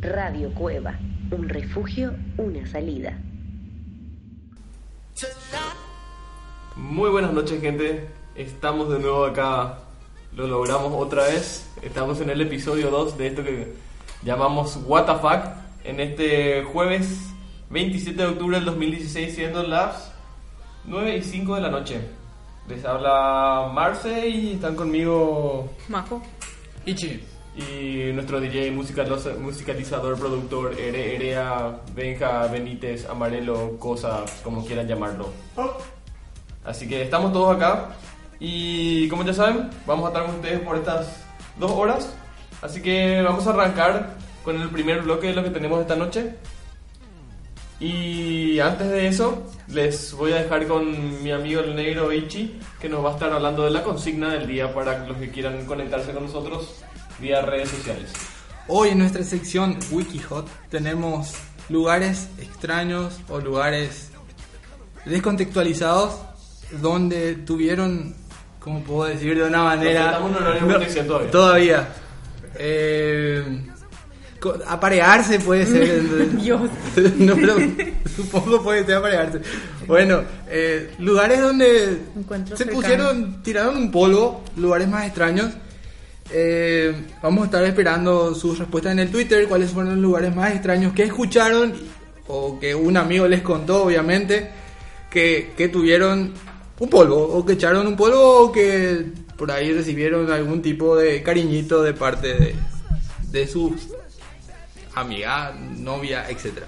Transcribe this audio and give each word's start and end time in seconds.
Radio 0.00 0.52
Cueva, 0.54 0.98
un 1.30 1.48
refugio, 1.48 2.14
una 2.36 2.66
salida. 2.66 3.18
Muy 6.76 7.10
buenas 7.10 7.32
noches, 7.32 7.60
gente. 7.60 8.08
Estamos 8.34 8.90
de 8.90 8.98
nuevo 8.98 9.24
acá. 9.24 9.78
Lo 10.34 10.46
logramos 10.46 10.92
otra 10.94 11.24
vez. 11.24 11.68
Estamos 11.82 12.20
en 12.20 12.30
el 12.30 12.40
episodio 12.40 12.90
2 12.90 13.18
de 13.18 13.26
esto 13.26 13.44
que 13.44 13.74
llamamos 14.22 14.78
What 14.86 15.06
the 15.06 15.14
Fuck. 15.20 15.44
En 15.84 16.00
este 16.00 16.64
jueves 16.64 17.32
27 17.70 18.20
de 18.20 18.28
octubre 18.28 18.56
del 18.56 18.64
2016, 18.66 19.34
siendo 19.34 19.62
las 19.62 20.12
9 20.84 21.16
y 21.16 21.22
5 21.22 21.54
de 21.54 21.60
la 21.60 21.70
noche. 21.70 22.21
Les 22.68 22.84
habla 22.84 23.70
Marce 23.72 24.28
y 24.28 24.52
están 24.52 24.76
conmigo 24.76 25.68
Majo. 25.88 26.22
Ichi. 26.86 27.20
y 27.54 28.12
nuestro 28.14 28.40
DJ 28.40 28.70
musicalizador, 28.70 30.18
productor, 30.18 30.78
Ere, 30.78 31.16
Erea, 31.16 31.80
Benja, 31.94 32.46
Benítez, 32.46 33.06
Amarelo, 33.08 33.78
Cosa, 33.78 34.24
como 34.42 34.64
quieran 34.64 34.86
llamarlo. 34.86 35.30
Así 36.64 36.88
que 36.88 37.02
estamos 37.02 37.32
todos 37.32 37.56
acá 37.56 37.90
y 38.38 39.08
como 39.08 39.24
ya 39.24 39.34
saben, 39.34 39.70
vamos 39.86 40.06
a 40.06 40.08
estar 40.08 40.26
con 40.26 40.36
ustedes 40.36 40.60
por 40.60 40.76
estas 40.76 41.24
dos 41.58 41.70
horas. 41.72 42.14
Así 42.62 42.80
que 42.80 43.20
vamos 43.22 43.46
a 43.46 43.50
arrancar 43.50 44.14
con 44.44 44.60
el 44.60 44.68
primer 44.70 45.02
bloque 45.02 45.28
de 45.28 45.34
lo 45.34 45.42
que 45.42 45.50
tenemos 45.50 45.80
esta 45.80 45.96
noche. 45.96 46.36
Y 47.80 48.60
antes 48.60 48.88
de 48.88 49.08
eso, 49.08 49.42
les 49.72 50.12
voy 50.12 50.32
a 50.32 50.42
dejar 50.42 50.66
con 50.66 51.22
mi 51.22 51.32
amigo 51.32 51.60
el 51.62 51.74
negro 51.74 52.12
Ichi, 52.12 52.58
que 52.80 52.88
nos 52.88 53.04
va 53.04 53.10
a 53.10 53.12
estar 53.14 53.32
hablando 53.32 53.64
de 53.64 53.70
la 53.70 53.82
consigna 53.82 54.30
del 54.30 54.46
día 54.46 54.72
para 54.74 55.06
los 55.06 55.16
que 55.16 55.30
quieran 55.30 55.64
conectarse 55.64 56.12
con 56.12 56.24
nosotros 56.24 56.82
vía 57.18 57.42
redes 57.42 57.70
sociales. 57.70 58.12
Hoy 58.68 58.90
en 58.90 58.98
nuestra 58.98 59.24
sección 59.24 59.78
WikiHot 59.90 60.46
tenemos 60.68 61.34
lugares 61.68 62.28
extraños 62.38 63.20
o 63.28 63.40
lugares 63.40 64.10
descontextualizados 65.04 66.20
donde 66.80 67.34
tuvieron, 67.34 68.14
¿cómo 68.60 68.82
puedo 68.82 69.08
decir 69.08 69.36
de 69.36 69.44
una 69.44 69.64
manera? 69.64 70.18
horario 70.20 70.66
No, 70.66 71.06
todavía. 71.06 71.30
Todavía. 71.30 71.88
Eh, 72.56 73.71
aparearse 74.66 75.38
puede 75.38 75.66
ser. 75.66 76.36
Dios. 76.40 76.70
no, 77.18 77.34
pero 77.34 77.56
supongo 78.16 78.62
puede 78.62 78.84
ser 78.84 78.96
aparearse. 78.96 79.40
Bueno, 79.86 80.22
eh, 80.48 80.92
lugares 80.98 81.40
donde 81.40 81.98
Encuentros 82.16 82.58
se 82.58 82.64
cercanos. 82.64 82.82
pusieron, 82.82 83.42
tiraron 83.42 83.76
un 83.76 83.90
polvo, 83.90 84.44
lugares 84.56 84.88
más 84.88 85.06
extraños. 85.06 85.50
Eh, 86.30 86.94
vamos 87.22 87.42
a 87.42 87.44
estar 87.46 87.64
esperando 87.64 88.34
sus 88.34 88.58
respuestas 88.58 88.92
en 88.92 89.00
el 89.00 89.10
Twitter, 89.10 89.46
cuáles 89.48 89.70
fueron 89.70 89.94
los 89.94 90.02
lugares 90.02 90.34
más 90.34 90.52
extraños 90.52 90.92
que 90.94 91.02
escucharon 91.02 91.74
o 92.28 92.58
que 92.58 92.74
un 92.74 92.96
amigo 92.96 93.26
les 93.28 93.42
contó, 93.42 93.84
obviamente, 93.84 94.48
que, 95.10 95.52
que 95.56 95.68
tuvieron 95.68 96.32
un 96.78 96.88
polvo, 96.88 97.16
o 97.16 97.44
que 97.44 97.54
echaron 97.54 97.86
un 97.86 97.96
polvo, 97.96 98.44
o 98.44 98.52
que 98.52 99.06
por 99.36 99.50
ahí 99.50 99.72
recibieron 99.72 100.30
algún 100.30 100.62
tipo 100.62 100.96
de 100.96 101.22
cariñito 101.22 101.82
de 101.82 101.92
parte 101.92 102.28
de, 102.34 102.54
de 103.30 103.46
su 103.48 103.74
amiga, 104.94 105.54
novia, 105.78 106.28
etcétera. 106.28 106.66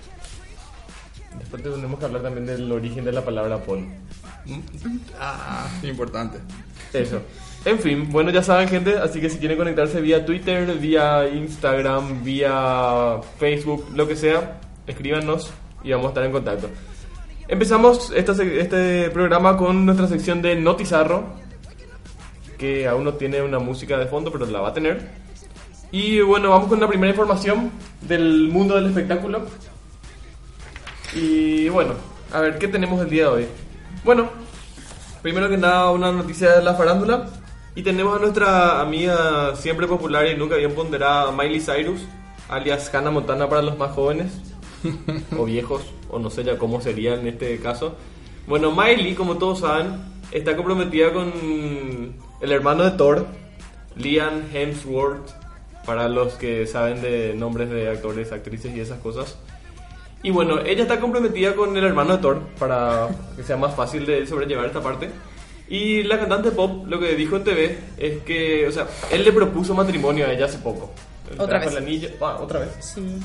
Después 1.38 1.62
tenemos 1.62 1.98
que 1.98 2.04
hablar 2.04 2.22
también 2.22 2.46
del 2.46 2.70
origen 2.70 3.04
de 3.04 3.12
la 3.12 3.24
palabra 3.24 3.58
polo. 3.58 3.86
Ah, 5.18 5.68
importante. 5.82 6.38
Eso. 6.92 7.20
En 7.64 7.78
fin, 7.78 8.08
bueno, 8.10 8.30
ya 8.30 8.42
saben, 8.42 8.68
gente, 8.68 8.98
así 8.98 9.20
que 9.20 9.30
si 9.30 9.38
quieren 9.38 9.56
conectarse 9.56 10.00
vía 10.00 10.26
Twitter, 10.26 10.76
vía 10.78 11.26
Instagram, 11.28 12.22
vía 12.22 13.20
Facebook, 13.38 13.86
lo 13.94 14.06
que 14.06 14.16
sea, 14.16 14.60
escríbanos 14.86 15.50
y 15.82 15.90
vamos 15.90 16.06
a 16.06 16.08
estar 16.10 16.24
en 16.24 16.32
contacto. 16.32 16.68
Empezamos 17.48 18.12
esta 18.14 18.32
este 18.42 19.10
programa 19.10 19.56
con 19.56 19.86
nuestra 19.86 20.06
sección 20.08 20.42
de 20.42 20.56
Notizarro, 20.56 21.24
que 22.58 22.86
aún 22.86 23.04
no 23.04 23.14
tiene 23.14 23.42
una 23.42 23.58
música 23.58 23.98
de 23.98 24.06
fondo, 24.06 24.30
pero 24.30 24.44
la 24.46 24.60
va 24.60 24.68
a 24.68 24.74
tener. 24.74 25.23
Y 25.94 26.20
bueno, 26.22 26.50
vamos 26.50 26.68
con 26.68 26.80
la 26.80 26.88
primera 26.88 27.12
información 27.12 27.70
del 28.00 28.48
mundo 28.48 28.74
del 28.74 28.86
espectáculo. 28.86 29.42
Y 31.14 31.68
bueno, 31.68 31.92
a 32.32 32.40
ver, 32.40 32.58
¿qué 32.58 32.66
tenemos 32.66 33.00
el 33.00 33.08
día 33.08 33.22
de 33.22 33.28
hoy? 33.28 33.46
Bueno, 34.04 34.28
primero 35.22 35.48
que 35.48 35.56
nada, 35.56 35.92
una 35.92 36.10
noticia 36.10 36.56
de 36.56 36.64
la 36.64 36.74
farándula. 36.74 37.30
Y 37.76 37.84
tenemos 37.84 38.16
a 38.16 38.18
nuestra 38.18 38.80
amiga 38.80 39.54
siempre 39.54 39.86
popular 39.86 40.26
y 40.26 40.36
nunca 40.36 40.56
bien 40.56 40.74
ponderada, 40.74 41.30
Miley 41.30 41.60
Cyrus, 41.60 42.00
alias 42.48 42.92
Hannah 42.92 43.12
Montana 43.12 43.48
para 43.48 43.62
los 43.62 43.78
más 43.78 43.92
jóvenes, 43.92 44.32
o 45.38 45.44
viejos, 45.44 45.82
o 46.10 46.18
no 46.18 46.28
sé 46.28 46.42
ya 46.42 46.58
cómo 46.58 46.80
sería 46.80 47.14
en 47.14 47.28
este 47.28 47.60
caso. 47.60 47.94
Bueno, 48.48 48.72
Miley, 48.72 49.14
como 49.14 49.36
todos 49.38 49.60
saben, 49.60 50.00
está 50.32 50.56
comprometida 50.56 51.12
con 51.12 51.32
el 52.40 52.50
hermano 52.50 52.82
de 52.82 52.90
Thor, 52.90 53.28
Liam 53.94 54.42
Hemsworth, 54.52 55.43
para 55.86 56.08
los 56.08 56.34
que 56.34 56.66
saben 56.66 57.00
de 57.02 57.34
nombres 57.34 57.70
de 57.70 57.88
actores, 57.90 58.32
actrices 58.32 58.74
y 58.74 58.80
esas 58.80 58.98
cosas. 59.00 59.36
Y 60.22 60.30
bueno, 60.30 60.60
ella 60.60 60.82
está 60.82 60.98
comprometida 61.00 61.54
con 61.54 61.76
el 61.76 61.84
hermano 61.84 62.16
de 62.16 62.22
Thor 62.22 62.40
para 62.58 63.08
que 63.36 63.42
sea 63.42 63.56
más 63.58 63.74
fácil 63.74 64.06
de 64.06 64.26
sobrellevar 64.26 64.66
esta 64.66 64.80
parte. 64.82 65.10
Y 65.68 66.02
la 66.02 66.18
cantante 66.18 66.50
pop 66.50 66.86
lo 66.88 66.98
que 66.98 67.14
dijo 67.14 67.36
en 67.36 67.44
TV 67.44 67.78
es 67.98 68.22
que, 68.22 68.66
o 68.66 68.72
sea, 68.72 68.86
él 69.10 69.24
le 69.24 69.32
propuso 69.32 69.74
matrimonio 69.74 70.26
a 70.26 70.32
ella 70.32 70.46
hace 70.46 70.58
poco. 70.58 70.90
Otra 71.38 71.58
vez. 71.58 71.72
el 71.72 71.78
anillo- 71.78 72.10
ah, 72.20 72.38
otra 72.40 72.60
vez. 72.60 72.70
Sí. 72.80 73.18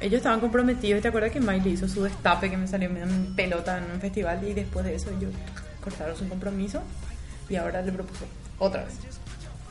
Ellos 0.00 0.18
estaban 0.18 0.40
comprometidos 0.40 0.98
y 0.98 1.02
te 1.02 1.08
acuerdas 1.08 1.30
que 1.32 1.40
Miley 1.40 1.72
hizo 1.72 1.86
su 1.86 2.02
destape 2.04 2.48
que 2.50 2.56
me 2.56 2.66
salió 2.66 2.88
en 2.88 3.34
pelota 3.36 3.76
en 3.78 3.90
un 3.90 4.00
festival 4.00 4.40
y 4.48 4.54
después 4.54 4.84
de 4.86 4.94
eso 4.94 5.10
ellos 5.10 5.30
cortaron 5.84 6.16
su 6.16 6.26
compromiso 6.28 6.80
y 7.50 7.56
ahora 7.56 7.82
le 7.82 7.92
propuso 7.92 8.24
otra 8.58 8.84
vez. 8.84 8.94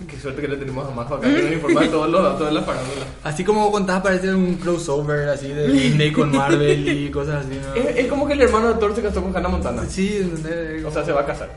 Qué 0.08 0.18
suerte 0.18 0.42
que 0.42 0.48
le 0.48 0.56
tenemos 0.58 0.88
a 0.90 0.92
Majo 0.96 1.16
acá 1.16 1.28
que 1.28 1.42
nos 1.44 1.52
informa 1.52 1.82
todos 1.90 2.10
los 2.10 2.24
datos 2.24 2.48
de 2.48 2.54
la 2.54 2.62
farándula. 2.62 3.06
Así 3.24 3.44
como 3.44 3.70
contás, 3.72 4.02
parece 4.02 4.34
un 4.34 4.56
crossover 4.56 5.28
así 5.30 5.50
de 5.50 5.68
Disney 5.68 6.12
con 6.14 6.32
Marvel 6.32 6.88
y 6.88 7.12
cosas 7.12 7.46
así, 7.46 7.60
¿no? 7.62 7.74
Es, 7.76 7.98
es 7.98 8.08
como 8.08 8.26
que 8.26 8.34
el 8.34 8.42
hermano 8.42 8.70
de 8.70 8.80
Thor 8.80 8.96
se 8.96 9.02
casó 9.02 9.22
con 9.22 9.36
Hannah 9.36 9.50
Montana. 9.50 9.84
Sí, 9.88 10.20
¿entendés? 10.22 10.86
O 10.86 10.92
sea, 10.92 11.04
se 11.04 11.12
va 11.12 11.22
a 11.22 11.26
casar. 11.26 11.50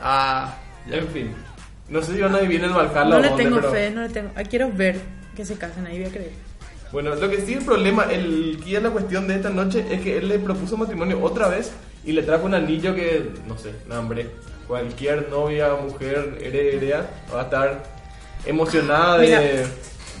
Ah, 0.00 0.54
ya. 0.88 0.96
En 0.98 1.08
fin. 1.08 1.30
No 1.88 2.00
sé 2.02 2.14
si 2.14 2.20
van 2.20 2.34
a 2.34 2.38
vivir 2.38 2.60
en 2.62 2.66
el 2.66 2.76
Valhalla 2.76 3.04
No 3.04 3.16
o 3.16 3.20
le 3.20 3.30
tengo 3.30 3.56
pero... 3.56 3.70
fe, 3.72 3.90
no 3.90 4.02
le 4.02 4.08
tengo. 4.10 4.30
ah, 4.36 4.42
Quiero 4.44 4.70
ver 4.72 5.00
que 5.34 5.44
se 5.44 5.56
casen, 5.56 5.86
ahí 5.86 5.98
voy 5.98 6.06
a 6.08 6.10
creer. 6.12 6.30
Bueno, 6.92 7.14
lo 7.16 7.28
que 7.28 7.40
sí 7.40 7.54
el 7.54 7.64
problema, 7.64 8.04
el 8.04 8.60
que 8.64 8.76
es 8.76 8.82
la 8.82 8.90
cuestión 8.90 9.26
de 9.26 9.34
esta 9.36 9.50
noche 9.50 9.84
es 9.90 10.00
que 10.02 10.18
él 10.18 10.28
le 10.28 10.38
propuso 10.38 10.76
matrimonio 10.76 11.18
otra 11.22 11.48
vez 11.48 11.72
y 12.04 12.12
le 12.12 12.22
trajo 12.22 12.46
un 12.46 12.54
anillo 12.54 12.94
que, 12.94 13.28
no 13.46 13.58
sé, 13.58 13.72
no, 13.88 13.98
hombre, 13.98 14.30
cualquier 14.68 15.28
novia, 15.30 15.74
mujer, 15.74 16.38
heredera 16.40 17.10
va 17.34 17.40
a 17.40 17.44
estar 17.44 17.82
emocionada 18.46 19.18
de... 19.18 19.26
Mira. 19.26 19.40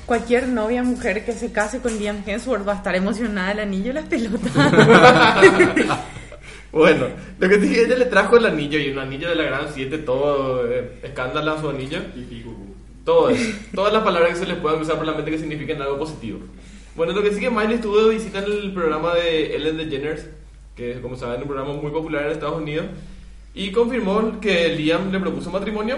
Cualquier 0.06 0.48
novia 0.48 0.82
mujer 0.82 1.24
que 1.24 1.32
se 1.32 1.52
case 1.52 1.80
con 1.80 1.96
Liam 1.98 2.22
Hemsworth 2.26 2.66
va 2.66 2.72
a 2.72 2.76
estar 2.76 2.96
emocionada 2.96 3.50
del 3.50 3.60
anillo 3.60 3.90
y 3.90 3.94
las 3.94 4.06
pelotas. 4.06 4.52
Bueno, 6.70 7.06
lo 7.38 7.48
que 7.48 7.60
sí 7.60 7.78
ella 7.78 7.96
le 7.96 8.04
trajo 8.04 8.36
el 8.36 8.44
anillo 8.44 8.78
y 8.78 8.90
un 8.90 8.98
anillo 8.98 9.30
de 9.30 9.36
la 9.36 9.44
gran 9.44 9.68
7, 9.72 9.98
todo 9.98 10.70
eh, 10.70 10.98
escándalo 11.02 11.58
su 11.58 11.70
anillo. 11.70 12.00
Todo 13.04 13.30
eso. 13.30 13.58
Todas 13.74 13.92
las 13.92 14.02
palabras 14.02 14.32
que 14.32 14.40
se 14.40 14.46
les 14.46 14.58
puedan 14.58 14.82
usar 14.82 14.96
por 14.96 15.06
la 15.06 15.14
mente 15.14 15.30
que 15.30 15.38
signifiquen 15.38 15.80
algo 15.80 15.98
positivo. 15.98 16.40
Bueno, 16.94 17.14
lo 17.14 17.22
que 17.22 17.32
sí 17.32 17.40
que 17.40 17.48
Miley 17.48 17.76
estuvo 17.76 17.98
de 18.04 18.14
visita 18.14 18.40
en 18.40 18.52
el 18.52 18.72
programa 18.74 19.14
de 19.14 19.56
Ellen 19.56 19.78
DeGeneres, 19.78 20.28
que 20.76 20.92
es, 20.92 21.00
como 21.00 21.16
saben, 21.16 21.40
un 21.40 21.48
programa 21.48 21.72
muy 21.72 21.90
popular 21.90 22.26
en 22.26 22.32
Estados 22.32 22.58
Unidos, 22.58 22.86
y 23.58 23.72
confirmó 23.72 24.38
que 24.40 24.68
Liam 24.68 25.10
le 25.10 25.18
propuso 25.18 25.50
matrimonio, 25.50 25.96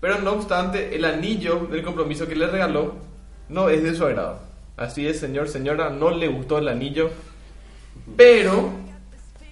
pero 0.00 0.20
no 0.20 0.34
obstante, 0.34 0.94
el 0.94 1.04
anillo 1.04 1.66
del 1.68 1.82
compromiso 1.82 2.28
que 2.28 2.36
le 2.36 2.46
regaló 2.46 2.94
no 3.48 3.68
es 3.68 3.82
de 3.82 3.92
su 3.92 4.04
agrado. 4.04 4.38
Así 4.76 5.04
es, 5.04 5.18
señor, 5.18 5.48
señora, 5.48 5.90
no 5.90 6.12
le 6.12 6.28
gustó 6.28 6.58
el 6.58 6.68
anillo, 6.68 7.10
pero 8.16 8.70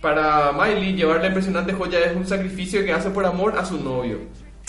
para 0.00 0.52
Miley 0.52 0.94
llevar 0.94 1.22
la 1.22 1.26
impresionante 1.26 1.72
joya 1.72 1.98
es 2.04 2.14
un 2.14 2.24
sacrificio 2.24 2.84
que 2.84 2.92
hace 2.92 3.10
por 3.10 3.26
amor 3.26 3.58
a 3.58 3.64
su 3.64 3.82
novio. 3.82 4.18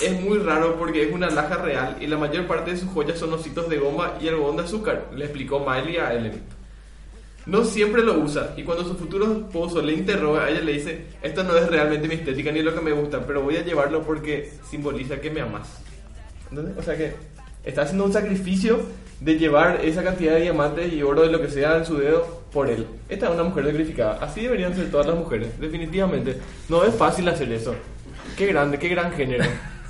Es 0.01 0.19
muy 0.19 0.39
raro 0.39 0.75
porque 0.79 1.03
es 1.03 1.13
una 1.13 1.27
alhaja 1.27 1.57
real 1.57 1.97
y 2.01 2.07
la 2.07 2.17
mayor 2.17 2.47
parte 2.47 2.71
de 2.71 2.77
sus 2.77 2.89
joyas 2.89 3.19
son 3.19 3.31
ositos 3.31 3.69
de 3.69 3.77
goma 3.77 4.13
y 4.19 4.27
algodón 4.27 4.57
de 4.57 4.63
azúcar, 4.63 5.05
le 5.13 5.25
explicó 5.25 5.59
Miley 5.59 5.97
a 5.97 6.15
Ellen. 6.15 6.41
No 7.45 7.63
siempre 7.63 8.03
lo 8.03 8.19
usa 8.19 8.53
y 8.57 8.63
cuando 8.63 8.83
su 8.83 8.95
futuro 8.95 9.31
esposo 9.31 9.81
le 9.81 9.93
interroga, 9.93 10.49
ella 10.49 10.61
le 10.61 10.73
dice, 10.73 11.05
esto 11.21 11.43
no 11.43 11.55
es 11.55 11.67
realmente 11.67 12.07
mi 12.07 12.15
estética 12.15 12.51
ni 12.51 12.63
lo 12.63 12.73
que 12.73 12.81
me 12.81 12.91
gusta, 12.91 13.25
pero 13.25 13.43
voy 13.43 13.57
a 13.57 13.63
llevarlo 13.63 14.01
porque 14.01 14.51
simboliza 14.69 15.21
que 15.21 15.29
me 15.29 15.41
amas. 15.41 15.81
¿Entendés? 16.49 16.75
O 16.77 16.81
sea 16.81 16.97
que 16.97 17.13
está 17.63 17.83
haciendo 17.83 18.05
un 18.05 18.13
sacrificio 18.13 18.79
de 19.19 19.37
llevar 19.37 19.81
esa 19.83 20.03
cantidad 20.03 20.33
de 20.33 20.41
diamantes 20.41 20.91
y 20.91 21.03
oro 21.03 21.21
de 21.21 21.31
lo 21.31 21.41
que 21.41 21.49
sea 21.49 21.77
en 21.77 21.85
su 21.85 21.97
dedo 21.97 22.43
por 22.51 22.69
él. 22.69 22.87
Esta 23.09 23.27
es 23.27 23.33
una 23.33 23.43
mujer 23.43 23.65
sacrificada. 23.65 24.17
Así 24.21 24.41
deberían 24.41 24.75
ser 24.75 24.89
todas 24.89 25.07
las 25.07 25.15
mujeres, 25.15 25.59
definitivamente. 25.59 26.37
No 26.67 26.83
es 26.83 26.95
fácil 26.95 27.27
hacer 27.29 27.51
eso. 27.51 27.75
Qué 28.37 28.47
grande, 28.47 28.79
qué 28.79 28.89
gran 28.89 29.13
género. 29.13 29.45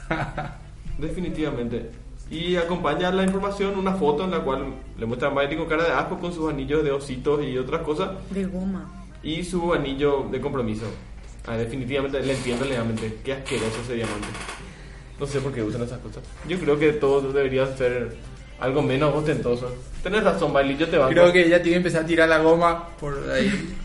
Definitivamente. 0.98 1.90
Y 2.30 2.56
acompaña 2.56 3.12
la 3.12 3.24
información 3.24 3.78
una 3.78 3.94
foto 3.94 4.24
en 4.24 4.32
la 4.32 4.40
cual 4.40 4.74
le 4.98 5.06
muestra 5.06 5.28
a 5.30 5.32
Miley 5.32 5.58
con 5.58 5.68
cara 5.68 5.84
de 5.84 5.92
asco 5.92 6.18
con 6.20 6.34
sus 6.34 6.50
anillos 6.50 6.84
de 6.84 6.92
ositos 6.92 7.44
y 7.44 7.58
otras 7.58 7.82
cosas 7.84 8.10
De 8.32 8.46
goma. 8.46 8.90
y 9.22 9.44
su 9.44 9.74
anillo 9.74 10.26
de 10.32 10.42
compromiso. 10.42 10.86
Ah, 11.48 11.56
definitivamente 11.56 12.20
le 12.22 12.34
entiendo 12.34 12.66
legalmente. 12.66 13.20
Qué 13.24 13.34
asqueroso 13.34 13.82
ese 13.84 13.94
diamante. 13.96 14.28
No 15.20 15.28
sé 15.28 15.40
por 15.40 15.54
qué 15.54 15.62
usan 15.62 15.84
esas 15.84 16.00
cosas. 16.00 16.24
Yo 16.48 16.58
creo 16.60 16.80
que 16.80 16.94
todo 16.94 17.32
debería 17.32 17.68
ser 17.78 18.16
algo 18.60 18.82
menos 18.82 19.14
ostentoso. 19.14 19.72
Tienes 20.02 20.24
razón, 20.24 20.52
Miley, 20.52 20.78
yo 20.78 20.88
te 20.90 20.98
banco. 20.98 21.12
Creo 21.12 21.32
que 21.32 21.46
ella 21.46 21.58
tiene 21.62 21.74
que 21.74 21.78
empezar 21.78 22.04
a 22.04 22.06
tirar 22.08 22.28
la 22.28 22.40
goma 22.40 22.90
por 23.00 23.14
ahí. 23.32 23.76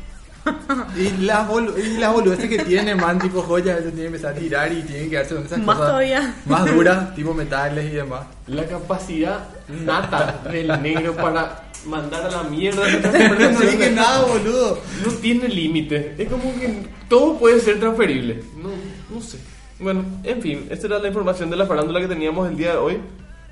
Y 0.97 1.23
las 1.25 1.47
bolu 1.49 1.75
y 1.78 1.99
las 1.99 2.12
boludeces 2.12 2.49
que 2.49 2.59
tiene, 2.64 2.95
man, 2.95 3.19
tipo 3.19 3.42
joyas, 3.42 3.78
eso 3.80 3.88
tiene 3.88 4.00
que 4.02 4.07
empezar 4.07 4.33
a 4.33 4.38
tirar 4.38 4.73
y 4.73 4.83
tiene 4.83 5.04
que 5.04 5.11
quedarse 5.11 5.35
con 5.35 5.45
esas 5.45 5.59
Más 5.61 5.76
cosas 5.76 5.90
todavía. 5.90 6.35
más 6.47 6.75
duras, 6.75 7.14
tipo 7.14 7.35
metales 7.35 7.92
y 7.92 7.97
demás. 7.97 8.23
La 8.47 8.64
capacidad 8.66 9.40
nata 9.69 10.40
del 10.50 10.69
negro 10.83 11.14
para 11.16 11.62
mandar 11.87 12.26
a 12.26 12.30
la 12.30 12.42
mierda 12.45 12.83
no 13.52 13.61
dije 13.61 13.90
nada, 13.92 14.23
boludo. 14.26 14.78
No 15.07 15.12
tiene 15.14 15.49
límite. 15.49 16.14
Es 16.19 16.28
como 16.28 16.54
que 16.59 16.87
todo 17.09 17.38
puede 17.38 17.61
ser 17.61 17.80
transferible. 17.80 18.42
No, 18.57 18.71
no 19.14 19.23
sé. 19.23 19.38
Bueno, 19.78 20.04
en 20.25 20.42
fin, 20.42 20.66
esta 20.71 20.87
era 20.88 20.99
la 20.99 21.09
información 21.09 21.49
de 21.49 21.57
la 21.57 21.64
farándula 21.66 22.00
que 22.00 22.09
teníamos 22.09 22.49
el 22.50 22.57
día 22.57 22.73
de 22.73 22.76
hoy. 22.76 22.99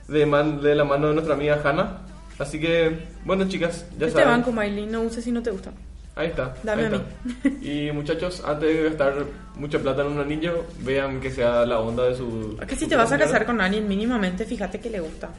De, 0.08 0.26
man- 0.26 0.60
de 0.60 0.74
la 0.74 0.84
mano 0.84 1.08
de 1.08 1.14
nuestra 1.14 1.34
amiga 1.34 1.60
Hanna. 1.64 1.98
Así 2.38 2.60
que, 2.60 3.06
bueno, 3.24 3.48
chicas, 3.48 3.84
ya 3.98 4.06
Este 4.06 4.20
saben. 4.20 4.28
banco, 4.42 4.52
Miley, 4.52 4.86
no 4.86 5.00
uses 5.02 5.24
si 5.24 5.32
no 5.32 5.42
te 5.42 5.50
gusta. 5.50 5.72
Ahí 6.18 6.30
está. 6.30 6.52
Dame 6.64 6.86
ahí 6.86 6.92
a 6.92 6.96
está. 6.96 7.48
Y 7.62 7.92
muchachos, 7.92 8.42
antes 8.44 8.68
de 8.68 8.82
gastar 8.88 9.24
mucha 9.54 9.78
plata 9.78 10.02
en 10.02 10.08
un 10.08 10.18
anillo, 10.18 10.66
vean 10.80 11.20
que 11.20 11.30
sea 11.30 11.64
la 11.64 11.78
onda 11.78 12.06
de 12.06 12.16
su. 12.16 12.58
Que 12.66 12.74
si 12.74 12.88
te 12.88 12.96
vas 12.96 13.12
a 13.12 13.18
casar 13.18 13.46
con 13.46 13.60
alguien, 13.60 13.86
mínimamente 13.86 14.44
fíjate 14.44 14.80
que 14.80 14.90
le 14.90 14.98
gusta. 14.98 15.30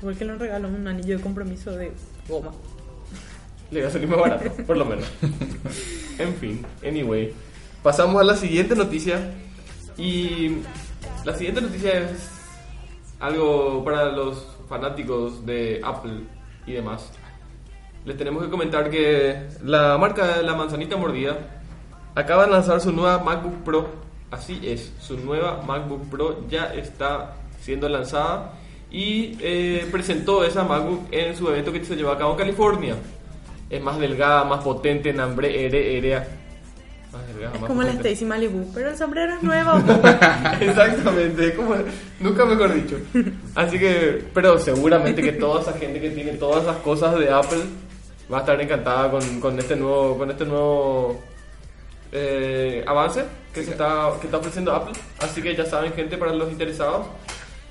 Igual 0.00 0.16
que 0.16 0.24
le 0.24 0.34
regaló 0.34 0.66
un 0.68 0.88
anillo 0.88 1.16
de 1.16 1.22
compromiso 1.22 1.70
de 1.70 1.92
goma. 2.28 2.50
Le 3.70 3.82
va 3.82 3.88
a 3.88 3.90
salir 3.90 4.08
más 4.08 4.18
barato, 4.18 4.50
por 4.66 4.78
lo 4.78 4.86
menos. 4.86 5.04
en 6.18 6.34
fin, 6.36 6.64
anyway. 6.82 7.34
Pasamos 7.82 8.18
a 8.18 8.24
la 8.24 8.34
siguiente 8.34 8.74
noticia. 8.74 9.20
Y 9.98 10.62
la 11.24 11.36
siguiente 11.36 11.60
noticia 11.60 12.00
es 12.00 12.30
algo 13.20 13.84
para 13.84 14.10
los 14.10 14.46
fanáticos 14.68 15.44
de 15.44 15.80
Apple 15.84 16.22
y 16.66 16.72
demás. 16.72 17.10
Les 18.04 18.16
tenemos 18.16 18.42
que 18.42 18.50
comentar 18.50 18.90
que 18.90 19.48
la 19.64 19.98
marca 19.98 20.40
la 20.42 20.54
manzanita 20.54 20.96
mordida 20.96 21.36
acaba 22.14 22.46
de 22.46 22.52
lanzar 22.52 22.80
su 22.80 22.92
nueva 22.92 23.18
MacBook 23.18 23.62
Pro. 23.64 23.88
Así 24.30 24.60
es, 24.62 24.92
su 25.00 25.16
nueva 25.18 25.62
MacBook 25.66 26.08
Pro 26.10 26.48
ya 26.48 26.74
está 26.74 27.34
siendo 27.60 27.88
lanzada 27.88 28.52
y 28.90 29.36
eh, 29.40 29.86
presentó 29.90 30.44
esa 30.44 30.64
MacBook 30.64 31.08
en 31.10 31.36
su 31.36 31.48
evento 31.48 31.72
que 31.72 31.84
se 31.84 31.96
llevó 31.96 32.10
a 32.10 32.18
cabo 32.18 32.32
en 32.32 32.38
California. 32.38 32.94
Es 33.70 33.82
más 33.82 33.98
delgada, 33.98 34.44
más 34.44 34.64
potente, 34.64 35.10
en 35.10 35.20
hambre, 35.20 35.66
ere, 35.66 35.98
erea. 35.98 36.26
Más 37.12 37.26
delgada, 37.26 37.54
Es 37.54 37.60
más 37.60 37.68
como 37.68 37.82
la. 37.82 37.92
Stacy 37.92 38.24
Malibu, 38.24 38.70
pero 38.74 38.90
el 38.90 38.96
sombrero 38.96 39.34
es 39.34 39.42
nuevo. 39.42 39.72
Exactamente, 40.60 41.54
como 41.54 41.74
nunca 42.20 42.44
mejor 42.46 42.74
dicho. 42.74 42.98
Así 43.54 43.78
que, 43.78 44.24
pero 44.32 44.58
seguramente 44.58 45.22
que 45.22 45.32
toda 45.32 45.60
esa 45.60 45.72
gente 45.74 46.00
que 46.00 46.10
tiene 46.10 46.32
todas 46.32 46.62
esas 46.62 46.78
cosas 46.78 47.18
de 47.18 47.30
Apple 47.30 47.60
va 48.32 48.38
a 48.38 48.40
estar 48.40 48.60
encantada 48.60 49.10
con, 49.10 49.40
con 49.40 49.58
este 49.58 49.76
nuevo, 49.76 50.18
con 50.18 50.30
este 50.30 50.44
nuevo 50.44 51.20
eh, 52.12 52.84
avance 52.86 53.24
que 53.52 53.64
se 53.64 53.72
está, 53.72 54.10
que 54.20 54.26
está 54.26 54.38
ofreciendo 54.38 54.72
Apple. 54.74 54.94
Así 55.20 55.42
que 55.42 55.54
ya 55.54 55.64
saben, 55.64 55.92
gente, 55.92 56.16
para 56.16 56.32
los 56.32 56.50
interesados. 56.50 57.06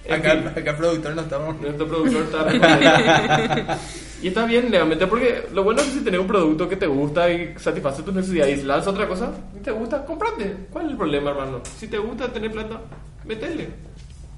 En 0.06 0.14
Acá, 0.14 0.32
fin, 0.32 0.48
acá 0.48 0.72
el 0.72 0.78
productor 0.78 1.16
no 1.16 1.22
estamos. 1.22 1.62
nuestro 1.62 1.88
productor 1.88 2.24
está. 2.24 3.78
Y 4.20 4.30
está 4.30 4.46
bien, 4.46 4.72
realmente, 4.72 5.06
porque 5.06 5.44
lo 5.54 5.64
bueno 5.64 5.80
es 5.82 5.88
que 5.88 5.94
si 5.94 6.04
tenés 6.04 6.20
un 6.20 6.26
producto 6.26 6.68
que 6.68 6.76
te 6.76 6.88
gusta 6.88 7.30
y 7.30 7.54
satisface 7.58 8.02
tus 8.02 8.16
necesidades 8.16 8.64
lanza 8.64 8.90
otra 8.90 9.08
cosa, 9.08 9.32
y 9.56 9.60
te 9.60 9.70
gusta, 9.70 10.04
comprate. 10.06 10.56
¿Cuál 10.72 10.86
es 10.86 10.92
el 10.92 10.98
problema, 10.98 11.30
hermano? 11.30 11.62
Si 11.78 11.88
te 11.88 12.00
gusta 12.00 12.28
tener 12.34 12.52
plata, 12.52 12.82
metele. 13.26 13.68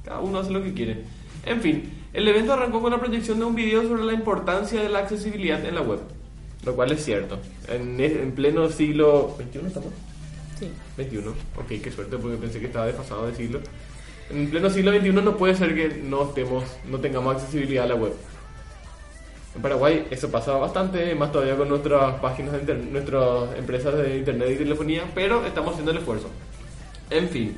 Cada 0.04 0.20
uno 0.20 0.40
hace 0.40 0.52
lo 0.52 0.62
que 0.62 0.74
quiere. 0.74 1.06
En 1.46 1.62
fin, 1.62 1.94
el 2.14 2.28
evento 2.28 2.54
arrancó 2.54 2.82
con 2.82 2.92
la 2.92 3.00
proyección 3.00 3.40
de 3.40 3.46
un 3.46 3.56
video 3.56 3.84
sobre 3.84 4.04
la 4.04 4.14
importancia 4.14 4.82
de 4.82 4.90
la 4.90 5.00
accesibilidad 5.00 5.64
en 5.66 5.76
la 5.76 5.82
web. 5.82 6.00
lo 6.66 6.76
cual 6.76 6.92
es 6.92 7.04
cierto. 7.04 7.40
En, 7.68 8.00
en 8.00 8.32
pleno 8.34 8.70
siglo 8.70 9.36
XXI 9.38 9.68
estamos. 9.68 9.94
Sí. 10.60 10.70
21. 10.98 11.32
Ok, 11.32 11.82
qué 11.82 11.92
suerte 11.92 12.18
porque 12.18 12.38
pensé 12.38 12.60
que 12.60 12.66
estaba 12.66 12.88
desfasado 12.88 13.28
de 13.28 13.36
siglo. 13.36 13.62
En 14.30 14.50
pleno 14.50 14.70
siglo 14.70 14.92
XXI 14.92 15.12
no 15.12 15.38
puede 15.38 15.56
ser 15.56 15.74
que 15.74 16.02
no 16.04 16.24
estemos, 16.24 16.64
no 16.86 17.00
tengamos 17.00 17.36
accesibilidad 17.36 17.86
a 17.86 17.88
la 17.88 17.96
web. 17.96 18.14
En 19.56 19.62
Paraguay 19.62 20.06
eso 20.12 20.30
pasa 20.30 20.54
bastante, 20.54 21.16
más 21.16 21.32
todavía 21.32 21.58
con 21.58 21.70
nuestras 21.70 22.20
páginas 22.20 22.54
de 22.54 22.60
internet, 22.60 22.90
nuestras 22.92 23.58
empresas 23.58 23.96
de 23.98 24.18
internet 24.18 24.50
y 24.52 24.58
telefonía, 24.58 25.04
pero 25.16 25.46
estamos 25.46 25.72
haciendo 25.72 25.92
el 25.92 25.98
esfuerzo. 25.98 26.30
En 27.10 27.30
fin, 27.30 27.58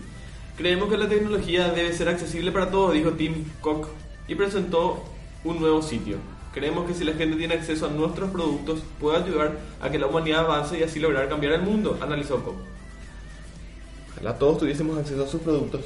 creemos 0.55 0.89
que 0.89 0.97
la 0.97 1.09
tecnología 1.09 1.69
debe 1.69 1.91
ser 1.91 2.07
accesible 2.07 2.51
para 2.51 2.71
todos, 2.71 2.93
dijo 2.93 3.11
Tim 3.11 3.43
Cook 3.59 3.87
y 4.31 4.35
presentó 4.35 5.03
un 5.43 5.59
nuevo 5.59 5.81
sitio. 5.81 6.15
Creemos 6.53 6.87
que 6.87 6.93
si 6.93 7.03
la 7.03 7.13
gente 7.13 7.35
tiene 7.35 7.55
acceso 7.55 7.87
a 7.87 7.89
nuestros 7.89 8.31
productos, 8.31 8.81
puede 8.97 9.17
ayudar 9.17 9.57
a 9.81 9.89
que 9.89 9.99
la 9.99 10.07
humanidad 10.07 10.45
avance 10.45 10.79
y 10.79 10.83
así 10.83 11.01
lograr 11.01 11.27
cambiar 11.27 11.53
el 11.53 11.63
mundo, 11.63 11.97
analizó 12.01 12.41
Cook. 12.41 12.55
Ojalá 14.13 14.37
todos 14.37 14.59
tuviésemos 14.59 14.97
acceso 14.97 15.25
a 15.25 15.27
sus 15.27 15.41
productos. 15.41 15.81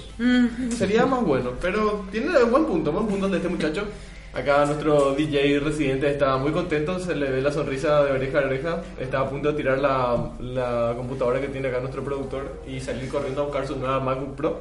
Sería 0.78 1.08
más 1.08 1.24
bueno, 1.24 1.54
pero 1.60 2.06
tiene 2.12 2.28
buen 2.44 2.66
punto, 2.66 2.92
buen 2.92 3.08
punto 3.08 3.30
de 3.30 3.38
este 3.38 3.50
muchacho. 3.50 3.86
Acá 4.32 4.66
nuestro 4.66 5.16
DJ 5.16 5.60
residente 5.60 6.12
está 6.12 6.38
muy 6.38 6.52
contento, 6.52 7.00
se 7.00 7.16
le 7.16 7.32
ve 7.32 7.42
la 7.42 7.52
sonrisa 7.52 8.04
de 8.04 8.12
oreja 8.12 8.42
a 8.42 8.46
oreja. 8.46 8.84
Está 9.00 9.22
a 9.22 9.30
punto 9.30 9.54
de 9.54 9.58
tirar 9.58 9.80
la, 9.80 10.34
la 10.40 10.94
computadora 10.96 11.42
que 11.42 11.48
tiene 11.48 11.70
acá 11.70 11.80
nuestro 11.80 12.04
productor 12.04 12.62
y 12.68 12.80
salir 12.80 13.10
corriendo 13.10 13.42
a 13.42 13.46
buscar 13.46 13.66
su 13.66 13.76
nueva 13.78 14.00
MacBook 14.02 14.36
Pro. 14.36 14.60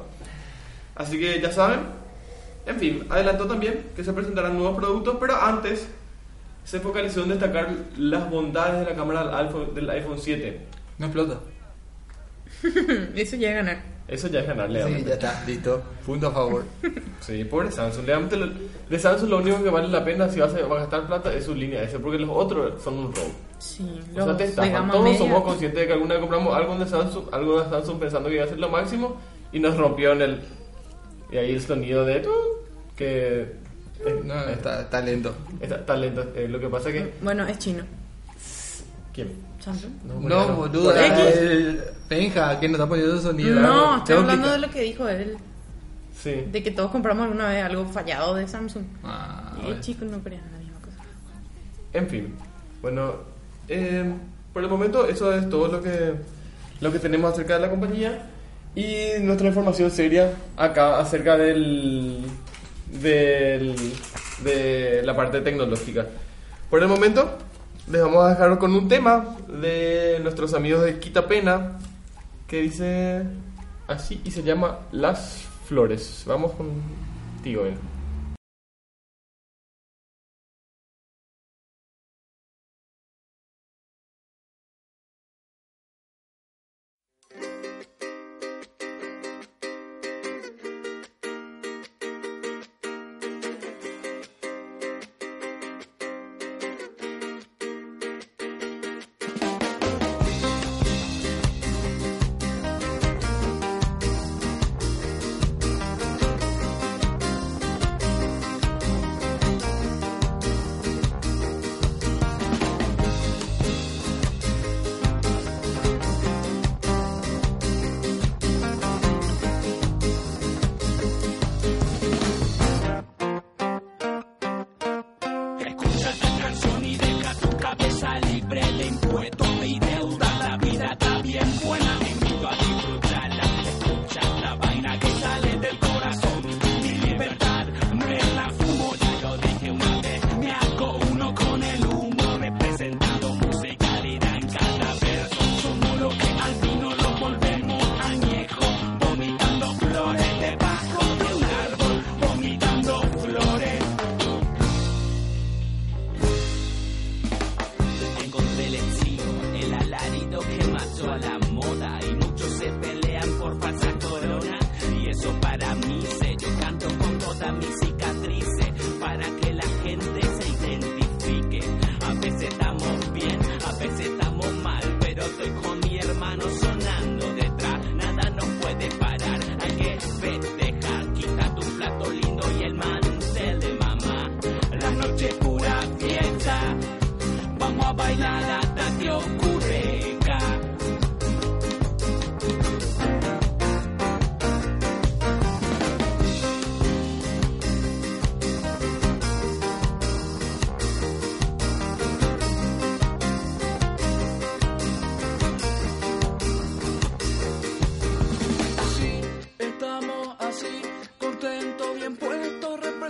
Así 0.95 1.19
que 1.19 1.39
ya 1.39 1.51
saben. 1.51 2.04
En 2.65 2.77
fin, 2.77 3.05
adelantó 3.09 3.45
también 3.45 3.85
que 3.95 4.03
se 4.03 4.11
presentarán 4.13 4.57
nuevos 4.57 4.75
productos, 4.77 5.17
pero 5.19 5.35
antes 5.41 5.87
se 6.63 6.79
focalizó 6.79 7.23
en 7.23 7.29
destacar 7.29 7.69
las 7.97 8.29
bondades 8.29 8.79
de 8.85 8.91
la 8.91 8.95
cámara 8.97 9.23
del 9.25 9.35
iPhone, 9.47 9.75
del 9.75 9.89
iPhone 9.89 10.17
7. 10.19 10.59
No 10.97 11.05
explota. 11.05 11.39
Eso 13.15 13.35
ya 13.35 13.49
es 13.49 13.55
ganar. 13.55 13.95
Eso 14.07 14.27
ya 14.27 14.39
es 14.41 14.47
ganarle 14.47 14.79
Sí, 14.79 14.83
realmente. 14.83 15.09
ya 15.09 15.15
está, 15.15 15.43
listo. 15.47 15.81
Punto 16.05 16.27
a 16.27 16.31
favor. 16.31 16.63
Sí, 17.21 17.43
pobre 17.43 17.71
Samsung. 17.71 18.05
Realmente 18.05 18.37
lo- 18.37 18.51
de 18.89 18.99
Samsung 18.99 19.29
lo 19.29 19.37
único 19.37 19.63
que 19.63 19.69
vale 19.71 19.87
la 19.87 20.05
pena 20.05 20.29
si 20.29 20.39
vas 20.39 20.53
a, 20.53 20.61
va 20.67 20.75
a 20.77 20.79
gastar 20.81 21.07
plata 21.07 21.33
es 21.33 21.45
su 21.45 21.55
línea 21.55 21.81
S, 21.81 21.97
porque 21.99 22.19
los 22.19 22.29
otros 22.31 22.81
son 22.83 22.99
un 22.99 23.15
robo. 23.15 23.31
Sí, 23.57 23.99
O 24.11 24.13
sea, 24.15 24.25
los 24.27 24.37
te 24.37 24.43
de 24.43 24.49
estafan. 24.49 24.91
Todos 24.91 25.03
media. 25.05 25.17
somos 25.17 25.43
conscientes 25.43 25.79
de 25.81 25.87
que 25.87 25.93
alguna 25.93 26.13
vez 26.15 26.21
compramos 26.21 26.55
algo 26.55 26.77
de 26.77 26.85
Samsung, 26.87 27.25
algo 27.31 27.61
de 27.63 27.69
Samsung 27.69 27.99
pensando 27.99 28.29
que 28.29 28.35
iba 28.35 28.43
a 28.43 28.47
ser 28.47 28.59
lo 28.59 28.69
máximo 28.69 29.17
y 29.51 29.59
nos 29.59 29.75
rompió 29.75 30.11
en 30.11 30.21
el. 30.21 30.41
Y 31.31 31.37
ahí 31.37 31.53
el 31.53 31.61
sonido 31.61 32.05
de. 32.05 32.25
que. 32.95 33.41
eh, 34.05 34.21
No, 34.23 34.33
eh, 34.35 34.53
está, 34.53 34.81
está 34.81 35.01
lento. 35.01 35.35
está, 35.59 35.75
está 35.77 35.95
lento. 35.95 36.31
Eh, 36.35 36.47
lo 36.47 36.59
que 36.59 36.67
pasa 36.69 36.91
que. 36.91 37.13
Bueno, 37.21 37.45
es 37.47 37.57
chino. 37.59 37.83
¿Quién? 39.13 39.31
Samsung. 39.59 39.91
No, 40.05 40.21
coreano. 40.21 40.55
boludo. 40.55 40.95
El 40.95 41.81
Benja, 42.09 42.59
que 42.59 42.67
no 42.67 42.75
está 42.75 42.87
poniendo 42.87 43.19
sonido. 43.19 43.59
No, 43.59 43.97
estoy 43.97 44.17
hablando 44.17 44.47
que- 44.47 44.51
de 44.53 44.57
lo 44.59 44.69
que 44.69 44.81
dijo 44.81 45.07
él. 45.07 45.37
Sí. 46.21 46.43
De 46.51 46.63
que 46.63 46.71
todos 46.71 46.91
compramos 46.91 47.25
alguna 47.25 47.49
vez 47.49 47.63
algo 47.63 47.85
fallado 47.87 48.35
de 48.35 48.47
Samsung. 48.47 48.83
Ah, 49.03 49.53
y 49.57 49.61
bueno. 49.61 49.75
el 49.75 49.81
chico 49.81 50.05
no 50.05 50.23
quería 50.23 50.41
la 50.51 50.57
misma 50.59 50.79
cosa. 50.79 51.03
En 51.93 52.07
fin, 52.07 52.33
bueno, 52.81 53.13
eh, 53.67 54.11
por 54.53 54.63
el 54.63 54.69
momento 54.69 55.05
eso 55.07 55.33
es 55.33 55.49
todo 55.49 55.67
lo 55.67 55.81
que, 55.81 56.13
lo 56.81 56.91
que 56.91 56.99
tenemos 56.99 57.33
acerca 57.33 57.55
de 57.55 57.59
la 57.61 57.69
compañía 57.69 58.25
y 58.75 59.21
nuestra 59.21 59.47
información 59.47 59.89
seria 59.89 60.33
acá 60.57 60.99
acerca 60.99 61.37
del, 61.37 62.23
del, 63.01 63.75
de 64.43 65.01
la 65.03 65.15
parte 65.15 65.41
tecnológica. 65.41 66.05
Por 66.69 66.81
el 66.81 66.89
momento 66.89 67.37
les 67.89 68.01
vamos 68.01 68.25
a 68.25 68.29
dejar 68.29 68.57
con 68.57 68.73
un 68.73 68.87
tema 68.87 69.37
de 69.47 70.19
nuestros 70.21 70.53
amigos 70.53 70.83
de 70.83 70.99
Quita 70.99 71.27
Pena 71.27 71.79
que 72.47 72.61
dice 72.61 73.23
así 73.87 74.21
y 74.23 74.31
se 74.31 74.43
llama 74.43 74.79
Las 74.91 75.45
Flores. 75.67 76.23
Vamos 76.25 76.51
contigo, 76.53 77.63
Ben. 77.63 77.94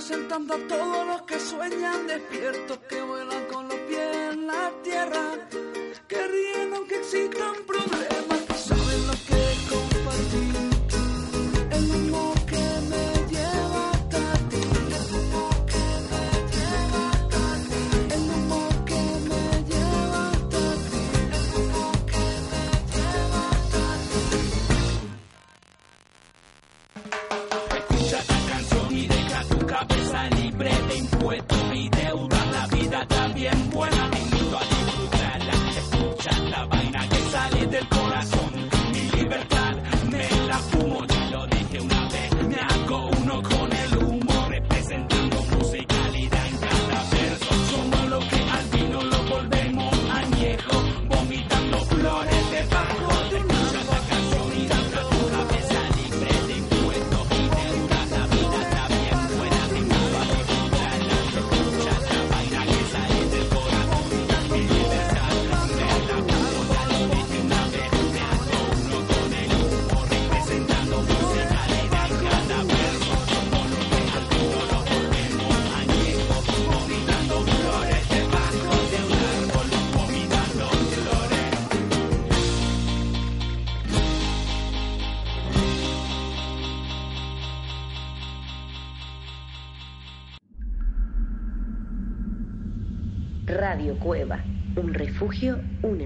Representando 0.08 0.54
a 0.54 0.68
todos 0.68 1.08
los 1.08 1.22
que 1.24 1.40
sueñan 1.40 2.06
despiertos, 2.06 2.78
que 2.88 3.02
vuelan 3.02 3.46
con 3.52 3.68
los 3.68 3.78
pies 3.80 4.34
en 4.34 4.46
la 4.46 4.72
tierra, 4.84 5.48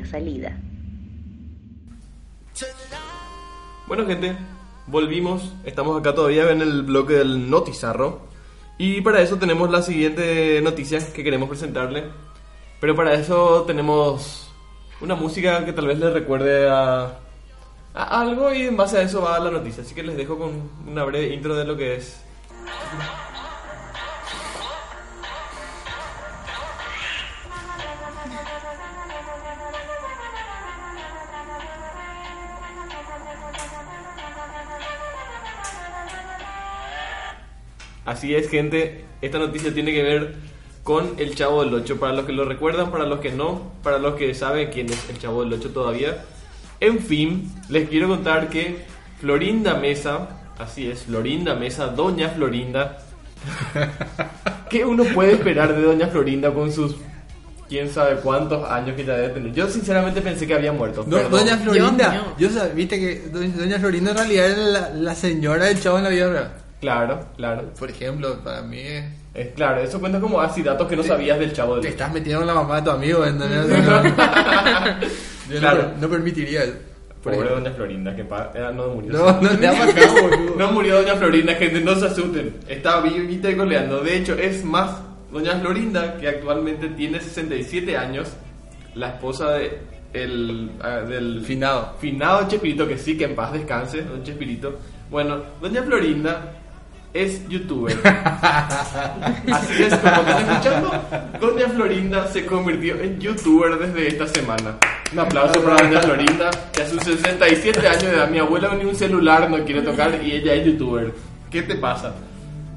salida. 0.09 0.57
Bueno, 3.87 4.05
gente, 4.05 4.35
volvimos. 4.87 5.53
Estamos 5.63 5.99
acá 5.99 6.13
todavía 6.13 6.49
en 6.51 6.61
el 6.61 6.83
bloque 6.83 7.13
del 7.13 7.49
notizarro. 7.49 8.27
Y 8.77 9.01
para 9.01 9.21
eso 9.21 9.37
tenemos 9.37 9.69
la 9.69 9.81
siguiente 9.81 10.61
noticia 10.61 10.99
que 11.11 11.23
queremos 11.23 11.49
presentarle. 11.49 12.05
Pero 12.79 12.95
para 12.95 13.13
eso 13.13 13.63
tenemos 13.63 14.51
una 15.01 15.15
música 15.15 15.65
que 15.65 15.73
tal 15.73 15.87
vez 15.87 15.99
les 15.99 16.13
recuerde 16.13 16.69
a, 16.69 17.19
a 17.93 18.21
algo 18.21 18.53
y 18.53 18.63
en 18.63 18.77
base 18.77 18.97
a 18.97 19.01
eso 19.01 19.21
va 19.21 19.39
la 19.39 19.51
noticia. 19.51 19.83
Así 19.83 19.93
que 19.93 20.03
les 20.03 20.17
dejo 20.17 20.37
con 20.37 20.69
una 20.87 21.03
breve 21.03 21.33
intro 21.33 21.55
de 21.55 21.65
lo 21.65 21.75
que 21.75 21.95
es. 21.95 22.23
Así 38.09 38.33
es, 38.35 38.49
gente. 38.49 39.05
Esta 39.21 39.37
noticia 39.37 39.73
tiene 39.73 39.91
que 39.93 40.01
ver 40.03 40.35
con 40.83 41.13
el 41.17 41.35
Chavo 41.35 41.63
del 41.63 41.73
8. 41.73 41.99
Para 41.99 42.13
los 42.13 42.25
que 42.25 42.31
lo 42.31 42.45
recuerdan, 42.45 42.89
para 42.91 43.05
los 43.05 43.19
que 43.19 43.31
no, 43.31 43.71
para 43.83 43.99
los 43.99 44.15
que 44.15 44.33
saben 44.33 44.69
quién 44.71 44.89
es 44.89 45.09
el 45.09 45.19
Chavo 45.19 45.43
del 45.43 45.53
8 45.53 45.69
todavía. 45.69 46.23
En 46.79 46.99
fin, 46.99 47.51
les 47.69 47.87
quiero 47.89 48.07
contar 48.07 48.49
que 48.49 48.85
Florinda 49.19 49.75
Mesa, 49.75 50.29
así 50.57 50.87
es, 50.89 51.03
Florinda 51.03 51.53
Mesa, 51.55 51.87
Doña 51.87 52.29
Florinda. 52.29 52.99
¿Qué 54.69 54.85
uno 54.85 55.03
puede 55.13 55.33
esperar 55.33 55.75
de 55.75 55.81
Doña 55.81 56.07
Florinda 56.07 56.53
con 56.53 56.71
sus 56.71 56.95
quién 57.67 57.89
sabe 57.89 58.15
cuántos 58.21 58.67
años 58.69 58.95
que 58.95 59.05
ya 59.05 59.13
debe 59.15 59.33
tener? 59.33 59.53
Yo 59.53 59.67
sinceramente 59.69 60.21
pensé 60.21 60.47
que 60.47 60.53
había 60.55 60.71
muerto. 60.71 61.03
Do- 61.03 61.17
perdón. 61.17 61.31
Doña 61.41 61.57
Florinda, 61.57 62.33
yo 62.37 62.49
sab- 62.49 62.73
viste 62.73 62.99
que 62.99 63.29
Doña, 63.29 63.55
Doña 63.55 63.79
Florinda 63.79 64.11
en 64.11 64.17
realidad 64.17 64.45
era 64.51 64.57
la, 64.57 64.89
la 64.93 65.15
señora 65.15 65.65
del 65.65 65.79
chavo 65.81 65.97
en 65.97 66.03
la 66.05 66.09
vida 66.09 66.29
real. 66.31 66.51
Claro, 66.81 67.19
claro. 67.35 67.63
Por 67.77 67.89
ejemplo, 67.89 68.39
para 68.43 68.61
mí 68.61 68.79
es- 68.79 69.05
Es 69.33 69.47
claro, 69.53 69.81
eso 69.81 69.99
cuenta 69.99 70.19
como 70.19 70.39
así 70.41 70.63
datos 70.63 70.87
que 70.87 70.95
no 70.95 71.03
sabías 71.03 71.37
del 71.39 71.53
Chavo 71.53 71.73
del 71.75 71.81
te 71.83 71.87
8. 71.89 71.93
estás 71.95 72.13
metiendo 72.13 72.39
con 72.39 72.47
la 72.47 72.53
mamá 72.55 72.77
de 72.77 72.81
tu 72.83 72.89
amigo, 72.91 73.25
¿entendés? 73.25 73.67
Yo 75.49 75.55
no- 75.55 75.59
Claro. 75.59 75.91
no, 75.95 76.01
no 76.01 76.09
permitiría 76.09 76.63
eso. 76.63 76.73
Por 77.23 77.33
Pobre 77.33 77.47
ejemplo. 77.47 77.55
Doña 77.65 77.75
Florinda, 77.75 78.15
que 78.15 78.23
pa- 78.23 78.51
eh, 78.55 78.71
no 78.73 78.87
murió. 78.89 79.11
No, 79.11 79.25
no 79.41 79.49
boludo. 80.21 80.55
No 80.57 80.71
murió 80.71 81.01
Doña 81.01 81.15
Florinda, 81.15 81.53
gente, 81.55 81.81
no 81.81 81.95
se 81.95 82.05
asusten. 82.05 82.55
Está 82.67 83.01
vivita 83.01 83.49
y 83.49 83.55
coleando. 83.57 84.01
De 84.01 84.15
hecho, 84.17 84.35
es 84.35 84.63
más 84.63 85.01
Doña 85.31 85.59
Florinda, 85.59 86.15
que 86.17 86.27
actualmente 86.29 86.87
tiene 86.89 87.19
67 87.19 87.97
años, 87.97 88.29
la 88.95 89.09
esposa 89.09 89.51
de 89.51 89.79
el, 90.13 90.71
ah, 90.81 91.01
del 91.01 91.41
Finado. 91.45 91.93
finado 91.99 92.47
Chespirito, 92.47 92.87
que 92.87 92.97
sí, 92.97 93.17
que 93.17 93.25
en 93.25 93.35
paz 93.35 93.51
descanse, 93.53 94.01
don 94.01 94.23
Chespirito. 94.23 94.79
Bueno, 95.11 95.41
Doña 95.61 95.83
Florinda 95.83 96.53
es 97.13 97.47
youtuber. 97.47 97.97
Así 98.03 99.83
es, 99.83 99.95
como 99.95 100.15
están 100.15 100.49
escuchando, 100.49 100.91
Doña 101.39 101.67
Florinda 101.69 102.27
se 102.27 102.45
convirtió 102.45 102.99
en 102.99 103.19
youtuber 103.19 103.77
desde 103.77 104.07
esta 104.07 104.27
semana. 104.27 104.77
Un 105.11 105.19
aplauso 105.19 105.63
para 105.63 105.87
Doña 105.87 106.01
Florinda, 106.01 106.51
que 106.71 106.83
a 106.83 106.87
sus 106.87 107.03
67 107.03 107.87
años 107.87 108.03
de 108.03 108.09
edad, 108.09 108.29
mi 108.29 108.39
abuela 108.39 108.75
ni 108.75 108.85
un 108.85 108.95
celular 108.95 109.49
no 109.49 109.63
quiere 109.65 109.81
tocar 109.81 110.19
y 110.23 110.33
ella 110.33 110.53
es 110.53 110.65
youtuber. 110.65 111.13
¿Qué 111.49 111.63
te 111.63 111.75
pasa? 111.75 112.13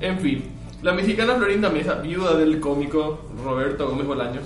En 0.00 0.18
fin, 0.20 0.44
la 0.82 0.92
mexicana 0.92 1.34
Florinda 1.34 1.68
Mesa, 1.68 1.96
viuda 1.96 2.34
del 2.36 2.58
cómico 2.58 3.26
Roberto 3.44 3.88
Gómez 3.88 4.06
Bolaños, 4.06 4.44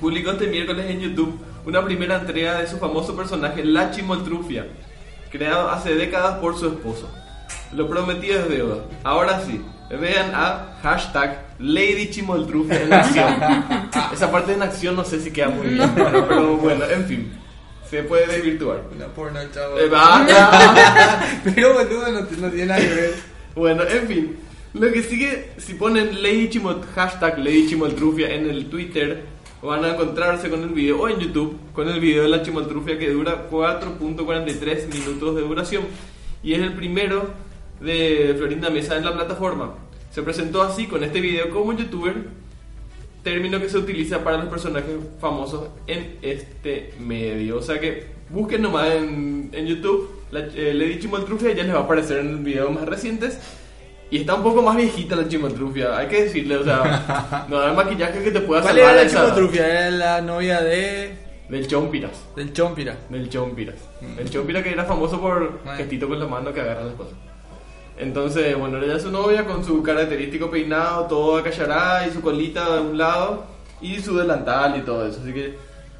publicó 0.00 0.32
este 0.32 0.46
miércoles 0.46 0.86
en 0.88 1.00
YouTube 1.00 1.38
una 1.66 1.84
primera 1.84 2.16
entrega 2.20 2.58
de 2.58 2.66
su 2.66 2.76
famoso 2.78 3.16
personaje 3.16 3.64
La 3.64 3.90
Chimoltrufia, 3.90 4.66
creado 5.30 5.70
hace 5.70 5.94
décadas 5.96 6.38
por 6.38 6.56
su 6.56 6.68
esposo. 6.68 7.08
Lo 7.72 7.88
prometido 7.88 8.40
es 8.40 8.48
deuda. 8.48 8.76
Ahora 9.02 9.40
sí, 9.40 9.60
vean 9.90 10.30
a 10.34 10.76
hashtag 10.82 11.44
Lady 11.58 12.10
Chimoltrufia 12.10 12.82
en 12.82 12.92
acción. 12.92 13.34
Esa 14.12 14.30
parte 14.30 14.52
en 14.52 14.62
acción 14.62 14.96
no 14.96 15.04
sé 15.04 15.20
si 15.20 15.30
queda 15.30 15.48
muy 15.48 15.68
bien, 15.68 15.90
pero, 15.94 16.28
pero 16.28 16.56
bueno, 16.56 16.84
en 16.84 17.04
fin, 17.06 17.32
se 17.88 18.02
puede 18.02 18.26
desvirtuar. 18.26 18.82
Una 18.94 19.06
porno, 19.06 19.40
chavo. 19.52 19.78
Eh. 19.78 19.90
Pero 21.54 21.74
boludo, 21.74 22.10
no, 22.10 22.20
no 22.20 22.48
tiene 22.50 22.66
nada 22.66 22.80
que 22.80 22.88
ver. 22.88 23.14
Bueno, 23.54 23.82
en 23.84 24.06
fin. 24.08 24.36
Lo 24.74 24.90
que 24.90 25.02
sigue, 25.04 25.52
si 25.58 25.74
ponen 25.74 26.20
Lady 26.20 26.48
Chimol, 26.48 26.80
hashtag 26.96 27.38
Lady 27.38 27.68
Chimoltrufia 27.68 28.34
en 28.34 28.50
el 28.50 28.68
Twitter, 28.68 29.24
van 29.62 29.84
a 29.84 29.90
encontrarse 29.90 30.50
con 30.50 30.64
el 30.64 30.70
video, 30.70 31.02
o 31.02 31.08
en 31.08 31.20
YouTube, 31.20 31.56
con 31.72 31.88
el 31.88 32.00
video 32.00 32.24
de 32.24 32.28
la 32.28 32.42
Chimoltrufia 32.42 32.98
que 32.98 33.10
dura 33.10 33.48
4.43 33.48 34.92
minutos 34.92 35.36
de 35.36 35.42
duración. 35.42 35.84
Y 36.42 36.54
es 36.54 36.60
el 36.60 36.72
primero 36.72 37.30
de 37.84 38.34
Florinda 38.36 38.70
Mesa 38.70 38.96
en 38.96 39.04
la 39.04 39.12
plataforma. 39.12 39.74
Se 40.10 40.22
presentó 40.22 40.62
así 40.62 40.86
con 40.86 41.04
este 41.04 41.20
video 41.20 41.50
como 41.50 41.72
youtuber, 41.72 42.14
término 43.22 43.60
que 43.60 43.68
se 43.68 43.78
utiliza 43.78 44.22
para 44.22 44.38
los 44.38 44.46
personajes 44.46 44.94
famosos 45.20 45.68
en 45.86 46.18
este 46.22 46.94
medio. 47.00 47.58
O 47.58 47.62
sea 47.62 47.80
que 47.80 48.06
busquen 48.30 48.62
nomás 48.62 48.90
en, 48.92 49.50
en 49.52 49.66
YouTube 49.66 50.10
la, 50.30 50.40
eh, 50.40 50.74
Lady 50.74 50.98
Chimoltrufia 51.00 51.52
y 51.52 51.54
ya 51.54 51.64
les 51.64 51.74
va 51.74 51.80
a 51.80 51.82
aparecer 51.82 52.18
en 52.18 52.44
videos 52.44 52.70
más 52.70 52.86
recientes. 52.86 53.38
Y 54.10 54.18
está 54.18 54.34
un 54.34 54.42
poco 54.42 54.62
más 54.62 54.76
viejita 54.76 55.16
la 55.16 55.26
Chimoltrufia, 55.26 55.96
hay 55.96 56.06
que 56.06 56.24
decirle, 56.24 56.56
o 56.56 56.64
sea, 56.64 57.46
no 57.48 57.60
hay 57.60 57.74
maquillaje 57.74 58.22
que 58.22 58.30
te 58.30 58.40
pueda 58.40 58.62
¿Cuál 58.62 58.76
salvar 58.76 58.92
era 58.92 59.00
a 59.00 59.04
la 59.04 59.10
chimotrufia? 59.10 59.66
Era 59.66 59.90
la 59.90 60.20
novia 60.20 60.60
de... 60.60 61.16
Del 61.48 61.66
Chompiras. 61.66 62.24
del 62.36 62.52
Chompira. 62.52 62.96
Del 63.10 63.28
Chompiras. 63.28 63.76
El 64.18 64.30
Chompira 64.30 64.62
que 64.62 64.70
era 64.70 64.84
famoso 64.84 65.20
por 65.20 65.60
gestito 65.76 66.08
con 66.08 66.20
la 66.20 66.26
mano 66.26 66.52
que 66.52 66.60
agarran 66.60 66.86
las 66.86 66.94
cosas. 66.94 67.14
Entonces, 67.98 68.56
bueno, 68.58 68.78
ella 68.82 68.96
es 68.96 69.02
su 69.02 69.10
novia 69.10 69.44
con 69.44 69.64
su 69.64 69.82
característico 69.82 70.50
peinado, 70.50 71.04
todo 71.06 71.36
acallará 71.38 72.06
y 72.08 72.12
su 72.12 72.20
colita 72.20 72.74
de 72.76 72.80
un 72.80 72.98
lado 72.98 73.44
y 73.80 74.00
su 74.00 74.16
delantal 74.16 74.76
y 74.78 74.80
todo 74.80 75.06
eso. 75.06 75.20
Así 75.22 75.32
que, 75.32 75.54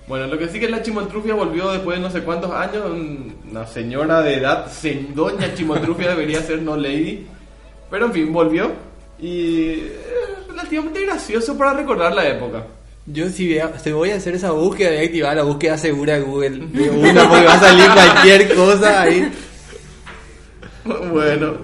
bueno, 0.08 0.26
lo 0.26 0.36
que 0.36 0.48
sí 0.48 0.58
que 0.58 0.68
la 0.68 0.82
Chimoltrufia 0.82 1.34
volvió 1.34 1.70
después 1.70 1.96
de 1.98 2.02
no 2.02 2.10
sé 2.10 2.20
cuántos 2.22 2.50
años, 2.50 2.84
un- 2.86 3.36
una 3.50 3.66
señora 3.66 4.20
de 4.22 4.34
edad, 4.34 4.66
doña 5.14 5.54
Chimoltrufia 5.54 6.08
debería 6.10 6.42
ser 6.42 6.62
no 6.62 6.76
lady, 6.76 7.26
pero 7.90 8.06
en 8.06 8.12
fin, 8.12 8.32
volvió 8.32 8.72
y 9.20 9.70
es 9.70 10.46
relativamente 10.48 11.00
gracioso 11.06 11.56
para 11.56 11.74
recordar 11.74 12.12
la 12.14 12.26
época. 12.28 12.64
Yo 13.06 13.28
si, 13.28 13.56
si 13.82 13.92
voy 13.92 14.10
a 14.10 14.16
hacer 14.16 14.34
esa 14.34 14.50
búsqueda, 14.50 14.90
voy 14.90 14.98
a 14.98 15.02
activar 15.02 15.36
la 15.36 15.42
búsqueda 15.42 15.76
segura 15.78 16.14
de 16.14 16.20
Google. 16.22 16.66
De 16.72 16.90
una, 16.90 17.28
porque 17.28 17.44
va 17.44 17.54
a 17.54 17.60
salir 17.60 17.86
cualquier 17.92 18.54
cosa 18.56 19.02
ahí. 19.02 19.30
Bueno, 21.12 21.58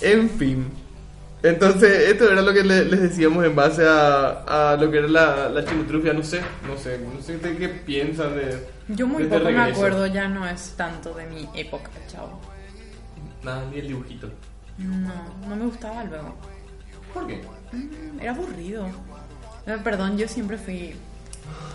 en 0.00 0.30
fin. 0.30 0.66
Entonces, 1.42 2.10
esto 2.10 2.30
era 2.30 2.42
lo 2.42 2.52
que 2.52 2.62
le- 2.62 2.84
les 2.84 3.00
decíamos 3.00 3.44
en 3.46 3.54
base 3.56 3.82
a, 3.86 4.72
a 4.72 4.76
lo 4.76 4.90
que 4.90 4.98
era 4.98 5.08
la, 5.08 5.48
la 5.48 5.64
chimitrufia. 5.64 6.12
No 6.12 6.22
sé, 6.22 6.40
no 6.66 6.76
sé, 6.76 6.98
no 6.98 7.20
sé 7.22 7.38
de 7.38 7.56
qué 7.56 7.68
piensan 7.68 8.34
de. 8.36 8.66
Yo 8.88 9.06
muy 9.06 9.22
de 9.22 9.28
este 9.28 9.38
poco 9.38 9.50
me 9.50 9.62
acuerdo, 9.62 10.06
ya 10.06 10.28
no 10.28 10.46
es 10.46 10.74
tanto 10.76 11.14
de 11.14 11.26
mi 11.26 11.48
época, 11.54 11.90
chavo. 12.08 12.40
Nada, 13.42 13.64
ni 13.70 13.78
el 13.78 13.88
dibujito. 13.88 14.28
No, 14.78 15.12
no 15.48 15.56
me 15.56 15.64
gustaba 15.64 16.04
luego. 16.04 16.36
¿Por 17.14 17.26
qué? 17.26 17.40
Mm, 17.72 18.20
Era 18.20 18.32
aburrido. 18.32 18.86
Perdón, 19.84 20.18
yo 20.18 20.28
siempre 20.28 20.58
fui 20.58 20.94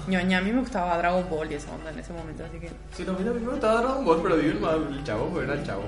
ñoña. 0.07 0.37
A 0.37 0.41
mí 0.41 0.51
me 0.51 0.59
gustaba 0.61 0.97
Dragon 0.97 1.25
Ball 1.29 1.51
y 1.51 1.55
esa 1.55 1.71
onda 1.73 1.89
en 1.91 1.99
ese 1.99 2.13
momento, 2.13 2.43
así 2.47 2.59
que... 2.59 2.69
Sí, 2.95 3.03
no, 3.05 3.13
mira, 3.13 3.31
a 3.31 3.33
mí 3.33 3.39
me 3.41 3.51
gustaba 3.51 3.81
Dragon 3.81 4.05
Ball, 4.05 4.19
pero 4.23 4.37
digo, 4.37 4.69
el, 4.69 4.97
el 4.97 5.03
chavo 5.03 5.27
pues, 5.29 5.45
era 5.45 5.53
el 5.55 5.65
chavo. 5.65 5.83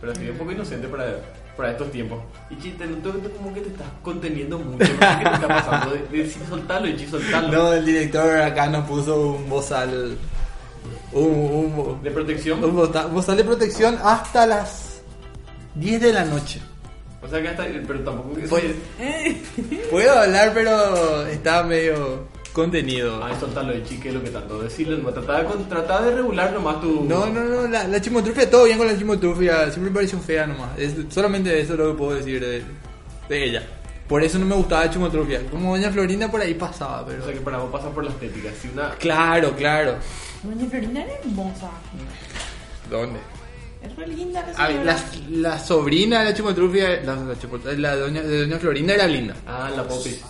Pero 0.00 0.12
así 0.12 0.28
un 0.28 0.36
poco 0.36 0.50
inocente 0.52 0.88
para, 0.88 1.04
para 1.56 1.70
estos 1.70 1.90
tiempos. 1.92 2.18
Y 2.50 2.56
chiste, 2.58 2.84
no 2.86 2.96
te 2.96 3.28
como 3.30 3.54
que 3.54 3.60
te 3.60 3.68
estás 3.68 3.86
conteniendo 4.02 4.58
mucho. 4.58 4.78
Qué 4.78 4.86
te 4.88 5.34
está 5.34 5.48
pasando. 5.48 5.94
De, 5.94 6.18
de, 6.24 6.30
soltalo, 6.48 6.88
Ichi, 6.88 7.06
soltalo. 7.06 7.48
No, 7.52 7.72
el 7.72 7.84
director 7.86 8.40
acá 8.40 8.66
nos 8.68 8.84
puso 8.88 9.20
un 9.36 9.48
bozal. 9.48 10.16
Un, 11.12 11.24
un, 11.24 12.02
De 12.02 12.10
protección. 12.10 12.64
un 12.64 12.74
bozal, 13.12 13.36
de 13.36 13.44
protección 13.44 13.96
hasta 14.02 14.44
las 14.46 15.02
10 15.76 16.00
de 16.00 16.12
la 16.12 16.24
noche. 16.24 16.60
O 17.22 17.28
sea 17.28 17.40
que 17.40 17.48
hasta. 17.48 17.64
Pero 17.86 18.00
tampoco. 18.00 18.34
que- 18.34 18.48
Pues- 18.48 18.74
Puedo 19.90 20.18
hablar, 20.18 20.50
pero 20.52 21.26
está 21.26 21.62
medio 21.62 22.26
contenido. 22.52 23.24
Ay, 23.24 23.34
soltalo 23.40 23.72
de 23.72 23.82
chique, 23.84 24.12
lo 24.12 24.22
que 24.22 24.30
tanto 24.30 24.62
decirle, 24.62 24.98
no, 24.98 25.10
tratá 25.12 26.02
de, 26.02 26.14
regular 26.14 26.52
nomás 26.52 26.80
tu... 26.80 27.04
No, 27.04 27.26
no, 27.26 27.42
no, 27.44 27.66
la, 27.68 27.88
la 27.88 28.00
chimotrufia, 28.00 28.50
todo 28.50 28.64
bien 28.64 28.78
con 28.78 28.86
la 28.86 28.96
chimotrufia, 28.96 29.64
siempre 29.70 29.90
me 29.90 29.94
pareció 29.94 30.18
fea 30.20 30.46
nomás. 30.46 30.78
Es, 30.78 30.94
solamente 31.08 31.58
eso 31.60 31.72
es 31.72 31.78
lo 31.78 31.92
que 31.92 31.98
puedo 31.98 32.14
decir 32.14 32.40
de, 32.40 32.62
de 33.28 33.44
ella. 33.44 33.62
Por 34.08 34.22
eso 34.22 34.38
no 34.38 34.44
me 34.46 34.54
gustaba 34.54 34.84
la 34.84 34.90
chimotrufia. 34.90 35.46
Como 35.50 35.74
doña 35.76 35.90
Florinda 35.90 36.30
por 36.30 36.40
ahí 36.40 36.54
pasaba, 36.54 37.06
pero... 37.06 37.22
O 37.22 37.24
sea 37.24 37.34
que 37.34 37.40
para 37.40 37.58
vos 37.58 37.70
pasa 37.72 37.88
por 37.90 38.04
la 38.04 38.10
estética. 38.10 38.50
Si 38.60 38.68
una... 38.68 38.90
Claro, 38.96 39.54
claro. 39.56 39.96
Doña 40.42 40.68
Florinda 40.68 41.02
era 41.02 41.14
hermosa. 41.14 41.70
¿Dónde? 42.90 43.20
Es 43.82 43.96
re 43.96 44.06
linda 44.06 44.44
la 44.46 44.54
señora. 44.68 44.84
la, 44.84 44.98
la 45.30 45.58
sobrina 45.58 46.20
de 46.20 46.24
la 46.26 46.34
chimotrufia, 46.34 47.00
la, 47.02 47.16
la, 47.16 47.34
chimo- 47.34 47.58
la 47.64 47.96
doña, 47.96 48.22
de 48.22 48.42
doña 48.42 48.58
Florinda 48.58 48.94
era 48.94 49.06
linda. 49.06 49.34
Ah, 49.46 49.70
la 49.74 49.82
Poppy. 49.82 50.20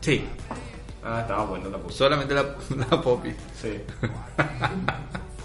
Sí. 0.00 0.22
Ah, 1.08 1.20
estaba 1.20 1.44
bueno 1.44 1.70
la 1.70 1.78
puso. 1.78 1.98
Solamente 1.98 2.34
la, 2.34 2.42
la 2.90 3.00
Poppy. 3.00 3.30
Sí. 3.62 3.80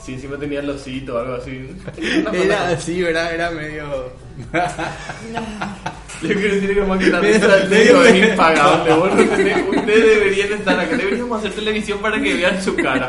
Sí, 0.03 0.13
encima 0.15 0.35
tenía 0.37 0.61
el 0.61 0.69
osito 0.71 1.13
o 1.15 1.19
algo 1.19 1.35
así. 1.35 1.69
Era 2.33 2.69
así, 2.69 3.03
¿verdad? 3.03 3.31
Era 3.35 3.51
medio. 3.51 4.11
Yo 6.21 6.27
quiero 6.29 6.55
decir 6.55 6.73
que 6.73 6.81
más 6.81 6.97
que 6.99 7.07
la 7.11 7.19
risa 7.19 7.47
del 7.47 7.69
negro 7.69 8.03
es 8.05 8.29
impagable. 8.31 8.93
Vos 8.93 9.13
no 9.15 9.21
tenés- 9.21 9.69
ustedes 9.69 10.05
deberían 10.19 10.53
estar 10.53 10.79
acá. 10.79 10.97
Deberíamos 10.97 11.39
hacer 11.39 11.51
televisión 11.51 11.99
para 11.99 12.19
que 12.21 12.33
vean 12.33 12.61
su 12.61 12.75
cara. 12.75 13.07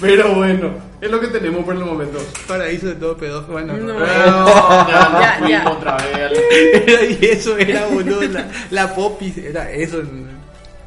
Pero 0.00 0.34
bueno, 0.34 0.70
es 1.00 1.10
lo 1.10 1.20
que 1.20 1.28
tenemos 1.28 1.64
por 1.64 1.74
el 1.74 1.84
momento. 1.84 2.18
Paraíso 2.46 2.86
de 2.88 2.94
todo 2.96 3.16
pedófilo. 3.16 3.52
Bueno, 3.52 3.72
No. 3.74 3.98
No, 3.98 4.06
ya, 4.88 5.08
nos 5.08 5.20
Ya, 5.20 5.36
fuimos 5.38 5.50
ya. 5.50 5.70
otra 5.70 5.96
vez. 5.96 7.18
y 7.22 7.24
eso 7.26 7.56
era, 7.56 7.86
boludo. 7.86 8.22
La, 8.28 8.48
la 8.70 8.94
Poppy 8.94 9.32
era 9.38 9.70
eso. 9.70 10.02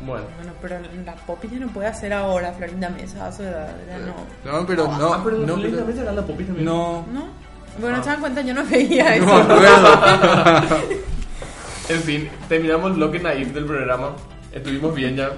Bueno. 0.05 0.25
Pero 0.67 0.79
la 1.05 1.15
Poppy 1.15 1.47
ya 1.47 1.59
no 1.59 1.67
puede 1.67 1.87
hacer 1.87 2.11
ahora, 2.11 2.51
Florinda 2.53 2.89
Mesa 2.89 3.27
a 3.27 3.31
su 3.31 3.43
edad, 3.43 3.75
ya 3.87 3.99
no. 3.99 4.15
No, 4.59 4.65
pero 4.65 4.87
no. 4.87 5.13
ah, 5.13 5.21
pero 5.23 5.37
no, 5.37 5.45
no, 5.57 5.61
pero- 5.61 5.85
pero, 5.85 6.01
era 6.01 6.11
la 6.11 6.21
popita 6.23 6.47
también. 6.47 6.65
no. 6.65 7.05
¿No? 7.13 7.27
Bueno, 7.79 8.01
se 8.03 8.09
dan 8.09 8.19
cuenta, 8.21 8.41
yo 8.41 8.53
no 8.55 8.63
veía 8.65 9.15
eso. 9.15 9.25
No 9.25 9.35
me 9.35 9.53
acuerdo. 9.67 10.77
En 11.87 12.01
fin, 12.01 12.29
terminamos 12.49 12.89
el 12.91 12.97
bloque 12.97 13.19
naif 13.19 13.53
del 13.53 13.65
programa. 13.65 14.13
Estuvimos 14.51 14.95
bien 14.95 15.15
ya. 15.15 15.29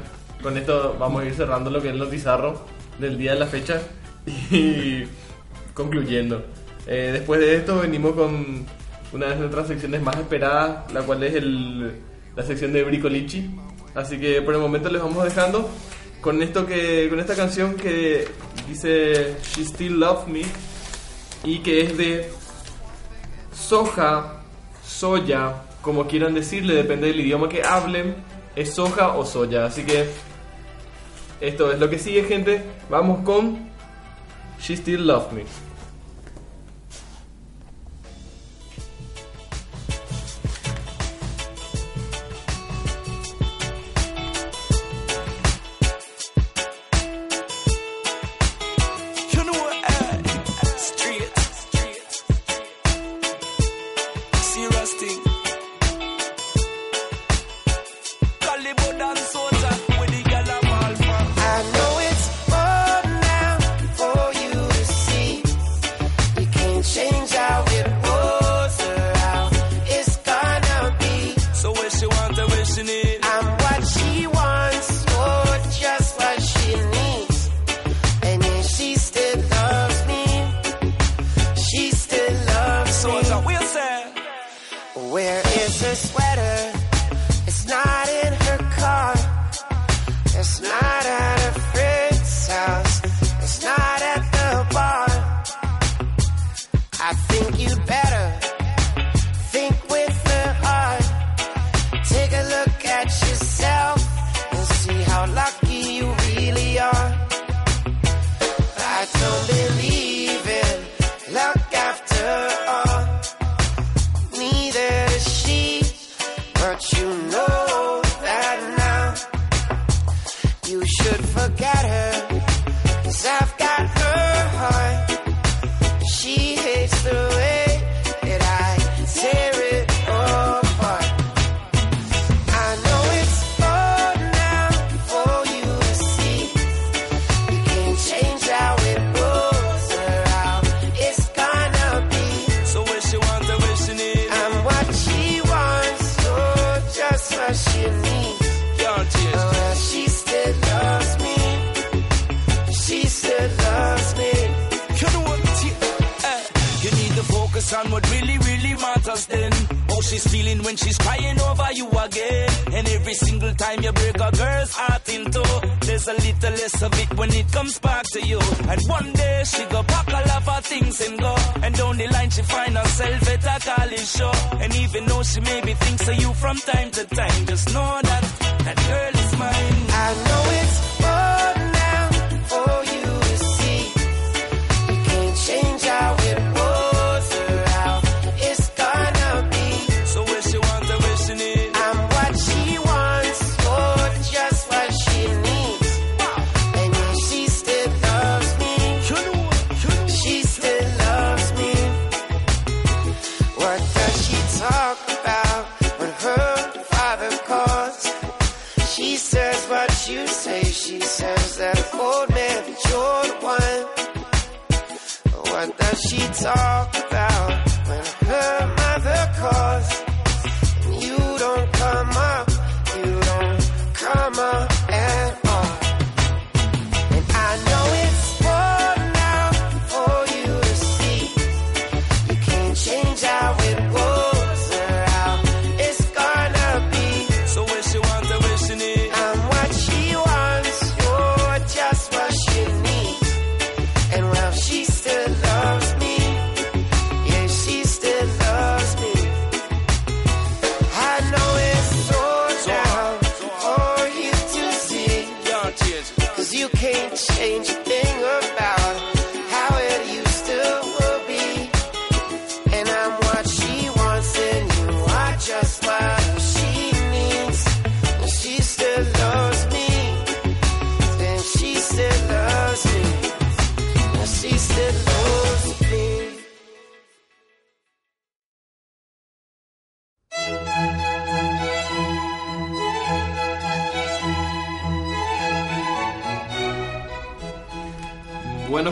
Con 0.41 0.55
esto 0.55 0.95
vamos 0.97 1.21
a 1.21 1.25
ir 1.25 1.33
cerrando 1.33 1.69
lo 1.69 1.81
que 1.81 1.89
es 1.89 1.95
lo 1.95 2.05
bizarro 2.07 2.61
del 2.99 3.17
día 3.17 3.33
de 3.33 3.39
la 3.39 3.47
fecha. 3.47 3.81
Y 4.51 5.03
concluyendo. 5.73 6.45
Eh, 6.85 7.09
después 7.11 7.41
de 7.41 7.55
esto 7.57 7.79
venimos 7.79 8.13
con 8.13 8.65
una 9.11 9.25
de 9.27 9.35
nuestras 9.35 9.67
secciones 9.67 10.01
más 10.01 10.15
esperadas, 10.15 10.89
la 10.93 11.01
cual 11.01 11.21
es 11.23 11.35
el, 11.35 11.91
la 12.35 12.43
sección 12.43 12.71
de 12.71 12.83
Bricolichi. 12.83 13.49
Así 13.97 14.19
que 14.19 14.43
por 14.43 14.53
el 14.53 14.61
momento 14.61 14.89
les 14.89 15.01
vamos 15.01 15.23
dejando 15.23 15.67
con 16.21 16.43
esto 16.43 16.67
que 16.67 17.09
con 17.09 17.19
esta 17.19 17.35
canción 17.35 17.73
que 17.73 18.27
dice 18.67 19.37
She 19.41 19.65
Still 19.65 19.99
Love 19.99 20.27
Me 20.27 20.43
y 21.43 21.59
que 21.59 21.81
es 21.81 21.97
de 21.97 22.29
soja, 23.51 24.43
soya, 24.85 25.63
como 25.81 26.05
quieran 26.05 26.35
decirle, 26.35 26.75
depende 26.75 27.07
del 27.07 27.21
idioma 27.21 27.49
que 27.49 27.63
hablen, 27.63 28.15
es 28.55 28.75
soja 28.75 29.15
o 29.17 29.25
soya. 29.25 29.65
Así 29.65 29.83
que 29.83 30.07
esto 31.41 31.71
es 31.71 31.79
lo 31.79 31.89
que 31.89 31.97
sigue, 31.97 32.23
gente. 32.25 32.61
Vamos 32.91 33.23
con 33.23 33.67
She 34.59 34.77
Still 34.77 35.07
Love 35.07 35.31
Me. 35.31 35.66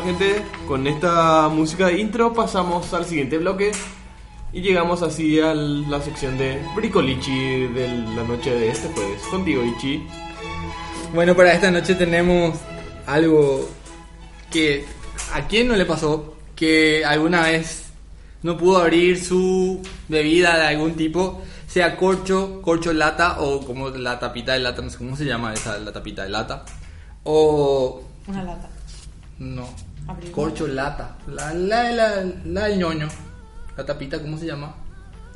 Gente, 0.06 0.44
con 0.68 0.86
esta 0.86 1.48
música 1.50 1.88
de 1.88 2.00
intro 2.00 2.32
pasamos 2.34 2.94
al 2.94 3.06
siguiente 3.06 3.40
bloque 3.40 3.72
y 4.54 4.62
llegamos 4.62 5.02
así 5.02 5.40
a 5.40 5.56
la 5.56 6.00
sección 6.00 6.38
de 6.38 6.62
Bricolichi 6.76 7.68
de 7.68 7.88
la 8.16 8.24
noche 8.24 8.52
de 8.54 8.70
este 8.70 8.88
jueves. 8.90 9.22
Contigo 9.32 9.64
Ichi. 9.64 10.06
Bueno, 11.14 11.36
para 11.36 11.54
esta 11.54 11.72
noche 11.72 11.96
tenemos 11.96 12.56
algo 13.08 13.68
que 14.52 14.86
a 15.34 15.48
quién 15.48 15.68
no 15.68 15.76
le 15.76 15.86
pasó 15.86 16.36
que 16.56 17.04
alguna 17.04 17.42
vez 17.42 17.86
no 18.44 18.58
pudo 18.58 18.78
abrir 18.78 19.24
su 19.24 19.82
bebida 20.08 20.56
de 20.58 20.68
algún 20.68 20.94
tipo, 20.94 21.42
sea 21.68 21.98
corcho, 21.98 22.62
corcho 22.62 22.94
lata 22.94 23.42
o 23.42 23.66
como 23.66 23.90
la 23.90 24.20
tapita 24.20 24.54
de 24.54 24.60
lata, 24.60 24.84
no 24.84 24.90
sé 24.92 25.00
cómo 25.00 25.18
se 25.18 25.26
llama 25.26 25.52
esa, 25.54 25.80
la 25.80 25.92
tapita 25.92 26.24
de 26.24 26.30
lata, 26.30 26.64
o 27.24 28.04
Una 28.28 28.44
lata. 28.44 28.70
no. 29.40 29.68
Corcho 30.32 30.68
lata, 30.68 31.18
la, 31.28 31.54
la, 31.54 31.92
la, 31.92 32.26
la 32.46 32.66
del 32.66 32.80
ñoño, 32.80 33.08
la 33.78 33.86
tapita, 33.86 34.22
¿cómo 34.22 34.38
se 34.38 34.46
llama? 34.46 34.76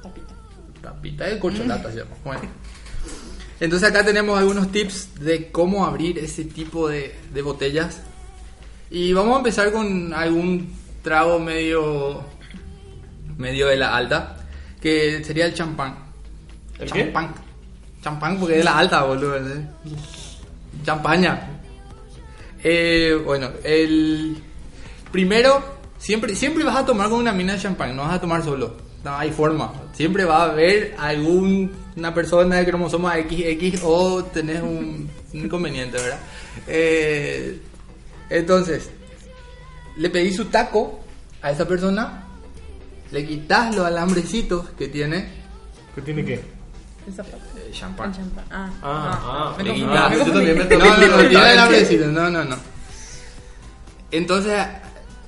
Tapita. 0.01 0.33
Tapita 0.81 1.25
de 1.25 1.39
corcholata 1.39 1.91
se 1.91 1.97
llama. 1.97 2.15
Bueno. 2.23 2.41
Entonces 3.59 3.89
acá 3.89 4.05
tenemos 4.05 4.39
algunos 4.39 4.71
tips 4.71 5.15
de 5.19 5.51
cómo 5.51 5.85
abrir 5.85 6.17
ese 6.19 6.45
tipo 6.45 6.87
de, 6.87 7.13
de 7.33 7.41
botellas. 7.41 8.01
Y 8.89 9.11
vamos 9.13 9.35
a 9.35 9.37
empezar 9.39 9.71
con 9.71 10.13
algún 10.13 10.73
trago 11.03 11.39
medio 11.39 12.23
medio 13.37 13.67
de 13.67 13.77
la 13.77 13.95
alta, 13.95 14.37
que 14.81 15.23
sería 15.23 15.45
el 15.45 15.53
champán. 15.53 15.95
¿El 16.79 16.91
qué? 16.91 17.03
champán. 17.03 17.33
Champán 18.01 18.37
porque 18.39 18.53
es 18.53 18.59
de 18.59 18.63
la 18.65 18.77
alta, 18.77 19.03
boludo. 19.03 19.37
¿eh? 19.37 19.67
Champaña. 20.85 21.61
Eh, 22.63 23.21
bueno, 23.25 23.49
el 23.63 24.41
primero, 25.11 25.63
siempre, 25.97 26.35
siempre 26.35 26.63
vas 26.63 26.77
a 26.77 26.85
tomar 26.85 27.09
con 27.09 27.19
una 27.19 27.31
mina 27.31 27.53
de 27.53 27.59
champán, 27.59 27.95
no 27.95 28.03
vas 28.03 28.13
a 28.15 28.21
tomar 28.21 28.43
solo. 28.43 28.75
No 29.03 29.15
hay 29.17 29.31
forma. 29.31 29.71
Siempre 29.93 30.25
va 30.25 30.43
a 30.43 30.51
haber 30.51 30.93
alguna 30.97 32.13
persona 32.13 32.57
de 32.57 32.65
cromosoma 32.65 33.13
XX 33.15 33.81
o 33.83 34.23
tenés 34.25 34.61
un, 34.61 35.09
un 35.33 35.39
inconveniente, 35.39 35.97
¿verdad? 35.97 36.19
Eh, 36.67 37.61
entonces, 38.29 38.89
le 39.95 40.09
pedís 40.09 40.35
su 40.35 40.45
taco 40.45 40.99
a 41.41 41.51
esa 41.51 41.65
persona, 41.65 42.25
le 43.11 43.25
quitas 43.25 43.73
los 43.73 43.85
alambrecitos 43.85 44.69
que 44.77 44.89
tiene, 44.89 45.29
¿Qué 45.95 46.01
tiene 46.01 46.25
qué? 46.25 46.33
Eh, 47.07 47.71
champán. 47.71 48.13
Ah, 48.51 48.69
Ah, 48.83 49.19
ah, 49.23 49.55
me 49.57 49.63
Le 49.63 49.69
confundí, 49.71 49.91
quitas. 49.91 50.33
también 50.33 50.57
me 50.57 51.97
No, 52.07 52.29
no, 52.29 52.29
no, 52.29 52.43
no. 52.43 52.55
Entonces, 54.11 54.53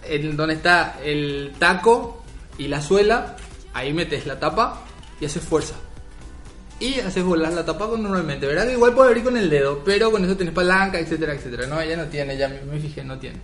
en 0.04 0.36
donde 0.36 0.56
está 0.56 1.00
el 1.04 1.54
taco 1.60 2.24
y 2.58 2.68
la 2.68 2.82
suela, 2.82 3.36
ahí 3.74 3.94
metes 3.94 4.26
la 4.26 4.40
tapa 4.40 4.82
y 5.20 5.26
haces 5.26 5.44
fuerza. 5.44 5.76
Y 6.80 7.00
haces 7.00 7.24
volar 7.24 7.54
la 7.54 7.64
tapa 7.64 7.88
con 7.88 8.02
normalmente, 8.02 8.48
¿verdad? 8.48 8.66
Que 8.66 8.74
igual 8.74 8.94
puede 8.94 9.10
abrir 9.10 9.24
con 9.24 9.38
el 9.38 9.50
dedo, 9.50 9.84
pero 9.86 10.12
con 10.12 10.26
eso 10.26 10.36
tenés 10.36 10.54
palanca, 10.54 11.00
etcétera, 11.00 11.34
etcétera. 11.34 11.68
No, 11.68 11.80
ella 11.80 11.96
no 11.96 12.06
tiene, 12.06 12.36
ya 12.36 12.50
me, 12.50 12.60
me 12.62 12.80
fijé, 12.80 13.04
no 13.04 13.20
tiene. 13.20 13.40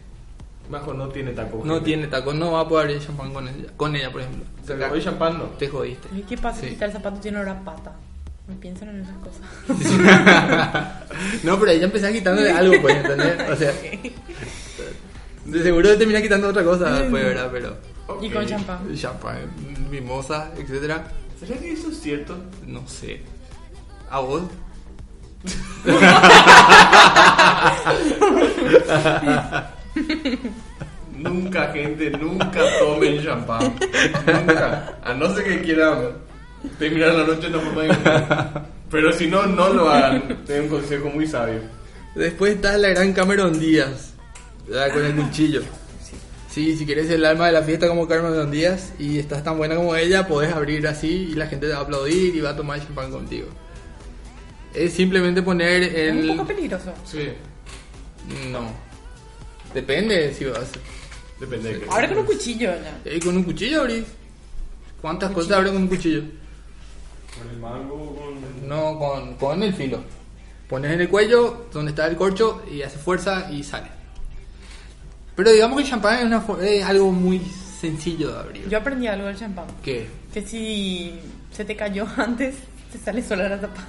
Bajo 0.70 0.94
no 0.94 1.08
tiene 1.10 1.32
taco. 1.32 1.62
No 1.64 1.76
gente. 1.76 1.86
tiene 1.86 2.08
taco, 2.08 2.34
no 2.34 2.54
va 2.54 2.62
a 2.62 2.68
poder 2.68 2.88
abrir 2.88 3.06
champán 3.06 3.32
con 3.34 3.48
ella, 3.48 3.70
con 3.78 3.96
ella 3.96 4.12
por 4.12 4.22
ejemplo. 4.22 4.44
Se 4.66 4.74
acabó 4.74 4.96
el 4.96 5.04
champán, 5.04 5.38
no. 5.38 5.46
Te 5.46 5.68
jodiste. 5.68 6.10
Ay, 6.14 6.26
¿Qué 6.28 6.38
pasa? 6.38 6.62
Sí. 6.62 6.76
Si 6.78 6.84
el 6.84 6.92
zapato 6.92 7.20
tiene 7.20 7.38
olor 7.38 7.50
a 7.50 7.64
pata. 7.64 7.94
Me 8.48 8.56
piensan 8.56 8.90
en 8.90 9.02
esas 9.02 9.18
cosas. 9.18 9.42
no, 11.44 11.60
pero 11.60 11.72
ella 11.72 11.86
empezó 11.86 12.08
quitándole 12.12 12.50
algo, 12.52 12.82
pues, 12.82 12.96
¿entendés? 12.96 13.50
O 13.50 13.56
sea, 13.56 13.74
de 15.48 15.64
seguro 15.64 15.98
termina 15.98 16.22
quitando 16.22 16.50
otra 16.50 16.64
cosa 16.64 16.92
después, 16.92 17.24
¿verdad? 17.24 17.50
Pero. 17.52 17.76
Y 18.22 18.30
con 18.30 18.46
champán. 18.46 18.96
Champán, 18.96 19.50
mimosa, 19.90 20.52
etcétera. 20.58 21.08
¿Será 21.40 21.60
que 21.60 21.72
eso 21.72 21.90
es 21.90 22.00
cierto? 22.00 22.38
No 22.66 22.88
sé. 22.88 23.22
¿A 24.10 24.20
vos? 24.20 24.44
Nunca, 31.18 31.72
gente, 31.74 32.12
nunca 32.12 32.62
tomen 32.80 33.24
champán. 33.24 33.76
Nunca. 34.26 34.98
A 35.04 35.14
no 35.14 35.34
ser 35.34 35.46
que 35.46 35.62
quieran 35.62 36.14
terminar 36.78 37.16
la 37.16 37.26
noche 37.26 37.50
de 37.50 37.58
una 37.58 37.60
forma 37.60 37.82
diferente. 37.84 38.36
Pero 38.92 39.12
si 39.12 39.28
no, 39.28 39.46
no 39.48 39.74
lo 39.74 39.90
hagan. 39.90 40.46
Tengo 40.46 40.64
un 40.64 40.70
consejo 40.70 41.10
muy 41.10 41.26
sabio. 41.26 41.62
Después 42.16 42.56
está 42.56 42.78
la 42.78 42.90
gran 42.90 43.14
Cameron 43.14 43.60
Díaz, 43.60 44.14
¿verdad? 44.68 44.94
con 44.94 45.06
el 45.06 45.16
cuchillo. 45.16 45.62
Sí, 46.50 46.76
si 46.76 46.86
quieres 46.86 47.10
el 47.12 47.24
alma 47.24 47.48
de 47.48 47.52
la 47.52 47.62
fiesta 47.62 47.88
como 47.88 48.08
Cameron 48.08 48.50
Díaz 48.50 48.94
y 48.98 49.20
estás 49.20 49.44
tan 49.44 49.58
buena 49.58 49.76
como 49.76 49.96
ella, 49.96 50.28
podés 50.28 50.52
abrir 50.54 50.88
así 50.88 51.30
y 51.32 51.36
la 51.36 51.46
gente 51.46 51.68
te 51.68 51.74
va 51.74 51.80
a 51.80 51.84
aplaudir 51.84 52.36
y 52.36 52.40
va 52.42 52.50
a 52.52 52.56
tomar 52.56 52.80
champán 52.80 53.12
contigo. 53.12 53.48
Es 54.74 54.94
simplemente 54.94 55.42
poner 55.44 55.84
Es 55.84 56.12
un 56.14 56.20
el... 56.20 56.28
poco 56.30 56.48
peligroso. 56.48 56.94
Sí. 57.06 57.30
No. 58.52 58.72
Depende 59.74 60.34
si 60.34 60.46
vas. 60.46 60.70
Depende 61.40 61.74
de 61.74 61.80
qué. 61.82 61.86
Ahora 61.90 62.08
con 62.10 62.18
un 62.20 62.26
cuchillo, 62.26 62.72
¿no? 62.72 63.12
Eh, 63.12 63.20
con 63.24 63.38
un 63.38 63.44
cuchillo 63.44 63.82
abrís. 63.82 64.06
¿Cuántas 65.02 65.32
cosas 65.32 65.52
abres 65.52 65.74
con 65.74 65.84
un 65.84 65.88
cuchillo? 65.88 66.24
Con 67.38 67.50
el 67.52 67.58
mango, 67.60 68.16
con. 68.16 68.68
No, 68.68 68.98
con, 68.98 69.36
con 69.36 69.62
el 69.62 69.74
filo. 69.74 70.00
Pones 70.68 70.92
en 70.92 71.02
el 71.02 71.10
cuello 71.10 71.68
donde 71.72 71.92
está 71.92 72.08
el 72.08 72.16
corcho 72.16 72.64
y 72.72 72.82
hace 72.82 72.98
fuerza 72.98 73.50
y 73.52 73.64
sale. 73.64 73.97
Pero 75.38 75.52
digamos 75.52 75.78
que 75.78 75.84
el 75.84 75.90
champán 75.90 76.18
es, 76.20 76.26
una 76.26 76.46
fo- 76.46 76.60
es 76.62 76.84
algo 76.84 77.12
muy 77.14 77.40
sencillo 77.80 78.34
de 78.34 78.40
abrir. 78.40 78.68
Yo 78.70 78.78
aprendí 78.80 79.08
algo 79.08 79.28
del 79.28 79.38
champán. 79.38 79.66
¿Qué? 79.84 80.08
Que 80.34 80.42
si 80.42 81.18
se 81.54 81.64
te 81.64 81.76
cayó 81.78 82.06
antes, 82.18 82.56
te 82.92 82.98
sale 82.98 83.22
sola 83.24 83.48
la 83.48 83.62
tapa. 83.62 83.84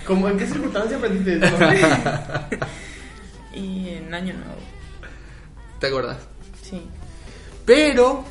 ¿Cómo, 0.06 0.28
¿En 0.28 0.36
qué 0.38 0.46
circunstancia 0.46 0.96
aprendiste 0.98 1.36
eso? 1.36 1.56
y 3.54 3.88
en 3.90 4.12
año 4.12 4.34
nuevo. 4.34 4.56
¿Te 5.78 5.86
acordás? 5.86 6.16
Sí. 6.62 6.82
Pero 7.64 8.24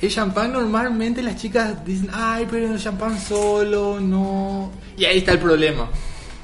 el 0.00 0.10
champán 0.10 0.52
normalmente 0.52 1.22
las 1.22 1.36
chicas 1.36 1.82
dicen, 1.84 2.10
ay, 2.12 2.46
pero 2.50 2.72
el 2.72 2.78
champán 2.78 3.18
solo, 3.18 3.98
no. 4.00 4.70
Y 4.96 5.04
ahí 5.06 5.18
está 5.18 5.32
el 5.32 5.38
problema. 5.38 5.88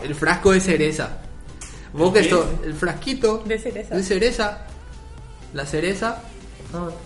El 0.03 0.15
frasco 0.15 0.53
de 0.53 0.61
cereza. 0.61 1.19
Vos 1.93 2.13
que 2.13 2.29
sos 2.29 2.47
el 2.65 2.75
frasquito 2.75 3.43
De 3.47 3.59
cereza. 3.59 3.95
de 3.95 4.03
cereza, 4.03 4.67
la 5.53 5.67
cereza 5.67 6.23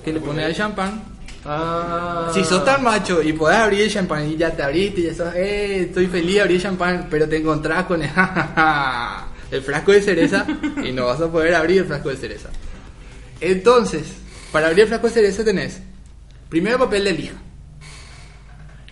que 0.05 0.13
le 0.13 0.21
pones 0.21 0.45
al 0.45 0.55
champán. 0.55 1.03
Ah. 1.45 2.31
Si 2.35 2.43
sos 2.45 2.65
tan 2.65 2.83
macho 2.83 3.23
y 3.23 3.33
podés 3.33 3.59
abrir 3.59 3.83
el 3.83 3.91
champán 3.91 4.29
y 4.29 4.37
ya 4.37 4.51
te 4.51 4.63
abriste, 4.63 5.03
ya 5.03 5.15
sos, 5.15 5.35
eh, 5.35 5.83
estoy 5.83 6.07
feliz 6.07 6.35
de 6.37 6.41
abrir 6.41 6.57
el 6.57 6.63
champán, 6.63 7.07
pero 7.11 7.29
te 7.29 7.37
encontrás 7.37 7.85
con 7.87 8.03
el, 8.03 8.11
el 9.51 9.63
frasco 9.63 9.93
de 9.93 10.03
cereza 10.03 10.47
y 10.85 10.93
no 10.93 11.07
vas 11.07 11.21
a 11.21 11.31
poder 11.31 11.55
abrir 11.55 11.79
el 11.79 11.85
frasco 11.87 12.09
de 12.11 12.17
cereza. 12.17 12.49
Entonces, 13.41 14.05
para 14.53 14.67
abrir 14.69 14.83
el 14.83 14.89
frasco 14.89 15.09
de 15.09 15.13
cereza 15.15 15.45
tenés 15.45 15.81
primero 16.49 16.79
papel 16.79 17.05
de 17.05 17.13
lija. 17.13 17.35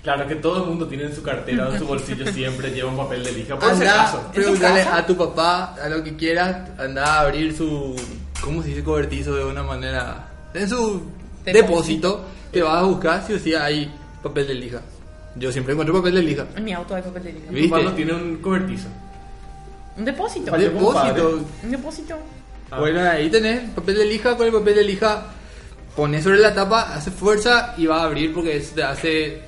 Claro 0.05 0.29
que 0.29 0.35
todo 0.37 0.63
el 0.63 0.69
mundo 0.69 0.87
tiene 0.87 1.05
en 1.05 1.15
su 1.15 1.23
cartera 1.23 1.67
o 1.69 1.73
en 1.73 1.79
su 1.79 1.87
bolsillo 1.87 2.27
siempre 2.33 2.71
lleva 2.71 2.91
un 2.91 2.97
papel 2.97 3.25
de 3.25 3.33
lija. 3.33 3.59
Por 3.59 3.71
si 3.75 3.81
Anda, 3.83 4.03
acaso. 4.03 4.31
pregúntale 4.33 4.83
a 4.83 5.05
tu 5.07 5.17
papá, 5.17 5.75
a 5.83 5.89
lo 5.89 6.05
que 6.05 6.15
quieras, 6.15 6.69
anda 6.79 7.05
a 7.07 7.21
abrir 7.21 7.57
su, 7.57 7.97
¿cómo 8.43 8.63
se 8.63 8.69
dice 8.69 8.85
cobertizo 8.85 9.35
de 9.35 9.45
una 9.47 9.63
manera? 9.63 10.29
En 10.53 10.69
su 10.69 11.03
Depósito. 11.45 11.53
depósito, 11.67 12.25
te 12.53 12.63
vas 12.63 12.77
a 12.77 12.83
buscar 12.83 13.27
si 13.27 13.33
o 13.33 13.39
sí 13.39 13.55
hay 13.55 13.91
papel 14.23 14.47
de 14.47 14.55
lija. 14.55 14.83
Yo 15.37 15.51
siempre 15.51 15.73
encuentro 15.73 15.97
papel 15.97 16.15
de 16.15 16.23
lija. 16.23 16.47
En 16.55 16.65
mi 16.65 16.73
auto 16.75 16.95
hay 16.95 17.03
papel 17.03 17.25
de 17.25 17.33
lija. 17.33 17.51
¿Viste? 17.51 17.69
Cuando 17.71 17.93
tiene 17.95 18.13
un 18.13 18.37
cobertizo. 18.37 18.89
Un 19.97 20.05
depósito. 20.05 20.51
Vale. 20.53 20.65
Depósito. 20.69 21.41
Un 21.63 21.71
depósito. 21.71 22.17
Ah. 22.71 22.79
Bueno, 22.79 23.01
ahí 23.01 23.31
tenés 23.31 23.71
papel 23.71 23.97
de 23.97 24.05
lija, 24.05 24.37
con 24.37 24.47
el 24.47 24.53
papel 24.53 24.75
de 24.75 24.85
lija 24.85 25.23
pones 25.97 26.23
sobre 26.25 26.39
la 26.39 26.53
tapa, 26.55 26.93
hace 26.95 27.11
fuerza 27.11 27.75
y 27.79 27.87
va 27.87 28.01
a 28.03 28.05
abrir 28.05 28.35
porque 28.35 28.57
es- 28.57 28.73
te 28.73 28.83
hace, 28.83 29.41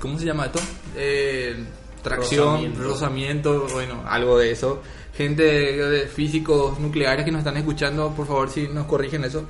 ¿cómo 0.00 0.18
se 0.18 0.24
llama 0.26 0.46
esto? 0.46 0.60
Eh, 0.96 1.64
tracción, 2.02 2.46
Rozamiento. 2.54 2.82
rozamiento, 2.82 3.66
bueno, 3.72 4.02
algo 4.06 4.38
de 4.38 4.50
eso. 4.52 4.82
Gente 5.16 5.42
de, 5.42 5.76
de 5.90 6.06
físicos 6.08 6.78
nucleares 6.78 7.24
que 7.24 7.30
nos 7.30 7.40
están 7.40 7.56
escuchando, 7.56 8.10
por 8.14 8.26
favor, 8.26 8.48
si 8.50 8.68
nos 8.68 8.86
corrigen 8.86 9.24
eso. 9.24 9.44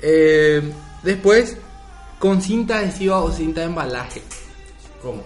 Eh, 0.00 0.62
después, 1.02 1.56
con 2.18 2.42
cinta 2.42 2.78
adhesiva 2.78 3.20
o 3.20 3.30
cinta 3.32 3.60
de 3.62 3.66
embalaje. 3.68 4.22
¿Cómo? 5.02 5.22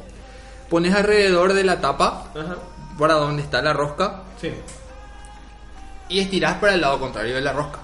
Pones 0.71 0.95
alrededor 0.95 1.53
de 1.53 1.65
la 1.65 1.81
tapa, 1.81 2.31
Ajá. 2.35 2.57
para 2.99 3.15
donde 3.15 3.43
está 3.43 3.61
la 3.63 3.73
rosca, 3.73 4.23
Sí. 4.41 4.51
y 6.09 6.21
estirás 6.21 6.55
para 6.59 6.75
el 6.75 6.81
lado 6.81 6.99
contrario 7.01 7.35
de 7.35 7.41
la 7.41 7.53
rosca. 7.53 7.79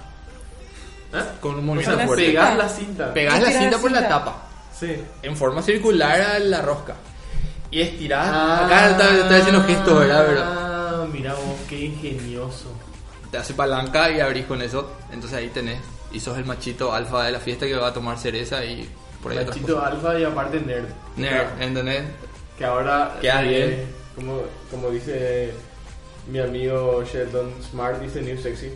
¿Ah? 1.13 1.25
Con 1.41 1.55
un 1.55 1.59
O 1.59 1.63
movimiento 1.63 1.95
sea, 1.97 2.05
fuerte. 2.05 2.25
pegás 2.27 2.57
la 2.57 2.69
cinta. 2.69 3.13
Pegás 3.13 3.41
la 3.41 3.51
cinta 3.51 3.71
la 3.77 3.81
por 3.81 3.91
la 3.91 4.07
tapa. 4.07 4.43
Sí. 4.79 4.95
en 5.23 5.35
forma 5.35 5.61
circular 5.61 6.19
a 6.21 6.39
la 6.39 6.61
rosca. 6.61 6.95
Y 7.71 7.81
estirás. 7.81 8.27
Acá 8.65 8.89
está, 8.91 9.15
está 9.17 9.35
haciendo 9.37 9.63
gestos, 9.63 9.99
¿verdad? 9.99 10.25
Pero 10.27 10.41
Ah, 10.43 11.07
mira 11.11 11.33
vos, 11.33 11.55
qué 11.67 11.85
ingenioso. 11.85 12.71
te 13.31 13.37
hace 13.37 13.53
palanca 13.53 14.09
y 14.09 14.19
abrís 14.19 14.45
con 14.45 14.61
eso. 14.61 14.91
Entonces 15.11 15.37
ahí 15.37 15.49
tenés. 15.49 15.79
Y 16.11 16.19
sos 16.19 16.37
el 16.37 16.45
machito 16.45 16.93
alfa 16.93 17.25
de 17.25 17.31
la 17.31 17.39
fiesta 17.39 17.65
que 17.67 17.75
va 17.75 17.89
a 17.89 17.93
tomar 17.93 18.17
cereza 18.17 18.65
y 18.65 18.89
por 19.21 19.31
ahí 19.31 19.45
Machito 19.45 19.83
alfa 19.83 20.17
y 20.19 20.23
aparte 20.23 20.59
nerd. 20.61 20.87
Nerd, 21.17 21.61
¿entendés? 21.61 22.03
Que 22.57 22.65
ahora. 22.65 23.17
Queda 23.21 23.43
eh, 23.43 23.47
bien. 23.47 23.95
Como, 24.15 24.41
como 24.71 24.89
dice 24.89 25.53
mi 26.27 26.39
amigo 26.39 27.03
Sheldon 27.03 27.51
Smart, 27.69 27.99
dice 28.01 28.21
New 28.21 28.41
Sexy. 28.41 28.71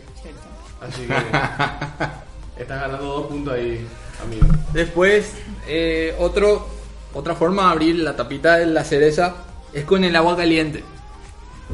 Así 0.80 1.06
que. 1.06 1.14
estás 2.58 2.80
ganando 2.80 3.04
dos 3.04 3.26
puntos 3.26 3.54
ahí, 3.54 3.86
amigo. 4.22 4.46
Después, 4.72 5.32
eh, 5.66 6.14
otro, 6.18 6.68
otra 7.12 7.34
forma 7.34 7.64
de 7.66 7.68
abrir 7.72 7.96
la 8.00 8.16
tapita 8.16 8.56
de 8.56 8.66
la 8.66 8.84
cereza 8.84 9.34
es 9.72 9.84
con 9.84 10.04
el 10.04 10.14
agua 10.16 10.36
caliente. 10.36 10.84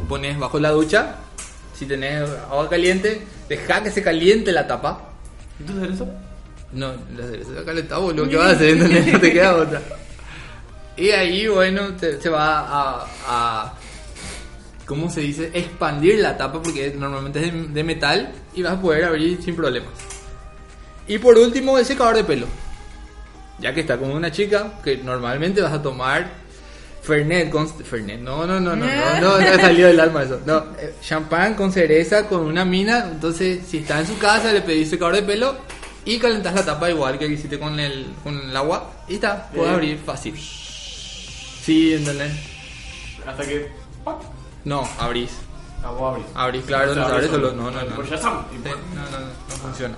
Pones 0.09 0.39
bajo 0.39 0.59
la 0.59 0.71
ducha. 0.71 1.17
Si 1.77 1.87
tenés 1.87 2.29
agua 2.51 2.69
caliente, 2.69 3.23
deja 3.49 3.83
que 3.83 3.91
se 3.91 4.03
caliente 4.03 4.53
la 4.53 4.67
tapa. 4.67 5.11
¿Y 5.59 5.65
tú 5.65 5.73
hacer 5.77 5.91
eso? 5.93 6.09
No, 6.73 6.93
la 7.17 7.25
cereza 7.27 7.51
está 7.51 7.65
calentada, 7.65 8.01
boludo. 8.01 8.29
¿Qué 8.29 8.37
vas 8.37 8.49
a 8.49 8.51
hacer? 8.53 8.77
No 9.13 9.21
te 9.21 9.33
queda 9.33 9.57
otra. 9.57 9.83
Y 10.97 11.11
ahí, 11.11 11.49
bueno, 11.49 11.95
te- 11.99 12.21
se 12.21 12.29
va 12.29 12.61
a, 12.61 13.07
a- 13.27 13.75
¿Cómo 14.87 15.09
se 15.09 15.21
dice? 15.21 15.51
Expandir 15.55 16.19
la 16.19 16.37
tapa 16.37 16.61
porque 16.61 16.93
normalmente 16.97 17.39
es 17.47 17.53
de, 17.53 17.69
de 17.69 17.85
metal 17.85 18.33
y 18.55 18.63
vas 18.63 18.73
a 18.75 18.81
poder 18.81 19.05
abrir 19.05 19.41
sin 19.43 19.55
problemas. 19.57 19.93
Y 21.11 21.19
por 21.19 21.37
último, 21.37 21.77
el 21.77 21.85
secador 21.85 22.15
de 22.15 22.23
pelo. 22.23 22.47
Ya 23.59 23.75
que 23.75 23.81
está 23.81 23.99
con 23.99 24.13
una 24.13 24.31
chica 24.31 24.75
que 24.85 24.99
normalmente 24.99 25.61
vas 25.61 25.73
a 25.73 25.83
tomar 25.83 26.31
Fernet 27.03 27.51
con 27.51 27.69
Fernet. 27.69 28.21
No, 28.21 28.47
no, 28.47 28.61
no, 28.61 28.77
no, 28.77 28.87
no, 28.87 29.21
no, 29.21 29.41
no 29.41 29.57
salió 29.57 29.89
del 29.89 29.99
alma 29.99 30.23
eso. 30.23 30.41
No, 30.47 30.59
eh, 30.79 30.95
champán 31.03 31.55
con 31.55 31.73
cereza 31.73 32.29
con 32.29 32.43
una 32.43 32.65
mina. 32.65 33.09
Entonces, 33.11 33.67
si 33.67 33.79
está 33.79 33.99
en 33.99 34.07
su 34.07 34.19
casa, 34.19 34.53
le 34.53 34.61
pedís 34.61 34.89
secador 34.89 35.17
de 35.17 35.23
pelo 35.23 35.57
y 36.05 36.21
calentás 36.21 36.55
la 36.55 36.65
tapa 36.65 36.89
igual 36.89 37.19
que 37.19 37.27
hiciste 37.27 37.59
con 37.59 37.81
el, 37.81 38.07
con 38.23 38.39
el 38.39 38.57
agua. 38.57 38.93
Y 39.09 39.15
está, 39.15 39.49
puedes 39.49 39.65
Bien. 39.65 39.75
abrir 39.75 39.99
fácil. 39.99 40.37
Sí, 40.39 41.93
¿entendés? 41.93 42.35
Hasta 43.27 43.45
que. 43.45 43.69
¡pac! 44.05 44.19
No, 44.65 44.89
abrís. 44.97 45.33
Ah, 45.83 45.91
vos 45.91 46.13
abrís. 46.13 46.27
Abrís, 46.37 46.65
claro, 46.67 46.95
no 46.95 47.05
abrís 47.05 47.31
solo. 47.31 47.51
No, 47.51 47.69
no, 47.69 47.83
no. 47.83 48.05
Y 48.05 48.07
Sí, 48.07 48.13
¡pac! 48.13 48.23
No, 48.95 49.03
no, 49.11 49.11
no, 49.11 49.27
no 49.49 49.55
funciona. 49.61 49.97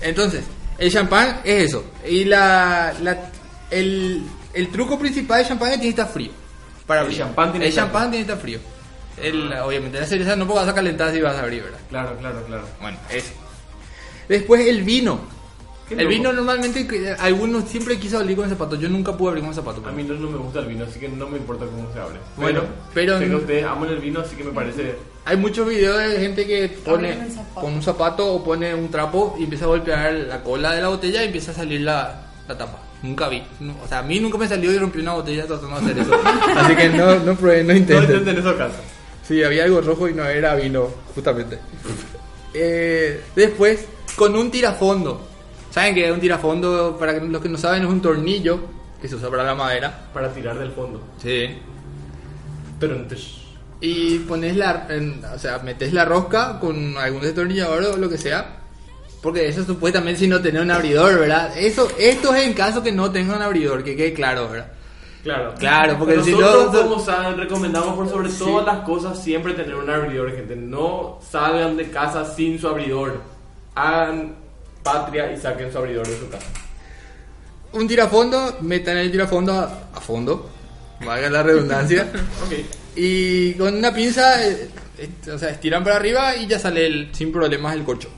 Entonces, 0.00 0.44
el 0.78 0.90
champán 0.92 1.40
es 1.44 1.64
eso. 1.70 1.84
Y 2.06 2.24
la, 2.24 2.94
la- 3.02 3.30
el, 3.70 4.22
el 4.52 4.68
truco 4.68 4.98
principal 4.98 5.38
del 5.38 5.48
champán 5.48 5.68
es 5.70 5.74
que 5.76 5.80
tiene 5.82 5.94
que 5.94 6.00
estar 6.00 6.12
frío. 6.14 6.30
Para 6.86 7.00
El 7.00 7.04
abrir. 7.06 7.18
champán 7.18 7.50
tiene 7.52 7.66
el 7.66 7.70
que 7.72 7.76
champán 7.76 8.10
tiene 8.10 8.26
que 8.26 8.32
estar 8.32 8.42
frío. 8.42 8.58
El- 9.16 9.52
obviamente, 9.54 10.00
la 10.00 10.06
cereza 10.06 10.36
no 10.36 10.46
vas 10.46 10.68
a 10.68 10.74
calentar 10.74 11.12
si 11.12 11.20
vas 11.20 11.36
a 11.36 11.40
abrir, 11.42 11.62
¿verdad? 11.62 11.78
Claro, 11.88 12.16
claro, 12.18 12.44
claro. 12.46 12.64
Bueno, 12.80 12.98
eso. 13.10 13.32
Después 14.28 14.66
el 14.66 14.82
vino. 14.82 15.20
El 15.90 16.06
vino 16.08 16.32
normalmente, 16.32 17.14
algunos 17.18 17.64
siempre 17.68 17.98
quiso 17.98 18.18
abrir 18.18 18.36
con 18.36 18.48
zapatos. 18.48 18.80
Yo 18.80 18.88
nunca 18.88 19.14
pude 19.16 19.28
abrir 19.30 19.44
con 19.44 19.54
zapatos. 19.54 19.84
A 19.86 19.92
mí 19.92 20.02
no, 20.02 20.14
no 20.14 20.30
me 20.30 20.38
gusta 20.38 20.60
el 20.60 20.66
vino, 20.66 20.84
así 20.84 20.98
que 20.98 21.08
no 21.10 21.28
me 21.28 21.36
importa 21.36 21.66
cómo 21.66 21.92
se 21.92 22.00
abre. 22.00 22.18
Bueno, 22.38 22.62
pero- 22.94 23.18
Sé 23.18 23.26
que 23.28 23.34
ustedes 23.36 23.64
aman 23.66 23.90
el 23.90 23.98
vino, 23.98 24.20
así 24.20 24.34
que 24.34 24.44
me 24.44 24.50
parece. 24.52 24.96
Hay 25.26 25.36
muchos 25.38 25.66
videos 25.66 25.98
de 25.98 26.18
gente 26.20 26.46
que 26.46 26.68
pone 26.68 27.16
con 27.54 27.72
un 27.72 27.82
zapato 27.82 28.26
o 28.34 28.44
pone 28.44 28.74
un 28.74 28.90
trapo 28.90 29.34
y 29.38 29.44
empieza 29.44 29.64
a 29.64 29.68
golpear 29.68 30.12
la 30.12 30.42
cola 30.42 30.72
de 30.74 30.82
la 30.82 30.88
botella 30.88 31.22
y 31.22 31.26
empieza 31.26 31.52
a 31.52 31.54
salir 31.54 31.80
la, 31.80 32.26
la 32.46 32.58
tapa. 32.58 32.78
Nunca 33.02 33.28
vi. 33.28 33.42
No, 33.60 33.74
o 33.82 33.88
sea, 33.88 33.98
a 34.00 34.02
mí 34.02 34.20
nunca 34.20 34.36
me 34.38 34.46
salió 34.48 34.70
y 34.72 34.78
rompí 34.78 34.98
una 35.00 35.14
botella 35.14 35.46
tratando 35.46 35.80
de 35.80 35.84
hacer 35.92 35.98
eso. 35.98 36.14
Así 36.56 36.76
que 36.76 36.88
no, 36.90 37.18
no 37.20 37.34
prueben, 37.36 37.66
no 37.66 37.72
No 37.72 37.78
intenten. 37.78 38.10
intenten 38.10 38.38
eso 38.38 38.56
caso. 38.56 38.76
Sí, 39.26 39.42
había 39.42 39.64
algo 39.64 39.80
rojo 39.80 40.08
y 40.08 40.14
no 40.14 40.24
era 40.26 40.54
vino, 40.56 40.88
justamente. 41.14 41.58
Eh, 42.52 43.22
después, 43.34 43.86
con 44.16 44.36
un 44.36 44.50
tirafondo. 44.50 45.26
¿Saben 45.70 45.94
qué 45.94 46.06
es 46.06 46.12
un 46.12 46.20
tirafondo? 46.20 46.96
Para 46.98 47.14
los 47.14 47.42
que 47.42 47.48
no 47.48 47.58
saben, 47.58 47.82
es 47.82 47.88
un 47.88 48.00
tornillo 48.02 48.60
que 49.00 49.08
se 49.08 49.16
usa 49.16 49.30
para 49.30 49.42
la 49.44 49.54
madera. 49.54 50.08
Para 50.12 50.32
tirar 50.32 50.58
del 50.58 50.70
fondo. 50.70 51.02
Sí. 51.22 51.46
Pero 52.78 52.96
entonces. 52.96 53.43
Y 53.80 54.20
pones 54.20 54.56
la, 54.56 54.86
en- 54.88 55.22
o 55.24 55.38
sea, 55.38 55.58
metes 55.58 55.92
la 55.92 56.04
rosca 56.04 56.58
con 56.60 56.96
algún 56.96 57.20
destornillador 57.22 57.84
o 57.84 57.96
lo 57.96 58.08
que 58.08 58.18
sea. 58.18 58.58
Porque 59.22 59.48
eso 59.48 59.64
supuestamente 59.64 60.20
si 60.20 60.26
no 60.28 60.40
tenés 60.40 60.62
un 60.62 60.70
abridor, 60.70 61.18
¿verdad? 61.18 61.56
Eso, 61.56 61.88
esto 61.98 62.34
es 62.34 62.44
en 62.46 62.52
caso 62.54 62.82
que 62.82 62.92
no 62.92 63.10
tenga 63.10 63.34
un 63.36 63.42
abridor, 63.42 63.82
que 63.82 63.96
quede 63.96 64.12
claro, 64.12 64.48
¿verdad? 64.50 64.68
Claro. 65.22 65.54
Claro, 65.58 65.98
porque 65.98 66.22
si 66.22 66.32
Nosotros, 66.32 66.72
no- 66.74 66.82
como 66.82 66.98
saben, 67.04 67.38
recomendamos 67.38 67.94
por 67.96 68.08
sobre 68.08 68.28
todas 68.30 68.66
las 68.66 68.84
cosas 68.84 69.18
siempre 69.22 69.54
tener 69.54 69.74
un 69.74 69.88
abridor, 69.88 70.30
gente. 70.34 70.54
No 70.56 71.18
salgan 71.30 71.76
de 71.78 71.88
casa 71.90 72.24
sin 72.26 72.58
su 72.60 72.68
abridor. 72.68 73.22
Hagan 73.74 74.34
patria 74.82 75.32
y 75.32 75.38
saquen 75.38 75.72
su 75.72 75.78
abridor 75.78 76.06
de 76.06 76.18
su 76.18 76.28
casa. 76.28 76.46
Un 77.72 77.88
tirafondo, 77.88 78.58
metan 78.60 78.98
el 78.98 79.10
tirafondo 79.10 79.54
a, 79.54 79.64
a 79.94 80.00
fondo, 80.00 80.50
valga 81.04 81.30
la 81.30 81.42
redundancia. 81.42 82.06
Ok. 82.46 82.52
Y 82.96 83.52
con 83.54 83.74
una 83.74 83.92
pinza, 83.94 84.46
eh, 84.46 84.68
eh, 84.98 85.30
o 85.30 85.38
sea, 85.38 85.50
estiran 85.50 85.82
para 85.82 85.96
arriba 85.96 86.36
y 86.36 86.46
ya 86.46 86.58
sale 86.58 86.86
el- 86.86 87.14
sin 87.14 87.32
problemas 87.32 87.74
el 87.74 87.84
corcho. 87.84 88.08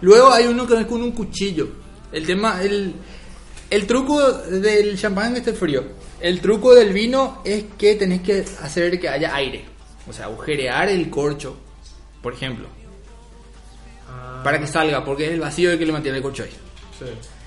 Luego 0.00 0.32
hay 0.32 0.46
uno 0.46 0.66
que 0.66 0.78
es 0.80 0.86
con 0.86 1.02
un 1.02 1.12
cuchillo. 1.12 1.68
El 2.12 2.26
tema, 2.26 2.60
el, 2.62 2.94
el 3.68 3.86
truco 3.86 4.32
del 4.32 4.98
champán 4.98 5.28
es 5.28 5.32
que 5.42 5.50
esté 5.50 5.52
frío. 5.52 5.84
El 6.20 6.40
truco 6.40 6.74
del 6.74 6.92
vino 6.92 7.42
es 7.44 7.64
que 7.78 7.94
tenés 7.94 8.20
que 8.22 8.44
hacer 8.62 8.98
que 8.98 9.08
haya 9.08 9.34
aire. 9.34 9.64
O 10.08 10.12
sea, 10.12 10.24
agujerear 10.26 10.88
el 10.88 11.08
corcho, 11.10 11.56
por 12.22 12.32
ejemplo. 12.34 12.66
Para 14.42 14.58
que 14.58 14.66
salga, 14.66 15.04
porque 15.04 15.26
es 15.26 15.32
el 15.32 15.40
vacío 15.40 15.70
el 15.70 15.78
que 15.78 15.86
le 15.86 15.92
mantiene 15.92 16.16
el 16.18 16.22
corcho 16.22 16.42
ahí. 16.42 16.50
Sí. 16.98 17.04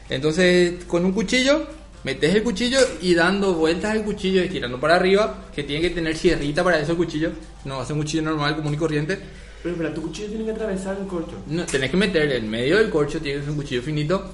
Entonces, 0.10 0.84
con 0.86 1.04
un 1.06 1.12
cuchillo, 1.12 1.68
metes 2.04 2.34
el 2.36 2.44
cuchillo 2.44 2.80
y 3.02 3.14
dando 3.16 3.54
vueltas 3.54 3.92
al 3.92 4.04
cuchillo 4.04 4.44
y 4.44 4.50
tirando 4.50 4.80
para 4.80 4.96
arriba, 4.96 5.46
que 5.56 5.64
tiene 5.64 5.82
que 5.82 5.90
tener 5.92 6.16
sierrita 6.18 6.64
para 6.64 6.80
eso 6.80 6.92
el 6.92 6.98
cuchillo. 6.98 7.32
No 7.66 7.78
va 7.78 7.84
a 7.84 7.86
ser 7.86 7.96
un 7.96 8.02
cuchillo 8.02 8.24
normal, 8.24 8.56
común 8.56 8.74
y 8.74 8.78
corriente. 8.78 9.20
Pero 9.62 9.76
espera, 9.76 9.94
tu 9.94 10.02
cuchillo 10.02 10.28
tiene 10.30 10.46
que 10.46 10.52
atravesar 10.52 10.98
el 11.00 11.08
corcho. 11.08 11.42
No, 11.48 11.66
tenés 11.66 11.90
que 11.90 11.98
meter 11.98 12.32
en 12.34 12.50
medio 12.50 12.78
del 12.78 12.90
corcho, 12.90 13.20
tiene 13.22 13.40
que 13.40 13.44
ser 13.46 13.52
un 13.52 13.58
cuchillo 13.58 13.82
finito. 13.82 14.32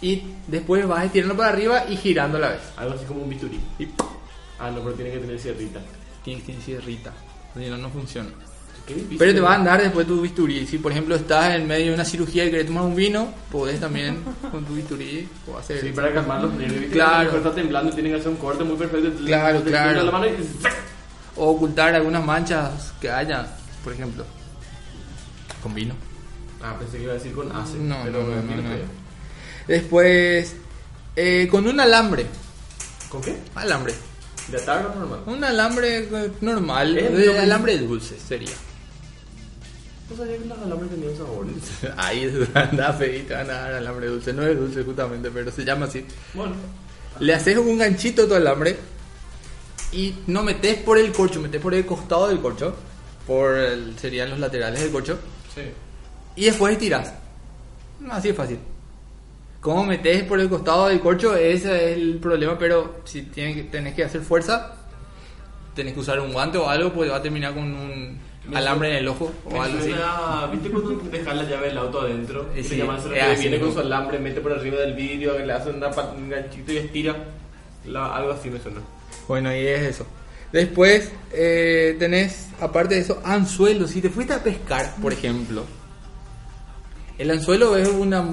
Y 0.00 0.22
después 0.46 0.86
vas 0.86 1.04
estirando 1.06 1.36
para 1.36 1.50
arriba 1.50 1.84
y 1.88 1.96
girando 1.96 2.38
a 2.38 2.40
la 2.40 2.48
vez. 2.50 2.60
Algo 2.76 2.94
así 2.94 3.04
como 3.04 3.22
un 3.22 3.28
bisturí. 3.30 3.60
Y 3.78 3.86
Ah, 4.60 4.70
no, 4.72 4.80
pero 4.82 4.94
tiene 4.94 5.12
que 5.12 5.18
tener 5.18 5.38
sierrita. 5.38 5.80
tiene 6.24 6.40
que 6.40 6.46
tener 6.46 6.62
sierrita. 6.62 7.12
Si 7.56 7.66
no, 7.70 7.78
no 7.78 7.88
funciona. 7.90 8.30
Pero 9.18 9.34
te 9.34 9.40
va 9.40 9.52
a 9.52 9.56
andar 9.56 9.82
después 9.82 10.06
tu 10.06 10.20
bisturí. 10.20 10.66
Si 10.66 10.78
por 10.78 10.92
ejemplo 10.92 11.14
estás 11.16 11.54
en 11.54 11.66
medio 11.66 11.86
de 11.88 11.94
una 11.94 12.04
cirugía 12.04 12.44
y 12.44 12.50
querés 12.50 12.66
tomar 12.66 12.84
un 12.84 12.94
vino, 12.96 13.32
podés 13.50 13.80
también 13.80 14.22
con 14.50 14.64
tu 14.64 14.74
bisturí 14.74 15.28
o 15.46 15.58
hacer. 15.58 15.80
Sí, 15.80 15.88
para 15.90 16.12
calmar 16.12 16.42
los 16.42 16.54
nervios. 16.54 16.92
Claro. 16.92 17.36
Está 17.36 17.54
temblando 17.54 17.90
y 17.90 17.94
tienen 17.94 18.12
que 18.12 18.18
hacer 18.20 18.30
un 18.30 18.36
corte 18.36 18.64
muy 18.64 18.76
perfecto. 18.76 19.10
Claro, 19.24 19.62
claro. 19.62 20.02
la 20.02 20.10
mano 20.10 20.26
y- 20.26 20.36
O 21.36 21.50
ocultar 21.50 21.94
algunas 21.94 22.24
manchas 22.24 22.92
que 23.00 23.10
haya, 23.10 23.46
por 23.84 23.92
ejemplo. 23.92 24.24
Con 25.62 25.74
vino. 25.74 25.94
Ah, 26.62 26.74
pensé 26.78 26.96
que 26.98 27.02
iba 27.04 27.12
a 27.12 27.16
decir 27.16 27.32
con 27.32 27.50
ace. 27.54 27.76
No, 27.78 27.96
pero 28.04 28.22
no, 28.24 28.56
no. 28.56 28.98
Después, 29.66 30.56
eh, 31.14 31.46
con 31.50 31.66
un 31.66 31.78
alambre. 31.80 32.26
¿Con 33.08 33.20
qué? 33.22 33.36
Alambre. 33.54 33.94
¿De 34.50 34.56
atar 34.56 34.86
o 34.86 34.98
normal? 34.98 35.20
Un 35.26 35.44
alambre 35.44 36.08
normal. 36.40 36.94
De 36.94 37.38
alambre 37.38 37.78
dulce 37.78 38.18
sería. 38.18 38.50
No 40.10 40.16
sabía 40.16 40.38
que 40.38 40.44
los 40.46 40.58
alambres 40.58 40.90
tenían 40.90 41.16
sabores. 41.16 41.54
Ahí 41.96 42.46
anda 42.54 42.92
fe 42.94 43.18
y 43.18 43.22
te 43.22 43.34
van 43.34 43.50
a 43.50 43.54
dar 43.54 43.72
alambre 43.74 44.06
dulce. 44.06 44.32
No 44.32 44.42
es 44.42 44.58
dulce 44.58 44.82
justamente, 44.82 45.30
pero 45.30 45.50
se 45.50 45.64
llama 45.64 45.86
así. 45.86 46.04
Bueno. 46.34 46.54
Le 47.20 47.34
haces 47.34 47.56
un 47.58 47.76
ganchito 47.78 48.22
a 48.22 48.28
tu 48.28 48.34
alambre 48.34 48.76
y 49.92 50.14
no 50.28 50.42
metes 50.42 50.76
por 50.78 50.98
el 50.98 51.12
corcho, 51.12 51.40
metes 51.40 51.60
por 51.60 51.74
el 51.74 51.84
costado 51.84 52.28
del 52.28 52.40
corcho. 52.40 52.74
Por 53.26 53.56
el- 53.58 53.98
serían 53.98 54.30
los 54.30 54.38
laterales 54.38 54.80
del 54.80 54.90
corcho. 54.92 55.18
Sí. 55.54 55.62
Y 56.36 56.44
después 56.46 56.72
estiras. 56.72 57.12
Así 58.10 58.28
es 58.30 58.36
fácil. 58.36 58.58
Cómo 59.60 59.84
metes 59.84 60.22
por 60.22 60.38
el 60.40 60.48
costado 60.48 60.86
del 60.88 61.00
corcho, 61.00 61.34
ese 61.36 61.90
es 61.92 61.96
el 61.98 62.18
problema, 62.18 62.56
pero 62.56 63.00
si 63.04 63.22
tienes 63.22 63.68
tenés 63.72 63.94
que 63.94 64.04
hacer 64.04 64.20
fuerza, 64.22 64.76
tenés 65.74 65.94
que 65.94 66.00
usar 66.00 66.20
un 66.20 66.32
guante 66.32 66.56
o 66.58 66.68
algo, 66.68 66.92
pues 66.92 67.10
va 67.10 67.16
a 67.16 67.22
terminar 67.22 67.54
con 67.54 67.64
un 67.64 68.18
alambre 68.54 68.90
en 68.90 68.96
el 68.96 69.08
ojo 69.08 69.32
o 69.44 69.62
algo 69.62 69.78
así. 69.78 69.92
¿Viste 70.52 70.70
cuando 70.70 70.90
dejas 71.10 71.36
la 71.36 71.42
llave 71.44 71.68
del 71.68 71.78
auto 71.78 72.00
adentro? 72.00 72.46
Eh, 72.54 72.62
sí, 72.62 72.70
se 72.70 72.76
llama 72.78 72.98
eso, 72.98 73.08
es 73.08 73.14
que 73.14 73.20
así 73.20 73.42
viene 73.48 73.60
con 73.60 73.72
su 73.72 73.80
alambre, 73.80 74.18
mete 74.18 74.40
por 74.40 74.52
arriba 74.52 74.78
del 74.78 74.94
vidrio, 74.94 75.38
le 75.38 75.52
hace 75.52 75.70
una 75.70 75.88
un 75.88 76.28
ganchito 76.28 76.72
y 76.72 76.78
estira. 76.78 77.16
La- 77.86 78.14
algo 78.16 78.32
así 78.32 78.50
me 78.50 78.58
suena. 78.60 78.80
Bueno, 79.26 79.54
y 79.54 79.58
es 79.66 79.82
eso. 79.82 80.06
Después 80.52 81.12
eh, 81.32 81.96
tenés, 81.98 82.48
aparte 82.60 82.94
de 82.94 83.02
eso, 83.02 83.20
anzuelo. 83.24 83.86
Si 83.86 84.00
te 84.00 84.08
fuiste 84.10 84.32
a 84.32 84.42
pescar, 84.42 84.94
por 85.02 85.12
ejemplo, 85.12 85.64
el 87.18 87.30
anzuelo 87.30 87.76
es 87.76 87.88
una 87.88 88.24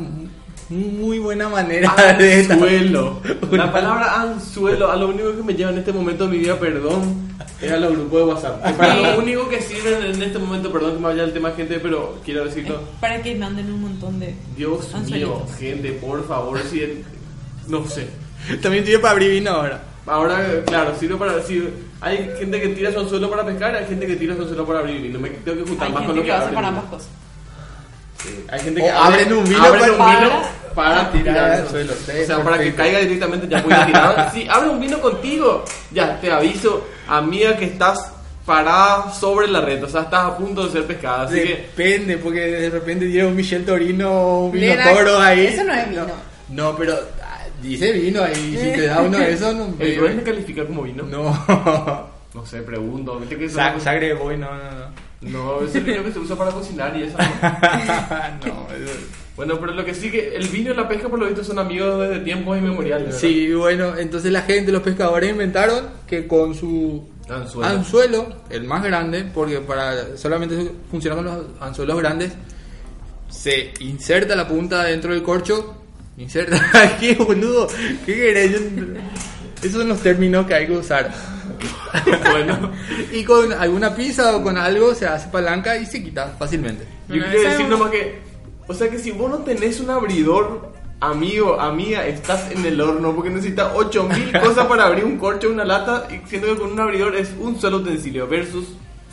muy 0.69 1.19
buena 1.19 1.47
manera 1.49 1.93
de... 2.17 2.45
Anzuelo. 2.49 3.21
La 3.51 3.71
palabra 3.71 4.21
anzuelo, 4.21 4.91
a 4.91 4.95
lo 4.95 5.09
único 5.09 5.35
que 5.35 5.43
me 5.43 5.53
lleva 5.53 5.71
en 5.71 5.77
este 5.77 5.93
momento 5.93 6.25
de 6.25 6.31
mi 6.31 6.37
vida, 6.39 6.59
perdón, 6.59 7.29
es 7.61 7.71
a 7.71 7.77
los 7.77 7.91
grupos 7.93 8.19
de 8.19 8.25
WhatsApp. 8.25 8.77
Para 8.77 8.95
lo 8.95 9.19
único 9.19 9.47
que 9.47 9.61
sirven 9.61 10.03
en 10.03 10.21
este 10.21 10.39
momento, 10.39 10.71
perdón 10.71 10.93
que 10.93 10.97
me 10.99 11.07
vaya 11.07 11.23
el 11.23 11.33
tema, 11.33 11.51
gente, 11.51 11.79
pero 11.79 12.19
quiero 12.25 12.45
decirlo. 12.45 12.81
Para 12.99 13.21
que 13.21 13.35
manden 13.35 13.71
un 13.71 13.81
montón 13.81 14.19
de. 14.19 14.35
Dios 14.57 14.87
mío, 14.87 14.95
Anzuelitos. 14.97 15.55
gente, 15.59 15.91
por 15.93 16.27
favor, 16.27 16.59
si 16.69 16.81
el- 16.81 17.03
no 17.67 17.85
sé. 17.87 18.07
También 18.61 18.85
sirve 18.85 18.99
para 18.99 19.11
abrir 19.13 19.31
vino 19.31 19.51
ahora. 19.51 19.81
Ahora, 20.07 20.63
claro, 20.67 20.93
sirve 20.99 21.15
para 21.15 21.35
decir, 21.37 21.73
hay 22.01 22.29
gente 22.37 22.61
que 22.61 22.67
tira 22.69 22.91
su 22.91 22.99
anzuelo 22.99 23.27
para 23.29 23.43
pescar, 23.45 23.75
hay 23.75 23.85
gente 23.87 24.05
que 24.05 24.15
tira 24.17 24.35
su 24.35 24.41
anzuelo 24.43 24.65
para 24.65 24.79
abrir 24.79 25.01
vino. 25.01 25.19
Me 25.19 25.29
tengo 25.29 25.63
que 25.63 25.69
juntar 25.69 25.87
Hay 25.87 25.93
más 25.93 26.01
gente 26.03 26.07
con 26.07 26.15
lo 26.17 26.21
que 26.21 26.27
que 26.27 26.31
hace 26.33 26.53
para 26.53 26.67
ambas 26.67 26.83
cosas. 26.85 27.07
Sí, 28.25 28.45
Hay 28.49 28.59
gente 28.59 28.81
O 28.81 28.85
que 28.85 28.91
abren 28.91 29.33
un 29.33 29.43
vino 29.43 29.63
abren 29.63 29.81
para- 29.81 29.91
un 29.91 30.19
vino 30.19 30.29
para- 30.75 30.95
para 30.95 31.11
tirar 31.11 31.33
tirar 31.35 31.51
al 31.51 31.69
suelo. 31.69 31.93
Sí, 31.93 32.11
O 32.23 32.25
sea, 32.25 32.35
para 32.43 32.57
que 32.57 32.63
perfecto. 32.71 32.77
caiga 32.77 32.99
directamente 32.99 33.47
ya 33.47 33.61
muy 33.63 33.73
tirado. 33.85 34.15
Si 34.33 34.47
abre 34.49 34.69
un 34.69 34.79
vino 34.79 34.99
contigo, 34.99 35.63
ya 35.91 36.19
te 36.19 36.31
aviso, 36.31 36.85
amiga, 37.07 37.55
que 37.57 37.65
estás 37.65 38.11
parada 38.45 39.11
sobre 39.13 39.47
la 39.47 39.61
red. 39.61 39.83
O 39.83 39.87
sea, 39.89 40.01
estás 40.01 40.25
a 40.25 40.37
punto 40.37 40.65
de 40.65 40.71
ser 40.71 40.85
pescada. 40.85 41.23
Así 41.23 41.35
que 41.41 41.69
Depende, 41.75 42.17
porque 42.17 42.41
de 42.41 42.69
repente 42.69 43.05
llega 43.09 43.27
un 43.27 43.35
Michel 43.35 43.65
Torino 43.65 44.11
o 44.11 44.45
un 44.47 44.51
vino 44.51 44.73
toro 44.93 45.19
ahí. 45.19 45.47
eso 45.47 45.63
no 45.63 45.73
es 45.73 45.89
vino. 45.89 46.05
No, 46.49 46.75
pero 46.75 46.93
ah, 47.23 47.39
dice 47.61 47.91
vino 47.93 48.21
ahí. 48.23 48.55
Si 48.59 48.71
te 48.79 48.85
da 48.87 49.01
uno 49.01 49.17
de 49.17 49.33
esos, 49.33 49.55
no. 49.55 49.73
el 49.79 49.97
Rubén 49.97 50.17
me 50.17 50.23
califica 50.23 50.65
como 50.65 50.83
vino. 50.83 51.03
No. 51.03 52.09
No 52.35 52.45
sé, 52.45 52.61
pregunto. 52.63 53.17
¿Viste 53.17 53.37
que 53.37 53.45
eso- 53.45 53.55
Sa- 53.55 53.79
Sangre 53.79 54.07
de 54.07 54.13
boy, 54.13 54.35
no, 54.37 54.53
no, 54.53 54.63
no. 54.63 54.85
No, 55.25 55.61
es 55.61 55.73
el 55.75 55.83
vino 55.83 56.03
que 56.03 56.11
se 56.11 56.19
usa 56.19 56.35
para 56.35 56.51
cocinar 56.51 56.95
y 56.97 57.03
eso. 57.03 57.17
no. 57.17 57.25
no, 58.47 58.67
eso- 58.73 58.97
Bueno, 59.35 59.59
pero 59.59 59.73
lo 59.73 59.83
que 59.83 59.93
sí 59.93 60.09
que 60.11 60.35
el 60.35 60.47
vino 60.47 60.71
y 60.71 60.75
la 60.75 60.87
pesca 60.87 61.09
por 61.09 61.19
lo 61.19 61.25
visto 61.25 61.43
son 61.43 61.59
amigos 61.59 61.99
desde 62.07 62.23
tiempos 62.23 62.57
inmemoriales. 62.57 63.15
Sí, 63.15 63.53
bueno, 63.53 63.97
entonces 63.97 64.31
la 64.31 64.43
gente, 64.43 64.71
los 64.71 64.81
pescadores 64.81 65.29
inventaron 65.29 65.85
que 66.07 66.25
con 66.27 66.53
su 66.55 67.07
Anzuelo. 67.27 67.67
anzuelo, 67.69 68.27
el 68.49 68.63
más 68.65 68.83
grande, 68.83 69.25
porque 69.33 69.59
para 69.59 70.15
solamente 70.15 70.71
funciona 70.91 71.15
con 71.17 71.25
los 71.25 71.45
anzuelos 71.59 71.97
grandes, 71.97 72.31
se 73.29 73.73
inserta 73.79 74.35
la 74.35 74.47
punta 74.47 74.83
dentro 74.83 75.11
del 75.13 75.23
corcho. 75.23 75.81
Inserta, 76.17 76.95
¿qué 76.99 77.15
boludo? 77.15 77.67
¿Qué 78.05 78.15
querés? 78.15 78.51
Yo- 78.53 78.59
Esos 79.61 79.79
son 79.81 79.89
los 79.89 79.99
términos 80.01 80.45
que 80.45 80.53
hay 80.53 80.67
que 80.67 80.73
usar. 80.77 81.11
bueno, 82.31 82.71
Y 83.11 83.23
con 83.23 83.51
alguna 83.53 83.95
pizza 83.95 84.35
o 84.35 84.43
con 84.43 84.57
algo 84.57 84.93
se 84.93 85.07
hace 85.07 85.29
palanca 85.29 85.77
y 85.77 85.85
se 85.85 86.03
quita 86.03 86.35
fácilmente. 86.37 86.85
yo 87.07 87.23
quiero 87.23 87.49
decir 87.49 87.67
nomás 87.67 87.91
que, 87.91 88.19
o 88.67 88.73
sea 88.73 88.89
que 88.89 88.99
si 88.99 89.11
vos 89.11 89.29
no 89.29 89.39
tenés 89.39 89.79
un 89.79 89.89
abridor, 89.89 90.73
amigo, 90.99 91.59
amiga, 91.59 92.05
estás 92.05 92.51
en 92.51 92.65
el 92.65 92.79
horno 92.79 93.13
porque 93.13 93.29
necesitas 93.29 93.71
8000 93.75 94.39
cosas 94.39 94.67
para 94.67 94.85
abrir 94.85 95.05
un 95.05 95.17
corcho, 95.17 95.49
una 95.49 95.65
lata, 95.65 96.07
y 96.09 96.27
siendo 96.27 96.47
que 96.47 96.59
con 96.59 96.71
un 96.71 96.79
abridor 96.79 97.15
es 97.15 97.33
un 97.39 97.59
solo 97.59 97.77
utensilio 97.77 98.27
versus 98.27 98.67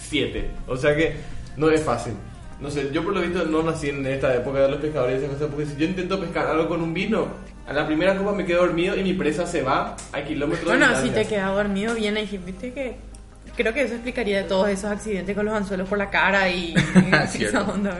7. 0.09 0.51
O 0.67 0.77
sea 0.77 0.97
que 0.97 1.17
no 1.57 1.71
es 1.71 1.83
fácil. 1.83 2.15
No 2.63 2.71
sé, 2.71 2.91
yo 2.93 3.03
por 3.03 3.13
lo 3.13 3.21
visto 3.21 3.45
no 3.45 3.61
nací 3.65 3.89
en 3.89 4.07
esta 4.07 4.33
época 4.37 4.61
de 4.61 4.69
los 4.69 4.81
pescadores 4.81 5.21
y 5.21 5.25
esas 5.25 5.35
cosas, 5.35 5.51
porque 5.51 5.67
si 5.67 5.77
yo 5.77 5.85
intento 5.85 6.21
pescar 6.21 6.47
algo 6.47 6.69
con 6.69 6.81
un 6.81 6.95
vino, 6.95 7.27
a 7.67 7.73
la 7.73 7.85
primera 7.85 8.17
copa 8.17 8.31
me 8.33 8.47
quedo 8.47 8.61
dormido 8.61 8.97
y 8.97 9.03
mi 9.03 9.15
presa 9.15 9.49
se 9.49 9.63
va 9.63 9.97
a 10.13 10.23
kilómetros 10.23 10.71
de 10.71 10.79
Bueno, 10.79 11.03
si 11.03 11.11
te 11.11 11.27
quedas 11.27 11.53
dormido 11.53 11.95
bien 11.97 12.17
ahí, 12.17 12.41
viste 12.45 12.73
que. 12.73 12.97
Creo 13.57 13.75
que 13.75 13.83
eso 13.83 13.95
explicaría 13.95 14.47
todos 14.47 14.69
esos 14.69 14.91
accidentes 14.91 15.35
con 15.35 15.45
los 15.45 15.55
anzuelos 15.55 15.89
por 15.89 15.99
la 15.99 16.09
cara 16.09 16.49
y. 16.49 16.73
esa 17.35 17.63
onda. 17.63 17.99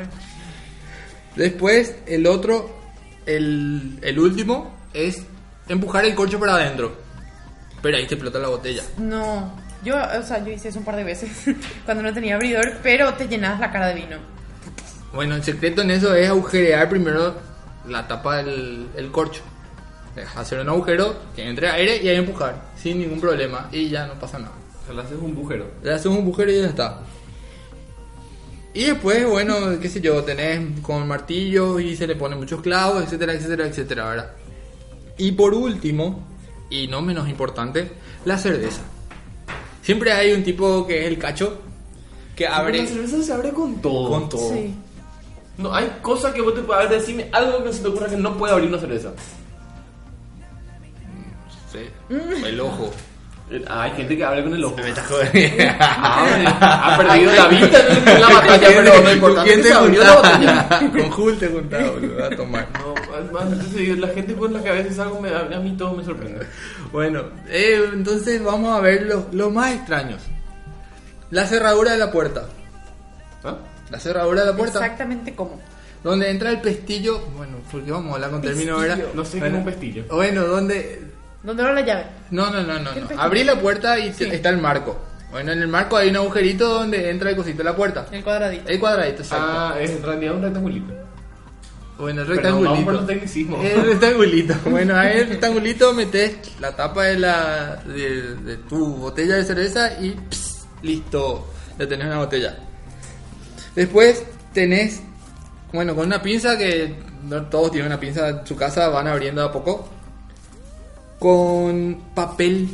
Después, 1.35 1.97
el 2.07 2.27
otro, 2.29 2.71
el, 3.27 3.99
el 4.01 4.19
último, 4.19 4.77
es 4.95 5.25
empujar 5.69 6.05
el 6.05 6.15
corcho 6.15 6.39
para 6.39 6.55
adentro. 6.55 6.97
Pero 7.83 7.97
ahí 7.97 8.07
te 8.07 8.15
explota 8.15 8.39
la 8.39 8.49
botella. 8.49 8.83
No, 8.97 9.57
yo, 9.83 9.97
o 9.97 10.23
sea, 10.23 10.45
yo 10.45 10.53
hice 10.53 10.69
eso 10.69 10.79
un 10.79 10.85
par 10.85 10.95
de 10.95 11.03
veces 11.03 11.31
cuando 11.85 12.05
no 12.05 12.15
tenía 12.15 12.37
abridor, 12.37 12.79
pero 12.81 13.13
te 13.15 13.27
llenas 13.27 13.59
la 13.59 13.73
cara 13.73 13.89
de 13.89 13.95
vino. 13.95 14.32
Bueno, 15.15 15.35
el 15.35 15.45
secreto 15.45 15.83
en 15.83 15.91
eso 15.91 16.15
es 16.15 16.29
agujerear 16.29 16.89
primero 16.89 17.35
la 17.89 18.07
tapa 18.09 18.39
del 18.39 18.89
el 18.97 19.11
corcho. 19.11 19.43
Deja 20.15 20.41
Hacer 20.41 20.61
un 20.61 20.69
agujero 20.69 21.17
que 21.35 21.49
entre 21.49 21.69
aire 21.71 22.01
y 22.03 22.09
ahí 22.09 22.17
empujar, 22.17 22.71
sin 22.77 22.99
ningún 22.99 23.21
problema. 23.21 23.69
Y 23.73 23.89
ya 23.89 24.07
no 24.07 24.15
pasa 24.15 24.39
nada. 24.39 24.53
O 24.83 24.87
sea, 24.87 24.95
le 24.95 25.03
haces 25.03 25.19
un 25.19 25.35
bujero. 25.35 25.67
Le 25.83 25.93
haces 25.93 26.07
un 26.07 26.19
agujero 26.19 26.51
y 26.51 26.61
ya 26.61 26.67
está. 26.67 27.01
Y 28.75 28.85
después, 28.85 29.27
bueno, 29.27 29.79
qué 29.81 29.89
sé 29.89 30.01
yo, 30.01 30.23
tenés 30.25 30.81
con 30.81 31.07
martillo 31.07 31.79
y 31.79 31.95
se 31.95 32.07
le 32.07 32.17
ponen 32.17 32.39
muchos 32.39 32.63
clavos, 32.63 33.05
etcétera, 33.05 33.35
etcétera, 33.35 33.67
etcétera, 33.67 34.09
¿verdad? 34.09 34.33
Y 35.19 35.33
por 35.33 35.53
último, 35.53 36.27
y 36.71 36.89
no 36.89 37.03
menos 37.03 37.29
importante, 37.29 37.91
la 38.25 38.39
cerveza. 38.39 38.81
Siempre 39.83 40.13
hay 40.13 40.33
un 40.33 40.43
tipo 40.43 40.87
que 40.87 41.03
es 41.03 41.07
el 41.07 41.19
cacho, 41.19 41.59
que 42.35 42.47
abre 42.47 42.79
La 42.79 42.87
cerveza 42.87 43.23
se 43.23 43.33
abre 43.33 43.51
con 43.51 43.81
todo. 43.83 44.09
con 44.09 44.29
todo. 44.31 44.53
Sí. 44.55 44.75
No, 45.63 45.75
hay 45.75 45.91
cosas 46.03 46.33
que 46.35 46.41
vos 46.43 46.55
te 46.55 46.61
puedes 46.63 46.91
decirme 46.91 47.29
algo 47.33 47.63
que 47.65 47.73
se 47.73 47.83
te 47.83 47.89
ocurra 47.89 48.09
que 48.09 48.17
no 48.17 48.37
puede 48.37 48.53
abrir 48.53 48.69
una 48.69 48.79
cerveza. 48.79 49.11
Sí, 51.71 51.89
el 52.45 52.61
ojo. 52.61 52.91
Eh, 53.51 53.63
Hay 53.69 53.91
gente 53.93 54.17
que 54.17 54.25
abre 54.25 54.43
con 54.45 54.55
el 54.55 54.65
ojo. 54.65 54.77
Me 54.77 54.89
estás 54.89 55.07
jodiendo. 55.07 55.65
Abre. 55.79 56.45
Ha 56.61 56.97
perdido 56.99 57.33
la 57.33 57.47
vista 57.49 57.79
en 57.89 58.21
la 58.21 58.29
batalla, 58.29 58.69
pero 58.69 58.83
no 58.83 59.03
¿Con 59.03 59.13
importa. 59.13 59.43
quién 59.45 59.63
te 59.63 59.69
Se 59.69 59.75
abrió 59.75 60.05
la 60.05 60.11
juntás? 60.11 60.79
Con 60.93 61.11
Jul 61.11 61.39
te 61.39 61.49
juntás, 61.49 61.91
boludo, 61.93 62.25
a 62.25 62.31
tomar. 62.31 62.69
No, 62.79 62.95
además, 63.15 63.45
entonces, 63.53 63.99
la 63.99 64.09
gente 64.09 64.35
con 64.35 64.53
la 64.53 64.63
que 64.63 64.69
a 64.69 64.73
veces 64.73 64.99
algo 64.99 65.21
me, 65.21 65.31
a 65.31 65.61
mí 65.61 65.75
todo 65.77 65.95
me 65.95 66.05
sorprende. 66.05 66.47
Bueno, 66.93 67.23
eh, 67.49 67.91
entonces 67.93 68.43
vamos 68.43 68.77
a 68.77 68.81
ver 68.81 69.03
los, 69.03 69.33
los 69.33 69.53
más 69.53 69.73
extraños. 69.75 70.21
La 71.31 71.47
cerradura 71.47 71.93
de 71.93 71.99
la 71.99 72.11
puerta. 72.11 72.47
¿Ah? 73.45 73.57
La 73.93 74.01
cerradura 74.01 74.41
de 74.41 74.51
la 74.51 74.57
puerta. 74.57 74.79
Exactamente 74.81 75.35
como. 75.37 75.61
Donde 76.03 76.29
entra 76.31 76.51
el 76.51 76.61
pestillo. 76.61 77.21
Bueno, 77.37 77.59
porque 77.71 77.93
vamos 77.93 78.11
a 78.11 78.15
hablar 78.17 78.31
con 78.31 78.43
término, 78.43 78.79
¿verdad? 78.79 78.99
No 79.15 79.25
sé 79.25 79.39
Bueno, 79.39 79.59
es 79.59 79.59
un 79.61 79.71
pestillo. 79.71 80.05
Bueno, 80.11 80.43
donde. 80.45 81.03
¿Dónde 81.45 81.63
va 81.63 81.73
la 81.73 81.81
llave? 81.83 82.07
No, 82.31 82.51
no, 82.51 82.63
no, 82.63 82.79
no. 82.81 82.95
¿Qué 82.95 83.01
no. 83.15 83.21
Abrí 83.21 83.45
la 83.45 83.61
puerta 83.61 83.99
y 83.99 84.13
Sí. 84.13 84.25
está 84.25 84.49
el 84.49 84.59
marco. 84.59 84.99
Bueno, 85.31 85.53
en 85.53 85.61
el 85.63 85.69
marco 85.69 85.97
hay 85.97 86.11
un 86.11 86.17
agujerito 86.17 86.69
donde 86.69 87.09
entra 87.11 87.31
el 87.31 87.37
cosito 87.37 87.59
de 87.59 87.65
la 87.65 87.77
puerta. 87.77 88.07
El 88.11 88.23
cuadradito. 88.25 88.69
El 88.69 88.81
cuadradito, 88.81 89.23
exacto. 89.23 89.47
Ah, 89.49 89.77
es 89.81 89.91
en 89.91 90.03
realidad 90.03 90.35
un 90.35 90.43
rectangulito. 90.43 90.93
Bueno, 91.99 92.23
el 92.23 92.27
Perdón, 92.27 92.37
rectangulito. 92.43 92.71
vamos 92.73 92.85
por 92.85 92.95
los 92.95 93.07
tecnicismos. 93.07 93.65
El 93.65 93.83
rectangulito. 93.87 94.55
Bueno, 94.71 94.97
ahí 94.97 95.19
el 95.19 95.29
rectangulito 95.29 95.93
metes 95.95 96.37
la 96.61 96.75
tapa 96.75 97.05
de 97.05 97.19
la 97.19 97.77
de, 97.87 98.35
de 98.37 98.57
tu 98.57 98.97
botella 98.97 99.37
de 99.37 99.45
cerveza 99.45 100.01
y 100.01 100.11
ps, 100.13 100.67
listo, 100.83 101.47
ya 101.79 101.87
tenés 101.89 102.07
una 102.07 102.19
botella. 102.19 102.57
Después 103.75 104.23
tenés, 104.53 105.03
bueno, 105.73 105.95
con 105.95 106.07
una 106.07 106.21
pinza 106.23 106.57
que 106.59 106.95
no 107.25 107.43
todos 107.47 107.71
tienen 107.73 107.87
una 107.91 108.01
pinza 108.01 108.29
en 108.29 108.47
su 108.47 108.57
casa, 108.57 108.89
van 108.89 109.09
abriendo 109.09 109.43
a 109.45 109.51
poco. 109.53 109.89
Con 111.19 112.03
papel. 112.15 112.69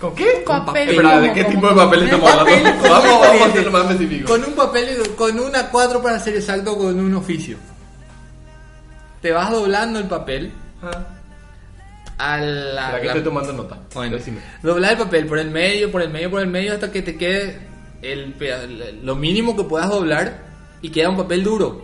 ¿Con 0.00 0.14
qué? 0.14 0.42
Con 0.44 0.66
Papel. 0.66 0.90
Espera, 0.90 1.18
¿de 1.20 1.28
¿Cómo, 1.28 1.34
qué 1.34 1.44
tipo 1.44 1.68
de 1.68 1.74
papel 1.74 2.02
estamos 2.02 2.30
Papel 2.30 2.54
hablando? 2.66 2.80
con 2.82 2.90
Vamos, 2.90 3.20
vamos 3.20 3.42
a 3.42 3.46
hacerlo 3.46 3.70
más 3.72 3.82
específico. 3.90 4.28
Con 4.28 4.44
un 4.44 4.52
papel, 4.54 4.98
con 5.16 5.40
una 5.40 5.70
cuatro 5.70 6.02
para 6.02 6.18
ser 6.18 6.34
exacto, 6.34 6.76
con 6.76 7.00
un 7.00 7.14
oficio. 7.14 7.56
Te 9.22 9.30
vas 9.32 9.50
doblando 9.50 9.98
el 9.98 10.04
papel 10.06 10.52
Ah. 10.82 11.06
a 12.18 12.36
la, 12.38 12.90
que 13.00 13.06
la- 13.06 13.12
estoy 13.12 13.22
tomando 13.24 13.52
nota. 13.54 13.78
Bueno, 13.94 14.16
Decime. 14.16 14.40
doblar 14.62 14.92
el 14.92 14.98
papel 14.98 15.26
por 15.26 15.38
el 15.38 15.50
medio, 15.50 15.90
por 15.90 16.02
el 16.02 16.10
medio, 16.10 16.30
por 16.30 16.40
el 16.40 16.48
medio 16.48 16.74
hasta 16.74 16.92
que 16.92 17.00
te 17.00 17.16
quede 17.16 17.58
el, 18.12 19.00
lo 19.02 19.16
mínimo 19.16 19.56
que 19.56 19.64
puedas 19.64 19.88
doblar 19.88 20.44
y 20.82 20.90
queda 20.90 21.10
un 21.10 21.16
papel 21.16 21.42
duro. 21.42 21.82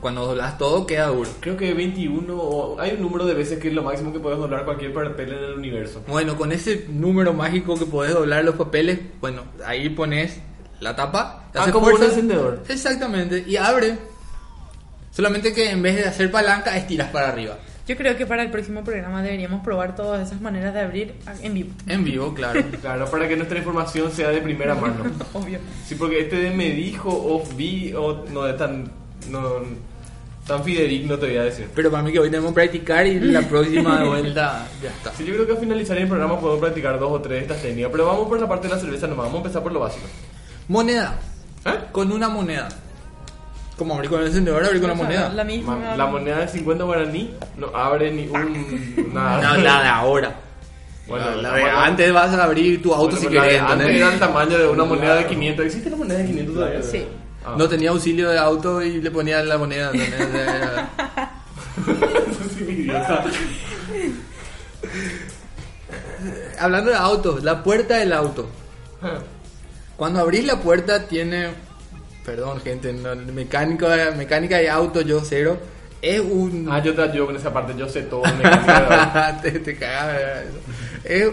Cuando 0.00 0.26
doblas 0.26 0.58
todo 0.58 0.84
queda 0.84 1.06
duro. 1.06 1.30
Creo 1.38 1.56
que 1.56 1.72
21 1.72 2.34
o 2.34 2.80
hay 2.80 2.94
un 2.94 3.02
número 3.02 3.24
de 3.24 3.34
veces 3.34 3.60
que 3.60 3.68
es 3.68 3.74
lo 3.74 3.84
máximo 3.84 4.12
que 4.12 4.18
puedes 4.18 4.38
doblar 4.38 4.64
cualquier 4.64 4.92
papel 4.92 5.32
en 5.32 5.44
el 5.44 5.52
universo. 5.52 6.02
Bueno, 6.08 6.36
con 6.36 6.50
ese 6.50 6.86
número 6.88 7.32
mágico 7.32 7.78
que 7.78 7.86
podés 7.86 8.12
doblar 8.12 8.44
los 8.44 8.56
papeles, 8.56 8.98
bueno, 9.20 9.44
ahí 9.64 9.88
pones 9.90 10.40
la 10.80 10.96
tapa. 10.96 11.44
Ah, 11.54 11.70
como 11.70 11.86
un 11.86 12.02
encendedor. 12.02 12.64
Exactamente, 12.68 13.44
y 13.46 13.56
abre. 13.56 13.96
Solamente 15.12 15.52
que 15.52 15.70
en 15.70 15.82
vez 15.82 15.94
de 15.94 16.06
hacer 16.06 16.32
palanca, 16.32 16.76
estiras 16.76 17.10
para 17.10 17.28
arriba. 17.28 17.58
Yo 17.86 17.96
creo 17.96 18.16
que 18.16 18.26
para 18.26 18.42
el 18.42 18.50
próximo 18.50 18.84
programa 18.84 19.22
deberíamos 19.22 19.64
probar 19.64 19.96
todas 19.96 20.28
esas 20.28 20.40
maneras 20.40 20.72
de 20.72 20.80
abrir 20.80 21.14
en 21.42 21.54
vivo. 21.54 21.70
En 21.88 22.04
vivo, 22.04 22.32
claro. 22.32 22.62
Claro, 22.80 23.10
para 23.10 23.28
que 23.28 23.36
nuestra 23.36 23.58
información 23.58 24.10
sea 24.12 24.30
de 24.30 24.40
primera 24.40 24.74
mano. 24.74 25.04
Obvio. 25.32 25.58
Sí, 25.86 25.96
porque 25.96 26.20
este 26.20 26.36
de 26.36 26.50
me 26.50 26.70
dijo 26.70 27.08
o 27.10 27.44
vi 27.56 27.92
o 27.92 28.24
no 28.30 28.46
es 28.46 28.56
tan, 28.56 28.90
no, 29.30 29.60
tan 30.46 30.62
fidedigno 30.62 31.18
te 31.18 31.26
voy 31.26 31.36
a 31.36 31.44
decir. 31.44 31.68
Pero 31.74 31.90
para 31.90 32.02
mí 32.04 32.12
que 32.12 32.20
hoy 32.20 32.30
tenemos 32.30 32.50
que 32.50 32.54
practicar 32.54 33.06
y 33.06 33.18
la 33.18 33.42
próxima 33.48 34.04
vuelta 34.04 34.66
ya 34.80 34.90
está. 34.90 35.12
Sí, 35.14 35.24
yo 35.24 35.34
creo 35.34 35.46
que 35.46 35.52
al 35.52 35.58
finalizar 35.58 35.98
el 35.98 36.08
programa 36.08 36.38
podemos 36.38 36.60
practicar 36.60 36.98
dos 37.00 37.10
o 37.10 37.20
tres 37.20 37.38
de 37.38 37.42
estas 37.42 37.62
técnicas, 37.62 37.90
pero 37.90 38.06
vamos 38.06 38.28
por 38.28 38.40
la 38.40 38.48
parte 38.48 38.68
de 38.68 38.74
la 38.74 38.80
cerveza 38.80 39.08
nomás, 39.08 39.26
vamos 39.26 39.40
a 39.40 39.42
empezar 39.42 39.62
por 39.62 39.72
lo 39.72 39.80
básico. 39.80 40.06
Moneda. 40.68 41.18
¿Eh? 41.64 41.78
Con 41.90 42.12
una 42.12 42.28
moneda. 42.28 42.68
Como 43.82 43.94
abrir 43.94 44.10
con 44.10 44.20
el 44.20 44.26
encendedor, 44.28 44.64
abrir 44.64 44.80
con 44.80 44.90
la 44.90 44.94
moneda. 44.96 45.28
La 45.34 45.42
misma. 45.42 45.74
Ma- 45.76 45.96
La 45.96 46.06
moneda 46.06 46.38
de 46.38 46.46
50 46.48 46.84
guaraní 46.84 47.34
no 47.56 47.66
abre 47.76 48.12
ni 48.12 48.28
un... 48.28 49.10
nada. 49.12 49.56
No, 49.56 49.62
la 49.62 49.82
de 49.82 49.88
ahora. 49.88 50.36
Bueno, 51.08 51.30
la, 51.32 51.42
la- 51.50 51.54
de 51.56 51.62
antes 51.70 52.12
vas 52.12 52.30
a 52.32 52.44
abrir 52.44 52.80
tu 52.80 52.94
auto 52.94 53.16
Bueno, 53.16 53.20
si 53.20 53.26
pero 53.26 53.40
la 53.40 53.42
de 53.42 53.48
querés. 53.48 53.62
Antes 53.62 53.72
¿entendés? 53.80 54.02
era 54.02 54.12
el 54.14 54.18
tamaño 54.20 54.58
de 54.58 54.66
una 54.68 54.84
moneda 54.84 55.16
de 55.16 55.26
500. 55.26 55.66
¿Existe 55.66 55.90
la 55.90 55.96
moneda 55.96 56.18
de 56.18 56.26
500 56.26 56.54
todavía? 56.54 56.82
Sí. 56.82 57.06
Ah. 57.44 57.54
No 57.58 57.68
tenía 57.68 57.90
auxilio 57.90 58.30
de 58.30 58.38
auto 58.38 58.80
y 58.82 59.00
le 59.00 59.10
ponían 59.10 59.48
la 59.48 59.58
moneda. 59.58 59.90
¿entendés? 59.92 60.20
Era- 60.32 60.88
Sí, 62.56 62.62
idiota. 62.64 63.24
Hablando 66.60 66.90
de 66.90 66.96
autos, 66.96 67.42
la 67.42 67.62
puerta 67.62 67.96
del 67.96 68.12
auto. 68.12 68.48
Cuando 69.96 70.20
abrís 70.20 70.44
la 70.44 70.60
puerta 70.60 71.06
tiene, 71.06 71.50
perdón 72.24 72.60
gente, 72.60 72.92
no, 72.92 73.14
mecánica, 73.16 74.12
mecánica 74.16 74.58
de 74.58 74.70
auto 74.70 75.00
yo 75.00 75.20
cero, 75.24 75.58
es 76.00 76.20
un... 76.20 76.68
Ah, 76.70 76.82
yo 76.82 76.94
te 76.94 77.02
ayudo 77.02 77.26
con 77.26 77.36
esa 77.36 77.52
parte, 77.52 77.74
yo 77.76 77.88
sé 77.88 78.02
todo. 78.02 78.22
te, 79.42 79.50
te 79.52 79.76
cagas, 79.76 80.16
¿verdad? 80.16 80.44
Es 81.04 81.30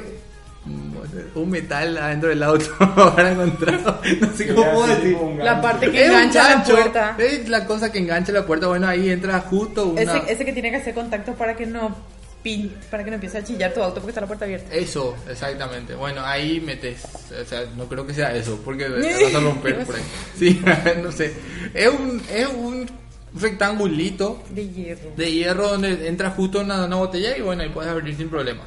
un 1.36 1.50
metal 1.50 1.98
adentro 1.98 2.30
del 2.30 2.44
auto 2.44 2.66
para 3.16 3.32
encontrar. 3.32 3.82
No 4.20 4.34
sé 4.34 4.54
cómo 4.54 4.72
puedo 4.72 4.88
decir. 4.88 5.18
La 5.40 5.62
parte 5.62 5.92
que 5.92 6.02
Es 6.02 6.08
engancha 6.08 6.56
la 6.56 6.64
puerta. 6.64 7.16
Es 7.18 7.50
la 7.50 7.66
cosa 7.66 7.92
que 7.92 8.00
engancha 8.00 8.32
la 8.32 8.46
puerta. 8.46 8.68
Bueno, 8.68 8.88
ahí 8.88 9.10
entra 9.10 9.40
justo 9.42 9.88
una. 9.88 10.02
Ese, 10.02 10.34
ese 10.34 10.46
que 10.46 10.54
tiene 10.54 10.72
que 10.72 10.78
hacer 10.78 10.94
contacto 10.94 11.34
para 11.34 11.56
que 11.56 11.66
no 11.66 11.96
pin, 12.44 12.74
para 12.90 13.04
que 13.04 13.10
no 13.10 13.16
empiece 13.16 13.38
a 13.38 13.44
chillar 13.44 13.74
tu 13.74 13.82
auto 13.82 13.96
porque 13.96 14.10
está 14.12 14.22
la 14.22 14.28
puerta 14.28 14.46
abierta. 14.46 14.74
Eso, 14.74 15.16
exactamente. 15.30 15.94
Bueno, 15.96 16.22
ahí 16.26 16.60
metes. 16.62 17.04
O 17.06 17.46
sea, 17.46 17.66
no 17.76 17.86
creo 17.88 18.06
que 18.08 18.14
sea 18.14 18.34
eso, 18.36 18.60
porque 18.64 18.86
te 18.86 19.24
vas 19.26 19.36
a 19.36 19.40
romper 19.40 19.86
por 19.86 19.96
ahí. 19.96 20.02
Sí, 20.38 20.62
no 21.04 21.12
sé. 21.12 21.34
Es 21.74 21.90
un, 21.90 22.22
es 22.34 22.48
un 22.48 22.90
rectangulito 23.34 24.42
De 24.50 24.68
hierro. 24.68 25.12
de 25.16 25.32
hierro 25.32 25.70
donde 25.70 26.08
entra 26.08 26.32
justo 26.32 26.62
una, 26.62 26.86
una 26.86 26.96
botella 26.96 27.38
y 27.38 27.42
bueno, 27.42 27.62
ahí 27.64 27.70
puedes 27.70 27.92
abrir 27.92 28.16
sin 28.16 28.30
problemas. 28.30 28.66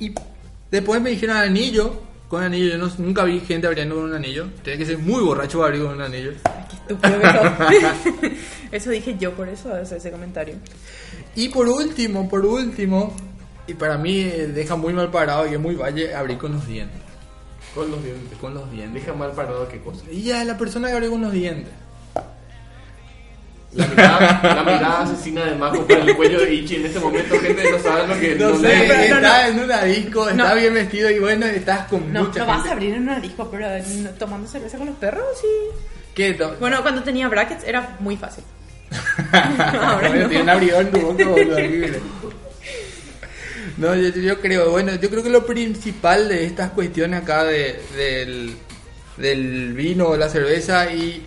Y 0.00 0.12
después 0.70 1.00
me 1.00 1.10
dijeron 1.10 1.36
anillo. 1.36 2.02
Con 2.28 2.42
anillo, 2.42 2.68
yo 2.72 2.76
no- 2.78 2.92
nunca 2.98 3.24
vi 3.24 3.40
gente 3.40 3.66
abriendo 3.66 3.94
con 3.94 4.04
un 4.04 4.14
anillo. 4.14 4.48
Tiene 4.62 4.78
que 4.78 4.84
ser 4.84 4.98
muy 4.98 5.22
borracho 5.22 5.58
para 5.60 5.68
abrir 5.68 5.82
con 5.84 5.94
un 5.94 6.02
anillo. 6.02 6.32
Ay, 6.44 6.64
qué 6.68 6.76
estúpido 6.76 7.20
que 7.20 7.80
sos. 7.80 8.32
Eso 8.72 8.90
dije 8.90 9.16
yo 9.18 9.32
por 9.32 9.48
eso, 9.48 9.74
ese 9.78 10.10
comentario. 10.10 10.56
Y 11.38 11.48
por 11.50 11.68
último, 11.68 12.28
por 12.28 12.44
último, 12.44 13.14
y 13.68 13.74
para 13.74 13.96
mí 13.96 14.20
eh, 14.22 14.48
deja 14.48 14.74
muy 14.76 14.92
mal 14.92 15.08
parado 15.10 15.46
y 15.48 15.54
es 15.54 15.60
muy 15.60 15.76
valle 15.76 16.12
abrir 16.14 16.36
con 16.38 16.52
los 16.52 16.66
dientes. 16.66 17.00
Con 17.74 17.90
los 17.90 18.02
dientes. 18.02 18.38
Con 18.40 18.54
los 18.54 18.68
dientes. 18.72 18.94
Deja 19.04 19.16
mal 19.16 19.30
parado 19.32 19.68
qué 19.68 19.78
cosa. 19.80 20.02
Y 20.10 20.22
ya 20.22 20.42
la 20.44 20.58
persona 20.58 20.88
que 20.88 20.94
abre 20.94 21.08
con 21.08 21.20
los 21.22 21.32
dientes. 21.32 21.72
La 23.74 23.86
mirada, 23.86 24.40
la 24.42 24.62
mirada 24.64 25.02
asesina 25.02 25.44
de 25.44 25.54
Majo 25.54 25.86
por 25.86 25.98
el 25.98 26.16
cuello 26.16 26.40
de 26.40 26.54
Ichi 26.54 26.76
en 26.76 26.86
este 26.86 26.98
momento, 26.98 27.38
gente, 27.38 27.70
no 27.70 27.78
saben 27.78 28.08
lo 28.08 28.18
que 28.18 28.34
No, 28.34 28.56
sé, 28.56 28.62
le- 28.62 28.88
no, 28.88 29.16
está 29.16 29.42
no. 29.42 29.48
en 29.58 29.64
una 29.64 29.84
disco, 29.84 30.28
está 30.30 30.48
No. 30.48 30.54
bien 30.56 30.72
vestido 30.74 31.10
y 31.10 31.18
bueno, 31.18 31.44
estás 31.46 31.86
con 31.86 32.10
No, 32.12 32.24
mucha 32.24 32.40
no 32.40 32.46
vas 32.46 32.66
a 32.66 32.72
abrir 32.72 32.94
en 32.94 33.02
una 33.02 33.20
disco, 33.20 33.46
pero 33.50 33.66
no- 33.68 34.10
tomando 34.18 34.48
cerveza 34.48 34.78
con 34.78 34.86
los 34.86 34.96
perros, 34.96 35.22
sí. 35.40 35.46
¿Qué? 36.14 36.32
to- 36.32 36.56
Bueno, 36.58 36.80
cuando 36.82 37.02
tenía 37.04 37.28
brackets 37.28 37.62
era 37.64 37.94
muy 38.00 38.16
fácil. 38.16 38.42
Ahora 39.32 40.08
no. 40.08 40.28
tiene 40.28 40.42
un 40.42 40.48
abridor 40.48 40.82
en 40.82 40.90
tu 40.90 41.00
boca, 41.00 41.24
boludo, 41.26 41.54
horrible. 41.56 42.00
No, 43.76 43.94
yo, 43.94 44.08
yo 44.08 44.40
creo, 44.40 44.70
bueno, 44.70 44.94
yo 44.96 45.08
creo 45.10 45.22
que 45.22 45.30
lo 45.30 45.46
principal 45.46 46.28
de 46.28 46.44
estas 46.44 46.70
cuestiones 46.72 47.22
acá 47.22 47.44
de, 47.44 47.80
del, 47.96 48.56
del 49.16 49.72
vino, 49.74 50.16
la 50.16 50.28
cerveza 50.28 50.92
y 50.92 51.24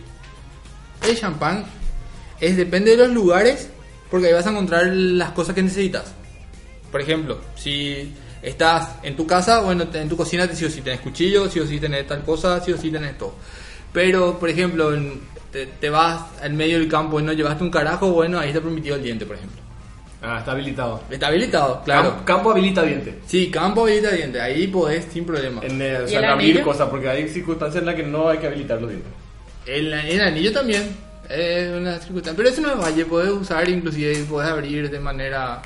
el 1.08 1.18
champán 1.18 1.66
es 2.40 2.58
depende 2.58 2.92
de 2.92 2.98
los 2.98 3.12
lugares, 3.12 3.70
porque 4.10 4.28
ahí 4.28 4.34
vas 4.34 4.48
a 4.48 4.52
encontrar 4.52 4.88
las 4.88 5.32
cosas 5.32 5.56
que 5.56 5.62
necesitas. 5.64 6.14
Por 6.92 7.00
ejemplo, 7.00 7.40
si 7.56 8.14
estás 8.42 8.96
en 9.04 9.16
tu 9.16 9.26
casa, 9.26 9.62
bueno, 9.62 9.88
en 9.94 10.10
tu 10.10 10.18
cocina 10.18 10.46
sí 10.54 10.66
o 10.66 10.70
sí 10.70 10.82
tenés 10.82 11.00
cuchillo, 11.00 11.50
sí 11.50 11.60
o 11.62 11.66
sí 11.68 11.80
tenés 11.80 12.06
tal 12.08 12.24
cosa, 12.24 12.60
sí 12.62 12.74
o 12.74 12.78
sí 12.78 12.92
tenés 12.92 13.18
todo. 13.18 13.36
Pero, 13.94 14.38
por 14.40 14.50
ejemplo, 14.50 14.94
en- 14.94 15.22
te, 15.52 15.66
te 15.66 15.90
vas 15.90 16.22
al 16.42 16.54
medio 16.54 16.80
del 16.80 16.88
campo 16.88 17.20
y 17.20 17.24
no 17.24 17.34
llevaste 17.34 17.64
un 17.64 17.72
carajo, 17.72 18.12
bueno, 18.12 18.40
ahí 18.40 18.50
está 18.50 18.62
permitido 18.62 18.96
el 18.96 19.04
diente, 19.04 19.26
por 19.26 19.36
ejemplo. 19.36 19.62
Ah, 20.24 20.38
está 20.40 20.52
habilitado. 20.52 21.02
Está 21.10 21.28
habilitado, 21.28 21.82
claro. 21.84 22.10
Campo, 22.10 22.26
campo 22.26 22.52
habilita 22.52 22.84
diente. 22.84 23.20
Sí, 23.26 23.50
campo 23.50 23.84
habilita 23.84 24.12
diente, 24.12 24.40
ahí 24.40 24.68
podés 24.68 25.06
sin 25.12 25.26
problema. 25.26 25.62
En, 25.64 25.82
eh, 25.82 25.98
o 25.98 26.06
¿Y 26.06 26.10
sea, 26.10 26.20
en 26.20 26.26
abrir 26.26 26.52
anillo? 26.52 26.64
cosas, 26.64 26.90
porque 26.90 27.10
hay 27.10 27.28
circunstancias 27.28 27.82
en 27.82 27.86
las 27.88 27.96
que 27.96 28.04
no 28.04 28.30
hay 28.30 28.38
que 28.38 28.48
habilitar 28.48 28.80
los 28.80 28.90
dientes. 28.92 29.12
El, 29.66 29.92
el 29.94 30.22
anillo 30.22 30.52
también 30.54 30.96
es 31.28 31.72
una 31.72 31.98
circunstancia, 32.00 32.34
pero 32.38 32.50
eso 32.50 32.62
no 32.62 32.72
es 32.74 32.80
valle, 32.80 33.06
podés 33.06 33.32
usar 33.32 33.68
inclusive, 33.70 34.16
podés 34.30 34.50
abrir 34.52 34.90
de 34.92 35.00
manera 35.00 35.62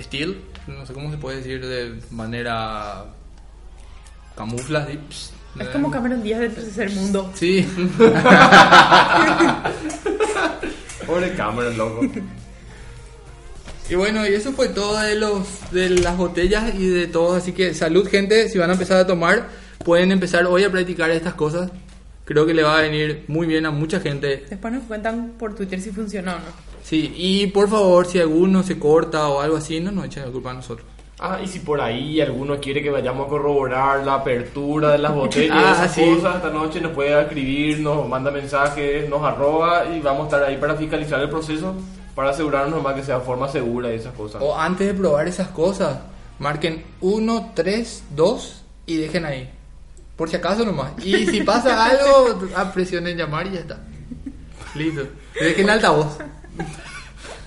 steel, 0.00 0.40
no 0.66 0.84
sé 0.86 0.92
cómo 0.92 1.10
se 1.10 1.18
puede 1.18 1.36
decir, 1.38 1.64
de 1.64 1.94
manera 2.10 3.04
camufla, 4.36 4.86
pss, 4.86 5.32
Es 5.58 5.68
como 5.68 5.90
Cameron 5.90 6.22
Díaz 6.22 6.40
del 6.40 6.54
tercer 6.54 6.90
mundo. 6.90 7.32
Sí. 7.34 7.66
Pobre 11.06 11.34
Cameron, 11.34 11.76
loco. 11.76 12.02
Y 13.88 13.94
bueno, 13.96 14.24
y 14.24 14.34
eso 14.34 14.52
fue 14.52 14.68
todo 14.68 15.00
de 15.00 15.16
los 15.16 15.48
de 15.72 15.90
las 15.90 16.16
botellas 16.16 16.72
y 16.76 16.86
de 16.86 17.08
todo, 17.08 17.34
así 17.34 17.50
que 17.52 17.74
salud 17.74 18.08
gente, 18.08 18.48
si 18.48 18.56
van 18.58 18.70
a 18.70 18.74
empezar 18.74 18.98
a 18.98 19.06
tomar, 19.06 19.48
pueden 19.84 20.12
empezar 20.12 20.46
hoy 20.46 20.62
a 20.62 20.70
practicar 20.70 21.10
estas 21.10 21.34
cosas. 21.34 21.72
Creo 22.24 22.46
que 22.46 22.54
le 22.54 22.62
va 22.62 22.78
a 22.78 22.82
venir 22.82 23.24
muy 23.26 23.48
bien 23.48 23.66
a 23.66 23.72
mucha 23.72 23.98
gente. 23.98 24.44
Después 24.48 24.72
nos 24.72 24.84
cuentan 24.84 25.32
por 25.36 25.56
Twitter 25.56 25.80
si 25.80 25.90
funcionó 25.90 26.30
o 26.32 26.36
no. 26.36 26.70
Sí, 26.84 27.12
y 27.16 27.48
por 27.48 27.68
favor, 27.68 28.06
si 28.06 28.20
alguno 28.20 28.62
se 28.62 28.78
corta 28.78 29.26
o 29.28 29.40
algo 29.40 29.56
así, 29.56 29.80
no 29.80 29.90
nos 29.90 30.06
echen 30.06 30.24
la 30.24 30.30
culpa 30.30 30.52
a 30.52 30.54
nosotros. 30.54 30.86
Ah, 31.22 31.38
y 31.44 31.46
si 31.46 31.58
por 31.58 31.82
ahí 31.82 32.18
alguno 32.20 32.58
quiere 32.60 32.82
que 32.82 32.88
vayamos 32.88 33.26
a 33.26 33.28
corroborar 33.28 34.04
la 34.06 34.14
apertura 34.14 34.92
de 34.92 34.98
las 34.98 35.14
botellas 35.20 35.54
Ah, 35.54 35.72
esas 35.84 35.94
sí. 35.94 36.14
cosas, 36.14 36.36
esta 36.36 36.48
noche 36.50 36.80
nos 36.80 36.92
puede 36.92 37.20
escribir, 37.20 37.80
nos 37.80 38.08
manda 38.08 38.30
mensajes, 38.30 39.06
nos 39.08 39.22
arroba 39.22 39.84
y 39.86 40.00
vamos 40.00 40.22
a 40.22 40.24
estar 40.36 40.44
ahí 40.44 40.56
para 40.56 40.76
fiscalizar 40.76 41.20
el 41.20 41.28
proceso, 41.28 41.74
para 42.14 42.30
asegurarnos 42.30 42.82
más 42.82 42.94
que 42.94 43.02
sea 43.02 43.18
de 43.18 43.24
forma 43.24 43.48
segura 43.48 43.92
y 43.92 43.96
esas 43.96 44.14
cosas. 44.14 44.40
O 44.42 44.58
antes 44.58 44.86
de 44.86 44.94
probar 44.94 45.28
esas 45.28 45.48
cosas, 45.48 45.98
marquen 46.38 46.82
1, 47.02 47.52
3, 47.54 48.04
2 48.16 48.62
y 48.86 48.96
dejen 48.96 49.26
ahí. 49.26 49.50
Por 50.16 50.30
si 50.30 50.36
acaso 50.36 50.64
nomás. 50.64 50.92
Y 51.04 51.26
si 51.26 51.42
pasa 51.44 51.84
algo, 51.84 52.40
ah, 52.56 52.70
presionen 52.72 53.18
llamar 53.18 53.46
y 53.46 53.50
ya 53.52 53.60
está. 53.60 53.78
Listo. 54.74 55.02
Dejen 55.38 55.68
altavoz. 55.70 56.16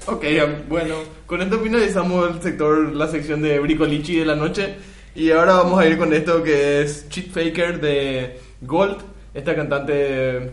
Ok, 0.06 0.26
bueno, 0.68 0.96
con 1.26 1.42
esto 1.42 1.60
finalizamos 1.60 2.30
el 2.30 2.42
sector, 2.42 2.94
la 2.94 3.08
sección 3.08 3.42
de 3.42 3.58
Bricolichi 3.60 4.18
de 4.18 4.26
la 4.26 4.36
noche. 4.36 4.76
Y 5.16 5.32
ahora 5.32 5.54
vamos 5.54 5.80
a 5.80 5.88
ir 5.88 5.98
con 5.98 6.12
esto 6.14 6.44
que 6.44 6.82
es 6.82 7.08
Cheat 7.08 7.30
Faker 7.30 7.80
de 7.80 8.38
Gold, 8.62 8.98
esta 9.34 9.56
cantante 9.56 10.52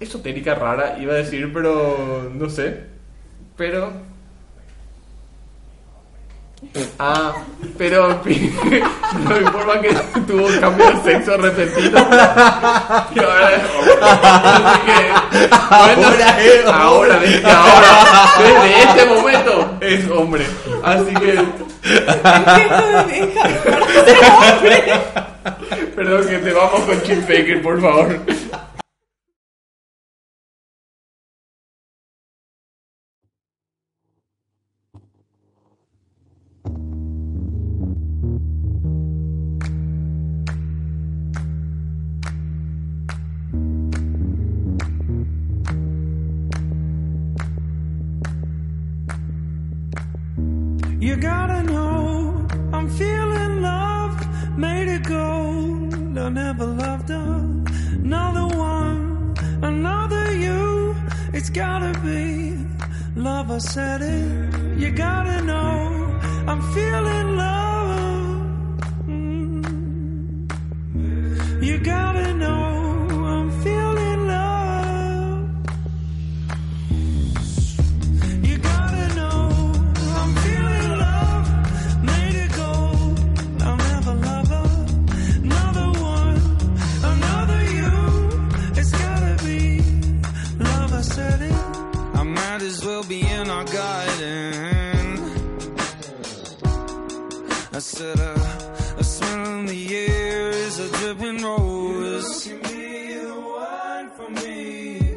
esotérica 0.00 0.56
rara, 0.56 0.98
iba 1.00 1.12
a 1.12 1.16
decir, 1.18 1.52
pero 1.52 2.28
no 2.34 2.50
sé. 2.50 2.80
Pero. 3.56 3.92
Ah, 6.98 7.32
pero 7.76 8.10
en 8.10 8.20
fin, 8.22 8.56
no 9.28 9.36
informa 9.40 9.80
que 9.80 9.92
tuvo 10.26 10.46
un 10.46 10.58
cambio 10.58 10.90
de 10.90 11.02
sexo 11.02 11.36
repentino. 11.36 11.98
Y 13.14 13.18
ahora 13.18 13.54
es 13.54 13.62
hombre. 13.76 13.94
Así 14.02 14.80
que, 14.86 14.98
bueno, 15.68 16.08
Ahora 16.08 16.28
es 16.42 16.66
ahora, 16.66 17.18
desde 17.18 17.50
ahora, 17.50 17.92
desde 18.38 18.82
este 18.82 19.04
momento 19.06 19.76
es 19.80 20.10
hombre. 20.10 20.46
Así 20.82 21.14
que, 21.14 21.44
perdón 25.94 26.26
que 26.28 26.38
te 26.38 26.52
vamos 26.52 26.80
con 26.80 27.02
Chip 27.02 27.20
Faker, 27.22 27.62
por 27.62 27.80
favor. 27.80 28.18
Gotta 51.24 51.62
know 51.62 52.46
I'm 52.74 52.88
feeling 53.00 53.62
love 53.62 54.14
made 54.58 54.88
it 54.96 55.04
gold. 55.04 56.18
I 56.18 56.28
never 56.28 56.66
loved 56.66 57.08
another 57.08 58.46
one, 58.74 59.34
another 59.62 60.24
you. 60.44 60.94
It's 61.32 61.48
gotta 61.48 61.92
be 62.00 62.58
love. 63.16 63.50
I 63.50 63.58
said 63.58 64.00
it. 64.02 64.80
You 64.82 64.90
gotta 64.90 65.40
know 65.50 65.74
I'm 66.50 66.62
feeling 66.74 67.36
love. 67.36 67.83
Said 97.84 98.18
uh, 98.18 98.96
a 98.96 99.04
smell 99.04 99.58
in 99.58 99.66
the 99.66 99.96
air 99.96 100.48
is 100.48 100.78
a 100.78 100.88
dripping 100.98 101.42
rose. 101.42 102.46
Give 102.46 102.62
me 102.62 103.18
the 103.18 103.34
wine 103.52 104.10
for 104.16 104.30
me. 104.40 105.16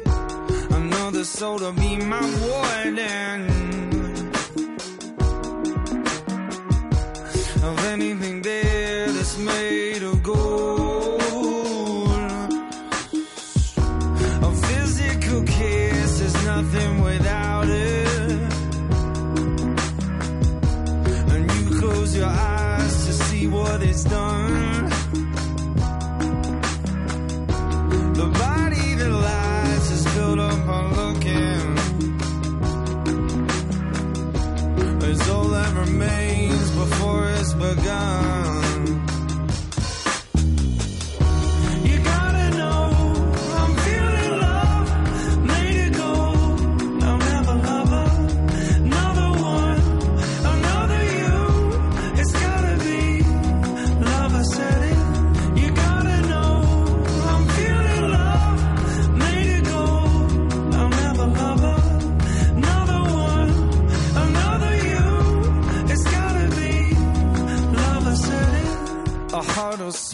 Another 0.76 1.24
soul 1.24 1.58
to 1.60 1.72
be 1.72 1.96
my 1.96 2.20
warden. 2.46 3.47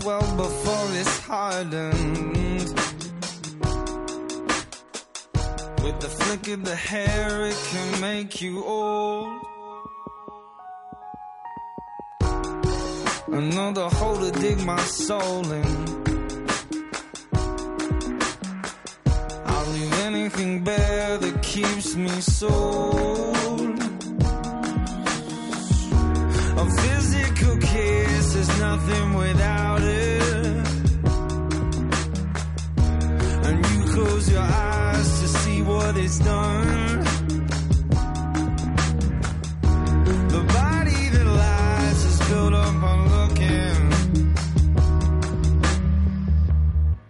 Swell 0.05 0.37
before 0.37 0.87
it's 1.01 1.19
hardened. 1.21 2.69
With 5.83 5.99
the 6.05 6.11
flick 6.19 6.49
of 6.49 6.63
the 6.63 6.77
hair, 6.77 7.47
it 7.47 7.59
can 7.71 8.01
make 8.03 8.43
you 8.43 8.63
old. 8.65 9.33
Another 13.29 13.89
hole 13.89 14.19
to 14.19 14.31
dig 14.43 14.63
my 14.67 14.83
soul 14.83 15.51
in. 15.51 15.73
I'll 19.47 19.71
leave 19.77 19.95
anything 20.01 20.65
bare 20.65 21.17
that 21.17 21.43
keeps 21.43 21.97
me 21.97 22.21
sold. 22.21 23.25
Kiss 27.61 28.35
is 28.35 28.49
nothing 28.61 29.15
without 29.15 29.83
it. 29.83 30.67
And 33.47 33.67
you 33.67 33.93
close 33.93 34.31
your 34.31 34.41
eyes 34.43 35.21
to 35.21 35.29
see 35.29 35.63
what 35.63 35.97
it's 35.97 36.19
done. 36.19 37.05
The 40.35 40.43
body 40.61 41.09
that 41.15 41.27
lies 41.27 42.05
is 42.05 42.19
built 42.29 42.55
up 42.55 42.83
on 42.83 43.01
looking. 43.17 43.77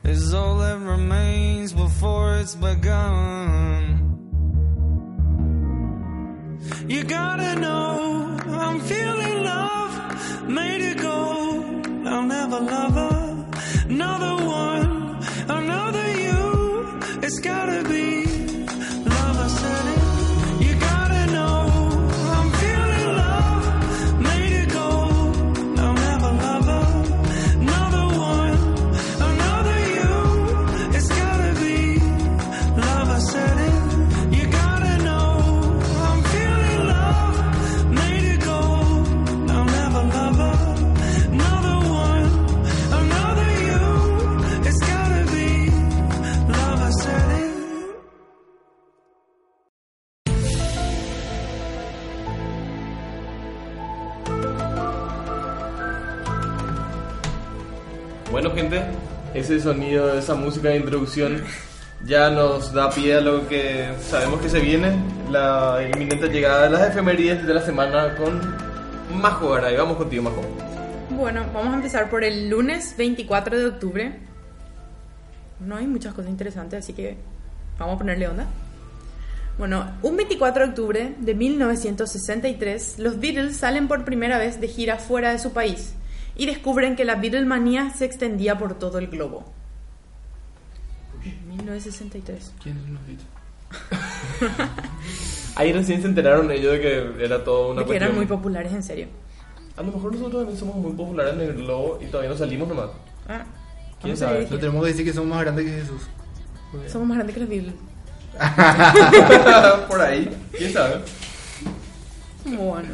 Is 0.05 0.35
all 0.35 0.59
that 0.59 0.79
remains 0.79 1.73
before 1.73 2.37
it's 2.37 2.55
begun. 2.55 4.01
You 6.87 7.03
gotta 7.05 7.59
know 7.61 8.39
I'm 8.47 8.81
feeling 8.81 9.14
made 10.49 10.83
it 10.83 10.99
gold. 10.99 11.87
I'll 12.07 12.23
never 12.23 12.61
love 12.61 12.97
another 13.89 14.45
one, 14.47 15.19
another 15.49 16.07
you. 16.21 17.01
It's 17.23 17.41
gotta 17.41 17.64
gente, 58.65 58.83
ese 59.35 59.61
sonido, 59.61 60.17
esa 60.19 60.35
música 60.35 60.69
de 60.71 60.77
introducción 60.77 61.43
ya 62.07 62.31
nos 62.31 62.73
da 62.73 62.91
pie 62.91 63.17
a 63.17 63.21
lo 63.21 63.47
que 63.47 63.89
sabemos 64.01 64.41
que 64.41 64.49
se 64.49 64.61
viene, 64.61 64.97
la 65.31 65.87
inminente 65.93 66.29
llegada 66.29 66.65
de 66.65 66.71
las 66.71 66.89
efemérides 66.89 67.47
de 67.47 67.55
la 67.55 67.61
semana 67.61 68.15
con 68.17 68.41
Majo 69.21 69.51
Garay. 69.51 69.77
Vamos 69.77 69.97
contigo, 69.97 70.23
Majo. 70.23 70.43
Bueno, 71.11 71.45
vamos 71.53 71.73
a 71.73 71.77
empezar 71.77 72.09
por 72.09 72.25
el 72.25 72.49
lunes 72.49 72.95
24 72.97 73.59
de 73.59 73.67
octubre. 73.67 74.19
No 75.61 75.77
hay 75.77 75.87
muchas 75.87 76.15
cosas 76.15 76.31
interesantes, 76.31 76.85
así 76.85 76.93
que 76.93 77.17
vamos 77.79 77.97
a 77.97 77.99
ponerle 77.99 78.29
onda. 78.29 78.47
Bueno, 79.59 79.91
un 80.03 80.17
24 80.17 80.65
de 80.65 80.71
octubre 80.71 81.15
de 81.19 81.35
1963, 81.35 82.99
los 82.99 83.21
Beatles 83.21 83.57
salen 83.57 83.89
por 83.89 84.05
primera 84.05 84.39
vez 84.39 84.61
de 84.61 84.69
gira 84.69 84.97
fuera 84.97 85.33
de 85.33 85.39
su 85.39 85.53
país 85.53 85.95
y 86.37 86.47
descubren 86.47 86.97
que 86.97 87.05
la 87.05 87.17
Beatlemanía 87.17 87.91
se 87.91 88.05
extendía 88.05 88.59
por 88.59 88.75
todo 88.75 88.99
el 88.99 89.09
globo. 89.09 89.45
1963. 91.49 92.53
¿Quién 92.63 92.93
nos 92.93 93.07
dice? 93.07 93.25
Ahí 95.57 95.73
recién 95.73 96.03
se 96.03 96.09
enteraron 96.09 96.51
ellos 96.51 96.73
de 96.73 96.81
que 96.81 97.25
era 97.25 97.43
todo 97.45 97.73
una 97.73 97.83
De 97.83 97.87
que 97.87 97.97
eran 97.97 98.15
muy 98.15 98.27
populares, 98.27 98.73
en 98.73 98.83
serio. 98.83 99.07
A 99.77 99.83
lo 99.83 99.93
mejor 99.93 100.13
nosotros 100.13 100.43
también 100.43 100.59
somos 100.59 100.77
muy 100.77 100.93
populares 100.93 101.35
en 101.35 101.41
el 101.41 101.55
globo 101.55 101.99
y 102.01 102.07
todavía 102.07 102.31
no 102.31 102.37
salimos 102.37 102.69
nomás. 102.69 102.91
Ah, 103.29 103.45
¿Quién 104.01 104.17
sabe? 104.17 104.47
No 104.51 104.59
tenemos 104.59 104.83
que 104.83 104.91
decir 104.91 105.05
que 105.05 105.13
somos 105.13 105.31
más 105.31 105.41
grandes 105.41 105.65
que 105.65 105.73
Jesús. 105.73 106.03
Somos 106.89 107.09
más 107.09 107.17
grandes 107.17 107.35
que 107.35 107.41
los 107.41 107.49
Beatles. 107.51 107.75
Por 109.89 110.01
ahí, 110.01 110.29
quién 110.57 110.73
sabe. 110.73 111.01
Bueno. 112.45 112.89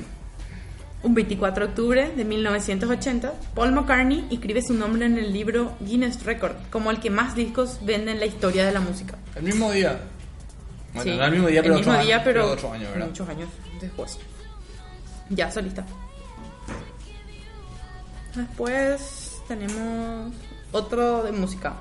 Un 1.02 1.14
24 1.14 1.64
de 1.64 1.70
octubre 1.70 2.12
de 2.14 2.24
1980, 2.24 3.32
Paul 3.54 3.72
McCartney 3.72 4.26
escribe 4.30 4.60
su 4.60 4.74
nombre 4.74 5.06
en 5.06 5.16
el 5.16 5.32
libro 5.32 5.72
Guinness 5.80 6.22
Record 6.24 6.56
como 6.70 6.90
el 6.90 7.00
que 7.00 7.08
más 7.08 7.34
discos 7.34 7.78
vende 7.82 8.12
en 8.12 8.20
la 8.20 8.26
historia 8.26 8.66
de 8.66 8.72
la 8.72 8.80
música. 8.80 9.16
El 9.34 9.44
mismo 9.44 9.72
día. 9.72 9.98
Bueno, 10.92 11.10
Sí, 11.10 11.16
no 11.16 11.24
el 11.24 11.30
mismo 11.32 11.48
día, 11.48 11.62
pero 11.62 11.74
el 11.74 11.80
mismo 11.80 11.92
otro 11.92 12.04
día, 12.04 12.16
año, 12.16 12.24
pero 12.24 12.50
otro 12.52 12.72
año, 12.72 12.88
¿verdad? 12.90 13.06
muchos 13.06 13.28
años 13.28 13.48
después. 13.80 14.18
Ya, 15.30 15.50
solista. 15.50 15.86
Después 18.34 19.40
tenemos 19.48 20.32
otro 20.72 21.22
de 21.22 21.32
música. 21.32 21.74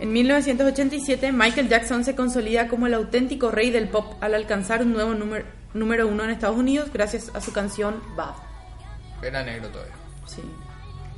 En 0.00 0.12
1987, 0.12 1.32
Michael 1.32 1.68
Jackson 1.68 2.04
se 2.04 2.14
consolida 2.14 2.68
como 2.68 2.86
el 2.86 2.94
auténtico 2.94 3.50
rey 3.50 3.70
del 3.70 3.88
pop 3.88 4.14
al 4.20 4.34
alcanzar 4.34 4.82
un 4.82 4.92
nuevo 4.92 5.14
número, 5.14 5.46
número 5.74 6.08
uno 6.08 6.24
en 6.24 6.30
Estados 6.30 6.56
Unidos 6.56 6.88
gracias 6.92 7.30
a 7.34 7.40
su 7.40 7.52
canción 7.52 7.96
Bad. 8.16 8.34
Era 9.22 9.42
negro 9.42 9.68
todavía. 9.68 9.94
Sí. 10.26 10.42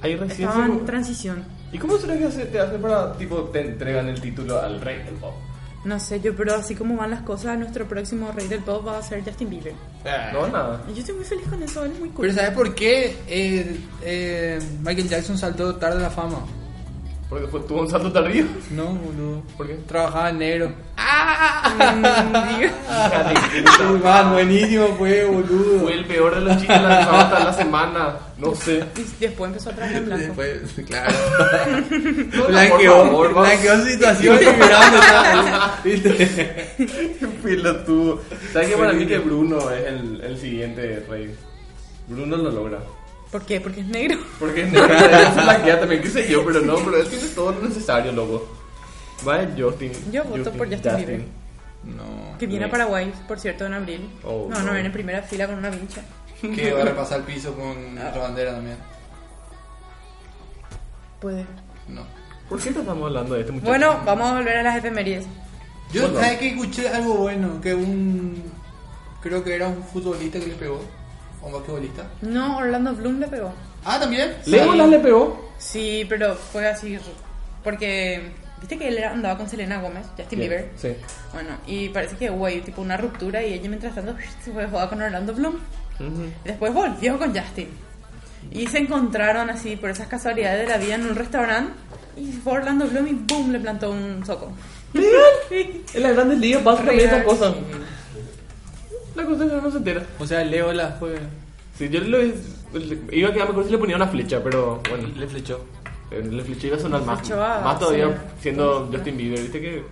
Ahí 0.00 0.16
recién 0.16 0.48
Estaba 0.48 0.66
en 0.66 0.84
transición. 0.84 1.44
¿Y 1.72 1.78
cómo 1.78 1.96
será 1.98 2.16
que 2.16 2.24
hace- 2.26 2.46
te 2.46 2.60
hacen 2.60 2.80
para, 2.80 3.12
tipo, 3.14 3.36
te 3.44 3.60
entregan 3.60 4.08
el 4.08 4.20
título 4.20 4.60
al 4.60 4.80
rey 4.80 5.02
del 5.02 5.14
pop? 5.14 5.34
No 5.84 6.00
sé 6.00 6.20
yo, 6.20 6.34
pero 6.34 6.54
así 6.54 6.74
como 6.74 6.96
van 6.96 7.10
las 7.10 7.22
cosas, 7.22 7.56
nuestro 7.58 7.86
próximo 7.86 8.32
rey 8.32 8.48
del 8.48 8.60
pop 8.60 8.86
va 8.86 8.98
a 8.98 9.02
ser 9.02 9.22
Justin 9.24 9.50
Bieber. 9.50 9.72
No, 10.32 10.48
nada. 10.48 10.82
Y 10.88 10.94
yo 10.94 11.00
estoy 11.00 11.14
muy 11.14 11.24
feliz 11.24 11.46
con 11.48 11.62
eso, 11.62 11.84
él 11.84 11.92
es 11.92 12.00
muy 12.00 12.08
cool. 12.10 12.22
Pero 12.26 12.34
¿sabes 12.34 12.50
por 12.50 12.74
qué 12.74 13.16
eh, 13.28 13.80
eh, 14.02 14.58
Michael 14.82 15.08
Jackson 15.08 15.38
saltó 15.38 15.76
tarde 15.76 15.98
a 15.98 16.02
la 16.02 16.10
fama? 16.10 16.38
Porque 17.28 17.46
fue, 17.48 17.58
tuvo 17.60 17.80
un 17.80 17.90
salto 17.90 18.12
tardío. 18.12 18.44
No, 18.70 18.84
boludo. 18.84 19.42
¿Por 19.56 19.66
qué? 19.66 19.74
Trabajaba 19.88 20.30
en 20.30 20.38
negro. 20.38 20.72
De 23.52 23.62
puta. 23.62 24.12
Man, 24.22 24.32
buenísimo 24.32 24.86
fue, 24.96 25.24
boludo. 25.24 25.80
Fue 25.80 25.94
el 25.94 26.04
peor 26.04 26.36
de 26.36 26.40
los 26.42 26.56
chistes 26.58 26.82
lanzados 26.82 27.24
hasta 27.24 27.44
la 27.44 27.52
semana. 27.52 28.16
No 28.38 28.54
sé. 28.54 28.84
Y 28.96 29.24
después 29.24 29.48
empezó 29.48 29.70
a 29.70 29.72
trabajar 29.72 29.98
en 29.98 30.06
blanco. 30.06 30.42
Después, 30.42 30.86
claro. 30.86 31.14
por 32.38 32.48
blanqueó, 32.48 33.34
blanqueó 33.34 33.84
situación 33.84 34.38
y 34.40 34.44
está. 34.46 35.80
¿Viste? 35.84 36.74
¿Sabes 38.52 38.68
que 38.68 38.76
para 38.76 38.92
mí 38.92 39.04
que 39.04 39.18
Bruno 39.18 39.68
es 39.70 39.86
el, 39.86 40.20
el 40.20 40.38
siguiente 40.38 41.04
rey? 41.08 41.34
Bruno 42.06 42.36
lo 42.36 42.50
logra. 42.52 42.78
¿Por 43.30 43.44
qué? 43.44 43.60
Porque 43.60 43.80
es 43.80 43.86
negro. 43.86 44.18
Porque 44.38 44.62
es 44.62 44.72
negro, 44.72 44.94
él 44.94 45.26
se 45.34 45.40
blanquea 45.42 45.80
también, 45.80 46.02
qué 46.02 46.08
sé 46.10 46.28
yo, 46.30 46.44
pero 46.44 46.60
no, 46.60 46.76
pero 46.76 46.96
él 46.98 47.08
tiene 47.08 47.26
todo 47.28 47.52
lo 47.52 47.60
necesario, 47.68 48.12
loco. 48.12 48.48
Va 49.26 49.40
el 49.40 49.60
Justin. 49.60 49.92
Yo 50.12 50.24
voto 50.24 50.52
por 50.52 50.68
Justin 50.70 50.96
Bieber. 50.96 51.24
No. 51.84 52.36
Que 52.38 52.46
viene 52.46 52.64
a 52.64 52.68
Sí. 52.68 52.72
Paraguay, 52.72 53.12
por 53.28 53.38
cierto, 53.40 53.64
en 53.66 53.74
abril. 53.74 54.10
Oh, 54.24 54.46
no, 54.50 54.58
no, 54.58 54.64
no. 54.66 54.72
viene 54.72 54.86
en 54.86 54.92
primera 54.92 55.22
fila 55.22 55.46
con 55.46 55.56
una 55.56 55.70
vincha. 55.70 56.02
Que 56.40 56.72
va 56.72 56.82
a 56.82 56.84
repasar 56.86 57.20
el 57.20 57.24
piso 57.24 57.54
con 57.54 57.94
nuestra 57.94 58.22
bandera 58.22 58.52
también. 58.52 58.76
Puede. 61.20 61.46
No. 61.88 62.02
¿Por 62.48 62.60
qué 62.60 62.68
estamos 62.68 63.04
hablando 63.06 63.34
de 63.34 63.40
este 63.40 63.52
muchacho? 63.52 63.68
Bueno, 63.70 64.00
vamos 64.04 64.30
a 64.30 64.34
volver 64.36 64.58
a 64.58 64.62
las 64.62 64.76
efemérides. 64.76 65.26
Yo. 65.92 66.12
¿sabes 66.14 66.38
que 66.38 66.48
escuché 66.50 66.88
algo 66.88 67.14
bueno? 67.14 67.60
Que 67.60 67.74
un. 67.74 68.42
Creo 69.22 69.42
que 69.42 69.54
era 69.54 69.68
un 69.68 69.82
futbolista 69.82 70.38
que 70.38 70.46
le 70.46 70.54
pegó. 70.54 70.80
O 71.46 71.48
un 71.48 71.52
basquetbolista. 71.54 72.04
No, 72.22 72.58
Orlando 72.58 72.92
Bloom 72.94 73.20
le 73.20 73.28
pegó. 73.28 73.52
Ah, 73.84 74.00
también. 74.00 74.34
Legolas 74.46 74.88
le 74.88 74.98
pegó. 74.98 75.50
Sí, 75.58 76.04
pero 76.08 76.34
fue 76.34 76.66
así. 76.66 76.98
Porque, 77.62 78.32
viste 78.60 78.76
que 78.76 78.88
él 78.88 79.02
andaba 79.04 79.38
con 79.38 79.48
Selena 79.48 79.80
Gómez, 79.80 80.06
Justin 80.16 80.38
Bien, 80.40 80.50
Bieber. 80.50 80.70
Sí. 80.76 80.88
Bueno, 81.32 81.50
y 81.66 81.88
parece 81.90 82.16
que 82.16 82.30
hubo 82.30 82.46
ahí 82.46 82.60
tipo 82.62 82.82
una 82.82 82.96
ruptura 82.96 83.44
y 83.44 83.54
ella 83.54 83.68
mientras 83.68 83.94
tanto 83.94 84.16
se 84.44 84.50
fue 84.50 84.64
a 84.64 84.68
jugar 84.68 84.88
con 84.88 85.00
Orlando 85.00 85.32
Bloom. 85.34 85.54
Ujú. 86.00 86.24
Y 86.44 86.48
después 86.48 86.74
volvió 86.74 87.16
con 87.18 87.34
Justin. 87.34 87.68
Y 88.50 88.66
se 88.66 88.78
encontraron 88.78 89.48
así 89.50 89.76
por 89.76 89.90
esas 89.90 90.08
casualidades 90.08 90.66
de 90.66 90.68
la 90.68 90.78
vida 90.78 90.96
en 90.96 91.06
un 91.06 91.14
restaurante. 91.14 91.72
Y 92.16 92.32
fue 92.32 92.54
Orlando 92.54 92.86
Bloom 92.88 93.06
y 93.06 93.12
boom, 93.12 93.52
le 93.52 93.60
plantó 93.60 93.90
un 93.90 94.24
soco. 94.26 94.50
Sí. 95.48 95.84
En 95.94 96.02
las 96.02 96.14
grandes 96.14 96.38
ligas 96.38 96.62
pasa 96.62 96.84
también 96.84 97.08
esa 97.08 97.22
cosa. 97.22 97.52
sí. 97.52 97.58
La 99.16 99.22
que 99.26 99.30
no 99.30 99.70
se 99.70 99.78
entera. 99.78 100.02
O 100.18 100.26
sea, 100.26 100.44
Leola 100.44 100.96
fue. 100.98 101.16
Sí, 101.78 101.88
yo 101.88 102.00
le, 102.00 102.34
iba 103.12 103.28
a 103.30 103.32
quedar 103.32 103.48
mejor 103.48 103.64
si 103.64 103.70
le 103.70 103.78
ponía 103.78 103.96
una 103.96 104.06
flecha, 104.08 104.42
pero 104.42 104.80
bueno. 104.88 105.08
Le 105.16 105.26
flechó. 105.26 105.64
eh, 106.10 106.22
Le 106.30 106.42
fleché 106.44 106.68
iba 106.68 106.76
a 106.76 106.80
sonar 106.80 107.02
más. 107.02 107.20
flechó 107.20 107.42
a- 107.42 107.60
Más 107.60 107.78
todavía 107.78 108.08
sí. 108.08 108.42
siendo 108.42 108.88
Justin 108.92 109.16
Bieber, 109.16 109.40
viste 109.40 109.60
que 109.60 109.82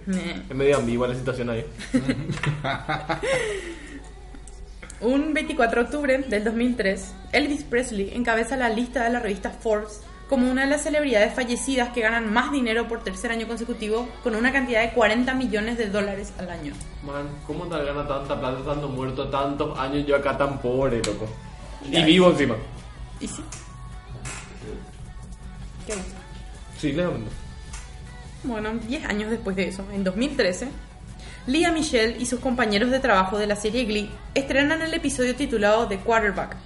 es 0.50 0.54
medio 0.54 0.76
ambigua 0.76 1.08
la 1.08 1.14
situación 1.14 1.50
ahí. 1.50 1.64
Un 5.00 5.34
24 5.34 5.80
de 5.80 5.84
octubre 5.86 6.18
del 6.18 6.44
2003, 6.44 7.12
Elvis 7.32 7.64
Presley 7.64 8.10
encabeza 8.14 8.56
la 8.56 8.70
lista 8.70 9.04
de 9.04 9.10
la 9.10 9.20
revista 9.20 9.50
Forbes 9.50 10.00
como 10.28 10.50
una 10.50 10.62
de 10.62 10.70
las 10.70 10.82
celebridades 10.82 11.34
fallecidas 11.34 11.90
que 11.90 12.00
ganan 12.00 12.32
más 12.32 12.50
dinero 12.50 12.88
por 12.88 13.02
tercer 13.02 13.30
año 13.30 13.46
consecutivo 13.46 14.08
con 14.22 14.34
una 14.34 14.52
cantidad 14.52 14.82
de 14.82 14.90
40 14.90 15.34
millones 15.34 15.78
de 15.78 15.90
dólares 15.90 16.32
al 16.38 16.50
año. 16.50 16.72
Man, 17.04 17.28
¿cómo 17.46 17.66
te 17.66 17.84
gana 17.84 18.06
tanta 18.06 18.38
plata 18.38 18.58
estando 18.58 18.88
muerto 18.88 19.28
tantos 19.28 19.78
años 19.78 20.06
yo 20.06 20.16
acá 20.16 20.36
tan 20.36 20.60
pobre, 20.60 20.98
loco? 20.98 21.28
Y 21.90 22.02
vivo 22.02 22.30
encima. 22.30 22.56
¿Y 23.20 23.28
sí? 23.28 23.42
¿Qué? 25.86 25.94
Sí, 26.78 26.92
le. 26.92 27.06
Bueno, 28.44 28.74
10 28.74 29.04
años 29.06 29.30
después 29.30 29.56
de 29.56 29.68
eso, 29.68 29.84
en 29.92 30.04
2013, 30.04 30.68
Leah 31.46 31.72
Michelle 31.72 32.16
y 32.18 32.26
sus 32.26 32.40
compañeros 32.40 32.90
de 32.90 33.00
trabajo 33.00 33.38
de 33.38 33.46
la 33.46 33.56
serie 33.56 33.84
Glee 33.84 34.10
estrenan 34.34 34.82
el 34.82 34.92
episodio 34.94 35.34
titulado 35.34 35.86
The 35.88 35.98
Quarterback 35.98 36.56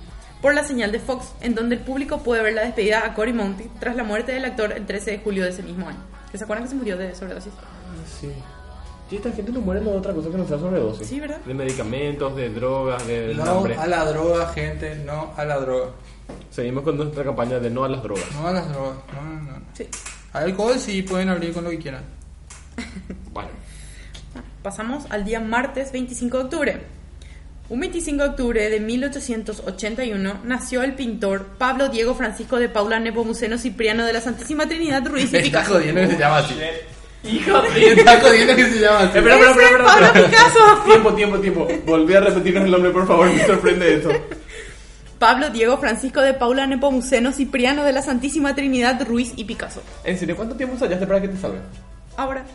por 0.41 0.55
la 0.55 0.65
señal 0.65 0.93
de 0.93 1.01
Fox, 1.01 1.33
en 1.41 1.55
donde 1.55 1.77
el 1.77 1.83
público 1.83 2.19
puede 2.23 2.43
ver 2.43 2.55
la 2.55 2.63
despedida 2.63 3.05
a 3.05 3.15
Cory 3.15 3.33
Monty 3.33 3.65
tras 3.81 3.97
la 3.97 4.05
muerte 4.05 4.33
del 4.33 4.45
actor 4.45 4.73
el 4.73 4.87
13 4.87 5.11
de 5.13 5.19
julio 5.19 5.45
de 5.45 5.51
ese 5.51 5.63
mismo 5.63 5.89
año. 5.89 5.99
¿Que 6.31 6.39
¿Se 6.39 6.45
acuerdan 6.45 6.65
que 6.65 6.71
se 6.71 6.77
murió 6.77 6.97
de 6.97 7.15
sobredosis? 7.15 7.53
Sí. 8.21 8.31
Sí, 9.09 9.17
esta 9.17 9.33
gente 9.33 9.51
no 9.53 9.61
muere 9.63 9.81
de 9.81 9.91
otra 9.91 10.13
cosa 10.13 10.29
que 10.31 10.37
no 10.37 10.47
sea 10.47 10.59
sobredosis. 10.59 11.07
Sí, 11.09 11.19
¿verdad? 11.19 11.39
De 11.39 11.55
medicamentos, 11.55 12.37
de 12.37 12.51
drogas, 12.51 13.07
de 13.07 13.35
No 13.35 13.43
hambre. 13.45 13.75
a 13.77 13.87
la 13.87 14.05
droga, 14.05 14.49
gente. 14.53 14.97
No 14.97 15.33
a 15.37 15.45
la 15.47 15.59
droga. 15.59 15.93
Seguimos 16.51 16.85
con 16.85 16.99
nuestra 16.99 17.25
campaña 17.25 17.59
de 17.59 17.71
no 17.71 17.85
a 17.85 17.89
las 17.89 18.03
drogas. 18.03 18.25
No 18.35 18.47
a 18.47 18.53
las 18.53 18.69
drogas. 18.69 18.99
No, 19.15 19.23
no, 19.23 19.41
no. 19.53 19.63
Sí. 19.73 19.89
Alcohol 20.35 20.79
sí 20.79 21.01
pueden 21.03 21.31
abrir 21.31 21.55
con 21.55 21.65
lo 21.65 21.71
que 21.71 21.79
quieran. 21.79 22.03
Bueno. 23.33 23.49
Pasamos 24.63 25.07
al 25.09 25.25
día 25.25 25.41
martes 25.41 25.91
25 25.91 26.37
de 26.37 26.45
octubre. 26.45 26.83
Un 27.71 27.81
25 27.81 28.23
de 28.23 28.29
octubre 28.31 28.71
de 28.71 28.81
1881 28.81 30.41
nació 30.45 30.83
el 30.83 30.95
pintor 30.95 31.45
Pablo 31.59 31.89
Diego 31.91 32.15
Francisco 32.15 32.59
de 32.59 32.71
Paula 32.71 32.99
Nepomuceno 32.99 33.59
Cipriano 33.59 34.07
de 34.07 34.15
la 34.15 34.23
Santísima 34.23 34.67
Trinidad 34.67 35.07
Ruiz 35.07 35.31
y 35.35 35.39
Picasso. 35.39 35.75
jodiendo 35.75 36.01
que 36.01 36.07
se 36.09 36.17
llama 36.19 36.39
así. 36.39 36.55
Hija 37.25 37.63
Me 37.75 37.87
está 37.89 38.21
jodiendo 38.21 38.57
que 38.57 38.65
se 38.71 38.81
llama 38.81 39.01
así. 39.01 39.19
Espera, 39.19 39.35
espera, 39.35 39.51
espera, 39.51 39.69
espera, 39.69 39.85
Pablo 39.85 40.07
espera. 40.07 40.31
Picasso! 40.31 40.83
Tiempo, 40.87 41.13
tiempo, 41.15 41.39
tiempo. 41.41 41.69
Volví 41.85 42.15
a 42.15 42.21
repetirnos 42.21 42.65
el 42.65 42.71
nombre, 42.71 42.91
por 42.91 43.07
favor. 43.07 43.31
Me 43.31 43.47
sorprende 43.47 43.97
eso. 43.97 44.11
Pablo 45.19 45.51
Diego 45.51 45.77
Francisco 45.77 46.23
de 46.23 46.33
Paula 46.33 46.67
Nepomuceno 46.67 47.33
Cipriano 47.33 47.85
de 47.85 47.93
la 47.93 48.01
Santísima 48.01 48.55
Trinidad 48.55 49.07
Ruiz 49.07 49.33
y 49.37 49.45
Picasso. 49.45 49.83
En 50.05 50.19
serio, 50.19 50.37
¿cuánto 50.37 50.57
tiempo 50.57 50.75
ensayaste 50.77 51.07
para 51.07 51.21
que 51.21 51.29
te 51.29 51.37
salga? 51.37 51.61
Ahora. 52.17 52.47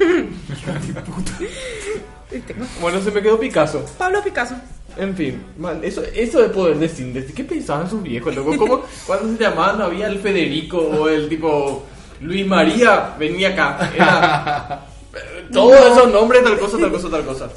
Tengo- 2.30 2.66
Bueno, 2.80 3.00
se 3.00 3.10
me 3.10 3.22
quedó 3.22 3.38
Picasso. 3.40 3.84
Pablo 3.96 4.22
Picasso. 4.22 4.54
En 4.96 5.14
fin, 5.14 5.42
man, 5.58 5.80
eso, 5.82 6.02
eso 6.14 6.40
de 6.42 6.48
poder 6.48 6.76
de 6.78 6.88
síntesis, 6.88 7.32
¿qué 7.34 7.44
pensaban 7.44 7.88
sus 7.88 8.02
viejos, 8.02 8.34
loco? 8.34 8.56
¿Cómo 8.56 8.82
cuando 9.06 9.36
se 9.36 9.42
llamaban 9.42 9.78
no 9.78 9.84
había 9.84 10.08
el 10.08 10.18
Federico 10.18 10.78
o 10.78 11.08
el 11.08 11.28
tipo 11.28 11.86
Luis 12.20 12.46
María 12.46 13.14
venía 13.18 13.50
acá? 13.50 13.90
Era 13.94 14.86
todos 15.52 15.80
esos 15.92 16.12
nombres, 16.12 16.42
tal 16.42 16.58
cosa, 16.58 16.78
tal 16.78 16.90
cosa, 16.90 17.10
tal 17.10 17.24
cosa. 17.24 17.48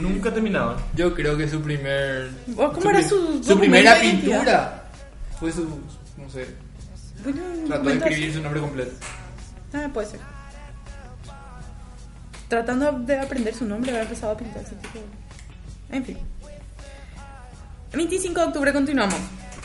Nunca 0.00 0.32
terminaban. 0.32 0.76
Yo 0.94 1.12
creo 1.14 1.36
que 1.36 1.48
su 1.48 1.60
primer. 1.60 2.30
¿Vos 2.48 2.68
cómo 2.70 2.80
su 2.82 2.88
era 2.88 3.02
su 3.02 3.42
Su 3.44 3.58
primera 3.58 3.98
identidad? 4.02 4.38
pintura. 4.38 4.84
Fue 5.40 5.52
su. 5.52 5.64
No 6.16 6.30
sé. 6.30 6.46
Bueno, 7.24 7.40
Trató 7.66 7.88
de 7.90 7.96
escribir 7.96 8.32
su 8.32 8.40
nombre 8.42 8.60
completo. 8.60 8.92
Ah, 9.74 9.88
puede 9.92 10.06
ser. 10.08 10.20
Tratando 12.48 12.92
de 12.92 13.18
aprender 13.18 13.54
su 13.54 13.64
nombre, 13.66 13.90
había 13.90 14.02
empezado 14.02 14.32
a 14.32 14.36
pintar 14.36 14.62
ese 14.62 14.74
tipo 14.76 14.98
de- 14.98 15.96
En 15.96 16.04
fin. 16.04 16.18
25 17.92 18.40
de 18.40 18.46
octubre 18.46 18.72
continuamos. 18.72 19.16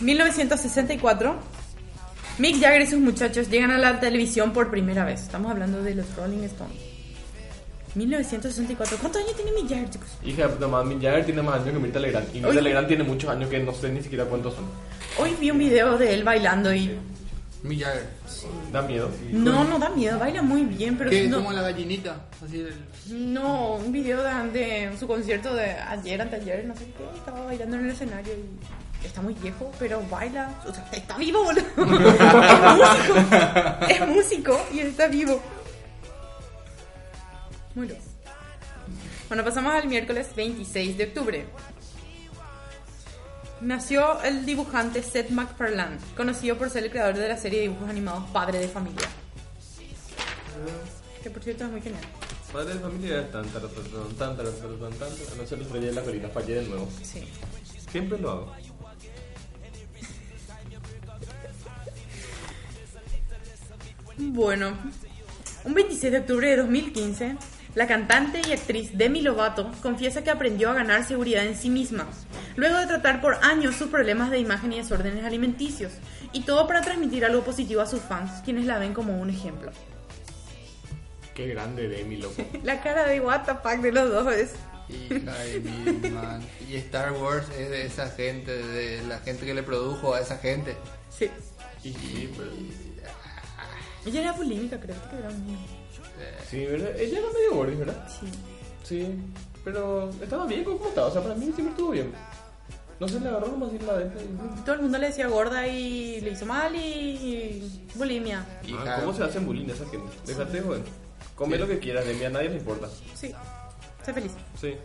1964. 0.01 1.35
Mick 2.39 2.59
Jagger 2.59 2.81
y 2.81 2.87
sus 2.87 2.99
muchachos 2.99 3.49
llegan 3.49 3.71
a 3.71 3.77
la 3.77 3.99
televisión 3.99 4.53
por 4.53 4.71
primera 4.71 5.05
vez. 5.05 5.21
Estamos 5.21 5.51
hablando 5.51 5.81
de 5.83 5.95
los 5.95 6.15
Rolling 6.15 6.43
Stones. 6.43 6.77
1964. 7.95 8.97
¿Cuántos 8.97 9.21
años 9.21 9.35
tiene 9.35 9.51
Mick 9.51 9.69
Jagger, 9.69 9.89
chicos? 9.91 10.07
Hija 10.25 10.43
de 10.43 10.49
puta 10.49 10.67
madre, 10.67 10.87
Mick 10.95 11.01
Jagger 11.03 11.25
tiene 11.25 11.41
más 11.43 11.55
años 11.61 11.73
que 11.73 11.79
Mirta 11.79 11.99
Legrand. 11.99 12.27
Y 12.35 12.39
Mirta. 12.41 12.61
Legrand 12.61 12.87
tiene 12.87 13.03
muchos 13.03 13.29
años 13.29 13.49
que 13.49 13.59
no 13.59 13.71
sé 13.73 13.89
ni 13.89 14.01
siquiera 14.01 14.25
cuántos 14.25 14.55
son. 14.55 14.65
Hoy 15.19 15.35
vi 15.39 15.51
un 15.51 15.59
video 15.59 15.97
de 15.97 16.13
él 16.13 16.23
bailando 16.23 16.73
y... 16.73 16.97
Mick 17.63 17.79
Jagger. 17.81 18.07
Da 18.71 18.81
miedo. 18.81 19.09
No, 19.31 19.63
no 19.63 19.79
da 19.79 19.89
miedo, 19.89 20.19
baila 20.19 20.41
muy 20.41 20.63
bien, 20.63 20.97
pero 20.97 21.09
Que 21.09 21.27
no... 21.27 21.37
como 21.37 21.53
la 21.53 21.61
gallinita. 21.61 22.25
Así 22.43 22.59
el. 22.59 23.33
No, 23.33 23.75
un 23.75 23.91
video 23.91 24.21
de, 24.21 24.51
de 24.51 24.97
su 24.97 25.07
concierto 25.07 25.53
de 25.55 25.71
ayer, 25.71 26.21
anteayer, 26.21 26.65
no 26.65 26.75
sé 26.75 26.85
qué, 26.97 27.03
estaba 27.17 27.45
bailando 27.45 27.77
en 27.77 27.85
el 27.85 27.91
escenario 27.91 28.33
y 28.33 29.05
está 29.05 29.21
muy 29.21 29.33
viejo, 29.33 29.71
pero 29.79 30.01
baila, 30.09 30.53
o 30.65 30.73
sea, 30.73 30.87
está 30.91 31.17
vivo, 31.17 31.43
boludo. 31.43 31.63
es 31.65 32.77
músico, 32.77 33.87
es 33.89 34.07
músico 34.07 34.65
y 34.73 34.79
está 34.79 35.07
vivo. 35.07 35.41
Muy 37.75 37.87
loco. 37.87 38.01
Bueno, 39.29 39.43
pasamos 39.43 39.73
al 39.73 39.87
miércoles 39.87 40.27
26 40.35 40.97
de 40.97 41.03
octubre. 41.05 41.45
Nació 43.63 44.21
el 44.23 44.45
dibujante 44.45 45.01
Seth 45.01 45.29
MacFarlane, 45.29 45.97
conocido 46.17 46.57
por 46.57 46.69
ser 46.69 46.83
el 46.83 46.91
creador 46.91 47.15
de 47.15 47.29
la 47.29 47.37
serie 47.37 47.59
de 47.59 47.67
dibujos 47.69 47.89
animados 47.89 48.29
Padre 48.31 48.59
de 48.59 48.67
Familia. 48.67 49.07
Que 51.23 51.29
por 51.29 51.41
cierto 51.41 51.63
es 51.63 51.71
muy 51.71 51.81
genial. 51.81 52.03
Padre 52.51 52.73
de 52.73 52.79
Familia 52.81 53.21
es 53.21 53.31
tan, 53.31 53.45
tan, 53.47 53.61
tan, 53.61 53.71
tan, 53.71 54.37
tan, 54.37 54.45
tan, 54.45 54.93
tan, 54.99 55.09
Anoche 55.33 55.55
lo 55.55 55.65
frené 55.65 55.89
en 55.89 55.95
la 55.95 56.01
colina, 56.01 56.27
fallé 56.27 56.55
de 56.55 56.67
nuevo. 56.67 56.89
Sí. 57.01 57.23
Siempre 57.89 58.19
lo 58.19 58.31
hago. 58.31 58.51
Bueno, 64.17 64.77
un 65.63 65.73
26 65.73 66.11
de 66.11 66.19
octubre 66.19 66.49
de 66.49 66.57
2015 66.57 67.37
la 67.75 67.87
cantante 67.87 68.41
y 68.47 68.51
actriz 68.51 68.97
Demi 68.97 69.21
Lovato 69.21 69.71
confiesa 69.81 70.23
que 70.23 70.29
aprendió 70.29 70.69
a 70.69 70.73
ganar 70.73 71.05
seguridad 71.05 71.45
en 71.45 71.55
sí 71.55 71.69
misma, 71.69 72.07
luego 72.55 72.77
de 72.77 72.87
tratar 72.87 73.19
por 73.19 73.35
años 73.43 73.75
sus 73.75 73.89
problemas 73.89 74.29
de 74.29 74.39
imagen 74.39 74.73
y 74.73 74.77
desórdenes 74.77 75.25
alimenticios, 75.25 75.93
y 76.33 76.41
todo 76.41 76.67
para 76.67 76.81
transmitir 76.81 77.25
algo 77.25 77.43
positivo 77.43 77.81
a 77.81 77.87
sus 77.87 78.01
fans, 78.01 78.41
quienes 78.43 78.65
la 78.65 78.77
ven 78.77 78.93
como 78.93 79.19
un 79.19 79.29
ejemplo. 79.29 79.71
Qué 81.33 81.47
grande 81.47 81.87
Demi, 81.87 82.17
loco. 82.17 82.35
La 82.63 82.81
cara 82.81 83.07
de 83.07 83.19
what 83.19 83.41
the 83.45 83.53
fuck 83.55 83.81
de 83.81 83.91
los 83.91 84.09
dos 84.11 84.31
es... 84.33 84.51
Hija 84.89 85.33
de 85.33 85.59
mil, 85.61 86.11
man. 86.11 86.41
Y 86.69 86.75
Star 86.75 87.13
Wars 87.13 87.47
es 87.57 87.69
de 87.71 87.85
esa 87.87 88.09
gente, 88.09 88.51
de 88.51 89.01
la 89.07 89.17
gente 89.19 89.45
que 89.45 89.53
le 89.53 89.63
produjo 89.63 90.13
a 90.13 90.19
esa 90.19 90.37
gente. 90.37 90.75
Sí. 91.09 91.31
Y 91.83 91.93
sí, 91.93 92.31
pero... 92.37 92.51
Ella 94.05 94.21
era 94.21 94.35
polémica, 94.35 94.79
creo 94.79 94.95
que 95.09 95.17
era 95.17 95.29
un... 95.29 95.82
Sí, 96.49 96.65
¿verdad? 96.65 96.89
Ella 96.99 97.19
era 97.19 97.27
medio 97.33 97.55
gorda, 97.55 97.75
¿verdad? 97.77 98.07
Sí. 98.09 98.27
Sí, 98.83 99.07
pero 99.63 100.09
estaba 100.21 100.45
bien 100.45 100.63
con 100.63 100.77
cómo 100.77 100.89
estaba. 100.89 101.07
O 101.07 101.11
sea, 101.11 101.21
para 101.21 101.35
mí 101.35 101.45
siempre 101.45 101.69
estuvo 101.69 101.91
bien. 101.91 102.11
No 102.99 103.07
se 103.07 103.19
le 103.19 103.27
agarró 103.27 103.47
nomás 103.47 103.73
ir 103.73 103.83
la 103.83 103.93
venta. 103.93 104.21
y- 104.21 104.61
Todo 104.61 104.75
el 104.75 104.81
mundo 104.83 104.97
le 104.97 105.07
decía 105.07 105.27
gorda 105.27 105.67
y 105.67 106.21
le 106.21 106.31
hizo 106.31 106.45
mal 106.45 106.75
y, 106.75 107.81
bulimia. 107.95 108.45
Ah, 108.85 108.97
¿Cómo 108.99 109.13
se 109.13 109.23
hacen 109.23 109.45
bullying 109.45 109.67
esa 109.69 109.85
gente? 109.89 110.07
Déjate 110.25 110.57
de 110.57 110.61
joder. 110.61 110.81
Come 111.35 111.57
lo 111.57 111.67
que 111.67 111.79
quieras, 111.79 112.05
de 112.05 112.13
mí 112.13 112.23
a 112.23 112.29
nadie 112.29 112.49
le 112.49 112.57
importa. 112.57 112.87
Sí. 113.15 113.33
Sé 114.05 114.13
feliz. 114.13 114.31
Sí. 114.61 114.75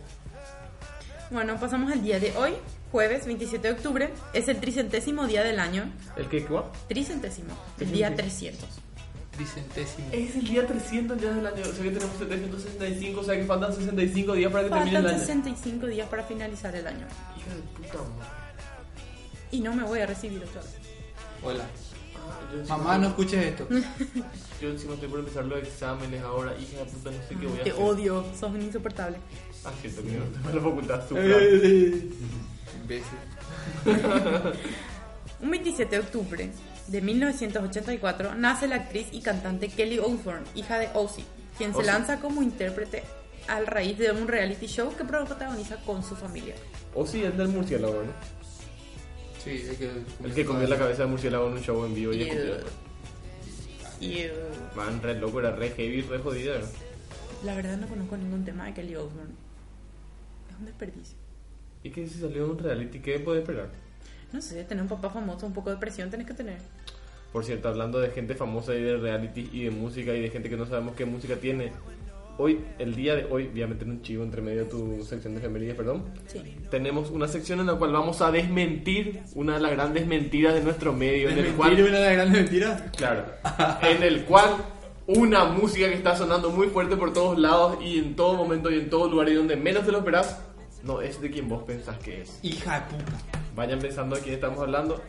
Bueno, 1.29 1.59
pasamos 1.59 1.91
al 1.91 2.01
día 2.01 2.19
de 2.19 2.35
hoy, 2.37 2.53
jueves 2.91 3.25
27 3.27 3.67
de 3.67 3.73
octubre. 3.75 4.09
Es 4.33 4.47
el 4.47 4.59
tricentésimo 4.59 5.27
día 5.27 5.43
del 5.43 5.59
año. 5.59 5.91
¿El 6.17 6.27
qué? 6.27 6.43
¿Cuál? 6.43 6.65
Tricentésimo. 6.87 7.53
El 7.79 7.91
día 7.91 8.15
300. 8.15 8.67
Tricentésimo. 9.39 10.07
Es 10.11 10.35
el 10.35 10.43
día 10.49 10.67
300 10.67 11.21
ya 11.21 11.31
del 11.31 11.47
año. 11.47 11.61
O 11.61 11.73
sea 11.73 11.83
que 11.83 11.91
tenemos 11.91 12.17
765, 12.17 13.21
o 13.21 13.23
sea 13.23 13.35
que 13.37 13.45
faltan 13.45 13.73
65 13.73 14.33
días 14.33 14.51
para 14.51 14.63
que 14.65 14.69
termine 14.69 14.89
el 14.97 15.03
Faltan 15.03 15.15
año. 15.15 15.25
65 15.25 15.87
días 15.87 16.09
para 16.09 16.23
finalizar 16.23 16.75
el 16.75 16.85
año. 16.85 17.07
Hija 17.37 17.55
de 17.55 17.61
puta 17.87 18.03
madre. 18.03 18.29
Y 19.51 19.61
no 19.61 19.73
me 19.73 19.83
voy 19.83 19.99
a 19.99 20.05
recibir 20.07 20.43
otra 20.43 20.61
vez. 20.61 20.75
Hola. 21.41 21.63
Ah, 22.67 22.77
Mamá, 22.77 22.97
no 22.97 23.07
escuches 23.07 23.45
esto. 23.45 23.65
Yo 24.61 24.69
encima 24.71 24.95
estoy 24.95 25.07
por 25.07 25.19
empezar 25.19 25.45
los 25.45 25.59
exámenes 25.63 26.21
ahora. 26.21 26.53
Hija 26.59 26.79
de 26.79 26.85
puta, 26.85 27.09
no 27.11 27.17
sé 27.27 27.35
qué 27.39 27.47
voy 27.47 27.59
a 27.59 27.63
Te 27.63 27.71
hacer. 27.71 27.81
odio, 27.83 28.25
sos 28.37 28.51
un 28.51 28.61
insoportable. 28.61 29.17
Ah, 29.63 29.71
cierto, 29.81 30.03
que 30.03 30.11
no 30.11 30.25
tengo 30.25 30.49
la 30.53 30.61
facultad. 30.61 31.07
Sufra. 31.07 31.23
Imbécil. 32.81 33.17
Un 35.41 35.51
27 35.51 35.95
de 35.95 36.01
octubre 36.01 36.51
de 36.91 37.01
1984 37.01 38.35
nace 38.35 38.67
la 38.67 38.75
actriz 38.75 39.07
y 39.11 39.21
cantante 39.21 39.69
Kelly 39.69 39.99
Osbourne, 39.99 40.45
hija 40.55 40.79
de 40.79 40.89
Ozzy, 40.93 41.23
quien 41.57 41.71
se 41.71 41.79
Ozzy. 41.79 41.87
lanza 41.87 42.19
como 42.19 42.41
intérprete 42.41 43.03
a 43.47 43.59
raíz 43.61 43.97
de 43.97 44.11
un 44.11 44.27
reality 44.27 44.67
show 44.67 44.95
que 44.95 45.03
protagoniza 45.03 45.77
con 45.77 46.03
su 46.03 46.15
familia. 46.15 46.55
O 46.93 47.05
sí, 47.05 47.23
es 47.23 47.35
del 47.37 47.47
murciélago, 47.49 48.03
¿no? 48.03 48.11
Sí, 49.43 49.65
el 49.69 49.77
que, 49.77 49.91
El 50.23 50.33
que 50.33 50.45
comió 50.45 50.67
la 50.67 50.77
cabeza 50.77 51.03
de 51.03 51.09
murciélago 51.09 51.47
en 51.47 51.53
un 51.53 51.61
show 51.61 51.85
en 51.85 51.93
vivo 51.95 52.13
y 52.13 52.23
escupió. 52.23 52.55
Y 54.01 54.27
Man, 54.75 55.01
re 55.01 55.15
loco, 55.19 55.39
era 55.39 55.51
re 55.51 55.71
heavy, 55.71 56.01
re 56.01 56.19
jodida. 56.19 56.59
¿no? 56.59 56.65
la 57.43 57.55
verdad 57.55 57.77
no 57.77 57.87
conozco 57.87 58.17
ningún 58.17 58.43
tema 58.43 58.65
de 58.65 58.73
Kelly 58.73 58.95
Osbourne. 58.95 59.33
Es 60.49 60.59
un 60.59 60.65
desperdicio. 60.65 61.17
¿Y 61.83 61.89
que 61.91 62.07
si 62.07 62.19
salió 62.19 62.45
de 62.45 62.51
un 62.51 62.59
reality? 62.59 62.99
¿Qué 62.99 63.19
puede 63.19 63.39
esperar? 63.39 63.69
No 64.31 64.41
sé, 64.41 64.63
tener 64.63 64.81
un 64.83 64.89
papá 64.89 65.09
famoso, 65.09 65.45
un 65.45 65.53
poco 65.53 65.69
de 65.69 65.77
presión 65.77 66.09
tenés 66.09 66.27
que 66.27 66.33
tener. 66.33 66.57
Por 67.33 67.45
cierto, 67.45 67.69
hablando 67.69 67.99
de 67.99 68.09
gente 68.09 68.35
famosa 68.35 68.73
y 68.73 68.81
de 68.81 68.97
reality 68.97 69.49
y 69.53 69.63
de 69.65 69.71
música 69.71 70.13
y 70.13 70.21
de 70.21 70.29
gente 70.29 70.49
que 70.49 70.57
no 70.57 70.65
sabemos 70.65 70.95
qué 70.95 71.05
música 71.05 71.35
tiene. 71.35 71.71
Hoy, 72.37 72.61
el 72.79 72.95
día 72.95 73.15
de 73.15 73.25
hoy, 73.25 73.47
voy 73.47 73.61
a 73.63 73.67
meter 73.67 73.87
un 73.87 74.01
chivo 74.01 74.23
entre 74.23 74.41
medio 74.41 74.63
de 74.63 74.69
tu 74.69 75.03
sección 75.03 75.33
de 75.33 75.39
efemérides, 75.39 75.75
perdón. 75.75 76.05
Sí. 76.27 76.41
Tenemos 76.71 77.09
una 77.11 77.27
sección 77.27 77.59
en 77.59 77.65
la 77.67 77.73
cual 77.75 77.91
vamos 77.91 78.21
a 78.21 78.31
desmentir 78.31 79.19
una 79.35 79.55
de 79.55 79.59
las 79.59 79.71
grandes 79.71 80.07
mentiras 80.07 80.53
de 80.53 80.61
nuestro 80.61 80.93
medio. 80.93 81.29
En 81.29 81.37
el 81.37 81.43
¿Desmentir 81.45 81.57
cual, 81.57 81.89
una 81.89 81.99
de 81.99 82.05
las 82.05 82.13
grandes 82.13 82.41
mentiras? 82.41 82.83
claro, 82.95 83.25
en 83.81 84.03
el 84.03 84.23
cual 84.23 84.55
una 85.05 85.45
música 85.45 85.87
que 85.89 85.95
está 85.95 86.15
sonando 86.15 86.49
muy 86.49 86.67
fuerte 86.67 86.95
por 86.95 87.11
todos 87.13 87.37
lados 87.37 87.77
y 87.83 87.97
en 87.99 88.15
todo 88.15 88.35
momento 88.35 88.71
y 88.71 88.75
en 88.79 88.89
todo 88.89 89.09
lugar 89.09 89.27
y 89.29 89.33
donde 89.33 89.55
menos 89.57 89.85
te 89.85 89.91
lo 89.91 89.97
esperás, 89.97 90.39
no 90.83 91.01
es 91.01 91.19
de 91.19 91.29
quien 91.29 91.49
vos 91.49 91.63
pensás 91.63 91.97
que 91.99 92.21
es. 92.21 92.39
Hija 92.41 92.79
de 92.79 92.95
puta. 92.95 93.17
Vayan 93.59 93.79
pensando 93.79 94.15
de 94.15 94.21
quién 94.21 94.35
estamos 94.35 94.57
hablando. 94.59 95.03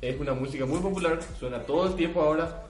Es 0.00 0.20
una 0.20 0.32
música 0.32 0.64
muy 0.64 0.78
popular, 0.78 1.18
suena 1.40 1.58
todo 1.66 1.88
el 1.88 1.96
tiempo 1.96 2.22
ahora. 2.22 2.68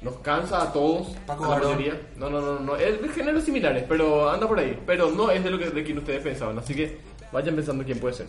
Nos 0.00 0.16
cansa 0.20 0.62
a 0.62 0.72
todos, 0.72 1.08
Paco 1.26 1.44
a 1.44 1.48
la 1.48 1.54
Barón. 1.56 1.72
mayoría. 1.72 2.00
No, 2.16 2.30
no, 2.30 2.40
no, 2.40 2.58
no, 2.58 2.76
es 2.76 3.02
de 3.02 3.08
géneros 3.10 3.44
similares, 3.44 3.84
pero 3.86 4.30
anda 4.30 4.48
por 4.48 4.58
ahí. 4.58 4.82
Pero 4.86 5.10
no 5.10 5.30
es 5.30 5.44
de 5.44 5.50
lo 5.50 5.58
que 5.58 5.68
de 5.68 5.84
quien 5.84 5.98
ustedes 5.98 6.22
pensaban, 6.22 6.58
así 6.58 6.74
que 6.74 6.96
vayan 7.32 7.54
pensando 7.54 7.84
quién 7.84 8.00
puede 8.00 8.14
ser. 8.14 8.28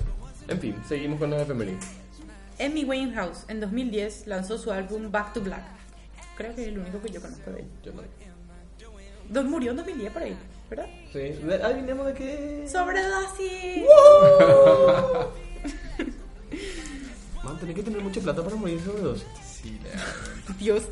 En 0.50 0.60
fin, 0.60 0.76
seguimos 0.86 1.18
con 1.18 1.30
los 1.30 1.42
efemérides. 1.42 1.86
Amy 2.60 2.84
Winehouse 2.84 3.46
en 3.48 3.62
2010 3.62 4.28
lanzó 4.28 4.58
su 4.58 4.74
álbum 4.74 5.10
Back 5.10 5.32
to 5.32 5.40
Black. 5.40 5.64
Creo 6.36 6.54
que 6.56 6.64
es 6.64 6.68
el 6.68 6.80
único 6.80 7.02
que 7.02 7.10
yo 7.10 7.22
conozco 7.22 7.52
de 7.52 7.62
él. 7.62 7.68
Yo 7.84 7.94
no. 7.94 8.02
Dos 9.30 9.46
murió 9.46 9.72
en 9.72 9.78
2010 9.78 10.12
por 10.12 10.24
ahí, 10.24 10.38
¿verdad? 10.70 10.88
Sí, 11.14 11.40
adivinemos 11.64 12.06
de 12.06 12.14
qué. 12.16 12.68
Sobredosis. 12.68 13.86
Man, 17.44 17.58
tenés 17.60 17.76
que 17.76 17.84
tener 17.84 18.02
mucha 18.02 18.20
plata 18.22 18.44
para 18.44 18.56
morir 18.56 18.80
sobre 18.84 19.02
dos. 19.02 19.26
Sí, 19.62 19.80
la- 19.84 20.54
Dios. 20.60 20.84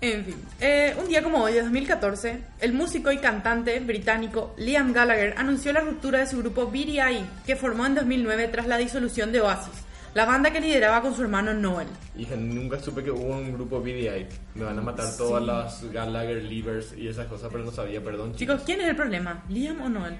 En 0.00 0.24
fin, 0.24 0.34
eh, 0.60 0.96
un 1.00 1.06
día 1.08 1.22
como 1.22 1.44
hoy, 1.44 1.52
de 1.52 1.62
2014, 1.62 2.40
el 2.60 2.72
músico 2.72 3.12
y 3.12 3.18
cantante 3.18 3.78
británico 3.78 4.52
Liam 4.58 4.92
Gallagher 4.92 5.32
anunció 5.38 5.72
la 5.72 5.78
ruptura 5.80 6.18
de 6.18 6.26
su 6.26 6.38
grupo 6.38 6.66
BDI, 6.66 7.24
que 7.46 7.54
formó 7.54 7.86
en 7.86 7.94
2009 7.94 8.48
tras 8.48 8.66
la 8.66 8.78
disolución 8.78 9.30
de 9.30 9.40
Oasis, 9.42 9.72
la 10.14 10.24
banda 10.26 10.50
que 10.50 10.60
lideraba 10.60 11.02
con 11.02 11.14
su 11.14 11.22
hermano 11.22 11.54
Noel. 11.54 11.86
Hija, 12.18 12.34
nunca 12.34 12.80
supe 12.80 13.04
que 13.04 13.12
hubo 13.12 13.36
un 13.36 13.52
grupo 13.52 13.80
BDI. 13.80 14.26
Me 14.56 14.64
van 14.64 14.76
a 14.80 14.82
matar 14.82 15.06
todas 15.16 15.40
las 15.44 15.84
Gallagher 15.92 16.42
Levers 16.42 16.94
y 16.98 17.06
esas 17.06 17.28
cosas, 17.28 17.48
pero 17.52 17.64
no 17.64 17.70
sabía, 17.70 18.02
perdón. 18.02 18.34
Chicos, 18.34 18.62
¿quién 18.66 18.80
es 18.80 18.88
el 18.88 18.96
problema? 18.96 19.44
¿Liam 19.48 19.80
o 19.82 19.88
Noel? 19.88 20.18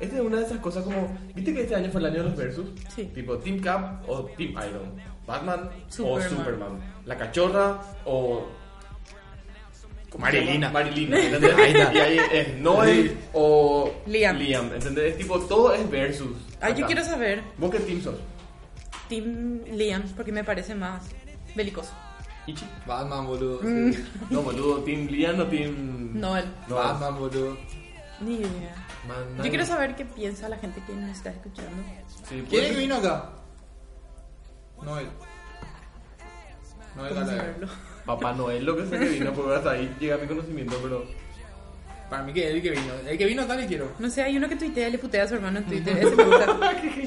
Esta 0.00 0.16
es 0.16 0.22
una 0.22 0.36
de 0.38 0.44
esas 0.44 0.58
cosas 0.58 0.84
como. 0.84 1.16
¿Viste 1.34 1.54
que 1.54 1.62
este 1.62 1.74
año 1.74 1.90
fue 1.90 2.00
el 2.00 2.06
año 2.06 2.22
de 2.24 2.28
los 2.30 2.36
versus? 2.36 2.66
Sí. 2.94 3.04
Tipo 3.14 3.38
Team 3.38 3.60
Cap 3.60 4.08
o 4.08 4.24
Team 4.36 4.50
Iron. 4.50 4.92
Batman 5.26 5.70
Superman. 5.88 6.26
o 6.26 6.36
Superman. 6.36 6.80
La 7.06 7.16
cachorra 7.16 7.80
o. 8.04 8.46
¿cómo 10.10 10.26
se 10.26 10.32
Marilina. 10.32 10.70
Marilina, 10.70 11.20
¿entendés? 11.24 11.54
y 11.94 11.98
ahí 11.98 12.20
es 12.32 12.56
Noel 12.58 13.16
o. 13.32 13.92
Liam. 14.06 14.36
Liam, 14.38 14.72
¿entendés? 14.72 15.12
Es 15.12 15.18
tipo, 15.18 15.38
todo 15.40 15.74
es 15.74 15.88
versus. 15.90 16.36
Ay, 16.60 16.74
yo 16.76 16.86
quiero 16.86 17.04
saber, 17.04 17.42
¿Vos 17.58 17.70
qué 17.70 17.80
team 17.80 18.00
sos? 18.02 18.16
Team 19.08 19.60
Liam, 19.72 20.02
porque 20.16 20.32
me 20.32 20.44
parece 20.44 20.74
más 20.74 21.04
belicoso. 21.54 21.92
Ichi. 22.46 22.64
Batman, 22.86 23.26
boludo. 23.26 23.60
Mm. 23.62 23.92
sí. 23.92 24.04
No, 24.30 24.42
boludo, 24.42 24.82
Team 24.82 25.06
Liam 25.06 25.40
o 25.40 25.44
Team. 25.44 26.10
Noel. 26.18 26.44
No. 26.68 26.76
Batman, 26.76 27.18
boludo. 27.18 27.56
Ni 28.20 28.36
idea. 28.36 28.83
Yo 29.36 29.42
quiero 29.50 29.66
saber 29.66 29.94
qué 29.96 30.04
piensa 30.04 30.48
la 30.48 30.56
gente 30.58 30.80
que 30.86 30.92
nos 30.94 31.10
está 31.10 31.30
escuchando. 31.30 31.70
Sí, 32.28 32.28
¿Quién 32.28 32.44
puede 32.46 32.62
es 32.62 32.68
que 32.68 32.72
ser- 32.74 32.82
vino 32.82 32.96
acá? 32.96 33.30
Noel. 34.82 35.06
Noel 36.96 37.08
¿Cómo 37.14 37.20
Gallagher. 37.26 37.38
saberlo? 37.46 37.68
Papá 38.06 38.32
Noel, 38.32 38.64
lo 38.64 38.76
que 38.76 38.86
sé 38.86 38.98
que 38.98 39.08
vino, 39.08 39.32
porque 39.32 39.54
hasta 39.56 39.70
ahí 39.72 39.94
llega 40.00 40.16
mi 40.18 40.26
conocimiento, 40.26 40.76
pero. 40.82 41.04
Para 42.10 42.22
mí 42.22 42.32
que 42.34 42.48
es 42.48 42.54
el 42.54 42.62
que 42.62 42.70
vino. 42.70 42.92
El 43.08 43.16
que 43.18 43.24
vino 43.24 43.42
acá 43.42 43.56
le 43.56 43.66
quiero. 43.66 43.90
No 43.98 44.10
sé, 44.10 44.22
hay 44.22 44.36
uno 44.36 44.46
que 44.48 44.56
tuitea 44.56 44.88
y 44.88 44.92
le 44.92 44.98
putea 44.98 45.24
a 45.24 45.28
su 45.28 45.34
hermano 45.36 45.58
en 45.60 45.64
Twitter. 45.64 45.96
Ese 45.98 46.14
me 46.14 46.24
gusta. 46.24 46.46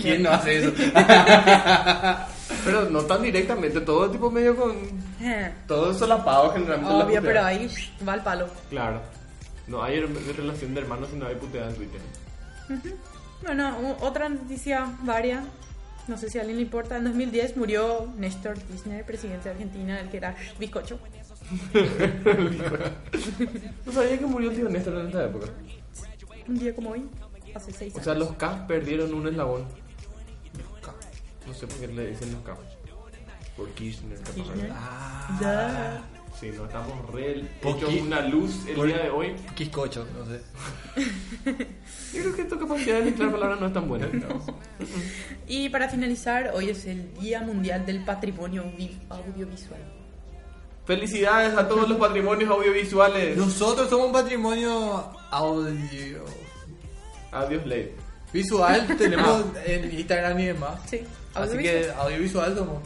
¿Quién 0.01 0.23
no 0.23 0.31
hace 0.31 0.57
eso? 0.57 0.73
Pero 2.65 2.89
no 2.89 3.01
tan 3.03 3.21
directamente, 3.21 3.79
todo 3.81 4.09
tipo 4.09 4.29
medio 4.31 4.55
con. 4.55 4.75
Eh, 5.21 5.53
Todo 5.67 5.93
solapado 5.93 6.51
generalmente. 6.53 6.93
Obvio, 6.93 7.21
pero 7.21 7.43
ahí 7.43 7.69
va 8.07 8.13
al 8.13 8.23
palo. 8.23 8.47
Claro. 8.69 9.01
No 9.67 9.83
hay 9.83 9.99
relación 9.99 10.73
de 10.73 10.81
hermanos 10.81 11.09
si 11.11 11.17
no 11.17 11.25
hay 11.27 11.35
puteada 11.35 11.69
en 11.69 11.75
Twitter. 11.75 12.01
Bueno, 13.43 13.77
u- 13.79 14.05
otra 14.05 14.29
noticia 14.29 14.93
varia. 15.03 15.43
No 16.07 16.17
sé 16.17 16.29
si 16.29 16.37
a 16.37 16.41
alguien 16.41 16.57
le 16.57 16.63
importa. 16.63 16.97
En 16.97 17.03
2010 17.03 17.57
murió 17.57 18.07
Néstor 18.17 18.57
Kirchner, 18.59 19.05
presidente 19.05 19.49
de 19.49 19.55
Argentina, 19.55 19.99
el 19.99 20.09
que 20.09 20.17
era 20.17 20.35
bizcocho. 20.59 20.99
No 23.85 23.91
sabía 23.93 24.17
que 24.19 24.25
murió 24.25 24.49
el 24.51 24.55
tío 24.57 24.69
Néstor 24.69 24.95
en 24.99 25.07
esta 25.07 25.25
época. 25.25 25.47
Un 26.47 26.59
día 26.59 26.73
como 26.75 26.91
hoy, 26.91 27.05
hace 27.55 27.71
seis 27.71 27.93
O 27.93 27.97
años. 27.97 28.05
sea, 28.05 28.13
los 28.15 28.31
K 28.33 28.67
perdieron 28.67 29.13
un 29.13 29.27
eslabón. 29.27 29.65
No 31.45 31.53
sé 31.53 31.67
por 31.67 31.77
qué 31.77 31.87
le 31.87 32.07
dicen 32.07 32.31
los 32.33 32.41
K. 32.43 32.55
Por 33.55 33.69
Kirchner. 33.71 34.19
Kirchner. 34.35 34.71
Ah. 34.73 36.01
Sí, 36.39 36.49
nos 36.55 36.67
estamos 36.67 37.11
re 37.11 37.43
hecho 37.63 37.89
una 38.01 38.21
luz 38.21 38.65
el 38.67 38.75
por- 38.75 38.85
día 38.87 38.99
de 38.99 39.09
hoy. 39.09 39.35
Quiscocho, 39.55 40.05
no 40.15 40.25
sé. 40.25 40.41
Yo 42.13 42.21
creo 42.21 42.35
que 42.35 42.43
tu 42.45 42.59
capacidad 42.59 42.99
de 42.99 43.05
mezclar 43.05 43.31
palabras 43.31 43.59
no 43.59 43.67
es 43.67 43.73
tan 43.73 43.87
buena. 43.87 44.07
Y 45.47 45.69
para 45.69 45.89
finalizar, 45.89 46.51
hoy 46.53 46.69
es 46.69 46.85
el 46.85 47.11
Día 47.19 47.41
Mundial 47.41 47.85
del 47.87 48.03
Patrimonio 48.05 48.65
Vi- 48.77 48.99
Audiovisual. 49.09 49.79
Felicidades 50.85 51.57
a 51.57 51.67
todos 51.67 51.89
los 51.89 51.97
patrimonios 51.97 52.49
audiovisuales. 52.51 53.35
Nosotros 53.35 53.89
somos 53.89 54.07
un 54.07 54.13
patrimonio 54.13 55.11
audio. 55.31 56.23
Adiós, 57.31 57.65
Ley. 57.65 57.93
Visual, 58.31 58.95
tenemos 58.97 59.43
en 59.65 59.91
Instagram 59.99 60.39
y 60.39 60.45
demás. 60.45 60.79
Sí, 60.85 61.01
Así 61.33 61.57
que 61.57 61.89
audiovisual 61.97 62.55
somos. 62.55 62.83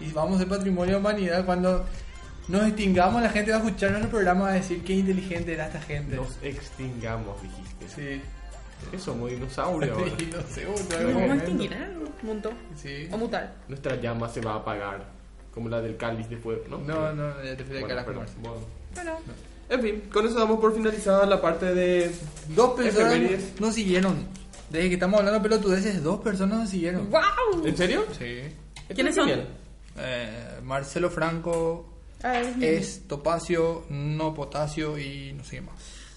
Y 0.00 0.10
vamos 0.12 0.38
de 0.40 0.46
patrimonio 0.46 0.94
de 0.94 1.00
humanidad. 1.00 1.44
Cuando 1.46 1.84
nos 2.50 2.66
extingamos, 2.66 3.22
la 3.22 3.30
gente 3.30 3.50
va 3.52 3.58
a 3.58 3.60
escuchar 3.60 3.90
nuestro 3.92 4.10
programa 4.10 4.40
y 4.40 4.44
va 4.44 4.50
a 4.50 4.54
decir 4.54 4.82
qué 4.84 4.94
inteligente 4.94 5.52
era 5.54 5.66
esta 5.66 5.80
gente. 5.80 6.16
Nos 6.16 6.36
extingamos, 6.42 7.40
dijiste. 7.42 7.88
Sí. 7.88 8.22
Eso, 8.92 9.12
como 9.12 9.26
dinosaurio. 9.28 9.94
ahora. 9.94 10.10
Sí, 10.18 10.30
no 10.32 10.42
sé, 10.54 10.66
otra 10.66 11.00
Nos 11.02 11.14
vamos 11.14 11.30
a 11.30 11.34
extinguir, 11.36 11.72
¿eh? 11.72 11.88
Un 12.22 12.26
montón. 12.28 12.52
Sí. 12.76 13.08
O 13.12 13.16
mutar. 13.18 13.54
Nuestra 13.68 13.96
llama 13.96 14.28
se 14.28 14.40
va 14.40 14.52
a 14.52 14.56
apagar. 14.56 15.04
Como 15.52 15.68
la 15.68 15.80
del 15.80 15.96
cáliz 15.96 16.28
de 16.28 16.36
fuego, 16.36 16.62
¿no? 16.68 16.78
No, 16.78 17.12
no, 17.12 17.42
ya 17.44 17.56
te 17.56 17.64
fui 17.64 17.80
Bueno, 17.80 18.00
a 18.00 18.04
comerse. 18.04 18.34
bueno. 18.40 18.58
Bueno, 18.94 19.16
En 19.68 19.80
fin, 19.82 20.02
con 20.12 20.26
eso 20.26 20.38
damos 20.38 20.60
por 20.60 20.74
finalizada 20.74 21.26
la 21.26 21.40
parte 21.40 21.74
de. 21.74 22.10
Dos 22.48 22.70
personas 22.74 23.12
Efemérides. 23.14 23.60
nos 23.60 23.74
siguieron. 23.74 24.26
Desde 24.70 24.88
que 24.88 24.94
estamos 24.94 25.18
hablando 25.18 25.40
de 25.40 25.48
pelotudeces, 25.48 26.02
dos 26.02 26.20
personas 26.20 26.58
nos 26.60 26.70
siguieron. 26.70 27.10
¡Wow! 27.10 27.66
¿En 27.66 27.76
serio? 27.76 28.04
Sí. 28.16 28.42
¿Quiénes 28.94 29.14
son? 29.16 29.28
Eh, 29.98 30.60
Marcelo 30.62 31.10
Franco, 31.10 31.86
Ay, 32.22 32.54
es 32.60 33.06
Topacio, 33.08 33.84
no 33.88 34.34
Potasio 34.34 34.98
y 34.98 35.32
no 35.32 35.44
sé 35.44 35.56
qué 35.56 35.62
más. 35.62 35.74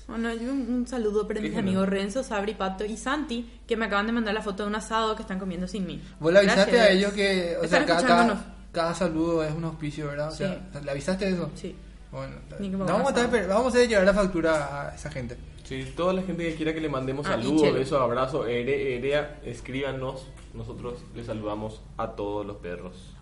Bueno, 0.08 0.34
yo 0.34 0.51
un, 0.51 0.62
un 0.70 0.88
saludo 0.88 1.26
para 1.28 1.39
mis 1.39 1.56
amigos 1.56 1.88
Renzo, 1.88 2.24
Sabri, 2.24 2.56
Pato 2.56 2.84
y 2.84 2.97
Santi, 2.97 3.49
que 3.66 3.78
me 3.78 3.86
acaban 3.86 4.06
de 4.06 4.12
mandar 4.12 4.34
la 4.34 4.41
foto 4.41 4.64
de 4.64 4.70
un 4.70 4.76
asado 4.76 5.16
que 5.16 5.22
están 5.22 5.39
comiendo 5.39 5.68
sin 5.68 5.86
mí. 5.86 6.01
Vos 6.20 6.34
le 6.34 6.39
avisaste 6.39 6.72
Gracias. 6.72 6.88
a 6.88 6.91
ellos 6.91 7.14
que, 7.14 7.56
o 7.62 7.68
sea, 7.68 7.86
cada, 7.86 8.06
cada, 8.06 8.56
cada 8.72 8.93
saludo 8.93 9.43
es 9.43 9.54
un 9.54 9.64
auspicio, 9.64 10.08
¿verdad? 10.08 10.28
O 10.28 10.36
sea, 10.36 10.62
¿le 10.84 10.91
avisaste 10.91 11.30
eso? 11.30 11.49
Sí. 11.56 11.74
Bueno, 12.12 12.36
me 12.60 12.70
vamos, 12.70 13.12
a 13.12 13.28
vamos 13.47 13.74
a 13.74 13.80
llegar 13.80 14.04
la 14.04 14.14
factura 14.14 14.89
a 14.89 14.95
esa 14.95 15.10
gente. 15.10 15.36
Sí, 15.64 15.93
toda 15.95 16.14
la 16.14 16.22
gente 16.22 16.47
que 16.49 16.56
quiera 16.56 16.74
que 16.74 16.82
le 16.82 16.89
mandemos 16.89 17.26
Ah, 17.26 17.32
saludos, 17.32 17.74
besos, 17.74 17.99
abrazos, 17.99 18.47
ere, 18.47 18.97
erea, 18.97 19.39
escríbanos. 19.45 20.28
Nosotros 20.54 20.99
les 21.16 21.26
saludamos 21.26 21.82
a 21.97 22.10
todos 22.10 22.45
los 22.45 22.58
perros. 22.58 23.12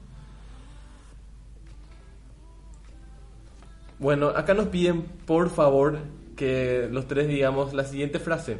Bueno, 4.01 4.29
acá 4.29 4.55
nos 4.55 4.69
piden, 4.69 5.03
por 5.03 5.51
favor, 5.51 5.99
que 6.35 6.89
los 6.91 7.07
tres 7.07 7.27
digamos 7.27 7.73
la 7.73 7.85
siguiente 7.85 8.17
frase. 8.17 8.57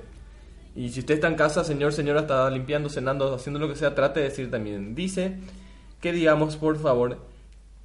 Y 0.76 0.90
si 0.90 1.00
usted 1.00 1.16
está 1.16 1.30
en 1.30 1.34
casa, 1.34 1.64
señor, 1.64 1.94
señora, 1.94 2.22
está 2.22 2.48
limpiando, 2.52 2.90
cenando, 2.90 3.34
haciendo 3.34 3.60
lo 3.60 3.68
que 3.68 3.76
sea, 3.76 3.96
trate 3.96 4.20
de 4.20 4.30
decir 4.30 4.52
también. 4.52 4.94
Dice 4.94 5.40
que 6.00 6.12
digamos, 6.12 6.58
por 6.58 6.78
favor, 6.78 7.18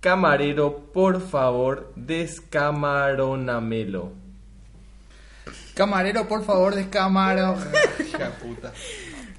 camarero, 0.00 0.90
por 0.92 1.22
favor, 1.22 1.94
descamaronamelo. 1.96 4.12
Camarero, 5.72 6.28
por 6.28 6.44
favor, 6.44 6.74
descamaro. 6.74 7.57
Hija 8.07 8.32
puta. 8.32 8.74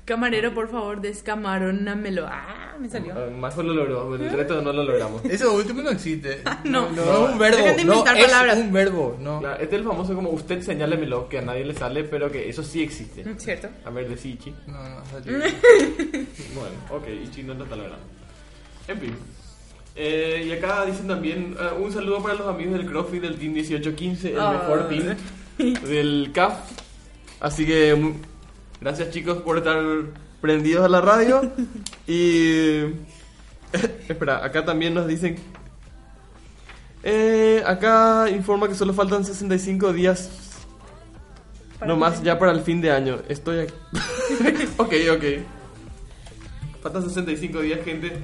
Camarero, 0.07 0.53
por 0.53 0.69
favor, 0.69 1.01
descamarónamelo. 1.01 2.25
Ah, 2.29 2.77
me 2.79 2.87
salió. 2.89 3.11
Ah, 3.13 3.29
Majo 3.29 3.61
lo 3.61 3.73
logró, 3.73 4.15
el 4.15 4.29
resto 4.31 4.61
no 4.61 4.71
lo 4.71 4.83
logramos. 4.85 5.21
Eso 5.25 5.53
último 5.53 5.81
no 5.81 5.89
existe. 5.89 6.41
No. 6.63 6.89
no, 6.91 7.01
es 7.25 7.31
un 7.31 7.37
verbo. 7.37 7.57
Dejen 7.57 7.75
de 7.75 7.83
no, 7.83 8.05
es 8.05 8.25
palabras. 8.25 8.57
un 8.57 8.71
verbo, 8.71 9.17
no. 9.19 9.39
Claro, 9.41 9.55
este 9.61 9.75
es 9.75 9.81
el 9.81 9.87
famoso 9.87 10.15
como 10.15 10.29
usted 10.29 10.61
señálemelo, 10.61 11.27
que 11.27 11.39
a 11.39 11.41
nadie 11.41 11.65
le 11.65 11.73
sale, 11.73 12.05
pero 12.05 12.31
que 12.31 12.47
eso 12.47 12.63
sí 12.63 12.81
existe. 12.81 13.25
¿Cierto? 13.37 13.67
A 13.83 13.89
ver, 13.89 14.07
de 14.07 14.13
Ichi. 14.29 14.55
No, 14.67 14.77
no, 14.81 15.03
Bueno, 16.55 16.75
ok, 16.89 17.07
Ichi 17.25 17.43
no 17.43 17.53
lo 17.55 17.65
está 17.65 17.75
logrando. 17.75 18.05
En 18.87 18.99
fin. 19.01 19.13
Eh, 19.93 20.45
y 20.47 20.51
acá 20.53 20.85
dicen 20.85 21.07
también 21.09 21.53
eh, 21.59 21.81
un 21.83 21.91
saludo 21.91 22.23
para 22.23 22.35
los 22.35 22.47
amigos 22.47 22.75
del 22.77 22.85
CrossFit 22.85 23.21
del 23.23 23.35
Team 23.37 23.51
1815, 23.53 24.31
el 24.31 24.39
Ah. 24.39 24.51
mejor 24.53 24.87
team 24.87 25.17
del 25.83 26.31
CAF. 26.33 26.53
Así 27.41 27.65
que 27.65 27.93
mu- 27.95 28.13
gracias 28.81 29.11
chicos 29.11 29.41
por 29.41 29.57
estar 29.57 29.77
prendidos 30.41 30.85
a 30.85 30.89
la 30.89 31.01
radio. 31.01 31.51
y 32.07 32.79
espera, 34.07 34.43
acá 34.43 34.65
también 34.65 34.93
nos 34.93 35.07
dicen 35.07 35.37
eh, 37.03 37.63
acá 37.65 38.29
informa 38.29 38.67
que 38.67 38.75
solo 38.75 38.93
faltan 38.93 39.23
65 39.23 39.93
días 39.93 40.29
no 41.85 41.95
más 41.95 42.23
ya 42.23 42.39
para 42.39 42.51
el 42.51 42.61
fin 42.61 42.81
de 42.81 42.91
año. 42.91 43.19
Estoy 43.27 43.59
aquí. 43.59 43.73
ok, 44.77 44.93
ok. 45.15 45.23
Faltan 46.81 47.03
65 47.03 47.61
días, 47.61 47.83
gente. 47.83 48.17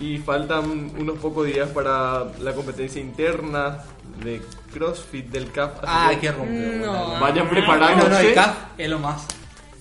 Y 0.00 0.18
faltan 0.18 0.92
unos 0.98 1.18
pocos 1.18 1.46
días 1.46 1.68
para 1.70 2.26
la 2.40 2.52
competencia 2.54 3.00
interna 3.00 3.78
de 4.22 4.40
CrossFit 4.72 5.26
del 5.26 5.50
CAF. 5.50 5.78
Ah, 5.82 6.10
que 6.12 6.20
qué 6.20 6.32
rompe. 6.32 6.80
No. 6.84 7.20
Vayan 7.20 7.44
No, 7.46 7.50
preparándose. 7.50 8.10
no, 8.10 8.18
el 8.18 8.34
CAF 8.34 8.56
es 8.78 8.88
lo 8.88 8.98
más. 8.98 9.26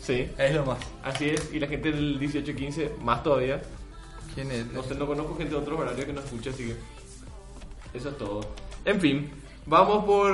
Sí, 0.07 0.29
Es 0.37 0.55
lo 0.55 0.65
más. 0.65 0.77
así 1.03 1.29
es. 1.29 1.53
Y 1.53 1.59
la 1.59 1.67
gente 1.67 1.91
del 1.91 2.19
18-15, 2.19 2.97
más 3.03 3.21
todavía. 3.23 3.61
¿Quién 4.33 4.49
es? 4.51 4.65
No 4.71 4.81
sé, 4.83 4.95
no 4.95 5.05
conozco 5.05 5.35
gente 5.35 5.53
de 5.53 5.59
otros 5.59 5.79
horarios 5.79 6.05
que 6.05 6.13
nos 6.13 6.23
escucha, 6.25 6.49
así 6.51 6.65
que. 6.67 7.97
Eso 7.97 8.09
es 8.09 8.17
todo. 8.17 8.41
En 8.85 8.99
fin, 9.01 9.29
vamos 9.65 10.05
por 10.05 10.31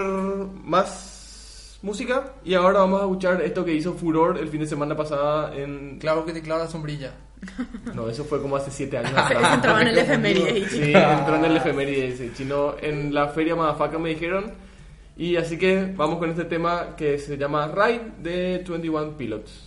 más 0.63 1.79
música. 1.81 2.33
Y 2.45 2.53
ahora 2.53 2.79
vamos 2.79 3.01
a 3.01 3.03
escuchar 3.05 3.41
esto 3.41 3.65
que 3.65 3.73
hizo 3.73 3.93
Furor 3.93 4.37
el 4.37 4.47
fin 4.49 4.59
de 4.61 4.67
semana 4.67 4.95
pasada 4.95 5.55
en. 5.55 5.97
Claro 5.99 6.25
que 6.25 6.33
te 6.33 6.41
clava 6.41 6.65
la 6.65 6.69
sombrilla. 6.69 7.11
No, 7.93 8.09
eso 8.09 8.23
fue 8.23 8.41
como 8.41 8.55
hace 8.55 8.71
7 8.71 8.97
años 8.99 9.11
Eso 9.11 9.19
atrás. 9.19 9.53
entraba 9.55 9.81
en 9.81 9.87
el 9.89 9.97
efeméride. 9.99 10.69
Sí, 10.69 10.93
entró 10.93 11.35
en 11.35 11.45
el 11.45 11.57
efeméride 11.57 12.07
ese 12.09 12.33
chino. 12.33 12.75
En 12.81 13.13
la 13.13 13.27
feria 13.29 13.55
Madafaca 13.55 13.97
me 13.99 14.09
dijeron. 14.09 14.51
Y 15.17 15.35
así 15.35 15.57
que 15.57 15.93
vamos 15.95 16.17
con 16.19 16.29
este 16.29 16.45
tema 16.45 16.95
que 16.95 17.19
se 17.19 17.37
llama 17.37 17.67
Ride 17.67 18.11
de 18.19 18.63
21 18.67 19.17
Pilots. 19.17 19.62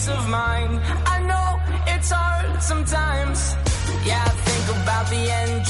Peace 0.00 0.08
of 0.08 0.28
mind. 0.28 0.80
I 1.06 1.18
know 1.28 1.48
it's 1.86 2.10
hard 2.10 2.62
sometimes. 2.62 3.54
Yeah, 4.06 4.22
I 4.24 4.30
think 4.30 4.66
about 4.82 5.06
the 5.10 5.22
end 5.30 5.69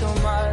thinking 0.00 0.16
too 0.16 0.22
much. 0.22 0.49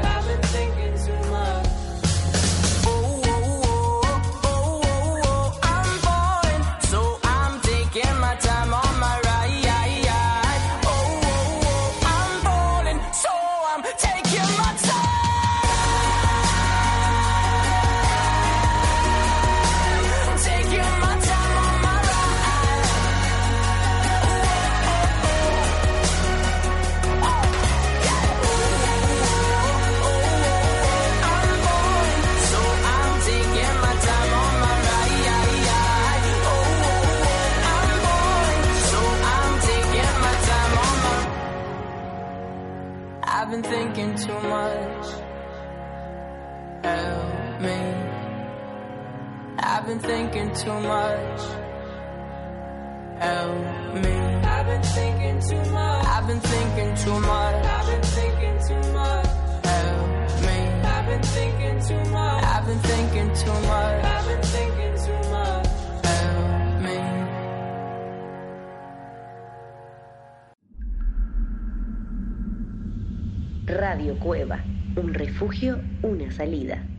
Too 50.68 50.82
much. 50.82 51.42
Help 53.20 54.04
me. 54.04 54.16
I've 54.54 54.66
been 54.66 54.84
thinking 54.84 55.40
too 55.40 55.64
much. 55.72 56.06
I've 56.06 56.28
been 56.28 56.42
thinking 56.42 56.96
too 57.04 57.20
much. 57.22 57.66
I've 57.66 57.88
been 57.88 58.04
thinking 58.18 58.58
too 58.68 58.84
much. 58.92 59.28
Help 59.64 60.08
me. 60.46 60.58
I've 60.94 61.06
been 61.08 61.24
thinking 61.24 61.80
too 61.88 62.04
much. 62.12 62.44
I've 62.44 62.66
been 62.66 62.80
thinking 62.80 63.30
too 63.34 63.60
much. 63.72 64.04
I've 64.14 64.26
been 64.28 64.44
thinking 64.56 64.96
too 65.06 65.22
much. 65.32 65.68
Help 66.04 66.82
me. 66.86 66.98
Radio 73.74 74.18
Cueva, 74.20 74.60
un 74.98 75.14
refugio, 75.14 75.80
una 76.04 76.30
salida. 76.30 76.97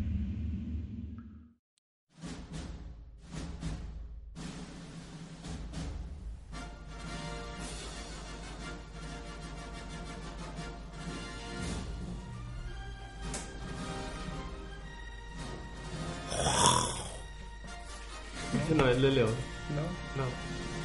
El 18.98 19.02
de 19.02 19.10
León. 19.12 19.30
¿No? 19.74 20.22
No. 20.22 20.28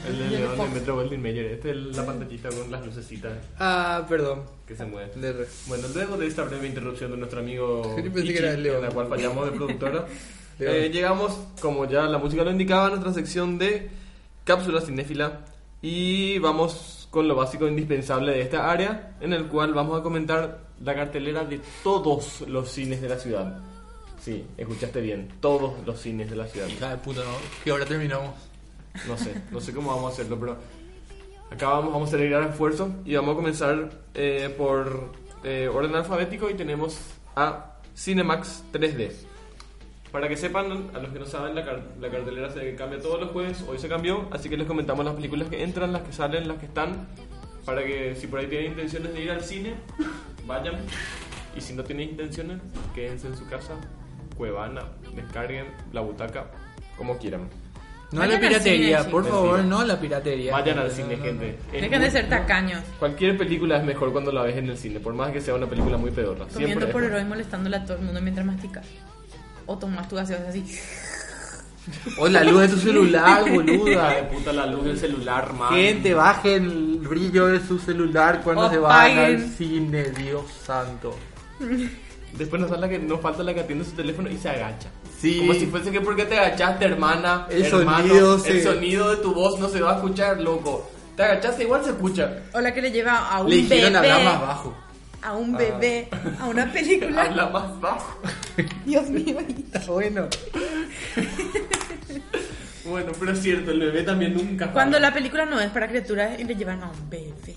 El 0.09 0.17
de 0.19 0.25
el 0.25 0.31
León 0.31 0.51
de 0.51 0.57
Fox. 0.57 0.73
Metro 0.73 0.95
Goldwyn 0.95 1.21
Mayer. 1.21 1.45
Este 1.45 1.71
es 1.71 1.77
la 1.95 2.05
pantallita 2.05 2.49
con 2.49 2.69
las 2.71 2.85
lucecitas 2.85 3.33
Ah, 3.59 4.05
perdón. 4.09 4.43
que 4.67 4.75
se. 4.75 4.85
Le 4.85 5.33
re- 5.33 5.47
Bueno, 5.67 5.87
luego 5.93 6.17
de 6.17 6.27
esta 6.27 6.43
breve 6.43 6.67
interrupción 6.67 7.11
de 7.11 7.17
nuestro 7.17 7.39
amigo 7.39 7.83
Yo 7.97 8.03
pensé 8.03 8.23
que 8.23 8.29
Ichi, 8.31 8.37
era 8.37 8.51
el 8.53 8.63
León. 8.63 8.77
en 8.77 8.83
la 8.83 8.89
cual 8.89 9.07
fallamos 9.07 9.45
de 9.45 9.51
productora, 9.51 10.05
León. 10.59 10.75
eh, 10.75 10.89
llegamos, 10.91 11.37
como 11.61 11.85
ya 11.85 12.03
la 12.03 12.17
música 12.17 12.43
lo 12.43 12.51
indicaba, 12.51 12.87
a 12.87 12.89
nuestra 12.89 13.13
sección 13.13 13.57
de 13.57 13.89
cápsula 14.43 14.81
cinéfila 14.81 15.41
y 15.81 16.37
vamos 16.39 17.07
con 17.11 17.27
lo 17.27 17.35
básico 17.35 17.67
indispensable 17.67 18.31
de 18.33 18.41
esta 18.41 18.69
área, 18.71 19.15
en 19.21 19.31
el 19.33 19.45
cual 19.47 19.73
vamos 19.73 19.99
a 19.99 20.03
comentar 20.03 20.59
la 20.83 20.95
cartelera 20.95 21.45
de 21.45 21.61
todos 21.83 22.41
los 22.47 22.69
cines 22.69 23.01
de 23.01 23.07
la 23.09 23.17
ciudad. 23.17 23.59
Sí, 24.23 24.45
escuchaste 24.57 25.01
bien, 25.01 25.27
todos 25.41 25.73
los 25.85 25.99
cines 25.99 26.29
de 26.29 26.35
la 26.37 26.47
ciudad. 26.47 26.67
Hija 26.67 26.91
de 26.91 26.97
puta, 26.97 27.21
¿no? 27.21 27.31
Que 27.63 27.71
ahora 27.71 27.85
terminamos. 27.85 28.33
No 29.07 29.17
sé, 29.17 29.33
no 29.51 29.59
sé 29.59 29.73
cómo 29.73 29.89
vamos 29.89 30.11
a 30.11 30.13
hacerlo, 30.13 30.39
pero 30.39 30.57
acá 31.51 31.67
vamos, 31.69 31.91
vamos 31.93 32.07
a 32.07 32.09
hacer 32.09 32.21
el 32.25 32.29
gran 32.31 32.49
esfuerzo 32.49 32.89
y 33.05 33.15
vamos 33.15 33.33
a 33.33 33.35
comenzar 33.35 33.89
eh, 34.13 34.53
por 34.57 35.11
eh, 35.43 35.67
orden 35.67 35.95
alfabético 35.95 36.49
y 36.49 36.53
tenemos 36.53 36.97
a 37.35 37.75
Cinemax 37.97 38.63
3D. 38.71 39.11
Para 40.11 40.29
que 40.29 40.37
sepan, 40.37 40.91
a 40.93 40.99
los 40.99 41.11
que 41.11 41.19
no 41.19 41.25
saben, 41.25 41.55
la, 41.55 41.65
car- 41.65 41.83
la 41.99 42.09
cartelera 42.09 42.51
se 42.51 42.75
cambia 42.75 43.01
todos 43.01 43.19
los 43.19 43.31
jueves, 43.31 43.63
hoy 43.67 43.79
se 43.79 43.89
cambió, 43.89 44.27
así 44.31 44.47
que 44.47 44.55
les 44.57 44.67
comentamos 44.67 45.03
las 45.03 45.15
películas 45.15 45.49
que 45.49 45.63
entran, 45.63 45.91
las 45.91 46.03
que 46.03 46.13
salen, 46.13 46.47
las 46.47 46.59
que 46.59 46.67
están, 46.67 47.07
para 47.65 47.83
que 47.83 48.15
si 48.15 48.27
por 48.27 48.39
ahí 48.39 48.45
tienen 48.47 48.71
intenciones 48.71 49.11
de 49.11 49.21
ir 49.23 49.31
al 49.31 49.43
cine, 49.43 49.73
vayan. 50.45 50.75
Y 51.57 51.61
si 51.61 51.73
no 51.73 51.83
tienen 51.83 52.09
intenciones, 52.11 52.59
quédense 52.93 53.27
en 53.27 53.35
su 53.37 53.47
casa, 53.47 53.73
Cuevana, 54.37 54.81
descarguen 55.15 55.65
la 55.91 56.01
butaca, 56.01 56.45
como 56.97 57.17
quieran. 57.17 57.49
No 58.11 58.21
a 58.21 58.25
Vayan 58.27 58.41
la 58.43 58.47
piratería, 58.49 58.99
cine, 58.99 59.11
por 59.11 59.27
favor, 59.27 59.63
no 59.63 59.79
a 59.79 59.85
la 59.85 59.99
piratería. 59.99 60.51
Vayan 60.51 60.77
al 60.77 60.87
No, 60.89 60.93
cine, 60.93 61.13
no, 61.13 61.17
no. 61.17 61.23
gente. 61.23 61.57
Es 61.73 61.81
Dejen 61.81 62.01
de 62.01 62.11
ser 62.11 62.29
tacaños. 62.29 62.81
Cualquier 62.99 63.35
película 63.37 63.77
es 63.77 63.83
mejor 63.83 64.11
cuando 64.11 64.31
la 64.31 64.43
ves 64.43 64.55
en 64.57 64.69
el 64.69 64.77
cine, 64.77 64.99
por 64.99 65.13
más 65.15 65.31
que 65.31 65.41
sea 65.41 65.55
una 65.55 65.65
película 65.65 65.97
muy 65.97 66.11
pedorra. 66.11 66.45
Comiendo 66.53 66.87
por 66.91 67.01
es 67.03 67.09
héroe 67.09 67.21
y 67.21 67.25
molestándole 67.25 67.77
a 67.77 67.83
todo 67.85 67.97
el 67.97 68.03
mundo 68.03 68.21
mientras 68.21 68.45
masticas. 68.45 68.85
O 69.65 69.77
tomas 69.79 70.07
tu 70.07 70.15
gaseosa 70.15 70.47
así. 70.49 70.63
O 72.17 72.29
la 72.29 72.45
luz 72.45 72.61
de 72.61 72.67
tu 72.69 72.77
celular, 72.77 73.41
Hija 73.41 73.43
de 73.43 73.51
boluda. 73.51 74.29
puta 74.29 74.53
la 74.53 74.65
luz 74.67 74.85
del 74.85 74.97
celular, 74.97 75.51
man. 75.51 75.73
Gente, 75.73 76.13
bajen 76.13 76.63
el 76.63 76.97
brillo 76.99 77.47
de 77.47 77.59
su 77.59 77.77
celular 77.77 78.39
cuando 78.41 78.67
O 78.67 78.69
se 78.69 78.77
van 78.77 79.17
al 79.17 79.41
cine, 79.49 80.03
Dios 80.11 80.45
santo. 80.63 81.17
Después 82.37 82.59
nos, 82.59 82.69
falta 82.69 82.87
la 82.87 82.89
que, 82.89 82.99
nos 82.99 83.21
falta 83.21 83.43
la 83.43 83.53
que 83.53 83.59
atiende 83.59 83.85
su 83.85 83.91
teléfono 83.91 84.29
y 84.29 84.37
se 84.37 84.49
agacha. 84.49 84.89
Sí. 85.19 85.37
Como 85.37 85.53
si 85.53 85.67
fuese 85.67 85.91
que 85.91 86.01
porque 86.01 86.25
te 86.25 86.37
agachaste, 86.37 86.85
hermana. 86.85 87.47
El 87.49 87.65
hermano, 87.65 88.07
sonido 88.07 88.45
El 88.45 88.63
sonido 88.63 89.15
de 89.15 89.17
tu 89.17 89.33
voz 89.33 89.59
no 89.59 89.69
se 89.69 89.81
va 89.81 89.93
a 89.93 89.95
escuchar, 89.95 90.39
loco. 90.41 90.89
Te 91.15 91.23
agachaste, 91.23 91.63
igual 91.63 91.83
se 91.83 91.91
escucha. 91.91 92.41
O 92.53 92.59
la 92.59 92.73
que 92.73 92.81
le 92.81 92.91
lleva 92.91 93.29
a 93.29 93.41
un 93.41 93.49
Le 93.49 93.61
bebé. 93.63 93.85
hablar 93.85 94.23
más 94.23 94.41
bajo. 94.41 94.73
A 95.21 95.33
un 95.33 95.53
bebé. 95.55 96.09
A 96.39 96.47
una 96.47 96.71
película. 96.71 97.21
Habla 97.25 97.49
más 97.49 97.79
bajo. 97.79 98.19
Dios 98.85 99.09
mío. 99.09 99.37
Bueno. 99.87 100.27
Bueno, 102.85 103.13
pero 103.17 103.31
es 103.31 103.41
cierto, 103.41 103.71
el 103.71 103.79
bebé 103.79 104.03
también 104.03 104.33
nunca. 104.33 104.71
Cuando 104.73 104.99
la 104.99 105.13
película 105.13 105.45
no 105.45 105.59
es 105.59 105.69
para 105.71 105.87
criaturas 105.87 106.37
y 106.37 106.43
le 106.43 106.53
llevan 106.53 106.83
a 106.83 106.89
un 106.89 107.09
bebé. 107.09 107.55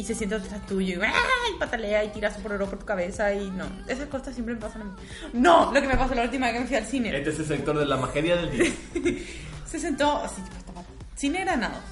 Y 0.00 0.04
se 0.04 0.14
sienta 0.14 0.36
atrás 0.36 0.64
tuyo 0.66 0.98
y, 0.98 1.02
¡ay! 1.04 1.12
patalea 1.58 2.02
y 2.04 2.08
tira 2.08 2.32
su 2.34 2.40
pororo 2.40 2.66
por 2.70 2.78
tu 2.78 2.86
cabeza 2.86 3.34
y 3.34 3.50
no. 3.50 3.66
Esas 3.86 4.08
cosas 4.08 4.32
siempre 4.32 4.54
me 4.54 4.60
pasan 4.60 4.80
a 4.80 4.84
mí. 4.86 4.92
No, 5.34 5.70
lo 5.74 5.80
que 5.82 5.86
me 5.86 5.94
pasó 5.96 6.14
la 6.14 6.22
última 6.22 6.46
vez 6.46 6.54
que 6.54 6.60
me 6.60 6.66
fui 6.68 6.76
al 6.76 6.86
cine. 6.86 7.14
Este 7.14 7.28
es 7.30 7.38
el 7.40 7.46
sector 7.46 7.78
de 7.78 7.84
la 7.84 7.98
magia 7.98 8.22
del 8.36 8.50
día. 8.50 8.72
Se 9.66 9.78
sentó 9.78 10.16
así, 10.16 10.40
tipo, 10.40 10.56
estaba- 10.56 10.84
Cine 11.16 11.40
Granados. 11.40 11.82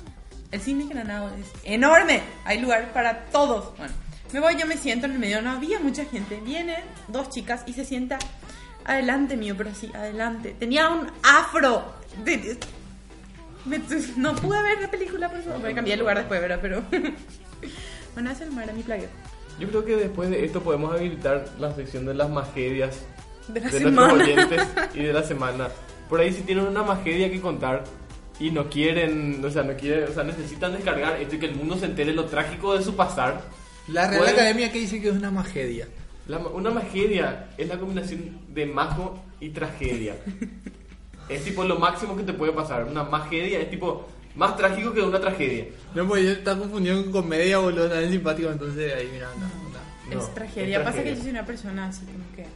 El 0.50 0.60
cine 0.62 0.86
Granados 0.88 1.32
es 1.38 1.46
enorme. 1.64 2.22
Hay 2.46 2.60
lugar 2.60 2.92
para 2.94 3.26
todos. 3.26 3.76
Bueno, 3.76 3.92
me 4.32 4.40
voy, 4.40 4.56
yo 4.56 4.66
me 4.66 4.78
siento 4.78 5.04
en 5.04 5.12
el 5.12 5.18
medio. 5.18 5.42
No 5.42 5.50
había 5.50 5.78
mucha 5.78 6.06
gente. 6.06 6.40
Vienen 6.40 6.82
dos 7.08 7.28
chicas 7.28 7.62
y 7.66 7.74
se 7.74 7.84
sienta 7.84 8.18
adelante 8.86 9.36
mío, 9.36 9.54
pero 9.58 9.74
sí, 9.74 9.90
adelante. 9.94 10.56
Tenía 10.58 10.88
un 10.88 11.08
afro. 11.22 11.92
de- 12.24 12.38
de- 12.38 12.58
Me- 13.66 13.82
no 14.16 14.34
pude 14.34 14.62
ver 14.62 14.80
la 14.80 14.90
película, 14.90 15.28
por 15.28 15.40
eso 15.40 15.58
me 15.58 15.74
cambié 15.74 15.92
de 15.92 15.98
lugar 16.00 16.16
después, 16.16 16.40
¿verdad? 16.40 16.58
Pero. 16.62 16.82
bueno, 18.18 18.30
ese 18.32 18.46
no 18.46 18.60
era 18.60 18.72
mi 18.72 18.82
playo. 18.82 19.06
Yo 19.60 19.68
creo 19.68 19.84
que 19.84 19.94
después 19.96 20.28
de 20.28 20.44
esto 20.44 20.60
podemos 20.60 20.92
habilitar 20.92 21.44
la 21.60 21.72
sección 21.72 22.04
de 22.04 22.14
las 22.14 22.28
magedias 22.28 22.98
De 23.46 23.60
la 23.60 23.70
de 23.70 23.78
semana. 23.78 24.12
nuestros 24.14 24.28
oyentes 24.38 24.68
y 24.94 25.02
de 25.04 25.12
la 25.12 25.22
semana. 25.22 25.68
Por 26.08 26.18
ahí 26.20 26.32
si 26.32 26.42
tienen 26.42 26.66
una 26.66 26.82
magedia 26.82 27.30
que 27.30 27.40
contar 27.40 27.84
y 28.40 28.50
no 28.50 28.68
quieren, 28.68 29.40
o 29.44 29.50
sea, 29.50 29.62
no 29.62 29.74
quieren, 29.76 30.08
o 30.10 30.12
sea, 30.12 30.24
necesitan 30.24 30.72
descargar 30.72 31.20
esto 31.20 31.36
y 31.36 31.38
que 31.38 31.46
el 31.46 31.54
mundo 31.54 31.76
se 31.76 31.86
entere 31.86 32.12
lo 32.12 32.24
trágico 32.24 32.76
de 32.76 32.82
su 32.82 32.96
pasar. 32.96 33.40
La 33.86 34.08
Real 34.08 34.20
Pueden- 34.22 34.34
Academia 34.34 34.72
que 34.72 34.78
dice 34.80 35.00
que 35.00 35.10
es 35.10 35.14
una 35.14 35.30
magedia. 35.30 35.86
La 36.26 36.38
una 36.38 36.70
magedia 36.70 37.50
es 37.56 37.68
la 37.68 37.78
combinación 37.78 38.40
de 38.48 38.66
mago 38.66 39.22
y 39.40 39.50
tragedia. 39.50 40.16
es 41.28 41.44
tipo 41.44 41.62
lo 41.62 41.78
máximo 41.78 42.16
que 42.16 42.24
te 42.24 42.32
puede 42.32 42.50
pasar. 42.52 42.84
Una 42.84 43.04
magedia 43.04 43.60
es 43.60 43.70
tipo 43.70 44.08
más 44.38 44.56
trágico 44.56 44.94
que 44.94 45.02
una 45.02 45.20
tragedia. 45.20 45.66
No, 45.94 46.06
pues 46.08 46.24
yo 46.24 46.30
estaba 46.30 46.60
confundido 46.60 47.02
con 47.02 47.12
comedia, 47.12 47.58
boludo, 47.58 47.88
también 47.88 48.12
simpático, 48.12 48.48
entonces 48.50 48.94
ahí 48.94 49.08
mira, 49.12 49.28
no, 49.34 49.46
no. 49.46 50.14
No, 50.14 50.20
es 50.22 50.34
tragedia. 50.34 50.78
es 50.78 50.84
Pasa 50.84 51.02
que 51.02 51.14
yo 51.14 51.20
soy 51.20 51.30
una 51.30 51.44
persona 51.44 51.88
así 51.88 52.06
como 52.06 52.24
que. 52.34 52.46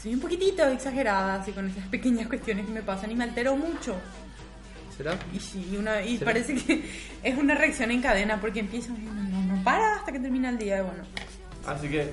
Soy 0.00 0.14
un 0.14 0.20
poquitito 0.20 0.64
exagerada, 0.68 1.40
así 1.40 1.50
con 1.50 1.68
esas 1.68 1.88
pequeñas 1.88 2.28
cuestiones 2.28 2.64
que 2.66 2.70
me 2.72 2.82
pasan 2.82 3.10
y 3.10 3.16
me 3.16 3.24
altero 3.24 3.56
mucho. 3.56 3.96
¿Será? 4.96 5.18
Y 5.34 5.40
sí, 5.40 5.68
y 5.72 5.76
una, 5.76 6.02
y 6.02 6.18
¿Será? 6.18 6.30
parece 6.32 6.54
que 6.54 6.84
es 7.24 7.36
una 7.36 7.54
reacción 7.54 7.90
en 7.90 8.00
cadena 8.02 8.40
porque 8.40 8.60
empieza 8.60 8.92
y 8.92 9.04
no, 9.04 9.12
no, 9.14 9.56
no 9.56 9.64
para 9.64 9.96
hasta 9.96 10.12
que 10.12 10.20
termina 10.20 10.48
el 10.50 10.58
día. 10.58 10.82
Bueno, 10.82 11.02
Así 11.66 11.88
que 11.88 12.08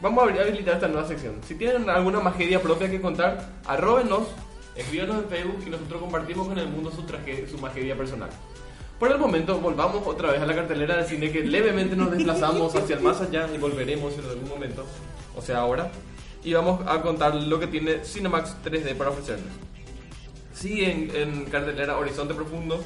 vamos 0.00 0.22
a 0.22 0.26
abrir- 0.28 0.40
habilitar 0.42 0.74
esta 0.74 0.88
nueva 0.88 1.08
sección. 1.08 1.34
Si 1.48 1.54
tienen 1.56 1.88
alguna 1.90 2.20
magedia 2.20 2.60
propia 2.62 2.88
que 2.90 3.00
contar, 3.00 3.48
arróbenos, 3.66 4.28
escríbanos 4.76 5.22
en 5.24 5.28
Facebook 5.28 5.62
y 5.66 5.70
nosotros 5.70 6.00
compartimos 6.00 6.48
con 6.48 6.58
el 6.58 6.68
mundo 6.68 6.90
su, 6.90 7.02
traje- 7.02 7.46
su 7.48 7.58
magedia 7.58 7.96
personal. 7.96 8.30
Por 8.98 9.12
el 9.12 9.18
momento, 9.18 9.58
volvamos 9.58 10.06
otra 10.06 10.32
vez 10.32 10.40
a 10.40 10.46
la 10.46 10.54
cartelera 10.54 10.96
del 10.96 11.04
cine 11.06 11.30
que 11.30 11.42
levemente 11.44 11.94
nos 11.96 12.10
desplazamos 12.10 12.74
hacia 12.74 12.96
el 12.96 13.02
más 13.02 13.20
allá 13.20 13.48
y 13.54 13.58
volveremos 13.58 14.14
en 14.18 14.24
algún 14.24 14.48
momento, 14.48 14.84
o 15.36 15.42
sea 15.42 15.58
ahora, 15.58 15.90
y 16.42 16.52
vamos 16.54 16.80
a 16.86 17.02
contar 17.02 17.34
lo 17.34 17.60
que 17.60 17.66
tiene 17.66 18.04
Cinemax 18.04 18.56
3D 18.64 18.94
para 18.94 19.10
ofrecerles. 19.10 19.52
Sigue 20.54 20.90
en, 20.90 21.10
en 21.14 21.44
cartelera 21.46 21.98
Horizonte 21.98 22.32
Profundo, 22.32 22.82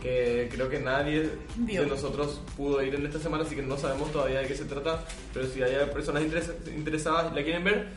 que 0.00 0.48
creo 0.52 0.68
que 0.68 0.78
nadie 0.78 1.30
Vio. 1.56 1.82
de 1.82 1.88
nosotros 1.88 2.40
pudo 2.56 2.82
ir 2.82 2.94
en 2.94 3.06
esta 3.06 3.18
semana, 3.18 3.44
así 3.44 3.56
que 3.56 3.62
no 3.62 3.76
sabemos 3.76 4.12
todavía 4.12 4.40
de 4.40 4.46
qué 4.46 4.54
se 4.54 4.64
trata, 4.64 5.04
pero 5.34 5.46
si 5.46 5.62
hay 5.62 5.74
personas 5.92 6.22
interes- 6.22 6.52
interesadas 6.76 7.32
y 7.32 7.36
la 7.36 7.42
quieren 7.42 7.64
ver, 7.64 7.88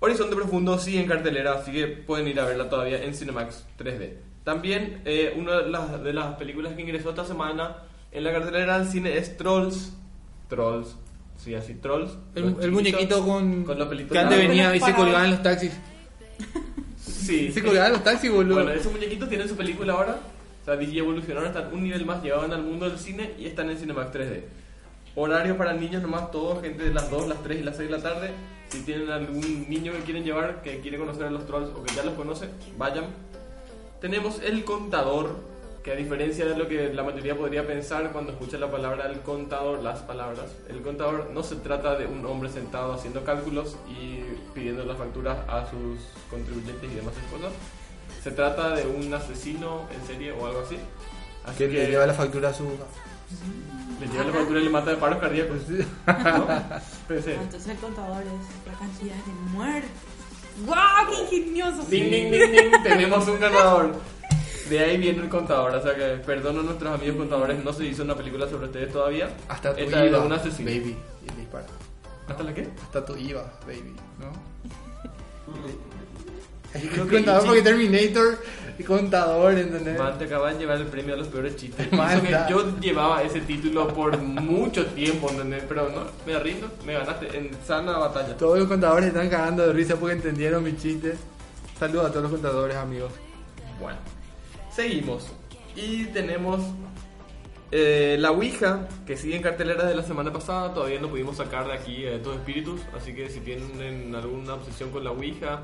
Horizonte 0.00 0.36
Profundo 0.36 0.78
sigue 0.78 1.00
en 1.00 1.08
cartelera, 1.08 1.54
así 1.54 1.72
que 1.72 1.86
pueden 1.88 2.28
ir 2.28 2.38
a 2.38 2.44
verla 2.44 2.68
todavía 2.68 3.02
en 3.02 3.14
Cinemax 3.14 3.66
3D. 3.78 4.14
También 4.44 5.02
eh, 5.04 5.34
una 5.36 5.62
de 5.62 5.70
las, 5.70 6.02
de 6.02 6.12
las 6.12 6.36
películas 6.36 6.74
que 6.74 6.82
ingresó 6.82 7.10
esta 7.10 7.24
semana 7.24 7.78
en 8.12 8.24
la 8.24 8.32
cartelera 8.32 8.78
del 8.78 8.88
cine 8.88 9.18
es 9.18 9.36
Trolls. 9.36 9.92
Trolls, 10.48 10.96
sí, 11.36 11.54
así, 11.54 11.74
Trolls. 11.74 12.16
El, 12.34 12.56
el 12.60 12.70
muñequito 12.70 13.24
con, 13.26 13.64
con 13.64 13.78
los 13.78 13.88
pelitos 13.88 14.12
que 14.12 14.18
antes 14.18 14.38
venía 14.38 14.74
y 14.74 14.80
se 14.80 14.94
colgaba 14.94 15.24
en 15.24 15.32
los 15.32 15.42
taxis. 15.42 15.72
Sí, 16.96 17.52
Se 17.52 17.62
colgaba 17.62 17.88
en 17.88 17.92
los 17.94 18.04
taxis, 18.04 18.30
boludo. 18.30 18.54
Bueno, 18.54 18.70
esos 18.70 18.92
muñequitos 18.92 19.28
tienen 19.28 19.48
su 19.48 19.56
película 19.56 19.94
ahora. 19.94 20.20
O 20.62 20.64
sea, 20.64 20.76
DJ 20.76 20.98
evolucionaron, 20.98 21.48
están 21.48 21.72
un 21.72 21.82
nivel 21.82 22.04
más, 22.06 22.22
llegaban 22.22 22.52
al 22.52 22.62
mundo 22.62 22.88
del 22.88 22.98
cine 22.98 23.32
y 23.38 23.46
están 23.46 23.68
en 23.68 23.78
Cinemax 23.78 24.12
3D. 24.12 24.42
Horario 25.16 25.56
para 25.56 25.72
niños 25.72 26.02
nomás, 26.02 26.30
todos, 26.30 26.62
gente 26.62 26.84
de 26.84 26.94
las 26.94 27.10
2, 27.10 27.26
las 27.28 27.42
3 27.42 27.60
y 27.60 27.62
las 27.64 27.76
6 27.76 27.90
de 27.90 27.96
la 27.96 28.02
tarde. 28.02 28.30
Si 28.68 28.82
tienen 28.82 29.10
algún 29.10 29.68
niño 29.68 29.92
que 29.92 30.00
quieren 30.00 30.24
llevar, 30.24 30.62
que 30.62 30.80
quiere 30.80 30.98
conocer 30.98 31.24
a 31.24 31.30
los 31.30 31.46
trolls 31.46 31.70
o 31.70 31.82
que 31.82 31.94
ya 31.94 32.04
los 32.04 32.14
conoce, 32.14 32.48
vayan. 32.76 33.06
Tenemos 34.00 34.40
El 34.42 34.64
Contador, 34.64 35.36
que 35.82 35.92
a 35.92 35.96
diferencia 35.96 36.44
de 36.44 36.56
lo 36.56 36.68
que 36.68 36.92
la 36.92 37.02
mayoría 37.02 37.36
podría 37.36 37.66
pensar 37.66 38.12
cuando 38.12 38.32
escucha 38.32 38.58
la 38.58 38.70
palabra 38.70 39.06
El 39.06 39.20
Contador, 39.20 39.82
las 39.82 40.00
palabras, 40.00 40.54
El 40.68 40.82
Contador 40.82 41.30
no 41.32 41.42
se 41.42 41.56
trata 41.56 41.96
de 41.96 42.06
un 42.06 42.24
hombre 42.26 42.50
sentado 42.50 42.92
haciendo 42.92 43.24
cálculos 43.24 43.76
y 43.88 44.22
pidiendo 44.54 44.84
las 44.84 44.98
facturas 44.98 45.38
a 45.48 45.68
sus 45.70 45.98
contribuyentes 46.30 46.92
y 46.92 46.94
demás 46.94 47.14
cosas. 47.30 47.52
Se 48.22 48.30
trata 48.32 48.74
de 48.74 48.86
un 48.86 49.12
asesino 49.14 49.88
en 49.94 50.06
serie 50.06 50.32
o 50.32 50.46
algo 50.46 50.60
así. 50.60 50.76
Así 51.44 51.58
que 51.58 51.70
que, 51.70 51.76
le 51.78 51.90
lleva 51.90 52.06
la 52.06 52.14
factura 52.14 52.50
a 52.50 52.54
su. 52.54 52.64
Le 54.00 54.06
lleva 54.06 54.24
la 54.24 54.32
factura 54.32 54.60
y 54.60 54.64
le 54.64 54.70
mata 54.70 54.90
de 54.90 54.96
paros 54.96 55.18
cardíacos. 55.18 55.58
¿No? 55.68 56.46
Pensé. 57.08 57.34
entonces 57.34 57.68
el 57.68 57.78
contador 57.78 58.22
es 58.22 58.66
la 58.72 58.78
cantidad 58.78 59.14
de 59.14 59.32
muertes. 59.52 59.90
¡Guau! 60.64 61.10
¡Qué 61.10 61.36
ingenioso! 61.36 61.84
Ding, 61.88 62.10
ding, 62.10 62.30
ding, 62.30 62.50
ding, 62.50 62.82
tenemos 62.82 63.26
un 63.28 63.38
ganador. 63.40 63.94
De 64.68 64.80
ahí 64.80 64.98
viene 64.98 65.22
el 65.22 65.28
contador, 65.28 65.74
o 65.74 65.82
sea 65.82 65.94
que 65.94 66.22
perdono 66.24 66.60
a 66.60 66.62
nuestros 66.62 66.92
amigos 66.94 67.16
contadores, 67.16 67.64
no 67.64 67.72
se 67.72 67.86
hizo 67.86 68.02
una 68.02 68.14
película 68.14 68.48
sobre 68.48 68.66
ustedes 68.66 68.92
todavía. 68.92 69.30
Hasta 69.48 69.74
tu 69.74 69.80
Esta 69.82 70.04
es 70.04 70.10
IVA, 70.10 70.20
un 70.20 70.32
asesino. 70.32 70.70
baby. 70.70 70.96
Y 71.22 71.40
dispara. 71.40 71.66
¿Hasta 72.28 72.42
la 72.42 72.52
qué? 72.52 72.68
Hasta 72.82 73.04
tu 73.04 73.16
IVA, 73.16 73.50
baby, 73.66 73.94
¿no? 74.18 74.32
que 76.78 77.10
contador 77.10 77.46
porque 77.46 77.62
Terminator 77.62 78.38
contador, 78.84 79.58
¿entendés? 79.58 79.98
Man, 79.98 80.18
te 80.18 80.24
acaban 80.24 80.54
de 80.54 80.60
llevar 80.60 80.78
el 80.78 80.86
premio 80.86 81.14
a 81.14 81.16
los 81.16 81.28
peores 81.28 81.56
chistes. 81.56 81.92
Man, 81.92 82.20
que 82.22 82.36
yo 82.48 82.78
llevaba 82.80 83.22
ese 83.22 83.40
título 83.40 83.88
por 83.88 84.16
mucho 84.18 84.86
tiempo, 84.86 85.30
¿entendés? 85.30 85.64
Pero 85.68 85.88
no, 85.90 86.02
me 86.26 86.38
rindo, 86.38 86.68
me 86.86 86.94
ganaste 86.94 87.36
en 87.36 87.50
sana 87.66 87.98
batalla. 87.98 88.36
Todos 88.36 88.58
los 88.58 88.68
contadores 88.68 89.08
están 89.08 89.28
cagando 89.28 89.66
de 89.66 89.72
risa 89.72 89.96
porque 89.96 90.14
entendieron 90.14 90.62
mi 90.62 90.76
chiste. 90.76 91.16
Saludos 91.78 92.06
a 92.06 92.08
todos 92.10 92.22
los 92.22 92.32
contadores, 92.32 92.76
amigos. 92.76 93.12
Bueno, 93.80 93.98
seguimos. 94.70 95.28
Y 95.76 96.06
tenemos 96.06 96.60
eh, 97.70 98.16
la 98.18 98.30
Ouija, 98.30 98.88
que 99.06 99.16
sigue 99.16 99.36
en 99.36 99.42
cartelera 99.42 99.84
de 99.84 99.94
la 99.94 100.02
semana 100.02 100.32
pasada. 100.32 100.72
Todavía 100.72 101.00
no 101.00 101.08
pudimos 101.08 101.36
sacar 101.36 101.66
de 101.66 101.74
aquí 101.74 102.06
a 102.06 102.12
estos 102.12 102.36
espíritus. 102.36 102.80
Así 102.96 103.14
que 103.14 103.28
si 103.28 103.40
tienen 103.40 104.14
alguna 104.14 104.54
obsesión 104.54 104.90
con 104.90 105.04
la 105.04 105.10
Ouija, 105.10 105.60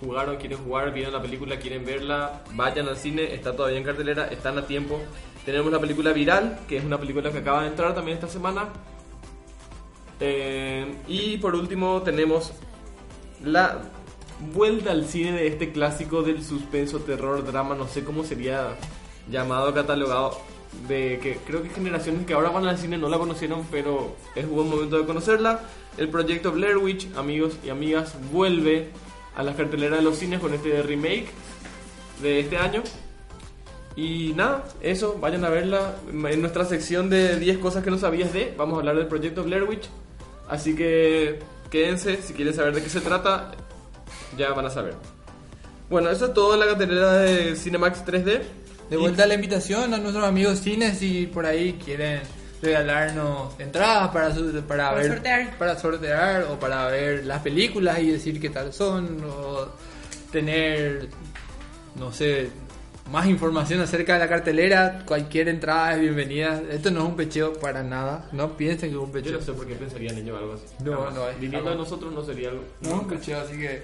jugaron, 0.00 0.36
quieren 0.36 0.58
jugar, 0.58 0.92
vieron 0.92 1.12
la 1.12 1.22
película, 1.22 1.58
quieren 1.58 1.84
verla, 1.84 2.42
vayan 2.54 2.88
al 2.88 2.96
cine. 2.96 3.34
Está 3.34 3.54
todavía 3.54 3.78
en 3.78 3.84
cartelera, 3.84 4.26
están 4.28 4.58
a 4.58 4.66
tiempo. 4.66 5.00
Tenemos 5.44 5.70
la 5.72 5.80
película 5.80 6.12
Viral, 6.12 6.58
que 6.68 6.76
es 6.76 6.84
una 6.84 6.98
película 6.98 7.30
que 7.30 7.38
acaba 7.38 7.62
de 7.62 7.68
entrar 7.68 7.94
también 7.94 8.16
esta 8.16 8.28
semana. 8.28 8.68
Eh, 10.20 10.94
y 11.08 11.36
por 11.38 11.54
último 11.54 12.02
tenemos 12.02 12.52
la 13.44 13.82
vuelta 14.54 14.90
al 14.90 15.06
cine 15.06 15.32
de 15.32 15.46
este 15.46 15.72
clásico 15.72 16.22
del 16.22 16.42
suspenso, 16.42 17.00
terror, 17.00 17.44
drama, 17.44 17.74
no 17.74 17.86
sé 17.86 18.02
cómo 18.04 18.24
sería 18.24 18.76
llamado, 19.30 19.72
catalogado, 19.74 20.38
de 20.88 21.18
que 21.22 21.38
creo 21.46 21.62
que 21.62 21.70
generaciones 21.70 22.26
que 22.26 22.34
ahora 22.34 22.50
van 22.50 22.66
al 22.66 22.78
cine 22.78 22.98
no 22.98 23.08
la 23.08 23.18
conocieron, 23.18 23.66
pero 23.70 24.16
es 24.34 24.48
buen 24.48 24.68
momento 24.68 24.98
de 24.98 25.06
conocerla. 25.06 25.60
El 25.96 26.08
proyecto 26.08 26.52
Blair 26.52 26.76
Witch, 26.76 27.08
amigos 27.16 27.56
y 27.64 27.70
amigas, 27.70 28.14
vuelve 28.30 28.90
a 29.36 29.42
las 29.42 29.54
carteleras 29.54 29.98
de 29.98 30.04
los 30.04 30.18
cines 30.18 30.40
con 30.40 30.52
este 30.54 30.82
remake 30.82 31.26
de 32.22 32.40
este 32.40 32.56
año. 32.56 32.82
Y 33.94 34.32
nada, 34.34 34.64
eso, 34.80 35.18
vayan 35.20 35.44
a 35.44 35.50
verla. 35.50 35.96
En 36.10 36.40
nuestra 36.40 36.64
sección 36.64 37.08
de 37.08 37.38
10 37.38 37.58
cosas 37.58 37.84
que 37.84 37.90
no 37.90 37.98
sabías 37.98 38.32
de, 38.32 38.54
vamos 38.56 38.76
a 38.76 38.78
hablar 38.80 38.96
del 38.96 39.06
proyecto 39.06 39.44
Blair 39.44 39.64
Witch. 39.64 39.88
Así 40.48 40.74
que 40.74 41.38
quédense, 41.70 42.20
si 42.22 42.32
quieren 42.34 42.54
saber 42.54 42.74
de 42.74 42.82
qué 42.82 42.88
se 42.88 43.00
trata, 43.00 43.52
ya 44.36 44.52
van 44.52 44.66
a 44.66 44.70
saber. 44.70 44.94
Bueno, 45.88 46.10
eso 46.10 46.26
es 46.26 46.34
todo 46.34 46.54
en 46.54 46.60
la 46.60 46.66
cartelera 46.66 47.12
de 47.18 47.56
Cinemax 47.56 48.04
3D. 48.04 48.42
De 48.90 48.96
vuelta 48.96 49.26
la 49.26 49.34
invitación 49.34 49.94
a 49.94 49.98
nuestros 49.98 50.24
amigos 50.24 50.60
cines 50.60 50.98
si 50.98 51.26
por 51.26 51.44
ahí 51.44 51.78
quieren 51.84 52.20
regalarnos 52.62 53.58
entradas 53.60 54.08
para 54.10 54.34
su- 54.34 54.52
para, 54.62 54.88
Para 54.90 54.94
ver 54.94 55.08
sortear. 55.12 55.58
para 55.58 55.78
sortear 55.78 56.42
o 56.44 56.58
para 56.58 56.86
ver 56.88 57.24
las 57.24 57.42
películas 57.42 57.98
y 58.00 58.10
decir 58.12 58.40
qué 58.40 58.50
tal 58.50 58.72
son 58.72 59.22
o 59.24 59.68
tener 60.32 61.08
no 61.96 62.12
sé 62.12 62.50
más 63.10 63.26
información 63.26 63.80
acerca 63.80 64.14
de 64.14 64.18
la 64.20 64.28
cartelera 64.28 65.02
cualquier 65.06 65.48
entrada 65.48 65.94
es 65.94 66.00
bienvenida 66.00 66.60
esto 66.70 66.90
no 66.90 67.00
es 67.02 67.06
un 67.06 67.16
pecheo 67.16 67.52
para 67.54 67.82
nada 67.82 68.28
no 68.32 68.56
piensen 68.56 68.90
que 68.90 68.96
es 68.96 69.00
un 69.02 69.06
Yo 69.06 69.12
pecheo 69.12 69.38
no 69.38 69.40
sé 69.44 69.52
por 69.52 69.66
qué 69.66 69.74
pensarían 69.76 70.16
ellos 70.18 70.36
algo 70.38 70.54
así. 70.54 70.64
No, 70.82 70.96
Jamás. 70.96 71.14
no 71.14 71.28
es, 71.28 71.38
Viniendo 71.40 71.70
de 71.70 71.76
nosotros 71.76 72.12
no 72.12 72.24
sería 72.24 72.48
algo. 72.50 72.64
no 72.80 72.88
es 72.88 72.94
un 72.94 73.08
pecheo 73.08 73.40
así 73.40 73.56
que 73.58 73.82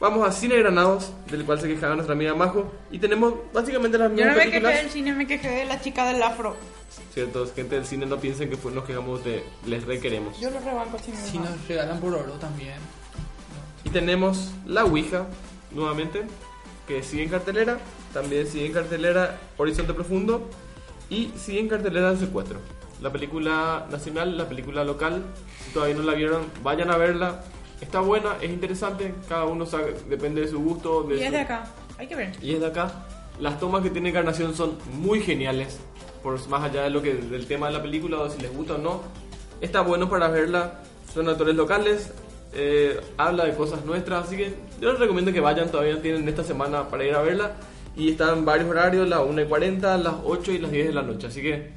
Vamos 0.00 0.28
a 0.28 0.30
Cine 0.30 0.56
Granados, 0.58 1.10
del 1.28 1.44
cual 1.44 1.60
se 1.60 1.66
quejaba 1.66 1.96
nuestra 1.96 2.14
amiga 2.14 2.32
Majo. 2.32 2.72
Y 2.92 3.00
tenemos 3.00 3.34
básicamente 3.52 3.98
las 3.98 4.10
Yo 4.10 4.14
mismas 4.14 4.32
no 4.32 4.38
me 4.38 4.44
quejé 4.44 4.50
películas. 4.60 4.82
del 4.82 4.90
cine, 4.92 5.12
me 5.12 5.26
quejé 5.26 5.48
de 5.48 5.64
la 5.64 5.80
chica 5.80 6.06
del 6.06 6.22
afro. 6.22 6.54
Cierto, 7.18 7.44
gente 7.52 7.74
del 7.74 7.84
cine 7.84 8.06
no 8.06 8.18
piensen 8.20 8.48
que 8.48 8.56
fue- 8.56 8.70
nos 8.70 8.84
quejamos 8.84 9.24
de 9.24 9.42
les 9.66 9.84
requeremos. 9.84 10.38
Yo 10.38 10.50
lo 10.50 10.60
rebanco 10.60 11.00
sin 11.00 11.16
si 11.16 11.36
nos 11.38 11.66
regalan 11.66 11.98
por 11.98 12.14
oro 12.14 12.34
también 12.34 12.74
Y 13.84 13.90
tenemos 13.90 14.52
La 14.66 14.84
Ouija, 14.84 15.26
nuevamente, 15.72 16.22
que 16.86 17.02
sigue 17.02 17.24
en 17.24 17.28
cartelera. 17.30 17.78
También 18.14 18.46
sigue 18.46 18.66
en 18.66 18.72
cartelera 18.72 19.36
Horizonte 19.56 19.94
Profundo. 19.94 20.48
Y 21.10 21.32
sigue 21.36 21.58
en 21.58 21.68
cartelera 21.68 22.12
El 22.12 22.18
Secuestro. 22.20 22.60
La 23.02 23.10
película 23.10 23.88
nacional, 23.90 24.38
la 24.38 24.48
película 24.48 24.84
local. 24.84 25.24
Si 25.66 25.72
todavía 25.72 25.96
no 25.96 26.04
la 26.04 26.14
vieron, 26.14 26.42
vayan 26.62 26.88
a 26.92 26.96
verla. 26.98 27.42
Está 27.80 27.98
buena, 27.98 28.36
es 28.40 28.50
interesante. 28.50 29.12
Cada 29.28 29.46
uno 29.46 29.66
sabe, 29.66 29.96
depende 30.08 30.40
de 30.42 30.46
su 30.46 30.60
gusto. 30.60 31.02
De 31.02 31.16
Y 31.16 31.18
es 31.18 31.26
su- 31.26 31.32
de 31.32 31.38
acá, 31.40 31.64
hay 31.98 32.06
que 32.06 32.14
ver. 32.14 32.32
Y 32.40 32.52
es 32.54 32.60
de 32.60 32.66
acá. 32.66 32.92
Las 33.40 33.58
tomas 33.58 33.82
que 33.82 33.90
tiene 33.90 34.10
Encarnación 34.10 34.54
son 34.54 34.78
muy 34.92 35.20
geniales, 35.20 35.78
por 36.22 36.46
más 36.48 36.64
allá 36.64 36.82
de 36.82 36.90
lo 36.90 37.02
que 37.02 37.14
del 37.14 37.46
tema 37.46 37.68
de 37.68 37.74
la 37.74 37.82
película 37.82 38.18
o 38.18 38.30
si 38.30 38.40
les 38.40 38.54
gusta 38.54 38.74
o 38.74 38.78
no. 38.78 39.02
Está 39.60 39.80
bueno 39.80 40.08
para 40.08 40.28
verla. 40.28 40.80
Son 41.12 41.28
actores 41.28 41.56
locales, 41.56 42.12
eh, 42.52 43.00
habla 43.16 43.44
de 43.46 43.54
cosas 43.54 43.84
nuestras, 43.84 44.26
así 44.26 44.36
que 44.36 44.54
yo 44.80 44.90
les 44.90 45.00
recomiendo 45.00 45.32
que 45.32 45.40
vayan. 45.40 45.70
Todavía 45.70 46.00
tienen 46.00 46.28
esta 46.28 46.44
semana 46.44 46.88
para 46.88 47.04
ir 47.04 47.14
a 47.14 47.22
verla. 47.22 47.52
Y 47.96 48.10
están 48.10 48.44
varios 48.44 48.70
horarios, 48.70 49.08
las 49.08 49.20
1 49.26 49.42
y 49.42 49.44
40, 49.46 49.98
las 49.98 50.14
8 50.24 50.52
y 50.52 50.58
las 50.58 50.70
10 50.70 50.88
de 50.88 50.92
la 50.92 51.02
noche. 51.02 51.26
Así 51.26 51.42
que 51.42 51.72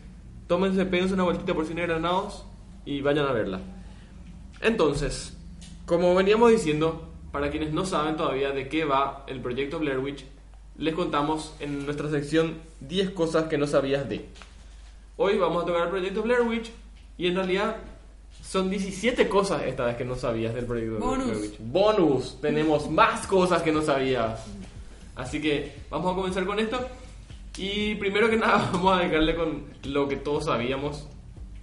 tómense, 0.47 0.85
péguense 0.85 1.13
una 1.13 1.23
vueltita 1.23 1.53
por 1.53 1.65
Cine 1.65 1.83
Granados 1.83 2.45
y 2.85 3.01
vayan 3.01 3.25
a 3.25 3.31
verla. 3.31 3.59
Entonces, 4.59 5.35
como 5.85 6.13
veníamos 6.13 6.51
diciendo, 6.51 7.09
para 7.31 7.49
quienes 7.49 7.73
no 7.73 7.85
saben 7.85 8.17
todavía 8.17 8.51
de 8.51 8.67
qué 8.67 8.85
va 8.85 9.23
el 9.27 9.41
proyecto 9.41 9.79
Blair 9.79 9.99
Witch, 9.99 10.25
les 10.81 10.95
contamos 10.95 11.53
en 11.59 11.85
nuestra 11.85 12.09
sección 12.09 12.55
10 12.79 13.11
cosas 13.11 13.43
que 13.45 13.57
no 13.59 13.67
sabías 13.67 14.09
de. 14.09 14.25
Hoy 15.15 15.37
vamos 15.37 15.61
a 15.61 15.65
tocar 15.67 15.83
el 15.83 15.89
proyecto 15.89 16.23
Blair 16.23 16.41
Witch 16.41 16.71
y 17.19 17.27
en 17.27 17.35
realidad 17.35 17.77
son 18.41 18.71
17 18.71 19.29
cosas 19.29 19.61
esta 19.67 19.85
vez 19.85 19.95
que 19.95 20.03
no 20.03 20.15
sabías 20.15 20.55
del 20.55 20.65
proyecto 20.65 20.97
Bonus. 20.97 21.27
Blair 21.27 21.41
Witch. 21.41 21.55
Bonus, 21.59 22.41
tenemos 22.41 22.89
más 22.89 23.27
cosas 23.27 23.61
que 23.61 23.71
no 23.71 23.83
sabías. 23.83 24.43
Así 25.15 25.39
que 25.39 25.71
vamos 25.91 26.13
a 26.13 26.15
comenzar 26.15 26.47
con 26.47 26.57
esto. 26.57 26.79
Y 27.57 27.93
primero 27.95 28.27
que 28.27 28.37
nada 28.37 28.71
vamos 28.73 28.97
a 28.97 29.01
dedicarle 29.01 29.35
con 29.35 29.65
lo 29.83 30.07
que 30.07 30.15
todos 30.15 30.45
sabíamos, 30.45 31.07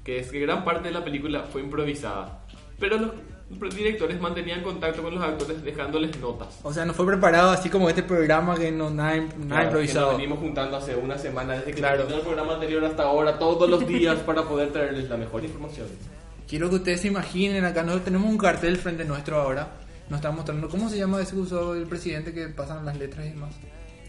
que 0.04 0.20
es 0.20 0.30
que 0.30 0.38
gran 0.38 0.64
parte 0.64 0.88
de 0.88 0.94
la 0.94 1.02
película 1.04 1.42
fue 1.42 1.60
improvisada. 1.60 2.44
Pero 2.78 2.98
los 2.98 3.10
directores 3.50 4.20
mantenían 4.20 4.62
contacto 4.62 5.02
con 5.02 5.14
los 5.14 5.24
actores 5.24 5.62
dejándoles 5.62 6.18
notas. 6.20 6.58
O 6.62 6.72
sea, 6.72 6.84
no 6.84 6.92
fue 6.92 7.06
preparado 7.06 7.50
así 7.50 7.70
como 7.70 7.88
este 7.88 8.02
programa 8.02 8.56
que 8.56 8.70
no 8.70 8.90
nada, 8.90 9.16
nada 9.16 9.26
Claro, 9.28 9.58
que 9.58 9.64
improvisado. 9.64 10.06
nos 10.08 10.16
venimos 10.16 10.38
juntando 10.38 10.76
hace 10.76 10.96
una 10.96 11.16
semana 11.18 11.54
desde 11.54 11.66
que 11.72 11.78
Claro. 11.78 12.06
el 12.08 12.20
programa 12.20 12.54
anterior 12.54 12.84
hasta 12.84 13.04
ahora, 13.04 13.38
todos 13.38 13.68
los 13.68 13.86
días 13.86 14.18
para 14.20 14.42
poder 14.42 14.70
traerles 14.72 15.08
la 15.08 15.16
mejor 15.16 15.44
información. 15.44 15.86
Quiero 16.46 16.68
que 16.70 16.76
ustedes 16.76 17.00
se 17.02 17.08
imaginen, 17.08 17.64
acá 17.64 17.82
nosotros 17.82 18.04
tenemos 18.06 18.30
un 18.30 18.38
cartel 18.38 18.76
frente 18.76 19.04
nuestro 19.04 19.40
ahora. 19.40 19.68
Nos 20.08 20.18
está 20.18 20.30
mostrando, 20.30 20.68
¿cómo 20.68 20.88
se 20.88 20.96
llama 20.96 21.20
ese 21.20 21.34
que 21.34 21.40
usó 21.40 21.74
el 21.74 21.86
presidente 21.86 22.32
que 22.32 22.48
pasan 22.48 22.84
las 22.86 22.96
letras 22.98 23.26
y 23.26 23.30
demás? 23.30 23.50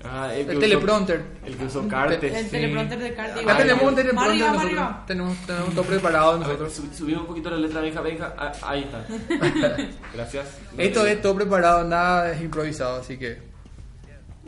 Ah, 0.03 0.33
El 0.33 0.47
usó- 0.49 0.59
teleprompter. 0.59 1.25
El 1.45 1.57
que 1.57 1.65
usó 1.65 1.87
cartes. 1.87 2.33
El 2.33 2.45
sí. 2.45 2.51
teleprompter 2.51 2.99
de 2.99 3.13
Carti. 3.13 3.39
Acá 3.41 3.57
tenemos 3.57 3.83
un 3.83 3.95
teleprompter 3.95 4.31
Arriba, 4.31 4.47
nosotros. 4.47 4.71
arriba. 4.71 5.03
Tenemos, 5.07 5.37
tenemos 5.45 5.73
todo 5.75 5.83
preparado 5.83 6.31
ver, 6.31 6.39
nosotros. 6.47 6.73
sub- 6.73 6.93
subimos 6.93 7.21
un 7.21 7.27
poquito 7.27 7.49
la 7.49 7.57
letra, 7.57 7.81
Benja, 7.81 8.01
Benja. 8.01 8.33
Ah, 8.37 8.51
ahí 8.63 8.81
está. 8.83 9.05
Gracias. 10.13 10.47
Esto 10.77 11.05
es 11.05 11.21
todo 11.21 11.35
preparado, 11.35 11.83
nada 11.83 12.31
es 12.31 12.41
improvisado, 12.41 13.01
así 13.01 13.17
que... 13.17 13.39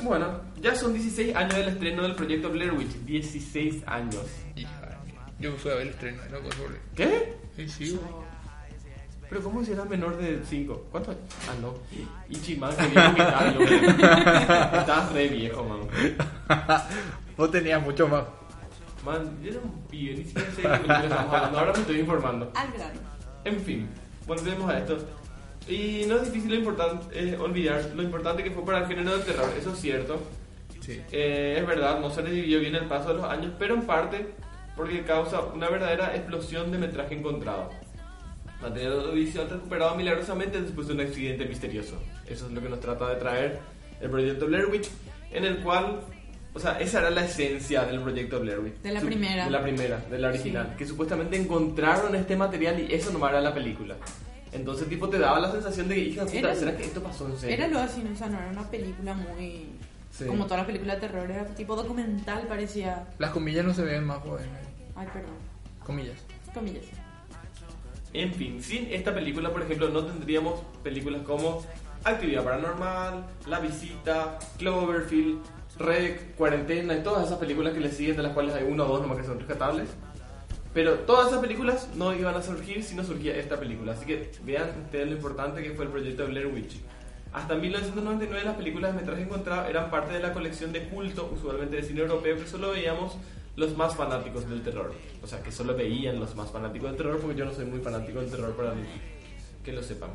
Bueno, 0.04 0.42
ya 0.60 0.74
son 0.74 0.94
16 0.94 1.36
años 1.36 1.54
del 1.56 1.68
estreno 1.68 2.02
del 2.04 2.16
proyecto 2.16 2.50
Blair 2.50 2.72
Witch. 2.74 2.94
16 3.06 3.84
años. 3.86 4.26
Hija, 4.56 4.98
yo 5.38 5.52
fui 5.58 5.70
a 5.72 5.76
ver 5.76 5.84
el 5.84 5.90
estreno, 5.90 6.22
sobre. 6.56 6.80
¿Qué? 6.96 7.36
Sí, 7.56 7.68
sí. 7.68 8.00
Pero 9.32 9.44
¿cómo 9.44 9.64
si 9.64 9.72
eras 9.72 9.88
menor 9.88 10.18
de 10.18 10.42
5? 10.44 10.88
¿Cuánto? 10.92 11.12
Ah, 11.48 11.54
no. 11.62 11.74
Ichiman, 12.28 12.76
que 12.76 12.88
viejo 12.88 13.16
que 13.16 13.22
estás, 13.22 13.56
loco. 13.56 14.78
Estás 14.78 15.14
re 15.14 15.28
viejo, 15.30 15.64
man. 15.64 15.80
Vos 17.38 17.50
tenías 17.50 17.82
mucho 17.82 18.10
más. 18.10 18.26
Man, 19.06 19.42
yo 19.42 19.52
era 19.52 19.60
un 19.62 19.84
pibe, 19.84 20.18
ni 20.18 20.26
siquiera 20.26 20.52
sé 20.52 20.62
de 20.64 20.68
qué 20.68 21.04
estamos 21.06 21.34
hablando. 21.34 21.60
Ahora 21.60 21.72
me 21.72 21.80
estoy 21.80 22.00
informando. 22.02 22.52
Al 22.54 22.74
grano. 22.74 23.00
En 23.46 23.60
fin, 23.62 23.90
volvemos 24.28 24.70
a 24.70 24.80
esto. 24.80 24.98
Y 25.66 26.04
no 26.10 26.18
es 26.18 26.26
difícil 26.26 26.50
lo 26.50 26.58
importante, 26.58 27.06
eh, 27.18 27.38
olvidar 27.38 27.90
lo 27.96 28.04
importante 28.04 28.44
que 28.44 28.52
fue 28.52 28.66
para 28.66 28.80
el 28.80 28.88
género 28.88 29.16
del 29.16 29.24
terror, 29.24 29.50
eso 29.58 29.72
es 29.72 29.80
cierto. 29.80 30.20
Sí. 30.82 31.02
Eh, 31.10 31.56
es 31.58 31.66
verdad, 31.66 32.02
no 32.02 32.10
se 32.10 32.22
le 32.22 32.32
dividió 32.32 32.60
bien 32.60 32.76
el 32.76 32.86
paso 32.86 33.08
de 33.08 33.14
los 33.14 33.24
años, 33.24 33.54
pero 33.58 33.76
en 33.76 33.84
parte 33.84 34.34
porque 34.76 35.04
causa 35.04 35.40
una 35.40 35.70
verdadera 35.70 36.16
explosión 36.16 36.70
de 36.72 36.80
metraje 36.80 37.16
encontrado. 37.16 37.70
Material 38.62 38.94
audiovisual 38.94 39.50
recuperado 39.50 39.96
milagrosamente 39.96 40.62
después 40.62 40.88
de 40.88 40.94
un 40.94 41.02
accidente 41.02 41.46
misterioso. 41.46 41.96
Eso 42.28 42.46
es 42.48 42.52
lo 42.52 42.62
que 42.62 42.70
nos 42.70 42.80
trata 42.80 43.10
de 43.10 43.16
traer 43.16 43.60
el 44.00 44.10
proyecto 44.10 44.46
Blair 44.48 44.66
Witch, 44.68 44.90
en 45.32 45.46
el 45.46 45.58
cual, 45.62 46.02
o 46.54 46.60
sea, 46.60 46.80
esa 46.80 47.00
era 47.00 47.10
la 47.10 47.26
esencia 47.26 47.84
del 47.86 48.02
proyecto 48.02 48.40
Blair 48.40 48.60
Witch. 48.60 48.76
De 48.82 48.92
la 48.94 49.00
Su- 49.00 49.08
primera. 49.08 49.46
De 49.46 49.52
la 49.52 49.62
primera, 49.64 49.98
de 50.10 50.20
la 50.20 50.30
original. 50.30 50.68
Sí. 50.72 50.78
Que 50.78 50.86
supuestamente 50.86 51.38
encontraron 51.38 52.16
este 52.16 52.36
material 52.36 52.80
y 52.80 52.94
eso 52.94 53.12
nomás 53.12 53.32
era 53.32 53.42
la 53.42 53.54
película. 53.54 53.96
Entonces, 54.52 54.88
tipo, 54.90 55.08
te 55.10 55.18
daba 55.18 55.40
la 55.40 55.50
sensación 55.52 55.88
de 55.88 55.96
que, 55.96 56.02
hija 56.02 56.26
puta, 56.26 56.38
Era- 56.38 56.56
¿será 56.56 56.76
que 56.78 56.84
esto 56.84 57.02
pasó 57.02 57.26
en 57.28 57.38
serio? 57.38 57.56
Era 57.56 57.68
lo 57.68 57.80
así, 57.80 58.02
¿no? 58.04 58.12
o 58.12 58.16
sea, 58.16 58.28
no 58.28 58.38
era 58.38 58.50
una 58.50 58.70
película 58.70 59.14
muy... 59.14 59.66
Sí. 60.12 60.26
Como 60.26 60.44
todas 60.44 60.58
las 60.60 60.66
películas 60.68 61.00
de 61.00 61.08
terror, 61.08 61.32
era 61.32 61.46
tipo 61.56 61.74
documental, 61.76 62.42
parecía... 62.48 63.08
Las 63.18 63.32
comillas 63.32 63.64
no 63.66 63.74
se 63.74 63.84
ven 63.84 64.04
más, 64.04 64.18
joder. 64.20 64.46
Ay, 64.96 65.08
perdón. 65.14 65.32
Comillas. 65.86 66.18
Comillas. 66.54 66.84
En 68.14 68.34
fin, 68.34 68.62
sin 68.62 68.92
esta 68.92 69.14
película, 69.14 69.52
por 69.52 69.62
ejemplo, 69.62 69.90
no 69.90 70.06
tendríamos 70.06 70.62
películas 70.84 71.22
como 71.24 71.64
Actividad 72.04 72.44
Paranormal, 72.44 73.26
La 73.48 73.60
Visita, 73.60 74.38
Cloverfield, 74.58 75.40
Rec, 75.80 76.36
Cuarentena 76.36 76.96
y 76.96 77.04
todas 77.04 77.28
esas 77.28 77.38
películas 77.38 77.74
que 77.74 77.80
le 77.80 77.92
siguen, 77.92 78.18
de 78.18 78.24
las 78.24 78.34
cuales 78.34 78.54
hay 78.56 78.64
uno 78.64 78.86
o 78.86 78.88
dos 78.88 79.02
nomás 79.02 79.18
que 79.18 79.24
son 79.24 79.40
rescatables. 79.40 79.90
Pero 80.74 80.96
todas 81.00 81.28
esas 81.28 81.40
películas 81.40 81.90
no 81.96 82.14
iban 82.14 82.36
a 82.36 82.42
surgir 82.42 82.84
si 82.84 82.96
no 82.96 83.04
surgía 83.04 83.36
esta 83.36 83.60
película. 83.60 83.94
Así 83.94 84.06
que 84.06 84.32
vean 84.44 84.70
ustedes 84.86 85.08
lo 85.08 85.14
importante 85.14 85.64
que 85.64 85.72
fue 85.72 85.86
el 85.86 85.92
proyecto 85.92 86.24
de 86.24 86.30
Blair 86.30 86.48
Witch. 86.48 86.78
Hasta 87.34 87.56
1999 87.56 88.44
las 88.44 88.56
películas 88.56 88.94
de 88.94 89.00
metraje 89.00 89.24
encontrado 89.24 89.70
eran 89.70 89.90
parte 89.90 90.14
de 90.14 90.20
la 90.20 90.34
colección 90.34 90.74
de 90.74 90.84
culto, 90.90 91.32
usualmente 91.34 91.78
de 91.78 91.84
cine 91.84 92.02
europeo, 92.02 92.36
que 92.36 92.48
solo 92.48 92.72
veíamos 92.72 93.16
los 93.56 93.76
más 93.76 93.96
fanáticos 93.96 94.50
del 94.50 94.62
terror. 94.62 94.94
O 95.24 95.28
sea, 95.28 95.42
que 95.44 95.52
solo 95.52 95.76
veían 95.76 96.20
los 96.20 96.36
más 96.36 96.52
fanáticos 96.52 96.90
del 96.90 96.98
terror, 96.98 97.20
porque 97.20 97.38
yo 97.38 97.46
no 97.46 97.54
soy 97.54 97.66
muy 97.66 97.80
fanático 97.80 98.20
del 98.20 98.30
terror 98.30 98.56
para 98.56 98.74
que 99.64 99.72
lo 99.72 99.84
sepan. 99.84 100.12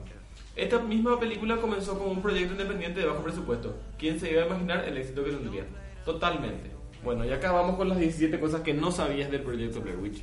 Esta 0.54 0.78
misma 0.78 1.20
película 1.20 1.56
comenzó 1.58 1.98
como 1.98 2.10
un 2.10 2.22
proyecto 2.22 2.52
independiente 2.52 3.00
de 3.00 3.06
bajo 3.06 3.22
presupuesto. 3.22 3.76
¿Quién 3.98 4.18
se 4.18 4.30
iba 4.30 4.42
a 4.42 4.46
imaginar 4.46 4.88
el 4.88 4.96
éxito 4.96 5.22
que 5.22 5.32
tendría? 5.32 5.64
Totalmente. 6.04 6.70
Bueno, 7.04 7.24
y 7.24 7.30
acá 7.30 7.52
vamos 7.52 7.76
con 7.76 7.88
las 7.88 7.98
17 7.98 8.40
cosas 8.40 8.62
que 8.62 8.72
no 8.72 8.90
sabías 8.90 9.30
del 9.30 9.42
proyecto 9.42 9.82
Blair 9.82 9.98
Witch. 9.98 10.22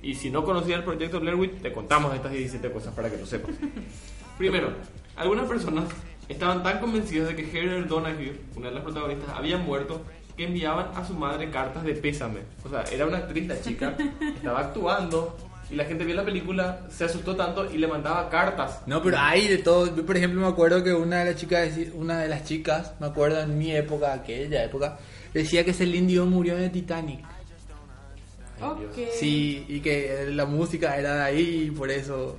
Y 0.00 0.14
si 0.14 0.30
no 0.30 0.44
conocías 0.44 0.78
el 0.78 0.84
proyecto 0.84 1.20
Blair 1.20 1.36
Witch, 1.36 1.60
te 1.60 1.72
contamos 1.72 2.14
estas 2.14 2.32
17 2.32 2.72
cosas 2.72 2.94
para 2.94 3.10
que 3.10 3.16
lo 3.16 3.26
sepas. 3.26 3.50
Primero, 4.38 4.72
algunas 5.16 5.48
personas 5.48 5.84
estaban 6.28 6.62
tan 6.62 6.78
convencidas 6.78 7.28
de 7.28 7.36
que 7.36 7.42
Heather 7.42 7.86
Donahue, 7.86 8.40
una 8.56 8.68
de 8.68 8.74
las 8.74 8.84
protagonistas, 8.84 9.28
había 9.30 9.58
muerto 9.58 10.02
que 10.36 10.44
enviaban 10.44 10.86
a 10.94 11.04
su 11.06 11.14
madre 11.14 11.50
cartas 11.50 11.84
de 11.84 11.94
pésame. 11.94 12.40
O 12.64 12.68
sea, 12.70 12.82
era 12.92 13.06
una 13.06 13.18
actriz 13.18 13.46
la 13.48 13.60
chica, 13.60 13.96
estaba 14.36 14.60
actuando 14.60 15.36
y 15.70 15.74
la 15.74 15.84
gente 15.84 16.04
vio 16.04 16.14
la 16.14 16.24
película, 16.24 16.80
se 16.90 17.04
asustó 17.04 17.34
tanto 17.36 17.70
y 17.72 17.78
le 17.78 17.86
mandaba 17.86 18.28
cartas. 18.28 18.80
No, 18.86 19.02
pero 19.02 19.16
hay 19.18 19.48
de 19.48 19.58
todo. 19.58 19.94
Yo, 19.96 20.04
por 20.04 20.16
ejemplo, 20.16 20.40
me 20.40 20.46
acuerdo 20.46 20.82
que 20.84 20.92
una 20.92 21.20
de 21.24 21.32
las 21.32 21.40
chicas, 21.40 21.70
una 21.94 22.18
de 22.20 22.28
las 22.28 22.44
chicas, 22.44 22.92
me 23.00 23.06
acuerdo 23.06 23.40
en 23.40 23.56
mi 23.58 23.72
época, 23.74 24.12
aquella 24.12 24.64
época, 24.64 24.98
decía 25.32 25.64
que 25.64 25.72
Celine 25.72 26.06
Dion 26.08 26.28
murió 26.30 26.56
en 26.58 26.64
el 26.64 26.70
Titanic. 26.72 27.20
Ay, 27.24 27.44
Dios. 27.48 28.70
Ok. 28.70 28.98
Sí, 29.18 29.64
y 29.68 29.80
que 29.80 30.26
la 30.30 30.44
música 30.46 30.96
era 30.98 31.16
de 31.16 31.22
ahí 31.22 31.62
y 31.68 31.70
por 31.70 31.90
eso. 31.90 32.38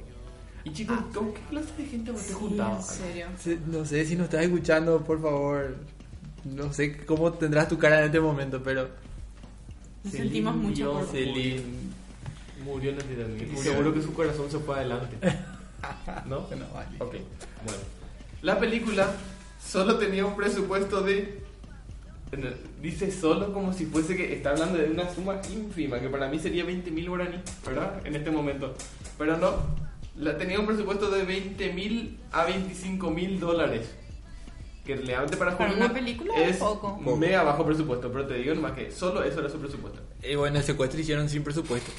Y 0.64 0.72
chicos, 0.72 0.98
¿con 1.14 1.34
qué 1.34 1.42
clase 1.50 1.70
de 1.78 1.86
gente 1.86 2.12
vos 2.12 2.22
te 2.22 2.28
Sí, 2.30 2.34
juntabas? 2.36 3.00
en 3.02 3.06
serio. 3.08 3.26
Se- 3.38 3.58
No 3.68 3.84
sé 3.84 4.06
si 4.06 4.16
nos 4.16 4.26
estás 4.26 4.44
escuchando, 4.44 5.04
por 5.04 5.22
favor. 5.22 5.76
No 6.46 6.74
sé 6.74 6.98
cómo 7.06 7.32
tendrás 7.34 7.68
tu 7.68 7.78
cara 7.78 8.00
en 8.00 8.06
este 8.06 8.20
momento, 8.20 8.62
pero. 8.64 8.90
Nos 10.04 10.14
sentimos 10.14 10.56
mucho 10.56 10.94
por... 10.94 11.08
Celine 11.08 11.64
murió 12.64 12.92
en 12.92 12.98
el 12.98 13.04
Titanic. 13.04 13.58
Seguro 13.58 13.94
que 13.94 14.02
su 14.02 14.14
corazón 14.14 14.50
se 14.50 14.60
fue 14.60 14.76
adelante. 14.76 15.16
¿No? 16.26 16.40
No, 16.40 16.68
vale. 16.74 16.96
Ok, 17.00 17.16
bueno. 17.66 17.82
La 18.42 18.60
película 18.60 19.12
solo 19.66 19.98
tenía 19.98 20.26
un 20.26 20.36
presupuesto 20.36 21.02
de. 21.02 21.42
Dice 22.82 23.12
solo 23.12 23.54
como 23.54 23.74
si 23.74 23.86
fuese 23.86 24.18
que 24.18 24.34
está 24.34 24.52
hablando 24.52 24.80
de 24.80 24.90
una 24.90 25.14
suma 25.14 25.40
ínfima, 25.52 26.00
que 26.00 26.10
para 26.10 26.28
mí 26.30 26.40
sería 26.40 26.66
20 26.66 26.90
mil 26.90 27.08
guaraní, 27.08 27.38
¿verdad? 27.66 28.02
En 28.06 28.16
este 28.16 28.32
momento. 28.32 28.74
Pero 29.20 29.38
no, 29.38 29.54
la 30.18 30.36
tenía 30.38 30.60
un 30.60 30.66
presupuesto 30.66 31.12
de 31.12 31.24
20 31.24 31.74
mil 31.74 32.18
a 32.32 32.46
25 32.46 33.12
mil 33.12 33.40
dólares. 33.40 33.94
Que 34.86 34.96
realmente 34.98 35.38
para 35.38 35.58
Para 35.58 35.70
Hollywood 35.72 35.86
una 35.86 35.94
película 35.94 36.34
es 36.36 36.58
poco. 36.58 36.98
mega 37.18 37.44
bajo 37.44 37.66
presupuesto, 37.66 38.12
pero 38.12 38.28
te 38.28 38.34
digo 38.36 38.54
nomás 38.54 38.74
que 38.74 38.92
solo 38.92 39.24
eso 39.24 39.40
era 39.40 39.50
su 39.50 39.58
presupuesto. 39.60 40.02
Y 40.22 40.36
bueno, 40.36 40.58
el 40.58 40.64
secuestro 40.64 41.00
hicieron 41.00 41.30
sin 41.30 41.44
presupuesto. 41.44 41.92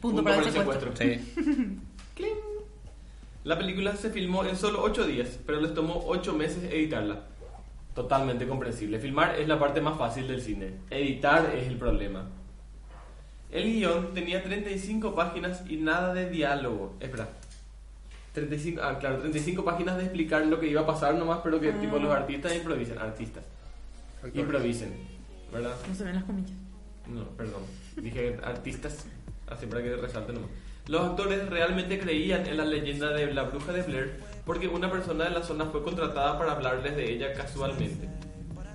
Punto, 0.00 0.22
para 0.22 0.38
el 0.38 0.52
secuestro. 0.52 0.96
Sí. 0.96 1.32
Cling. 2.14 2.36
La 3.44 3.56
película 3.56 3.94
se 3.96 4.10
filmó 4.10 4.44
en 4.44 4.56
solo 4.56 4.82
8 4.82 5.06
días, 5.06 5.38
pero 5.46 5.60
les 5.60 5.74
tomó 5.74 6.04
8 6.06 6.34
meses 6.34 6.64
editarla. 6.64 7.20
Totalmente 7.94 8.46
comprensible. 8.46 8.98
Filmar 8.98 9.38
es 9.38 9.48
la 9.48 9.58
parte 9.58 9.80
más 9.80 9.96
fácil 9.98 10.28
del 10.28 10.40
cine. 10.40 10.74
Editar 10.90 11.52
es 11.56 11.66
el 11.66 11.76
problema. 11.76 12.26
El 13.50 13.64
guion 13.72 14.12
tenía 14.12 14.42
35 14.42 15.14
páginas 15.14 15.62
y 15.68 15.76
nada 15.76 16.12
de 16.14 16.28
diálogo. 16.28 16.94
Espera. 17.00 17.28
35, 18.34 18.80
ah, 18.82 18.98
claro, 18.98 19.18
35 19.18 19.64
páginas 19.64 19.96
de 19.96 20.04
explicar 20.04 20.46
lo 20.46 20.60
que 20.60 20.66
iba 20.68 20.82
a 20.82 20.86
pasar 20.86 21.14
nomás, 21.14 21.40
pero 21.42 21.60
que 21.60 21.70
Ah. 21.70 21.80
tipo 21.80 21.98
los 21.98 22.14
artistas 22.14 22.54
improvisan. 22.54 22.98
Artistas. 22.98 23.44
improvisen, 24.34 24.94
¿verdad? 25.52 25.74
No 25.88 25.94
se 25.94 26.04
ven 26.04 26.14
las 26.16 26.24
comillas. 26.24 26.50
No, 27.06 27.24
perdón. 27.36 27.62
Dije 27.96 28.36
artistas, 28.44 29.06
así 29.48 29.66
para 29.66 29.82
que 29.82 29.94
resalte 29.96 30.32
nomás. 30.32 30.50
Los 30.88 31.02
actores 31.10 31.48
realmente 31.48 31.98
creían 31.98 32.46
en 32.46 32.56
la 32.56 32.64
leyenda 32.64 33.10
de 33.10 33.32
la 33.32 33.44
bruja 33.44 33.72
de 33.72 33.82
Blair 33.82 34.20
porque 34.44 34.66
una 34.68 34.90
persona 34.90 35.24
de 35.24 35.30
la 35.30 35.42
zona 35.42 35.66
fue 35.66 35.82
contratada 35.84 36.36
para 36.38 36.52
hablarles 36.52 36.96
de 36.96 37.12
ella 37.12 37.32
casualmente. 37.34 38.08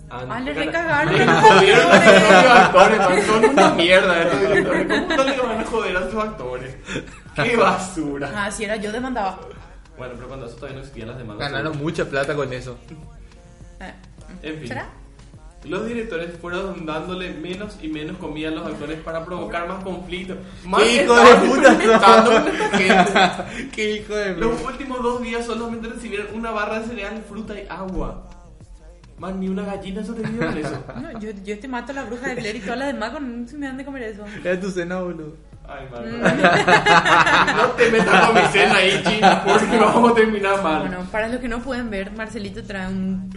Ah, 0.09 0.39
le 0.39 0.53
cara- 0.53 0.65
recagaron 0.65 1.13
le 1.13 1.23
a 1.23 1.25
los 1.25 1.41
jodieron 1.41 1.91
a 1.91 1.99
sus 2.03 2.51
actores. 2.51 2.99
actores, 2.99 3.25
son 3.25 3.45
una 3.45 3.69
mierda 3.73 4.21
estos 4.23 4.39
directores. 4.41 4.87
¿Cómo 4.87 5.15
no 5.15 5.23
le 5.23 5.37
van 5.41 5.59
a 5.59 5.65
joder 5.65 5.97
a 5.97 6.09
sus 6.11 6.19
actores? 6.23 6.75
¡Qué 7.35 7.55
basura! 7.57 8.31
Ah, 8.35 8.51
si 8.51 8.63
era 8.65 8.75
yo 8.75 8.91
demandaba. 8.91 9.39
Bueno, 9.97 10.13
pero 10.15 10.27
cuando 10.27 10.45
eso 10.47 10.55
todavía 10.55 10.75
no 10.77 10.81
existían 10.81 11.09
las 11.09 11.17
demandas. 11.17 11.51
Ganaron 11.51 11.77
mucha 11.77 12.05
plata 12.05 12.35
con 12.35 12.51
eso. 12.51 12.77
Eh, 13.79 13.93
En 14.41 14.59
fin. 14.59 14.67
¿Será? 14.67 14.89
Los 15.65 15.85
directores 15.85 16.31
fueron 16.41 16.85
dándole 16.85 17.31
menos 17.35 17.77
y 17.81 17.87
menos 17.87 18.17
comida 18.17 18.49
a 18.49 18.51
los 18.51 18.67
actores 18.67 18.99
para 18.99 19.23
provocar 19.23 19.65
más 19.67 19.81
conflicto. 19.81 20.35
Más 20.65 20.81
¡Qué 20.83 21.03
hijo 21.03 21.15
de 21.15 21.35
puta 21.47 21.73
desconectando 21.75 22.31
con 22.31 22.47
esta 22.47 22.77
gente. 22.77 23.69
¡Qué 23.71 23.91
hijo 23.95 24.13
de 24.13 24.35
Los 24.35 24.61
últimos 24.61 25.01
dos 25.01 25.21
días 25.21 25.45
solamente 25.45 25.87
recibieron 25.87 26.27
una 26.33 26.51
barra 26.51 26.79
de 26.79 26.87
cereal, 26.87 27.23
fruta 27.29 27.57
y 27.57 27.65
agua. 27.69 28.29
Man, 29.17 29.39
ni 29.39 29.47
una 29.47 29.63
gallina 29.63 30.03
sobrevivió 30.03 30.47
con 30.47 30.57
eso. 30.57 30.83
No, 31.01 31.19
yo, 31.19 31.31
yo 31.45 31.57
te 31.57 31.67
mato 31.69 31.93
a 31.93 31.95
la 31.95 32.03
bruja 32.03 32.27
de 32.29 32.35
Blair 32.35 32.55
y 32.57 32.59
todas 32.59 32.79
las 32.79 32.87
demás 32.87 33.11
con 33.11 33.47
si 33.47 33.55
me 33.55 33.67
dan 33.67 33.77
de 33.77 33.85
comer 33.85 34.03
eso. 34.03 34.25
Era 34.43 34.59
tu 34.59 34.69
cena, 34.69 34.99
boludo. 34.99 35.33
Ay, 35.67 35.87
man. 35.91 36.21
No 37.57 37.67
te 37.71 37.91
metas 37.91 38.25
con 38.25 38.35
mi 38.35 38.41
cena 38.51 38.75
ahí, 38.75 39.03
china, 39.05 39.43
porque 39.45 39.77
vamos 39.77 40.11
a 40.11 40.15
terminar 40.15 40.61
mal. 40.63 40.79
Bueno, 40.81 41.07
para 41.11 41.27
los 41.29 41.39
que 41.39 41.47
no 41.47 41.59
pueden 41.61 41.89
ver, 41.89 42.11
Marcelito 42.11 42.63
trae 42.63 42.87
un 42.87 43.29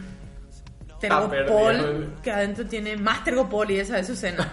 tergopol 1.01 2.15
que 2.23 2.31
adentro 2.31 2.65
tiene 2.67 2.97
más 2.97 3.23
tergopol 3.25 3.71
y 3.71 3.79
esa 3.81 3.99
es 3.99 4.07
su 4.07 4.17
cena. 4.17 4.51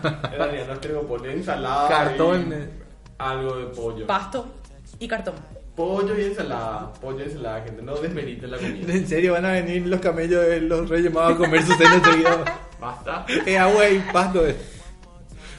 No 0.68 0.78
tengo 0.80 1.02
pollo, 1.08 1.30
ensalada. 1.32 1.88
Cartón, 1.88 2.52
eh. 2.54 2.70
Algo 3.18 3.56
de 3.58 3.66
pollo. 3.68 4.06
Pasto 4.08 4.54
y 5.00 5.08
cartón. 5.08 5.36
Pollo 5.76 6.18
y 6.20 6.26
ensalada. 6.26 6.91
Pollo 7.02 7.20
y 7.22 7.24
ensalada, 7.24 7.64
gente. 7.64 7.82
No 7.82 7.95
desmeriten 7.95 8.52
la 8.52 8.58
comida. 8.58 8.94
En 8.94 9.08
serio, 9.08 9.34
van 9.34 9.45
a 9.45 9.52
venir 9.54 9.88
los 9.88 10.00
camellos 10.02 10.45
de 10.45 10.62
los 10.62 10.88
reyes 10.90 11.12
magos 11.12 11.34
a 11.36 11.38
comer 11.38 11.64
su 11.64 11.74
cena 11.74 12.02
seguido. 12.04 12.44
Basta. 12.80 13.26
Es 13.45 13.58
agua 13.60 13.90
y 13.90 14.00
pasto. 14.12 14.45
eh. 14.45 14.56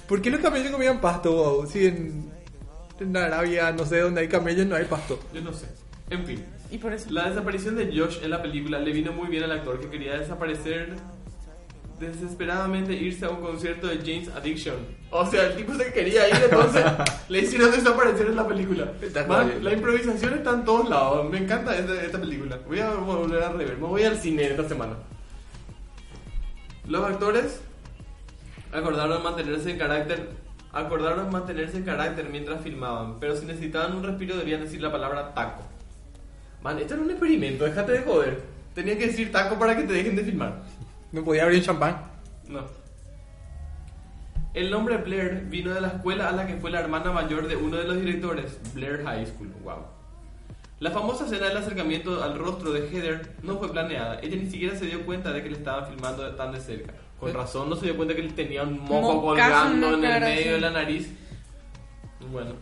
¿Por 0.09 0.21
qué 0.21 0.31
los 0.31 0.41
camellos 0.41 0.71
comían 0.71 1.01
pasto, 1.01 1.33
wow? 1.33 1.67
Si 1.67 1.87
en, 1.87 2.31
en 3.01 3.17
Arabia, 3.17 3.73
no 3.73 3.87
sé, 3.87 4.01
donde 4.01 4.23
hay 4.23 4.29
camellos 4.29 4.67
no 4.67 4.77
hay 4.77 4.85
pasto. 4.85 5.19
Yo 5.33 5.41
no 5.41 5.53
sé. 5.53 5.67
En 6.11 6.27
fin. 6.27 6.45
Y 6.71 6.79
por 6.79 6.93
eso. 6.93 7.11
La 7.11 7.29
desaparición 7.29 7.77
de 7.77 7.87
Josh 7.87 8.19
en 8.23 8.31
la 8.31 8.43
película 8.43 8.79
le 8.79 8.93
vino 8.93 9.13
muy 9.13 9.29
bien 9.29 9.45
al 9.45 9.53
actor 9.53 9.81
que 9.81 9.89
quería 9.89 10.19
desaparecer 10.19 10.95
desesperadamente 12.01 12.93
irse 12.93 13.25
a 13.25 13.31
un 13.31 13.41
concierto 13.41 13.87
de 13.87 13.99
James 13.99 14.29
Addiction. 14.37 14.77
O 15.11 15.25
sea, 15.27 15.47
el 15.47 15.57
tipo 15.57 15.75
se 15.75 15.93
quería 15.93 16.29
ir, 16.29 16.37
entonces 16.43 16.85
le 17.29 17.39
hicieron 17.39 17.71
desaparecer 17.71 18.27
en 18.27 18.37
la 18.37 18.47
película. 18.47 18.93
Está 19.01 19.27
Man, 19.27 19.53
la 19.63 19.73
improvisación 19.73 20.35
está 20.35 20.51
en 20.51 20.65
todos 20.65 20.89
lados. 20.89 21.31
Me 21.31 21.39
encanta 21.39 21.77
esta, 21.77 22.03
esta 22.03 22.21
película. 22.21 22.59
Voy 22.67 22.81
a 22.81 22.91
volver 22.95 23.43
a 23.43 23.51
rever. 23.51 23.79
Me 23.79 23.87
voy 23.87 24.03
al 24.03 24.19
cine 24.19 24.45
esta 24.45 24.69
semana. 24.69 24.95
Los 26.87 27.05
actores 27.05 27.61
acordaron 28.75 29.23
mantenerse 29.23 29.71
en 29.71 29.79
carácter 29.79 30.29
acordaron 30.75 31.31
mantenerse 31.31 31.79
en 31.79 31.85
carácter 31.85 32.29
mientras 32.31 32.61
filmaban, 32.61 33.21
pero 33.21 33.37
si 33.37 33.47
necesitaban 33.47 33.97
un 33.97 34.03
respiro 34.03 34.37
debían 34.37 34.61
decir 34.61 34.83
la 34.83 34.91
palabra 34.91 35.33
taco. 35.33 35.63
Man, 36.63 36.79
esto 36.79 36.95
era 36.95 37.03
un 37.03 37.11
experimento, 37.11 37.65
déjate 37.65 37.93
de 37.93 38.03
joder. 38.03 38.43
Tenían 38.75 38.99
que 38.99 39.07
decir 39.07 39.31
taco 39.31 39.57
para 39.59 39.77
que 39.77 39.85
te 39.85 39.93
dejen 39.93 40.17
de 40.17 40.25
filmar. 40.25 40.63
No 41.13 41.23
podía 41.23 41.45
abrir 41.45 41.61
un 41.61 41.65
champán. 41.65 41.97
No. 42.49 42.65
El 44.53 44.71
nombre 44.71 44.97
Blair 44.97 45.45
vino 45.49 45.73
de 45.73 45.81
la 45.81 45.89
escuela 45.89 46.29
a 46.29 46.33
la 46.33 46.47
que 46.47 46.57
fue 46.57 46.71
la 46.71 46.81
hermana 46.81 47.13
mayor 47.13 47.47
de 47.47 47.57
uno 47.57 47.77
de 47.77 47.85
los 47.85 47.97
directores, 47.97 48.59
Blair 48.75 49.05
High 49.05 49.27
School. 49.27 49.53
Wow. 49.63 49.87
La 50.81 50.91
famosa 50.91 51.25
escena 51.25 51.49
del 51.49 51.57
acercamiento 51.57 52.23
al 52.23 52.37
rostro 52.37 52.73
de 52.73 52.89
Heather 52.89 53.35
no 53.43 53.59
fue 53.59 53.71
planeada. 53.71 54.19
Ella 54.21 54.37
ni 54.37 54.51
siquiera 54.51 54.77
se 54.77 54.87
dio 54.87 55.07
cuenta 55.07 55.33
de 55.33 55.43
que 55.43 55.51
le 55.51 55.59
estaban 55.59 55.87
filmando 55.89 56.35
tan 56.35 56.53
de 56.53 56.61
cerca. 56.61 56.95
Con 57.21 57.33
razón 57.33 57.71
no 57.71 57.77
se 57.77 57.87
dio 57.87 57.97
cuenta 57.97 58.15
que 58.15 58.21
él 58.21 58.35
tenía 58.35 58.63
un 58.63 58.81
moco 58.81 59.23
colgando 59.23 59.95
en 59.95 60.05
el 60.05 60.21
medio 60.21 60.53
de 60.55 60.61
la 60.61 60.71
nariz. 60.71 61.11
Bueno. 62.31 62.53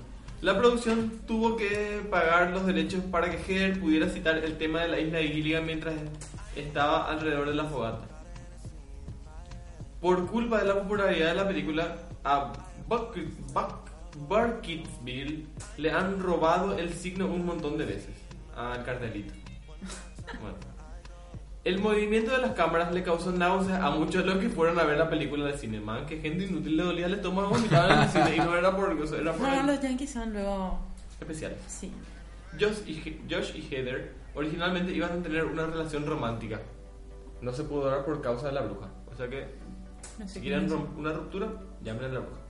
La 0.41 0.59
producción 0.59 1.21
tuvo 1.27 1.57
que 1.57 2.01
pagar 2.11 2.51
los 2.51 2.67
derechos 2.67 3.01
para 3.11 3.31
que 3.31 3.39
Heather 3.39 3.79
pudiera 3.81 4.09
citar 4.09 4.39
el 4.39 4.59
tema 4.59 4.81
de 4.83 4.89
la 4.89 4.99
isla 5.01 5.19
de 5.19 5.29
Gilligan 5.29 5.65
mientras 5.65 5.95
estaba 6.57 7.09
alrededor 7.11 7.49
de 7.49 7.55
la 7.55 7.65
fogata. 7.65 8.07
Por 10.01 10.27
culpa 10.27 10.59
de 10.59 10.65
la 10.67 10.75
popularidad 10.83 11.29
de 11.29 11.35
la 11.35 11.47
película, 11.47 11.97
a 12.25 12.53
Buck, 12.89 13.17
Buck- 13.55 13.89
Burkittsville 14.29 15.47
le 15.77 15.91
han 15.93 16.21
robado 16.21 16.77
el 16.77 16.93
signo 16.93 17.27
un 17.27 17.47
montón 17.47 17.79
de 17.79 17.85
veces 17.85 18.15
al 18.57 18.85
cartelito. 18.85 19.33
Bueno. 20.41 20.57
El 21.65 21.79
movimiento 21.79 22.33
de 22.33 22.39
las 22.39 22.53
cámaras 22.53 22.93
le 22.93 23.05
causó 23.05 23.31
náuseas 23.31 23.81
a 23.81 23.91
muchos 23.91 24.25
de 24.25 24.33
los 24.33 24.39
que 24.43 24.49
fueron 24.49 24.79
a 24.81 24.85
ver 24.85 24.99
la 24.99 25.09
película 25.09 25.45
de 25.47 25.57
cine. 25.57 25.79
Man, 25.81 26.07
que 26.07 26.19
gente 26.19 26.45
inútil 26.45 26.77
le 26.77 26.83
dolía 26.83 27.07
el 27.07 27.15
estómago 27.15 27.49
vomitar 27.51 27.91
en 27.91 27.99
el 28.01 28.09
cine 28.09 28.37
y 28.37 28.39
no 28.41 28.57
era 28.57 28.75
por, 28.75 28.91
o 28.91 29.07
sea, 29.07 29.19
era 29.21 29.33
por 29.33 29.43
No, 29.49 29.61
el- 29.61 29.67
los 29.67 29.81
yankees 29.81 30.11
son 30.13 30.33
luego. 30.33 30.81
especial. 31.21 31.55
Sí. 31.69 31.93
Josh 32.61 32.81
y, 32.87 32.99
He- 32.99 33.21
Josh 33.31 33.55
y 33.57 33.63
Heather 33.73 34.13
originalmente 34.35 34.93
iban 34.93 35.21
a 35.21 35.23
tener 35.23 35.45
una 35.45 35.67
relación 35.67 36.05
romántica. 36.05 36.61
No 37.41 37.53
se 37.53 37.63
pudo 37.65 37.89
dar 37.89 38.05
por 38.05 38.21
causa 38.23 38.49
de 38.49 38.53
la 38.55 38.63
bruja. 38.63 38.89
O 39.13 39.17
sea 39.17 39.29
que 39.29 39.47
No 40.19 40.27
sé 40.27 40.35
si 40.35 40.41
quieren 40.41 40.71
una 40.97 41.13
ruptura, 41.13 41.47
llamen 41.83 42.05
a 42.07 42.09
la 42.09 42.21
bruja. 42.21 42.41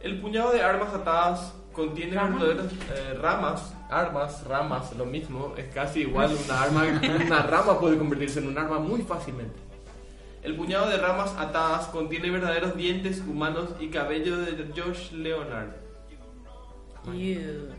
El 0.00 0.20
puñado 0.20 0.52
de 0.52 0.62
armas 0.62 0.92
atadas 0.94 1.54
contiene 1.76 2.16
¿Ramas? 2.16 2.40
verdaderas 2.40 2.72
eh, 2.72 3.14
ramas, 3.20 3.74
armas, 3.90 4.44
ramas, 4.44 4.96
lo 4.96 5.04
mismo, 5.04 5.54
es 5.56 5.66
casi 5.72 6.00
igual 6.00 6.34
una 6.44 6.62
arma, 6.62 6.84
una 7.26 7.42
rama 7.42 7.78
puede 7.78 7.98
convertirse 7.98 8.40
en 8.40 8.48
un 8.48 8.58
arma 8.58 8.78
muy 8.78 9.02
fácilmente. 9.02 9.60
El 10.42 10.56
puñado 10.56 10.88
de 10.88 10.96
ramas 10.96 11.34
atadas 11.38 11.86
contiene 11.88 12.30
verdaderos 12.30 12.76
dientes 12.76 13.20
humanos 13.20 13.70
y 13.78 13.88
cabello 13.88 14.38
de 14.38 14.72
Josh 14.74 15.12
Leonard. 15.12 15.70
Ew. 17.12 17.74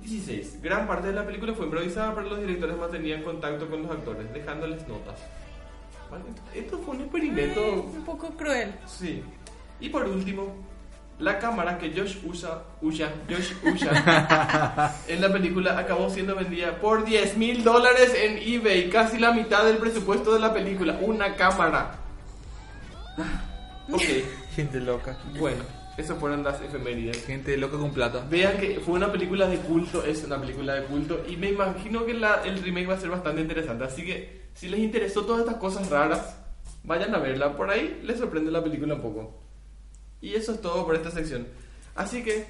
16. 0.00 0.62
Gran 0.62 0.86
parte 0.86 1.08
de 1.08 1.12
la 1.12 1.26
película 1.26 1.52
fue 1.52 1.66
improvisada, 1.66 2.14
pero 2.14 2.30
los 2.30 2.40
directores 2.40 2.76
mantenían 2.76 3.22
contacto 3.22 3.68
con 3.68 3.82
los 3.82 3.90
actores, 3.90 4.32
dejándoles 4.32 4.88
notas. 4.88 5.20
Esto 6.54 6.78
fue 6.78 6.96
un 6.96 7.02
experimento. 7.02 7.60
Eh, 7.60 7.84
un 7.96 8.04
poco 8.04 8.30
cruel. 8.30 8.74
Sí. 8.86 9.22
Y 9.78 9.90
por 9.90 10.04
último, 10.04 10.54
la 11.20 11.38
cámara 11.38 11.78
que 11.78 11.90
Josh 11.94 12.16
usa, 12.24 12.62
usa, 12.82 13.10
Josh 13.28 13.52
usa 13.72 14.96
en 15.08 15.20
la 15.20 15.32
película 15.32 15.78
acabó 15.78 16.08
siendo 16.10 16.34
vendida 16.34 16.78
por 16.80 17.04
10 17.04 17.36
mil 17.36 17.62
dólares 17.62 18.12
en 18.16 18.38
eBay, 18.38 18.88
casi 18.90 19.18
la 19.18 19.32
mitad 19.32 19.64
del 19.64 19.76
presupuesto 19.76 20.32
de 20.34 20.40
la 20.40 20.52
película. 20.52 20.98
Una 21.00 21.34
cámara. 21.36 21.96
Ok, 23.92 24.02
Gente 24.56 24.80
loca. 24.80 25.16
bueno, 25.38 25.62
esas 25.96 26.18
fueron 26.18 26.42
las 26.42 26.60
efemérides. 26.60 27.24
Gente 27.26 27.56
loca 27.56 27.76
con 27.78 27.92
plata. 27.92 28.24
Vean 28.30 28.56
que 28.58 28.80
fue 28.80 28.94
una 28.94 29.10
película 29.12 29.46
de 29.46 29.58
culto, 29.58 30.04
es 30.04 30.24
una 30.24 30.40
película 30.40 30.74
de 30.74 30.84
culto 30.84 31.22
y 31.28 31.36
me 31.36 31.50
imagino 31.50 32.04
que 32.06 32.14
la- 32.14 32.42
el 32.44 32.62
remake 32.62 32.86
va 32.88 32.94
a 32.94 33.00
ser 33.00 33.10
bastante 33.10 33.42
interesante. 33.42 33.84
Así 33.84 34.04
que 34.04 34.48
si 34.54 34.68
les 34.68 34.80
interesó 34.80 35.24
todas 35.24 35.40
estas 35.42 35.56
cosas 35.56 35.88
raras, 35.90 36.36
vayan 36.84 37.14
a 37.14 37.18
verla. 37.18 37.56
Por 37.56 37.70
ahí 37.70 38.00
les 38.04 38.18
sorprende 38.18 38.50
la 38.50 38.62
película 38.62 38.94
un 38.94 39.02
poco. 39.02 39.42
Y 40.20 40.34
eso 40.34 40.52
es 40.52 40.60
todo 40.60 40.84
por 40.84 40.94
esta 40.94 41.10
sección. 41.10 41.46
Así 41.94 42.22
que 42.22 42.46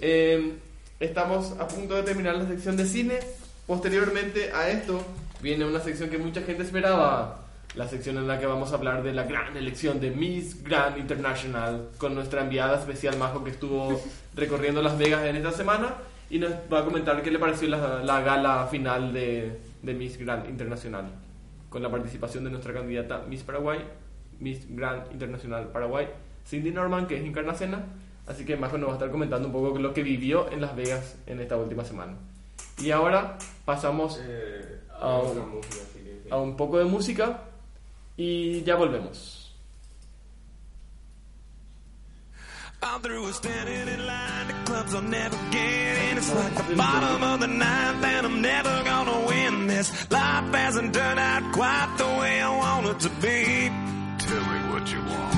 eh, 0.00 0.54
estamos 1.00 1.52
a 1.58 1.68
punto 1.68 1.94
de 1.94 2.02
terminar 2.02 2.36
la 2.36 2.46
sección 2.46 2.76
de 2.76 2.86
cine. 2.86 3.18
Posteriormente 3.66 4.52
a 4.52 4.70
esto 4.70 5.02
viene 5.42 5.64
una 5.64 5.80
sección 5.80 6.10
que 6.10 6.18
mucha 6.18 6.42
gente 6.42 6.62
esperaba. 6.62 7.44
La 7.74 7.86
sección 7.86 8.16
en 8.16 8.26
la 8.26 8.38
que 8.40 8.46
vamos 8.46 8.72
a 8.72 8.76
hablar 8.76 9.02
de 9.02 9.12
la 9.12 9.24
gran 9.24 9.56
elección 9.56 10.00
de 10.00 10.10
Miss 10.10 10.62
Grand 10.64 10.96
International 10.98 11.90
con 11.98 12.14
nuestra 12.14 12.42
enviada 12.42 12.78
especial 12.78 13.18
Majo 13.18 13.44
que 13.44 13.50
estuvo 13.50 14.00
recorriendo 14.34 14.82
Las 14.82 14.96
Vegas 14.96 15.26
en 15.26 15.36
esta 15.36 15.52
semana 15.52 15.96
y 16.30 16.38
nos 16.38 16.52
va 16.72 16.80
a 16.80 16.84
comentar 16.84 17.22
qué 17.22 17.30
le 17.30 17.38
pareció 17.38 17.68
la, 17.68 18.02
la 18.02 18.20
gala 18.22 18.66
final 18.70 19.12
de, 19.12 19.58
de 19.82 19.94
Miss 19.94 20.18
Grand 20.18 20.48
International 20.48 21.10
con 21.68 21.82
la 21.82 21.90
participación 21.90 22.44
de 22.44 22.50
nuestra 22.50 22.72
candidata 22.72 23.24
Miss 23.28 23.42
Paraguay, 23.42 23.80
Miss 24.40 24.66
Grand 24.68 25.12
International 25.12 25.68
Paraguay, 25.68 26.08
Cindy 26.46 26.70
Norman, 26.70 27.06
que 27.06 27.16
es 27.16 27.24
encarnacena. 27.24 27.84
Así 28.26 28.44
que 28.44 28.56
Majo 28.56 28.76
nos 28.76 28.88
va 28.88 28.92
a 28.92 28.96
estar 28.96 29.10
comentando 29.10 29.48
un 29.48 29.52
poco 29.52 29.78
lo 29.78 29.94
que 29.94 30.02
vivió 30.02 30.50
en 30.50 30.60
Las 30.60 30.76
Vegas 30.76 31.16
en 31.26 31.40
esta 31.40 31.56
última 31.56 31.84
semana. 31.84 32.14
Y 32.78 32.90
ahora 32.90 33.38
pasamos 33.64 34.20
a, 35.00 35.18
un, 35.18 35.60
a 36.30 36.36
un 36.36 36.56
poco 36.56 36.78
de 36.78 36.84
música 36.84 37.42
y 38.16 38.62
ya 38.64 38.76
volvemos. 38.76 39.38
I'm 42.80 43.02
through 43.02 43.26
with 43.26 43.34
standing 43.34 43.88
in 43.88 44.06
line 44.06 44.46
to 44.46 44.54
clubs 44.64 44.94
I'll 44.94 45.02
never 45.02 45.36
get 45.50 46.10
in. 46.10 46.18
It's 46.18 46.32
like 46.32 46.54
the 46.54 46.76
bottom 46.76 47.22
of 47.24 47.40
the 47.40 47.48
ninth 47.48 48.04
and 48.04 48.26
I'm 48.26 48.40
never 48.40 48.82
gonna 48.84 49.26
win 49.26 49.66
this 49.66 49.90
life 50.10 50.54
hasn't 50.54 50.94
turned 50.94 51.18
out 51.18 51.52
quite 51.52 51.94
the 51.98 52.04
way 52.04 52.40
I 52.40 52.56
want 52.56 52.86
it 52.86 53.00
to 53.00 53.10
be. 53.20 53.68
Tell 54.18 54.40
me 54.40 54.72
what 54.72 54.92
you 54.92 55.00
want. 55.00 55.37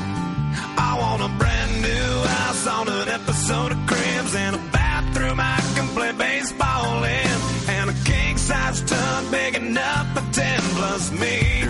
I 1.00 1.02
want 1.02 1.22
a 1.22 1.38
brand 1.38 1.80
new 1.80 2.28
house 2.28 2.66
on 2.66 2.88
an 2.88 3.08
episode 3.08 3.72
of 3.72 3.78
Cribs 3.86 4.34
and 4.34 4.54
a 4.56 4.58
bathroom 4.70 5.40
I 5.40 5.58
can 5.74 5.88
play 5.96 6.12
baseball 6.12 7.04
in 7.04 7.36
and 7.68 7.88
a 7.88 7.94
king 8.04 8.36
size 8.36 8.82
tub 8.82 9.30
big 9.30 9.54
enough 9.54 10.06
for 10.12 10.32
ten 10.32 10.60
plus 10.76 11.10
me. 11.12 11.62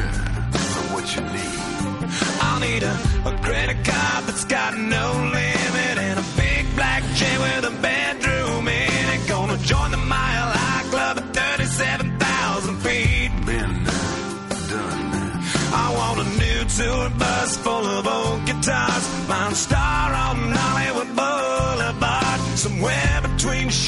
So 0.73 0.81
what 0.93 1.07
you 1.15 1.23
need? 1.23 2.11
I'll 2.43 2.59
need 2.59 2.83
a, 2.83 2.95
a 3.31 3.39
credit 3.41 3.85
card 3.85 4.25
that's 4.27 4.45
got 4.47 4.77
no 4.77 5.13
limit 5.33 5.60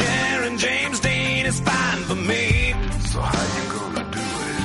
and 0.00 0.58
James 0.58 1.00
Dean 1.00 1.44
is 1.46 1.60
fine 1.60 2.02
for 2.04 2.14
me. 2.14 2.72
So 3.10 3.20
how 3.20 3.44
you 3.56 3.64
gonna 3.76 4.04
do 4.10 4.20
it? 4.20 4.60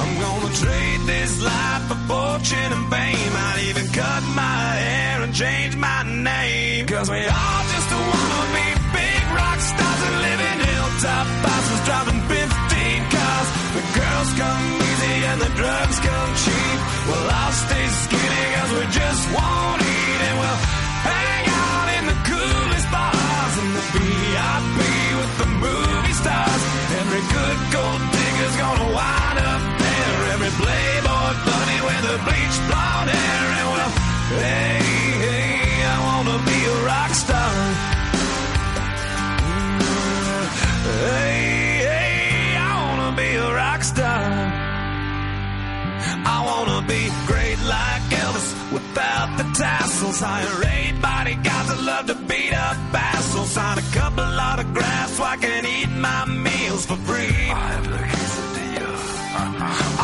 I'm 0.00 0.12
gonna 0.24 0.54
trade 0.54 1.00
this 1.06 1.42
life 1.42 1.82
for 1.88 2.00
fortune 2.08 2.72
and 2.76 2.86
fame. 2.90 3.32
I'd 3.48 3.60
even 3.68 3.86
cut 3.92 4.22
my 4.34 4.64
hair 4.86 5.22
and 5.22 5.34
change 5.34 5.76
my 5.76 6.02
name. 6.04 6.86
Cause 6.86 7.10
we 7.10 7.20
all 7.20 7.62
just 7.74 7.90
wanna 7.90 8.42
be 8.56 8.66
big 8.96 9.22
rock 9.36 9.60
stars 9.60 10.00
and 10.08 10.16
live 10.26 10.40
in 10.40 10.58
hilltop 10.72 11.26
houses 11.44 11.80
driving 11.84 12.20
15 12.32 13.02
cars. 13.12 13.48
The 13.76 13.84
girls 13.98 14.30
come 14.40 14.64
easy 14.88 15.14
and 15.30 15.38
the 15.40 15.52
drugs 15.60 15.98
come 16.00 16.30
cheap. 16.44 16.78
Well, 17.08 17.28
I'll 17.28 17.56
stay 17.66 17.86
skinny 18.04 18.44
cause 18.56 18.72
we 18.78 18.84
just 18.88 19.22
won't 19.36 19.81
I 46.24 46.44
wanna 46.46 46.86
be 46.86 47.10
great 47.26 47.58
like 47.64 48.02
Elvis 48.22 48.72
without 48.72 49.36
the 49.38 49.44
tassels. 49.58 50.20
Hire 50.20 50.62
eight 50.76 51.00
bodyguards 51.00 51.68
that 51.68 51.82
love 51.82 52.06
to 52.06 52.14
beat 52.14 52.52
up 52.52 52.76
assholes. 52.94 53.50
Sign 53.50 53.78
a 53.78 53.86
couple 53.92 54.24
autographs 54.24 55.16
so 55.16 55.24
I 55.24 55.36
can 55.36 55.66
eat 55.66 55.90
my 55.90 56.24
meals 56.26 56.86
for 56.86 56.96
free. 56.96 57.50
I 57.50 57.66
have 57.74 57.84
the 57.90 57.98
quesadilla. 57.98 58.92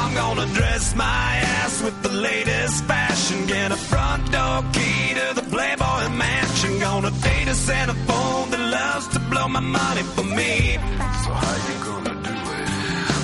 I'm 0.01 0.15
gonna 0.15 0.47
dress 0.55 0.95
my 0.95 1.31
ass 1.59 1.83
with 1.83 2.03
the 2.03 2.11
latest 2.11 2.85
fashion. 2.85 3.47
Get 3.47 3.73
a 3.73 3.77
front 3.77 4.31
door 4.33 4.63
key 4.73 5.15
to 5.15 5.35
the 5.35 5.47
Playboy 5.55 6.09
mansion. 6.11 6.79
Gonna 6.81 7.11
date 7.11 7.49
a 7.49 7.55
Santa 7.55 7.95
phone 8.09 8.51
that 8.51 8.61
loves 8.79 9.09
to 9.09 9.21
blow 9.31 9.49
my 9.49 9.61
money 9.61 10.03
for 10.15 10.25
me. 10.25 10.79
So 11.23 11.31
how 11.43 11.57
you 11.69 11.77
gonna 11.89 12.15
do 12.29 12.35
it? 12.57 12.69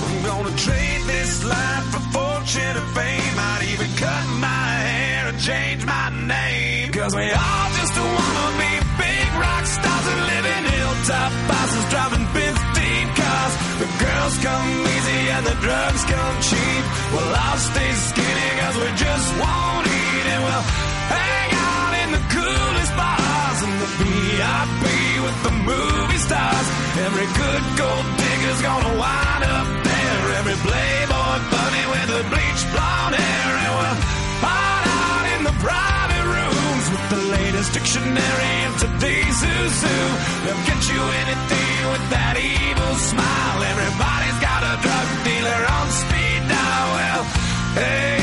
I'm 0.06 0.22
gonna 0.30 0.56
trade 0.56 1.02
this 1.06 1.44
life 1.44 1.84
for 1.92 2.02
fortune 2.44 2.76
and 2.76 2.90
fame. 2.92 3.36
I'd 3.38 3.62
even 3.72 3.90
cut 3.96 4.24
my 4.40 4.68
hair 4.84 5.28
and 5.28 5.38
change 5.40 5.84
my 5.86 6.08
name. 6.12 6.92
Cause 6.92 7.14
we 7.16 7.26
all 7.32 7.68
just 7.80 7.94
wanna 7.96 8.48
be 8.60 8.72
big 9.00 9.28
rock 9.40 9.64
stars 9.64 10.06
and 10.12 10.20
live 10.28 10.46
in 10.56 10.62
hilltop 10.76 11.32
houses 11.48 11.84
driving 11.92 12.26
15 12.36 13.06
cars. 13.16 13.54
The 13.80 13.88
girls 14.04 14.34
come 14.44 14.68
easy 14.94 15.20
and 15.34 15.44
the 15.46 15.56
drugs 15.64 16.02
come 16.04 16.36
cheap. 16.48 16.84
Well, 17.16 17.30
I'll 17.48 17.62
stay 17.72 17.90
skinny 18.12 18.50
cause 18.60 18.76
we 18.76 18.88
just 18.92 19.28
won't 19.40 19.86
eat 19.88 20.26
and 20.34 20.40
we'll 20.44 20.66
hang 21.16 21.50
out 21.72 21.92
in 22.02 22.08
the 22.12 22.24
coolest 22.28 22.92
bars 23.00 23.58
and 23.64 23.74
the 23.84 23.90
VIP 24.00 24.84
with 25.24 25.38
the 25.48 25.54
movie 25.64 26.20
stars. 26.28 26.66
Every 27.08 27.28
good 27.40 27.62
gold 27.80 28.06
digger's 28.20 28.60
gonna 28.60 28.92
wind 29.00 29.42
up 29.48 29.68
there. 29.88 30.24
Every 30.44 30.56
a 30.60 31.03
bleached 33.10 33.14
blonde. 33.14 33.14
And 33.64 33.72
we'll 33.76 34.00
hide 34.40 34.88
out 34.88 35.26
in 35.36 35.44
the 35.44 35.56
private 35.60 36.24
rooms 36.24 36.86
with 36.90 37.04
the 37.10 37.20
latest 37.36 37.72
dictionary 37.72 38.56
of 38.68 38.74
today's 38.80 39.38
who's 39.42 39.82
who. 39.82 40.00
They'll 40.44 40.64
get 40.64 40.80
you 40.88 41.00
anything 41.24 41.80
with 41.92 42.06
that 42.10 42.36
evil 42.38 42.94
smile. 42.94 43.58
Everybody's 43.72 44.38
got 44.40 44.62
a 44.62 44.74
drug 44.80 45.08
dealer 45.24 45.62
on 45.68 45.86
speed 45.90 46.42
dial. 46.48 46.88
Well, 46.94 47.24
hey, 47.80 48.13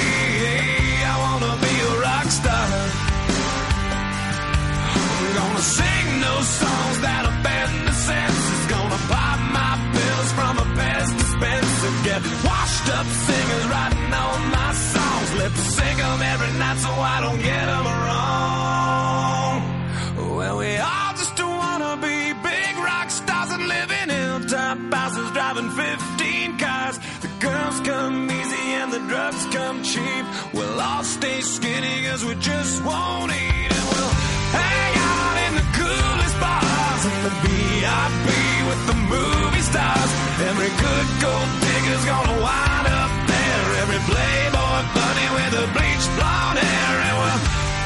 come 29.52 29.84
cheap. 29.84 30.26
We'll 30.54 30.80
all 30.80 31.04
stay 31.04 31.42
skinny 31.42 32.08
cause 32.08 32.24
we 32.24 32.36
just 32.36 32.84
won't 32.84 33.32
eat 33.32 33.72
and 33.78 33.86
we'll 33.92 34.16
hang 34.56 34.94
out 34.96 35.36
in 35.46 35.52
the 35.60 35.68
coolest 35.76 36.36
bars 36.40 37.04
in 37.12 37.18
the 37.28 37.34
VIP 37.44 38.28
with 38.70 38.82
the 38.88 38.98
movie 39.12 39.66
stars. 39.68 40.12
Every 40.50 40.72
good 40.72 41.08
gold 41.20 41.50
digger's 41.68 42.06
gonna 42.08 42.38
wind 42.40 42.88
up 42.96 43.14
there. 43.28 43.66
Every 43.84 44.02
playboy 44.08 44.80
bunny 44.96 45.28
with 45.36 45.64
a 45.64 45.66
bleached 45.76 46.12
blonde 46.16 46.60
hair 46.64 46.96
and 47.08 47.16
we'll 47.20 47.42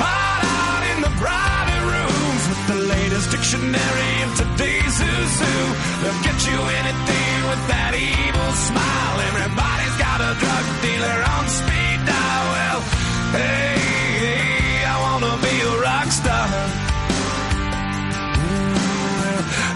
hide 0.05 0.45
out 0.45 0.83
in 0.93 0.97
the 1.01 1.13
private 1.17 1.83
rooms 1.93 2.43
with 2.49 2.63
the 2.71 2.79
latest 2.93 3.27
dictionary 3.33 4.13
of 4.25 4.31
today's 4.37 4.95
who's 5.01 5.35
who. 5.41 5.57
They'll 6.05 6.21
get 6.29 6.37
you 6.45 6.57
anything 6.81 7.37
with 7.49 7.61
that 7.73 7.91
evil 7.97 8.51
smile. 8.69 9.17
Everybody's 9.33 9.74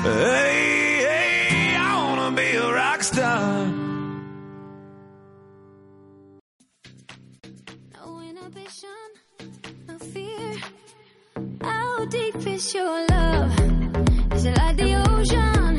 Hey, 0.10 1.06
hey, 1.06 1.76
I 1.78 1.94
wanna 2.04 2.36
be 2.36 2.58
a 2.58 2.74
rock 2.74 3.04
star. 3.04 3.68
No 7.94 8.20
inhibition, 8.20 9.10
no 9.88 10.00
fear. 10.00 10.58
How 11.62 12.06
deep 12.06 12.36
is 12.48 12.74
your 12.74 13.06
love? 13.12 13.54
Is 14.34 14.46
it 14.46 14.58
like 14.58 14.78
the 14.78 14.98
ocean? 15.14 15.78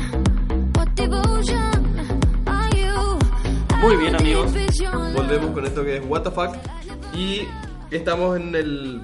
What 0.75 0.95
devotion 0.95 1.79
are 2.47 2.71
you? 2.71 3.19
Muy 3.81 3.97
bien, 3.97 4.15
amigos. 4.15 4.53
Volvemos 5.13 5.51
con 5.51 5.65
esto 5.65 5.83
que 5.83 5.97
es 5.97 6.05
What 6.05 6.23
the 6.23 6.31
Fuck. 6.31 6.55
Y 7.13 7.49
estamos 7.91 8.37
en 8.39 8.55
el 8.55 9.01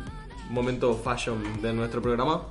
momento 0.50 0.94
fashion 0.96 1.62
de 1.62 1.74
nuestro 1.74 2.02
programa. 2.02 2.44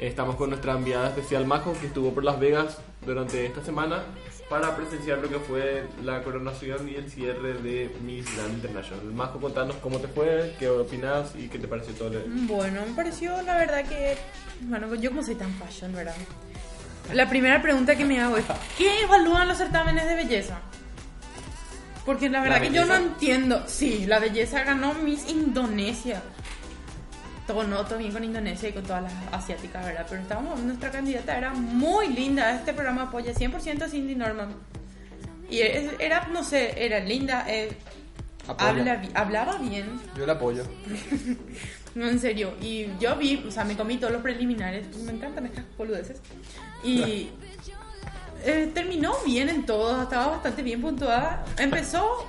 Estamos 0.00 0.36
con 0.36 0.50
nuestra 0.50 0.74
enviada 0.74 1.08
especial 1.08 1.44
Majo, 1.44 1.74
que 1.80 1.88
estuvo 1.88 2.12
por 2.14 2.22
Las 2.22 2.38
Vegas 2.38 2.78
durante 3.04 3.44
esta 3.44 3.64
semana 3.64 4.04
para 4.48 4.76
presenciar 4.76 5.18
lo 5.18 5.28
que 5.28 5.40
fue 5.40 5.88
la 6.04 6.22
coronación 6.22 6.88
y 6.88 6.94
el 6.94 7.10
cierre 7.10 7.54
de 7.54 7.92
Miss 8.04 8.24
Grand 8.36 8.54
International. 8.54 9.04
Majo, 9.12 9.40
contanos 9.40 9.74
cómo 9.82 9.98
te 9.98 10.06
fue, 10.06 10.54
qué 10.60 10.68
opinas 10.68 11.34
y 11.34 11.48
qué 11.48 11.58
te 11.58 11.66
pareció 11.66 11.94
todo 11.94 12.16
el... 12.16 12.22
Bueno, 12.46 12.82
me 12.86 12.94
pareció 12.94 13.42
la 13.42 13.56
verdad 13.56 13.84
que. 13.86 14.16
Bueno, 14.60 14.94
yo 14.94 15.10
como 15.10 15.24
soy 15.24 15.34
tan 15.34 15.52
fashion, 15.54 15.92
¿verdad? 15.92 16.14
La 17.12 17.28
primera 17.28 17.60
pregunta 17.60 17.96
que 17.96 18.04
me 18.04 18.20
hago 18.20 18.36
es: 18.36 18.44
¿qué 18.76 19.02
evalúan 19.02 19.48
los 19.48 19.58
certámenes 19.58 20.06
de 20.06 20.14
belleza? 20.14 20.60
Porque 22.06 22.30
la 22.30 22.40
verdad 22.40 22.60
que 22.60 22.70
yo 22.70 22.86
no 22.86 22.94
entiendo. 22.94 23.64
Sí, 23.66 24.06
la 24.06 24.20
belleza 24.20 24.62
ganó 24.62 24.94
Miss 24.94 25.28
Indonesia. 25.28 26.22
Todo 27.48 27.64
no, 27.64 27.82
todo 27.86 27.98
bien 27.98 28.12
con 28.12 28.22
Indonesia 28.22 28.68
y 28.68 28.72
con 28.72 28.82
todas 28.82 29.04
las 29.04 29.12
asiáticas, 29.32 29.82
¿verdad? 29.82 30.06
Pero 30.06 30.20
estábamos, 30.20 30.60
nuestra 30.60 30.90
candidata 30.90 31.38
era 31.38 31.50
muy 31.54 32.08
linda. 32.08 32.54
Este 32.54 32.74
programa 32.74 33.04
apoya 33.04 33.32
100% 33.32 33.82
a 33.82 33.88
Cindy 33.88 34.14
Norman. 34.14 34.54
Y 35.50 35.60
era, 35.60 36.28
no 36.30 36.44
sé, 36.44 36.74
era 36.84 37.00
linda. 37.00 37.46
eh, 37.48 37.70
habla 38.46 39.02
hablaba 39.14 39.56
bien. 39.56 39.98
Yo 40.14 40.26
la 40.26 40.34
apoyo. 40.34 40.62
No, 41.94 42.06
en 42.06 42.20
serio. 42.20 42.54
Y 42.60 42.86
yo 43.00 43.16
vi, 43.16 43.42
o 43.48 43.50
sea, 43.50 43.64
me 43.64 43.74
comí 43.76 43.96
todos 43.96 44.12
los 44.12 44.22
preliminares. 44.22 44.94
Me 44.98 45.10
encantan 45.12 45.46
estas 45.46 45.64
boludeces. 45.76 46.20
Y 46.84 47.30
eh, 48.44 48.70
terminó 48.74 49.14
bien 49.24 49.48
en 49.48 49.64
todo. 49.64 50.02
Estaba 50.02 50.28
bastante 50.28 50.62
bien 50.62 50.80
puntuada. 50.82 51.44
Empezó 51.56 52.24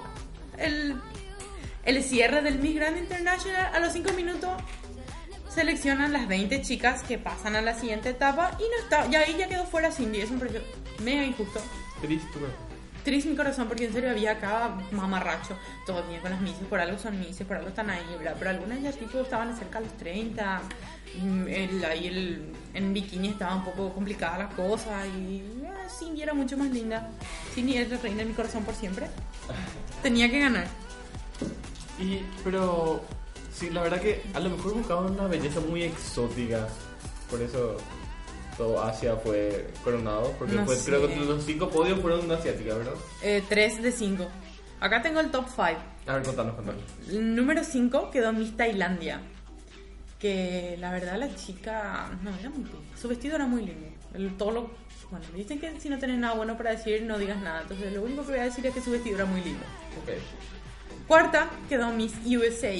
el, 0.58 0.96
el 1.84 2.04
cierre 2.04 2.41
del 2.41 2.58
Miss 2.58 2.74
Grand 2.78 2.98
International. 2.98 3.76
A 3.76 3.80
los 3.80 3.94
5 3.94 4.14
minutos 4.14 4.50
seleccionan 5.60 6.14
las 6.14 6.26
20 6.30 6.61
chicas 6.61 7.03
que 7.03 7.18
pasan 7.18 7.53
a 7.57 7.61
la 7.61 7.73
siguiente 7.73 8.10
etapa. 8.10 8.52
Y 8.60 8.64
no 8.64 8.81
está, 8.81 9.10
ya 9.10 9.19
ahí 9.19 9.36
ya 9.38 9.49
quedó 9.49 9.65
fuera 9.65 9.91
Cindy. 9.91 10.22
Es 10.22 10.31
un 10.31 10.40
precio 10.40 10.61
mega 11.03 11.22
injusto. 11.23 11.60
Triste, 12.02 12.40
Triste 13.03 13.30
mi 13.30 13.36
corazón 13.36 13.68
porque 13.68 13.86
en 13.86 13.94
serio 13.94 14.10
había 14.10 14.31
acá 14.31 14.77
mamarracho. 14.91 15.57
Todo 15.86 16.02
bien 16.07 16.22
con 16.22 16.31
las 16.31 16.40
mises, 16.40 16.65
por 16.69 16.80
algo 16.80 16.98
son 16.98 17.19
mises, 17.19 17.45
por 17.45 17.57
algo 17.57 17.69
están 17.69 17.90
ahí, 17.90 18.06
¿verdad? 18.18 18.36
Pero 18.40 18.52
algunas 18.52 18.81
ya 18.81 18.94
tipo 18.94 19.19
estaban 19.19 19.53
cerca 19.57 19.80
de 19.80 19.86
los 19.88 19.98
30. 19.98 20.61
mm, 21.22 21.48
El, 21.49 21.84
ahí 21.84 22.07
el, 22.07 22.53
en 22.73 22.94
bikini 22.94 23.30
estaba 23.30 23.56
un 23.56 23.65
poco 23.65 23.94
complicada 23.94 24.38
la 24.38 24.49
cosa 24.49 25.06
y 25.07 25.44
eh, 25.61 25.90
Cindy 25.99 26.22
era 26.22 26.34
mucho 26.34 26.56
más 26.56 26.69
linda. 26.69 27.10
Cindy 27.53 27.77
es 27.77 27.90
la 27.90 27.98
reina 27.98 28.19
de 28.19 28.26
mi 28.26 28.34
corazón 28.34 28.64
por 28.64 28.76
siempre. 28.76 29.07
Tenía 30.02 30.30
que 30.31 30.40
ganar. 30.40 30.68
Y, 31.99 32.22
pero, 32.45 33.03
sí, 33.60 33.69
la 33.69 33.81
verdad 33.84 33.99
que 34.02 34.22
a 34.34 34.40
lo 34.40 34.49
mejor 34.52 34.73
buscaban 34.73 35.11
una 35.11 35.27
belleza 35.27 35.60
muy 35.60 35.84
exótica. 35.84 36.68
Por 37.30 37.41
eso 37.41 37.77
todo 38.57 38.81
Asia 38.81 39.15
fue 39.18 39.68
coronado. 39.84 40.34
Porque 40.40 40.56
No 40.56 40.65
fue- 40.65 40.76
sé. 40.76 40.86
creo 40.91 41.07
que 41.07 41.15
los 41.18 41.44
cinco 41.44 41.69
podios 41.69 41.99
fueron 41.99 42.31
asiáticas, 42.31 42.77
¿verdad? 42.77 42.94
Eh, 43.22 43.44
3 43.48 43.81
de 43.84 43.91
5. 43.91 44.27
Acá 44.80 45.02
tengo 45.02 45.19
el 45.19 45.30
top 45.31 45.45
5. 45.48 45.80
A 46.07 46.14
ver, 46.15 46.23
contanos, 46.23 46.56
contanos. 46.56 46.81
El 47.10 47.36
número 47.36 47.64
5 47.64 48.10
quedó 48.11 48.31
Miss 48.34 48.56
Tailandia. 48.57 49.22
Que 50.19 50.76
la 50.80 50.91
verdad 50.91 51.18
la 51.18 51.34
chica 51.36 52.10
no 52.23 52.31
era 52.36 52.49
muy 52.49 52.64
linda. 52.65 52.80
Su 52.99 53.07
vestido 53.07 53.36
era 53.36 53.45
muy 53.45 53.61
lindo. 53.65 53.88
El, 54.14 54.36
todo 54.38 54.52
lo, 54.52 54.72
bueno, 55.11 55.26
dicen 55.36 55.60
que 55.60 55.80
si 55.80 55.88
no 55.88 55.98
tenés 55.98 56.18
nada 56.18 56.34
bueno 56.36 56.57
para 56.57 56.72
decir, 56.72 57.03
no 57.03 57.18
digas 57.18 57.41
nada. 57.41 57.61
Entonces 57.61 57.94
lo 57.94 58.02
único 58.03 58.23
que 58.23 58.31
voy 58.31 58.40
a 58.40 58.44
decir 58.45 58.65
es 58.65 58.73
que 58.73 58.81
su 58.81 58.91
vestido 58.91 59.15
era 59.18 59.26
muy 59.26 59.41
lindo. 59.41 59.64
Ok. 60.03 61.07
Cuarta 61.07 61.49
quedó 61.69 61.90
Miss 61.91 62.14
USA. 62.26 62.73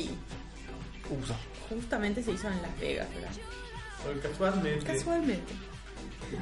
Usa. 1.10 1.36
Justamente 1.69 2.23
se 2.23 2.31
hizo 2.31 2.48
en 2.49 2.61
Las 2.61 2.80
Vegas, 2.80 3.07
¿verdad? 3.14 4.22
Casualmente. 4.22 4.86
Casualmente. 4.86 5.53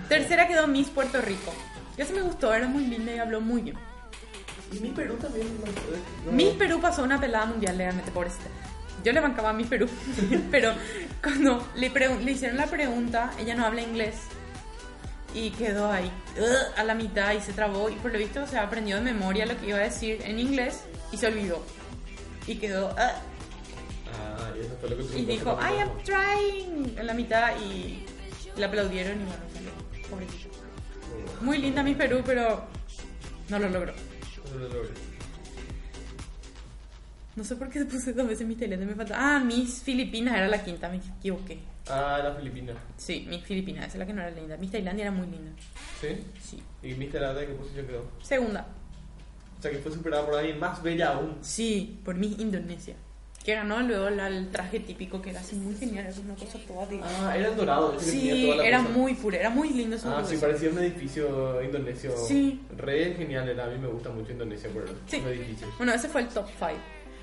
Tercera 0.10 0.48
quedó 0.48 0.68
Miss 0.68 0.89
Puerto 0.89 1.22
Rico. 1.22 1.53
Ya 1.98 2.06
se 2.06 2.14
me 2.14 2.22
gustó, 2.22 2.53
era 2.53 2.68
muy 2.68 2.85
linda 2.85 3.14
y 3.14 3.19
habló 3.19 3.41
muy 3.41 3.61
bien. 3.61 3.77
Y 4.72 4.80
mi 4.80 4.89
Perú 4.89 5.15
también. 5.15 5.48
no- 5.60 6.31
no- 6.31 6.31
Miss 6.35 6.53
Perú 6.56 6.80
pasó 6.81 7.03
una 7.03 7.19
pelada 7.19 7.45
mundial 7.45 7.77
legalmente, 7.77 8.11
pobrecita. 8.11 8.49
Yo 9.03 9.14
le 9.14 9.19
bancaba 9.22 9.49
a 9.52 9.53
Miss 9.53 9.68
Perú, 9.68 9.88
pero 10.52 10.73
cuando 11.23 11.65
le, 11.76 11.88
hicieron 12.31 12.57
la 12.57 12.68
pregunta, 12.68 13.31
ella 13.39 13.56
no 13.56 13.65
habla 13.65 13.81
inglés 13.81 14.15
y 15.34 15.52
quedó 15.52 15.91
ahí 15.91 16.11
a 16.77 16.84
la 16.84 16.95
mitad 16.95 17.34
y 17.34 17.41
se 17.41 17.53
trabó 17.53 17.89
y 17.89 17.94
por 17.95 18.11
lo 18.11 18.18
visto 18.19 18.45
se 18.48 18.57
aprendió 18.57 18.95
de 18.98 19.02
memoria 19.03 19.45
lo 19.45 19.57
que 19.60 19.68
iba 19.68 19.77
a 19.77 19.81
decir 19.81 20.19
en 20.26 20.39
inglés 20.39 20.81
y 21.11 21.18
se 21.18 21.27
olvidó. 21.27 21.64
Y 22.48 22.56
quedó 22.56 22.94
Ah, 22.98 23.14
y 24.58 24.66
eso 24.66 24.76
fue 24.80 24.90
lo 24.90 24.98
que 24.98 25.04
y 25.04 25.08
triunfó 25.08 25.32
dijo, 25.32 25.60
I 25.62 25.80
am 25.82 25.90
trying 26.04 26.98
en 26.98 27.08
la 27.08 27.14
mitad 27.14 27.54
y 27.62 28.04
le 28.58 28.66
aplaudieron 28.66 29.22
y 29.22 29.26
bueno, 29.26 29.44
salió. 29.54 30.10
Pobrecita. 30.10 30.58
Muy 31.42 31.58
linda 31.60 31.84
Miss 31.84 31.98
Perú, 31.98 32.22
pero 32.26 32.66
no 33.50 33.60
lo 33.60 33.70
logró. 33.70 33.94
Eso 33.94 34.58
lo 34.58 34.68
logré. 34.68 34.90
No 37.36 37.44
sé 37.44 37.56
por 37.56 37.70
qué 37.70 37.86
puse 37.86 38.14
dos 38.14 38.28
veces 38.28 38.48
Miss 38.48 38.58
Tailandia, 38.58 38.88
me 38.88 38.96
falta. 38.96 39.16
Ah, 39.16 39.40
Miss 39.40 39.84
Filipinas 39.84 40.36
era 40.36 40.48
la 40.48 40.64
quinta, 40.64 40.90
me 40.90 40.98
equivoqué. 40.98 41.60
Ah, 41.88 42.20
la 42.24 42.34
Filipina. 42.34 42.74
Sí, 42.98 43.28
Miss 43.30 43.44
Filipinas, 43.44 43.86
esa 43.86 43.94
es 43.94 44.00
la 44.00 44.06
que 44.08 44.14
no 44.14 44.22
era 44.22 44.32
linda. 44.32 44.58
Miss 44.58 44.72
Tailandia 44.72 45.04
era 45.04 45.12
muy 45.12 45.28
linda. 45.28 45.52
¿Sí? 46.02 46.08
Sí. 46.42 46.64
¿Y. 46.82 47.18
Ada 47.18 47.44
en 47.44 47.50
qué 47.50 47.54
posición 47.54 47.86
quedó? 47.86 48.12
Segunda. 48.24 48.66
O 49.58 49.62
sea, 49.62 49.72
que 49.72 49.78
fue 49.78 49.92
superada 49.92 50.26
por 50.26 50.36
alguien 50.36 50.60
más 50.60 50.82
bella 50.82 51.14
aún. 51.14 51.38
Sí, 51.42 52.00
por 52.04 52.16
Miss 52.16 52.40
Indonesia. 52.40 52.96
Que 53.48 53.56
ganó 53.56 53.80
luego 53.82 54.10
la- 54.10 54.28
el 54.28 54.49
traje 54.49 54.82
típico 54.82 55.22
que 55.22 55.30
era 55.30 55.40
así 55.40 55.56
muy 55.56 55.74
genial, 55.74 56.06
era 56.07 56.15
una 56.19 56.36
cosa 56.36 56.60
toda 56.68 56.86
de... 56.88 56.99
Ah, 57.02 57.34
era 57.38 57.49
dorado. 57.52 57.98
Sí, 57.98 58.49
era 58.61 58.80
cosa. 58.80 58.90
muy 58.91 59.14
pura, 59.14 59.38
era 59.38 59.49
muy 59.49 59.69
lindo 59.69 59.95
Ah, 60.03 60.22
sí, 60.28 60.36
parecía 60.36 60.69
un 60.69 60.80
edificio 60.80 61.64
indonesio. 61.64 62.11
Sí. 62.28 62.61
Re 62.76 63.14
genial 63.15 63.48
era. 63.48 63.64
A 63.64 63.68
mí 63.69 63.78
me 63.78 63.88
gusta 63.88 64.10
mucho 64.10 64.34
Indonesia 64.34 64.69
por 64.69 64.86
Sí. 65.07 65.22
los 65.22 65.28
edificios. 65.32 65.69
Bueno, 65.78 65.94
ese 65.94 66.10
fue 66.10 66.22
el 66.24 66.28
top 66.28 66.45
5. 66.60 66.72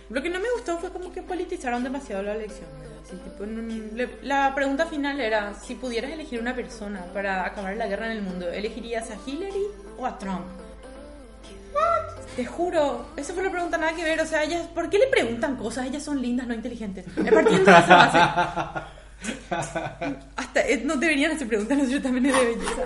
Lo 0.09 0.23
que 0.23 0.31
no 0.31 0.41
me 0.41 0.51
gustó 0.55 0.79
fue 0.79 0.89
como 0.91 1.13
que 1.13 1.21
politizaron 1.23 1.85
demasiado 1.85 2.23
la 2.23 2.35
elección. 2.35 2.69
tipo, 3.05 3.45
le- 3.45 4.09
la 4.23 4.55
pregunta 4.55 4.87
final 4.87 5.21
era, 5.21 5.53
si 5.53 5.75
pudieras 5.75 6.11
elegir 6.11 6.41
una 6.41 6.55
persona 6.55 7.05
para 7.13 7.45
acabar 7.45 7.77
la 7.77 7.87
guerra 7.87 8.07
en 8.07 8.13
el 8.13 8.23
mundo, 8.23 8.49
¿elegirías 8.51 9.11
a 9.11 9.19
Hillary 9.27 9.67
o 9.99 10.07
a 10.07 10.19
Trump? 10.19 10.47
What? 11.75 12.15
Te 12.37 12.45
juro, 12.47 13.07
esa 13.17 13.33
fue 13.35 13.43
la 13.43 13.51
pregunta 13.51 13.77
nada 13.79 13.95
que 13.95 14.05
ver. 14.05 14.21
O 14.21 14.27
sea, 14.27 14.43
ellas, 14.45 14.67
¿por 14.75 14.89
qué 14.91 14.99
le 14.99 15.07
preguntan 15.09 15.57
cosas? 15.57 15.87
Ellas 15.87 16.03
son 16.03 16.21
lindas, 16.23 16.47
no 16.47 16.55
inteligentes. 16.55 17.05
Eh, 17.07 17.31
Partiendo 17.33 17.71
de 17.71 17.79
esa 17.79 17.97
base. 17.97 18.19
Hasta 20.37 20.61
eh, 20.69 20.83
no 20.85 20.97
deberían 20.97 21.33
hacer 21.33 21.49
preguntas 21.49 21.79
los 21.79 21.89
certámenes 21.89 22.35
de 22.35 22.45
belleza. 22.45 22.83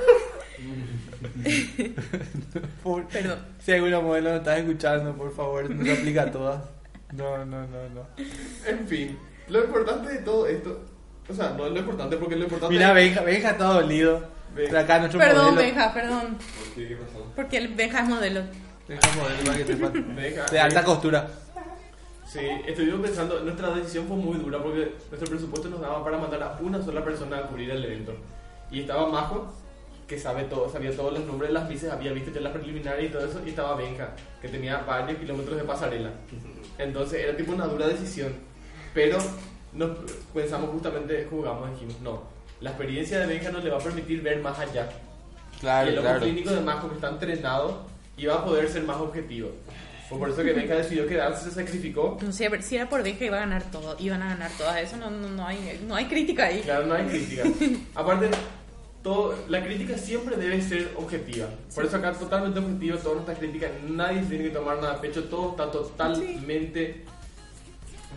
Por- 2.82 3.06
Perdón. 3.08 3.38
Si 3.64 3.72
alguna 3.72 4.00
modelo 4.00 4.30
nos 4.30 4.38
estás 4.40 4.58
escuchando, 4.60 5.14
por 5.16 5.34
favor, 5.34 5.68
no 5.70 5.84
se 5.84 5.92
aplica 5.92 6.22
a 6.22 6.30
todas. 6.30 6.62
No, 7.12 7.44
no, 7.44 7.66
no, 7.66 7.88
no. 7.94 8.06
En 8.66 8.86
fin, 8.86 9.18
lo 9.48 9.64
importante 9.64 10.10
de 10.12 10.18
todo 10.18 10.46
esto. 10.46 10.84
O 11.28 11.34
sea, 11.34 11.50
no 11.50 11.66
es 11.66 11.72
lo 11.72 11.80
importante 11.80 12.16
porque 12.16 12.36
lo 12.36 12.44
importante. 12.44 12.74
Mira, 12.74 12.92
Benja, 12.92 13.20
Benja 13.22 13.50
está 13.50 13.64
dolido. 13.64 14.26
Benja. 14.54 14.80
Acá 14.80 14.98
nuestro 14.98 15.18
Perdón, 15.20 15.54
modelo. 15.54 15.60
Benja, 15.60 15.92
perdón. 15.94 16.38
¿Qué 16.74 16.96
pasó? 16.96 17.32
Porque 17.36 17.56
el 17.58 17.68
Benja 17.74 18.00
es 18.02 18.08
modelo. 18.08 18.42
Modelo 18.88 19.44
para 19.44 19.92
que. 19.92 20.42
De 20.52 20.60
alta 20.60 20.84
costura. 20.84 21.28
Sí, 22.26 22.40
estuvimos 22.66 23.00
pensando, 23.00 23.40
nuestra 23.40 23.70
decisión 23.70 24.06
fue 24.06 24.16
muy 24.16 24.36
dura 24.36 24.62
porque 24.62 24.92
nuestro 25.08 25.30
presupuesto 25.30 25.70
nos 25.70 25.80
daba 25.80 26.04
para 26.04 26.18
mandar 26.18 26.42
a 26.42 26.58
una 26.60 26.82
sola 26.82 27.02
persona 27.02 27.38
a 27.38 27.42
cubrir 27.42 27.70
el 27.70 27.82
evento. 27.82 28.14
Y 28.70 28.80
estaba 28.80 29.08
Majo, 29.08 29.50
que 30.06 30.18
sabe 30.18 30.44
todo, 30.44 30.70
sabía 30.70 30.94
todos 30.94 31.14
los 31.14 31.24
nombres 31.24 31.48
de 31.48 31.54
las 31.54 31.68
mises, 31.68 31.90
había 31.90 32.12
visto 32.12 32.30
ya 32.30 32.42
las 32.42 32.52
preliminares 32.52 33.08
y 33.08 33.12
todo 33.12 33.24
eso, 33.24 33.40
y 33.46 33.50
estaba 33.50 33.76
Benja, 33.76 34.10
que 34.42 34.48
tenía 34.48 34.78
varios 34.78 35.18
kilómetros 35.18 35.56
de 35.56 35.64
pasarela. 35.64 36.10
Entonces 36.76 37.24
era 37.24 37.34
tipo 37.34 37.52
una 37.52 37.66
dura 37.66 37.88
decisión. 37.88 38.34
Pero 38.92 39.16
nos 39.72 39.96
pensamos 40.34 40.70
justamente, 40.70 41.26
jugamos, 41.30 41.70
dijimos, 41.70 41.98
no, 42.02 42.24
la 42.60 42.70
experiencia 42.70 43.20
de 43.20 43.26
Benja 43.26 43.50
nos 43.50 43.64
le 43.64 43.70
va 43.70 43.78
a 43.78 43.80
permitir 43.80 44.20
ver 44.20 44.40
más 44.40 44.58
allá. 44.58 44.86
Claro, 45.60 45.88
y 45.88 45.92
el 45.92 45.98
ojo 45.98 46.08
claro. 46.08 46.20
clínico 46.20 46.50
de 46.50 46.60
Majo 46.60 46.88
que 46.90 46.94
está 46.94 47.08
entrenado 47.08 47.86
iba 48.18 48.34
a 48.34 48.44
poder 48.44 48.68
ser 48.68 48.82
más 48.84 48.98
objetivo. 48.98 49.50
Fue 50.08 50.18
por 50.18 50.30
eso 50.30 50.42
que 50.42 50.52
Benja 50.54 50.74
decidió 50.74 51.06
quedarse, 51.06 51.50
se 51.50 51.54
sacrificó. 51.54 52.18
No 52.22 52.32
sé, 52.32 52.50
si 52.62 52.76
era 52.76 52.88
por 52.88 53.02
Benja 53.02 53.26
iba 53.26 53.36
a 53.36 53.40
ganar 53.40 53.70
todo, 53.70 53.94
iban 53.98 54.22
a 54.22 54.30
ganar 54.30 54.50
todas. 54.56 54.82
Eso 54.82 54.96
no, 54.96 55.10
no, 55.10 55.28
no 55.28 55.46
hay, 55.46 55.80
no 55.86 55.94
hay 55.94 56.06
crítica 56.06 56.46
ahí. 56.46 56.62
Claro, 56.62 56.86
no 56.86 56.94
hay 56.94 57.04
crítica. 57.04 57.42
Aparte, 57.94 58.30
todo, 59.02 59.34
la 59.48 59.62
crítica 59.62 59.98
siempre 59.98 60.36
debe 60.36 60.62
ser 60.62 60.92
objetiva. 60.96 61.48
Por 61.74 61.84
eso 61.84 61.96
acá 61.98 62.12
totalmente 62.14 62.58
objetiva, 62.58 62.96
toda 62.96 63.16
nuestra 63.16 63.34
crítica, 63.34 63.70
nadie 63.86 64.22
tiene 64.22 64.44
que 64.44 64.50
tomar 64.50 64.78
nada 64.78 64.94
a 64.94 65.00
pecho, 65.00 65.24
todo 65.24 65.50
está 65.50 65.70
totalmente 65.70 67.04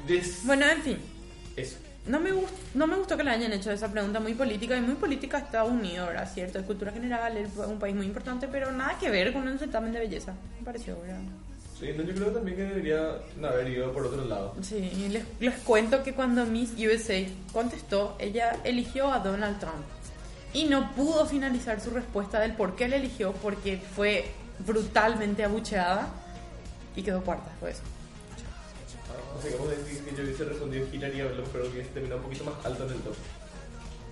des... 0.07 0.45
Bueno, 0.45 0.65
en 0.69 0.81
fin. 0.81 0.97
Eso. 1.57 1.77
No 2.07 2.19
me, 2.19 2.31
gust- 2.31 2.49
no 2.73 2.87
me 2.87 2.95
gustó 2.95 3.15
que 3.15 3.23
le 3.23 3.29
hayan 3.29 3.53
hecho 3.53 3.71
esa 3.71 3.91
pregunta 3.91 4.19
muy 4.19 4.33
política 4.33 4.75
y 4.75 4.81
muy 4.81 4.95
política 4.95 5.37
Estados 5.37 5.71
Unidos, 5.71 6.07
¿verdad? 6.07 6.29
Cierto, 6.33 6.57
es 6.59 6.65
cultura 6.65 6.91
general, 6.91 7.37
es 7.37 7.49
un 7.67 7.77
país 7.77 7.95
muy 7.95 8.07
importante, 8.07 8.47
pero 8.47 8.71
nada 8.71 8.97
que 8.99 9.09
ver 9.11 9.31
con 9.31 9.47
un 9.47 9.59
certamen 9.59 9.91
de 9.93 9.99
belleza, 9.99 10.33
me 10.59 10.65
pareció, 10.65 10.99
¿verdad? 10.99 11.19
Sí, 11.79 11.91
no, 11.95 12.03
yo 12.03 12.13
creo 12.15 12.27
también 12.31 12.57
que 12.57 12.63
debería 12.63 13.17
haber 13.43 13.67
ido 13.69 13.91
por 13.93 14.05
otro 14.07 14.25
lado. 14.25 14.55
Sí, 14.61 14.77
y 14.77 15.09
les, 15.09 15.23
les 15.39 15.55
cuento 15.59 16.01
que 16.03 16.13
cuando 16.13 16.45
Miss 16.45 16.71
USA 16.77 17.23
contestó, 17.53 18.15
ella 18.19 18.55
eligió 18.63 19.11
a 19.11 19.19
Donald 19.19 19.59
Trump 19.59 19.83
y 20.53 20.65
no 20.65 20.91
pudo 20.95 21.25
finalizar 21.27 21.79
su 21.81 21.91
respuesta 21.91 22.39
del 22.39 22.53
por 22.53 22.75
qué 22.75 22.87
le 22.87 22.97
eligió, 22.97 23.31
porque 23.33 23.77
fue 23.95 24.25
brutalmente 24.59 25.43
abucheada 25.43 26.07
y 26.95 27.03
quedó 27.03 27.21
cuarta, 27.23 27.49
fue 27.59 27.71
eso. 27.71 27.81
O 29.41 29.43
sea, 29.43 29.51
que 29.53 29.57
vamos 29.57 29.73
a 29.73 29.75
decir 29.75 30.03
que 30.03 30.15
yo 30.15 30.23
hubiese 30.23 30.43
respondido 30.45 30.87
Hillary, 30.93 31.21
a 31.21 31.23
lo 31.23 31.41
mejor 31.41 31.61
hubiese 31.61 31.89
terminado 31.89 32.17
un 32.17 32.25
poquito 32.25 32.43
más 32.43 32.63
alto 32.63 32.85
en 32.85 32.91
el 32.91 32.99
top. 32.99 33.15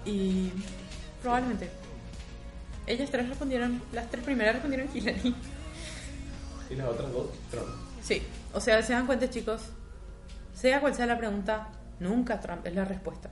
Y 0.03 0.51
probablemente. 1.21 1.69
Ellas 2.87 3.11
tres 3.11 3.29
respondieron, 3.29 3.79
las 3.93 4.09
tres 4.09 4.23
primeras 4.23 4.53
respondieron 4.55 4.89
Hillary. 4.97 5.35
Y 6.71 6.75
las 6.75 6.87
otras 6.87 7.11
dos, 7.11 7.27
Trump. 7.51 7.67
Sí, 8.01 8.23
o 8.53 8.59
sea, 8.59 8.81
se 8.81 8.93
dan 8.93 9.05
cuenta 9.05 9.29
chicos, 9.29 9.61
sea 10.55 10.81
cual 10.81 10.95
sea 10.95 11.05
la 11.05 11.19
pregunta, 11.19 11.67
nunca 11.99 12.39
Trump 12.39 12.65
es 12.65 12.73
la 12.73 12.85
respuesta. 12.85 13.29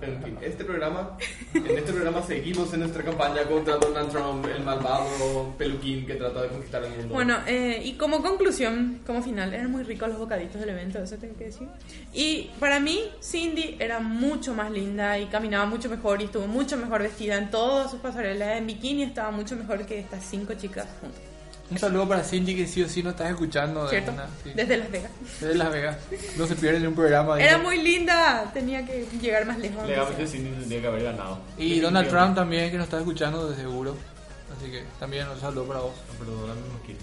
Peluquín. 0.00 0.36
Este 0.42 0.64
programa, 0.64 1.16
en 1.54 1.78
este 1.78 1.92
programa 1.92 2.22
seguimos 2.22 2.72
en 2.74 2.80
nuestra 2.80 3.02
campaña 3.02 3.44
contra 3.44 3.76
Donald 3.76 4.10
Trump, 4.10 4.46
el 4.46 4.62
malvado 4.62 5.54
peluquín 5.56 6.04
que 6.04 6.14
trata 6.14 6.42
de 6.42 6.48
conquistar 6.48 6.84
el 6.84 6.90
mundo. 6.90 7.14
Bueno, 7.14 7.38
eh, 7.46 7.80
y 7.82 7.94
como 7.94 8.22
conclusión, 8.22 9.00
como 9.06 9.22
final, 9.22 9.54
eran 9.54 9.70
muy 9.70 9.84
ricos 9.84 10.08
los 10.08 10.18
bocaditos 10.18 10.60
del 10.60 10.70
evento, 10.70 10.98
eso 10.98 11.16
tengo 11.16 11.36
que 11.36 11.44
decir. 11.44 11.68
Y 12.12 12.50
para 12.60 12.78
mí, 12.78 13.00
Cindy 13.22 13.76
era 13.78 14.00
mucho 14.00 14.54
más 14.54 14.70
linda 14.70 15.18
y 15.18 15.26
caminaba 15.26 15.64
mucho 15.66 15.88
mejor 15.88 16.20
y 16.20 16.26
estuvo 16.26 16.46
mucho 16.46 16.76
mejor 16.76 17.02
vestida 17.02 17.38
en 17.38 17.50
todas 17.50 17.90
sus 17.90 18.00
pasarelas. 18.00 18.58
En 18.58 18.66
bikini 18.66 19.04
estaba 19.04 19.30
mucho 19.30 19.56
mejor 19.56 19.86
que 19.86 19.98
estas 19.98 20.22
cinco 20.24 20.54
chicas 20.54 20.86
juntas. 21.00 21.35
Un 21.68 21.78
saludo 21.78 22.08
para 22.08 22.22
Cindy 22.22 22.54
que 22.54 22.66
sí 22.66 22.82
o 22.82 22.88
sí 22.88 23.02
no 23.02 23.10
estás 23.10 23.30
escuchando. 23.30 23.84
de 23.84 23.90
¿Cierto? 23.90 24.12
una- 24.12 24.26
sí. 24.44 24.52
Desde 24.54 24.76
Las 24.76 24.90
Vegas. 24.90 25.10
Desde 25.40 25.54
Las 25.56 25.72
Vegas. 25.72 25.96
No 26.36 26.46
se 26.46 26.54
pierden 26.54 26.82
en 26.82 26.88
un 26.88 26.94
programa. 26.94 27.40
Era 27.40 27.56
digo. 27.56 27.64
muy 27.68 27.82
linda, 27.82 28.50
tenía 28.54 28.86
que 28.86 29.06
llegar 29.20 29.44
más 29.46 29.58
lejos. 29.58 29.86
Legalmente 29.86 30.26
sea. 30.28 30.32
Cindy 30.40 30.50
tendría 30.60 30.80
que 30.80 30.86
haber 30.86 31.02
ganado. 31.02 31.40
Y 31.58 31.80
Donald 31.80 32.08
Trump 32.08 32.34
también 32.36 32.70
que 32.70 32.76
nos 32.76 32.84
está 32.84 32.98
escuchando 32.98 33.48
de 33.50 33.56
seguro. 33.56 33.96
Así 34.56 34.70
que 34.70 34.84
también 35.00 35.28
un 35.28 35.40
saludo 35.40 35.64
para 35.66 35.80
vos. 35.80 35.94
Pero 36.20 36.30
Donald 36.32 36.60
no 36.60 36.72
nos 36.74 36.82
quiere. 36.82 37.00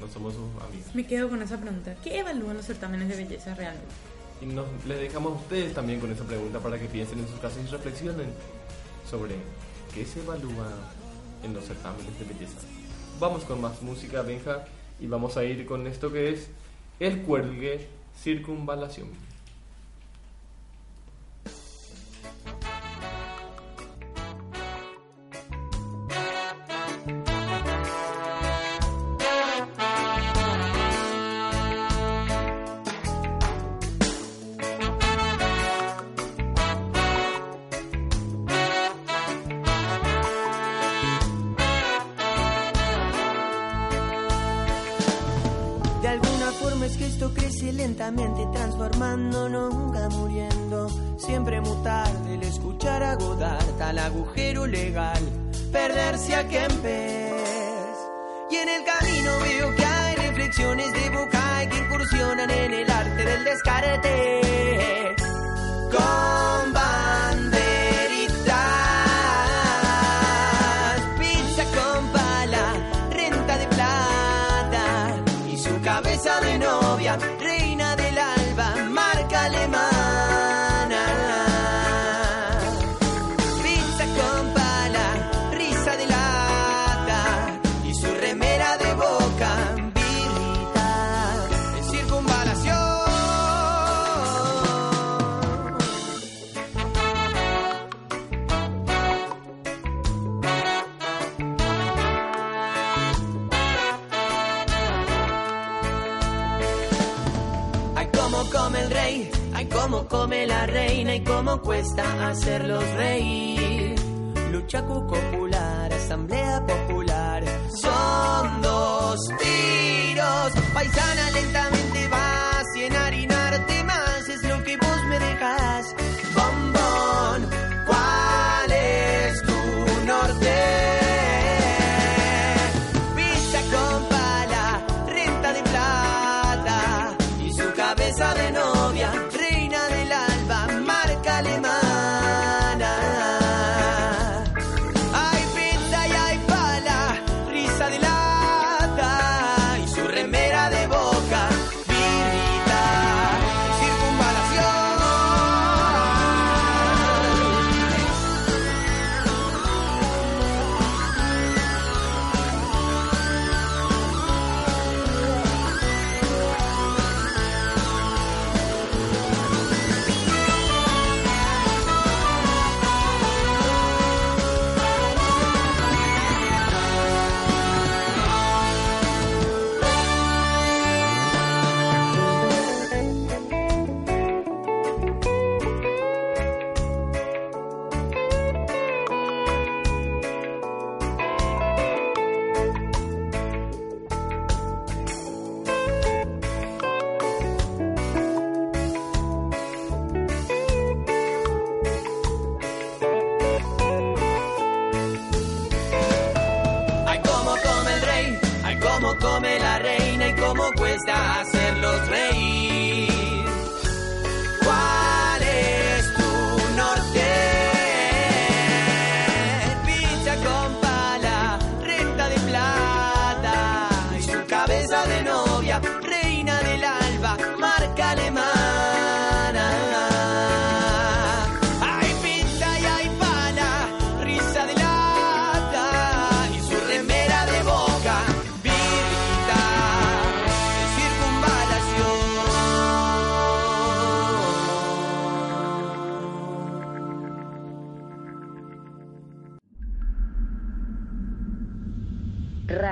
No 0.00 0.08
somos 0.08 0.32
sus 0.34 0.42
amigos. 0.62 0.94
Me 0.94 1.06
quedo 1.06 1.28
con 1.28 1.42
esa 1.42 1.58
pregunta. 1.58 1.94
¿Qué 2.02 2.20
evalúan 2.20 2.56
los 2.56 2.66
certámenes 2.66 3.08
de 3.08 3.16
belleza 3.16 3.54
realmente? 3.54 3.86
Y 4.40 4.46
nos, 4.46 4.66
les 4.86 5.00
dejamos 5.00 5.32
a 5.32 5.36
ustedes 5.36 5.74
también 5.74 6.00
con 6.00 6.10
esa 6.12 6.24
pregunta 6.24 6.58
para 6.60 6.78
que 6.78 6.86
piensen 6.86 7.18
en 7.18 7.28
sus 7.28 7.38
casas 7.40 7.58
y 7.66 7.70
reflexionen 7.70 8.26
sobre 9.10 9.34
qué 9.94 10.04
se 10.06 10.20
evalúa 10.20 10.68
en 11.42 11.54
los 11.54 11.64
certámenes 11.64 12.18
de 12.18 12.24
belleza. 12.24 12.56
Vamos 13.18 13.44
con 13.44 13.62
más 13.62 13.80
música, 13.80 14.20
Benja, 14.20 14.66
y 15.00 15.06
vamos 15.06 15.38
a 15.38 15.44
ir 15.44 15.64
con 15.64 15.86
esto 15.86 16.12
que 16.12 16.28
es 16.28 16.50
el 17.00 17.22
cuelgue 17.22 17.88
circunvalación. 18.22 19.08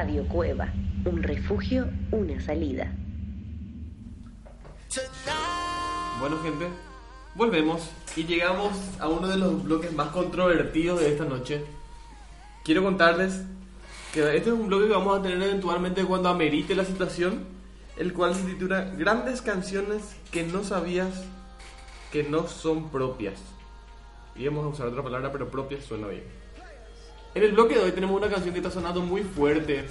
Radio 0.05 0.28
Cueva, 0.28 0.70
un 1.06 1.22
refugio, 1.22 1.89
una 2.10 2.39
salida. 2.39 2.93
Bueno, 6.20 6.43
gente, 6.43 6.68
volvemos 7.35 7.89
Y 8.14 8.24
llegamos 8.24 8.72
a 9.01 9.09
uno 9.09 9.28
de 9.28 9.39
los 9.39 9.64
bloques 9.64 9.94
más 9.94 10.09
controvertidos 10.09 11.01
de 11.01 11.09
esta 11.09 11.24
noche. 11.24 11.64
Quiero 12.64 12.82
contarles 12.82 13.44
que 14.12 14.36
este 14.36 14.51
es 14.51 14.55
un 14.55 14.66
bloque 14.66 14.89
que 14.89 14.93
vamos 14.93 15.18
a 15.18 15.22
tener 15.22 15.43
eventualmente 15.43 16.05
cuando 16.05 16.28
amerite 16.28 16.74
la 16.74 16.85
situación, 16.85 17.47
el 17.97 18.12
cual 18.12 18.35
se 18.35 18.43
titula 18.43 18.82
Grandes 18.98 19.40
canciones 19.40 20.16
que 20.31 20.43
no 20.43 20.64
sabías 20.64 21.24
que 22.12 22.24
no 22.24 22.47
son 22.47 22.90
propias. 22.90 23.40
Y 24.36 24.47
vamos 24.47 24.66
a 24.66 24.68
usar 24.68 24.89
otra 24.89 25.02
palabra, 25.02 25.32
pero 25.32 25.51
propias 25.51 25.82
suena 25.82 26.09
bien. 26.09 26.43
En 27.35 27.43
el 27.43 27.51
bloque 27.51 27.74
de 27.74 27.81
hoy 27.81 27.90
tenemos 27.90 28.16
una 28.16 28.31
canción 28.31 28.52
que 28.52 28.61
está 28.61 28.70
sonando 28.70 29.01
muy 29.01 29.23
fuerte 29.23 29.86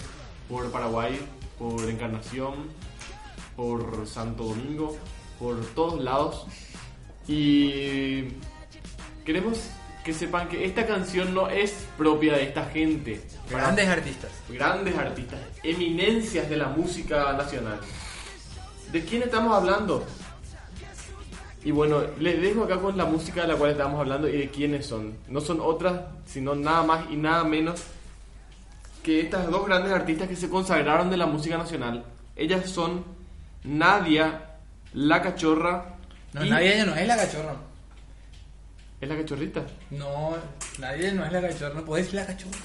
por 0.48 0.72
Paraguay, 0.72 1.20
por 1.60 1.90
Encarnación, 1.90 2.54
por 3.58 4.08
Santo 4.08 4.46
Domingo, 4.46 4.96
por 5.40 5.60
todos 5.76 6.02
lados. 6.02 6.46
Y 7.28 8.30
queremos 9.26 9.60
que 10.06 10.14
sepan 10.14 10.48
que 10.48 10.64
esta 10.64 10.88
canción 10.88 11.34
no 11.34 11.50
es 11.50 11.86
propia 11.98 12.38
de 12.38 12.44
esta 12.44 12.64
gente. 12.68 13.22
Grandes 13.50 13.90
artistas. 13.90 14.32
Grandes 14.48 14.98
artistas, 14.98 15.40
eminencias 15.64 16.50
de 16.50 16.56
la 16.56 16.70
música 16.70 17.34
nacional. 17.34 17.82
¿De 18.94 19.04
quién 19.04 19.22
estamos 19.22 19.54
hablando? 19.54 20.06
Y 21.66 21.72
bueno, 21.72 22.02
les 22.20 22.42
dejo 22.42 22.64
acá 22.66 22.78
con 22.80 22.98
la 22.98 23.06
música 23.06 23.42
de 23.42 23.48
la 23.48 23.56
cual 23.56 23.72
estamos 23.72 24.00
hablando 24.00 24.28
y 24.28 24.38
de 24.38 24.50
quiénes 24.50 24.86
son. 24.86 25.16
No 25.30 25.40
son 25.40 25.60
otras, 25.62 26.02
sino 26.26 26.56
nada 26.56 26.84
más 26.84 27.10
y 27.10 27.16
nada 27.16 27.44
menos 27.46 27.82
que 29.02 29.22
estas 29.22 29.50
dos 29.50 29.66
grandes 29.66 29.92
artistas 29.94 30.28
que 30.28 30.36
se 30.36 30.50
consagraron 30.50 31.10
de 31.10 31.18
la 31.18 31.26
música 31.26 31.58
nacional. 31.58 32.04
Ellas 32.36 32.70
son 32.70 33.04
Nadia, 33.64 34.42
La 34.94 35.22
Cachorra. 35.22 35.96
No, 36.34 36.46
y- 36.46 36.50
nadie 36.50 36.78
ya 36.78 36.86
no 36.86 36.96
es 36.96 37.08
la 37.08 37.16
cachorra. 37.16 37.56
¿Es 39.00 39.10
la 39.10 39.16
cachorrita? 39.18 39.62
No, 39.92 40.36
nadie 40.80 41.12
no 41.12 41.26
es 41.26 41.32
la 41.32 41.42
cachorra. 41.42 41.82
No 41.82 41.94
decir 41.94 42.14
la 42.16 42.26
cachorra. 42.26 42.58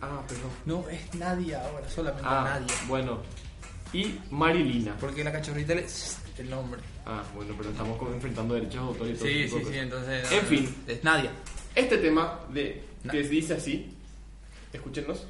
Ah, 0.00 0.20
perdón. 0.28 0.50
No, 0.66 0.88
es 0.88 1.14
nadie 1.14 1.56
ahora, 1.56 1.88
solamente 1.88 2.22
Ah, 2.28 2.44
nadie. 2.60 2.72
bueno. 2.86 3.18
Y 3.92 4.18
Marilina. 4.30 4.94
Porque 5.00 5.24
la 5.24 5.32
cachorrita 5.32 5.72
es 5.74 6.18
el 6.38 6.50
nombre. 6.50 6.80
Ah, 7.10 7.24
bueno, 7.34 7.54
pero 7.56 7.70
estamos 7.70 7.96
como 7.96 8.12
enfrentando 8.12 8.52
derechos 8.54 8.74
de 8.74 8.80
autor 8.88 9.08
y 9.08 9.14
todo 9.14 9.26
Sí, 9.28 9.34
tipo 9.44 9.48
sí, 9.48 9.58
de 9.58 9.64
sí, 9.64 9.64
cosas. 9.64 9.82
entonces. 9.82 10.32
En 10.32 10.46
fin, 10.46 10.76
Es 10.86 11.04
Nadia. 11.04 11.32
este 11.74 11.98
tema 11.98 12.40
de 12.52 12.82
Na- 13.04 13.12
que 13.12 13.22
dice 13.22 13.54
así. 13.54 13.94
Escúchenos. 14.72 15.26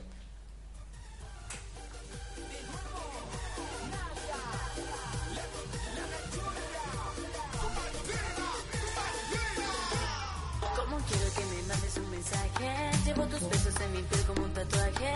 Como 10.76 10.96
quiero 11.06 11.28
que 11.34 11.44
me 11.46 11.62
mandes 11.68 11.96
un 11.96 12.10
mensaje. 12.10 12.90
Llevo 13.05 13.24
tus 13.26 13.48
besos 13.48 13.74
en 13.80 13.92
mi 13.92 14.02
piel 14.02 14.22
como 14.26 14.44
un 14.44 14.52
tatuaje. 14.52 15.12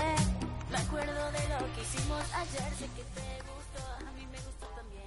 Me 0.70 0.76
acuerdo 0.78 1.32
de 1.32 1.42
lo 1.48 1.58
que 1.74 1.80
hicimos 1.82 2.22
ayer. 2.34 2.68
Sé 2.78 2.86
que 2.96 3.02
te 3.14 3.21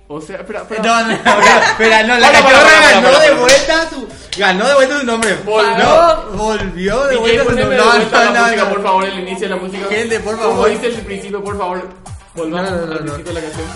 O 0.07 0.22
sea, 0.22 0.38
espera, 0.38 0.61
espera. 0.61 0.84
No, 0.84 1.07
no, 1.07 1.14
espera, 1.14 1.65
espera, 1.72 2.03
no, 2.03 2.18
la 2.19 2.27
Para, 2.27 2.41
para, 2.44 2.53
cachorra 2.53 2.72
para, 2.82 2.91
ganó 2.91 3.11
para, 3.11 3.19
de 3.26 3.34
vuelta 3.34 3.90
su. 3.90 4.07
Ganó 4.38 4.68
de 4.68 4.73
vuelta 4.76 4.99
su 4.99 5.06
nombre. 5.06 5.34
Volvió. 5.44 5.77
No, 5.84 6.22
volvió 6.38 7.03
de 7.06 7.15
DJ, 7.15 7.19
vuelta 7.22 7.44
su 7.44 7.49
nombre. 7.60 7.77
No, 7.77 7.86
no, 7.86 7.91
la 7.91 8.32
no, 8.32 8.41
música, 8.44 8.64
no. 8.64 8.69
por 8.69 8.84
favor, 8.84 9.03
el 9.06 9.19
inicio 9.19 9.49
de 9.49 9.56
la 9.56 9.61
música. 9.61 9.86
Gente, 9.90 10.19
por 10.19 10.36
Como 10.38 10.49
favor. 10.52 10.69
dice 10.69 10.88
el 10.88 10.94
principio, 11.02 11.44
por 11.44 11.57
favor, 11.57 11.90
volvamos 12.36 12.69
No, 12.72 12.77
no, 12.77 12.86
no, 12.86 12.91
al 12.94 13.06
no. 13.06 13.14
principio 13.14 13.34
de 13.34 13.41
la 13.41 13.48
canción. 13.48 13.68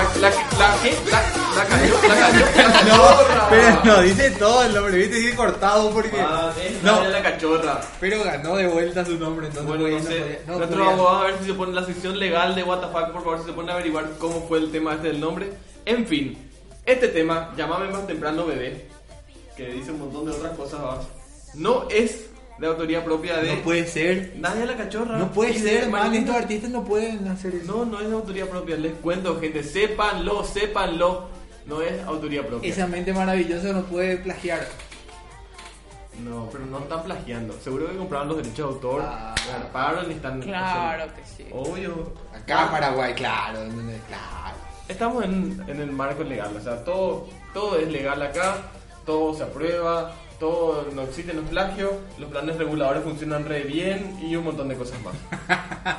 La, 0.00 0.30
la, 0.30 0.30
la, 0.30 0.82
¿qué? 0.82 0.96
La, 1.10 1.20
la 1.56 1.64
cayó, 1.66 1.94
la 2.08 2.16
cayó, 2.16 2.46
la 2.56 2.72
cachorra. 2.72 3.48
Pero 3.50 3.84
no, 3.84 4.00
dice 4.00 4.30
todo 4.30 4.64
el 4.64 4.74
nombre, 4.74 4.96
viste, 4.96 5.16
dice 5.16 5.36
cortado 5.36 5.90
porque. 5.90 6.18
Ah, 6.18 6.50
es 6.58 6.82
No. 6.82 7.04
La 7.04 7.22
cachorra. 7.22 7.82
Pero 8.00 8.24
ganó 8.24 8.56
de 8.56 8.66
vuelta 8.66 9.04
su 9.04 9.18
nombre, 9.18 9.48
entonces. 9.48 9.68
Bueno, 9.68 9.88
no 9.88 10.02
sé. 10.02 10.40
no 10.46 10.56
Nuestro 10.56 10.88
abogado 10.88 11.18
a 11.18 11.24
ver 11.24 11.38
si 11.40 11.44
se 11.44 11.52
pone 11.52 11.74
la 11.74 11.84
sección 11.84 12.18
legal 12.18 12.54
de 12.54 12.62
WTF, 12.62 13.12
por 13.12 13.24
favor, 13.24 13.38
si 13.40 13.44
se 13.44 13.52
pone 13.52 13.72
a 13.72 13.74
averiguar 13.74 14.08
cómo 14.18 14.46
fue 14.48 14.58
el 14.58 14.72
tema 14.72 14.94
este 14.94 15.08
del 15.08 15.20
nombre. 15.20 15.52
En 15.84 16.06
fin, 16.06 16.50
este 16.86 17.08
tema, 17.08 17.52
llámame 17.54 17.90
más 17.90 18.06
temprano 18.06 18.46
bebé, 18.46 18.88
que 19.54 19.66
dice 19.66 19.92
un 19.92 19.98
montón 19.98 20.24
de 20.24 20.32
otras 20.32 20.56
cosas, 20.56 20.80
no 21.54 21.88
es 21.90 22.29
de 22.60 22.66
autoría 22.66 23.02
propia 23.02 23.38
de 23.38 23.56
No 23.56 23.62
puede 23.62 23.86
ser. 23.86 24.34
Nadia 24.36 24.66
la 24.66 24.76
cachorra. 24.76 25.16
No 25.16 25.32
puede 25.32 25.54
ser, 25.58 25.88
man. 25.88 26.14
Estos 26.14 26.36
artistas 26.36 26.70
no 26.70 26.84
pueden 26.84 27.26
hacer 27.28 27.54
eso. 27.54 27.72
No, 27.72 27.84
no 27.86 28.00
es 28.00 28.08
de 28.08 28.14
autoría 28.14 28.48
propia, 28.48 28.76
les 28.76 28.92
cuento, 28.94 29.40
gente, 29.40 29.62
sépanlo, 29.62 30.44
sépanlo. 30.44 31.28
No 31.66 31.80
es 31.80 32.02
autoría 32.04 32.46
propia. 32.46 32.70
Esa 32.70 32.86
mente 32.86 33.14
maravillosa 33.14 33.72
no 33.72 33.82
puede 33.84 34.18
plagiar. 34.18 34.66
No, 36.22 36.50
pero 36.52 36.66
no 36.66 36.80
están 36.80 37.02
plagiando. 37.02 37.54
Seguro 37.60 37.88
que 37.88 37.96
compraron 37.96 38.28
los 38.28 38.36
derechos 38.36 38.56
de 38.56 38.74
autor, 38.74 39.02
garparon 39.50 40.10
y 40.10 40.14
están. 40.14 40.40
Claro 40.42 41.06
que 41.14 41.24
sí. 41.24 41.48
Obvio. 41.52 42.12
Acá 42.34 42.64
en 42.64 42.70
Paraguay, 42.70 43.14
claro. 43.14 43.60
Claro. 44.08 44.56
Estamos 44.86 45.24
en, 45.24 45.64
en 45.66 45.80
el 45.80 45.92
marco 45.92 46.24
legal, 46.24 46.54
o 46.54 46.60
sea, 46.60 46.84
todo, 46.84 47.28
todo 47.54 47.78
es 47.78 47.88
legal 47.88 48.20
acá, 48.20 48.56
todo 49.06 49.32
se 49.32 49.44
aprueba, 49.44 50.12
todo 50.40 50.86
no 50.94 51.02
existen 51.02 51.36
los 51.36 51.48
plagios, 51.50 51.92
los 52.18 52.30
planes 52.30 52.56
reguladores 52.56 53.04
funcionan 53.04 53.44
re 53.44 53.62
bien 53.62 54.18
y 54.22 54.34
un 54.34 54.44
montón 54.44 54.68
de 54.68 54.76
cosas 54.76 54.98
más. 55.02 55.14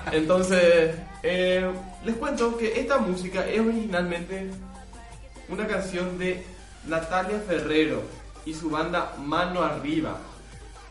Entonces, 0.11 0.95
eh, 1.22 1.72
les 2.03 2.15
cuento 2.15 2.57
que 2.57 2.80
esta 2.80 2.97
música 2.97 3.47
es 3.47 3.61
originalmente 3.61 4.49
una 5.47 5.68
canción 5.68 6.18
de 6.18 6.43
Natalia 6.88 7.39
Ferrero 7.47 8.01
y 8.43 8.53
su 8.55 8.72
banda 8.72 9.13
Mano 9.23 9.61
Arriba. 9.61 10.18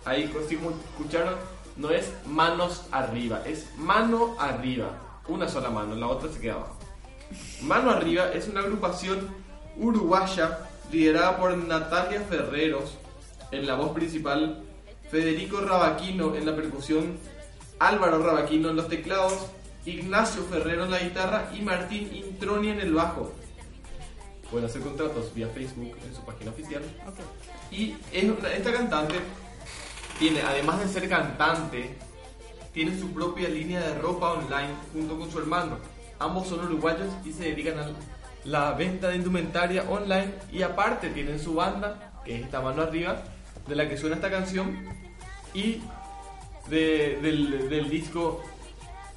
Ahí, 0.05 0.33
si 0.49 0.55
escucharon, 0.55 1.35
no 1.77 1.91
es 1.91 2.13
manos 2.27 2.85
arriba, 2.93 3.43
es 3.47 3.67
mano 3.77 4.37
arriba. 4.39 4.93
Una 5.29 5.49
sola 5.49 5.71
mano, 5.71 5.95
la 5.95 6.07
otra 6.07 6.31
se 6.31 6.41
queda 6.41 6.55
abajo. 6.55 6.77
Mano 7.63 7.91
Arriba 7.91 8.31
es 8.33 8.49
una 8.49 8.61
agrupación 8.61 9.29
uruguaya 9.77 10.59
liderada 10.91 11.37
por 11.37 11.57
Natalia 11.57 12.21
Ferreros 12.23 12.97
en 13.51 13.67
la 13.67 13.75
voz 13.75 13.93
principal, 13.93 14.63
Federico 15.11 15.61
Rabaquino 15.61 16.35
en 16.37 16.47
la 16.47 16.55
percusión, 16.55 17.19
Álvaro 17.79 18.23
Rabaquino 18.23 18.71
en 18.71 18.77
los 18.77 18.89
teclados, 18.89 19.47
Ignacio 19.87 20.43
Ferrero 20.45 20.85
en 20.85 20.91
la 20.91 20.99
guitarra 21.01 21.51
y 21.57 21.63
Martín 21.63 22.15
Introni 22.15 22.69
en 22.71 22.81
el 22.81 22.93
bajo. 22.95 23.33
Pueden 24.51 24.67
hacer 24.67 24.83
contratos 24.83 25.33
vía 25.35 25.49
Facebook 25.49 25.97
en 26.07 26.15
su 26.15 26.23
página 26.23 26.51
oficial. 26.51 26.83
Y 27.71 27.97
es 28.13 28.25
una- 28.25 28.53
esta 28.53 28.73
cantante 28.73 29.15
tiene, 30.19 30.43
además 30.43 30.81
de 30.81 30.89
ser 30.89 31.09
cantante, 31.09 31.97
tiene 32.75 32.99
su 32.99 33.13
propia 33.13 33.49
línea 33.49 33.81
de 33.81 33.99
ropa 33.99 34.33
online 34.33 34.75
junto 34.93 35.19
con 35.19 35.31
su 35.31 35.39
hermano. 35.39 35.79
Ambos 36.19 36.49
son 36.49 36.65
uruguayos 36.65 37.09
y 37.25 37.33
se 37.33 37.45
dedican 37.45 37.79
a 37.79 37.89
la 38.45 38.73
venta 38.73 39.09
de 39.09 39.17
indumentaria 39.17 39.85
online 39.89 40.33
y 40.53 40.63
aparte 40.63 41.09
tienen 41.11 41.41
su 41.41 41.55
banda, 41.55 42.13
que 42.25 42.37
es 42.37 42.43
esta 42.43 42.61
mano 42.61 42.83
arriba, 42.83 43.23
de 43.69 43.75
la 43.77 43.89
que 43.89 43.97
suena 43.97 44.17
esta 44.17 44.31
canción 44.31 44.85
y 45.55 45.81
de- 46.69 47.19
del, 47.23 47.69
del 47.69 47.89
disco 47.91 48.43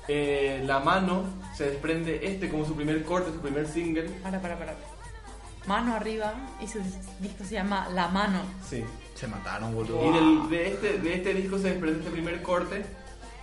eh, 0.08 0.62
La 0.66 0.80
Mano 0.80 1.24
se 1.56 1.70
desprende 1.70 2.20
este 2.28 2.50
como 2.50 2.66
su 2.66 2.76
primer 2.76 3.04
corte, 3.04 3.32
su 3.32 3.40
primer 3.40 3.68
single. 3.68 4.04
Para, 4.22 4.42
para, 4.42 4.58
para. 4.58 4.76
Mano 5.68 5.94
arriba 5.96 6.34
y 6.62 6.68
su 6.68 6.80
disco 7.20 7.44
se 7.46 7.54
llama 7.56 7.88
La 7.94 8.10
Mano. 8.10 8.42
Sí. 8.68 8.84
Se 9.16 9.28
mataron, 9.28 9.74
boludo. 9.74 10.04
Y 10.10 10.14
del- 10.14 10.50
de, 10.50 10.68
este, 10.74 10.98
de 11.00 11.14
este 11.16 11.34
disco 11.36 11.58
se 11.58 11.70
desprende 11.70 12.00
este 12.00 12.12
primer 12.12 12.42
corte 12.42 12.84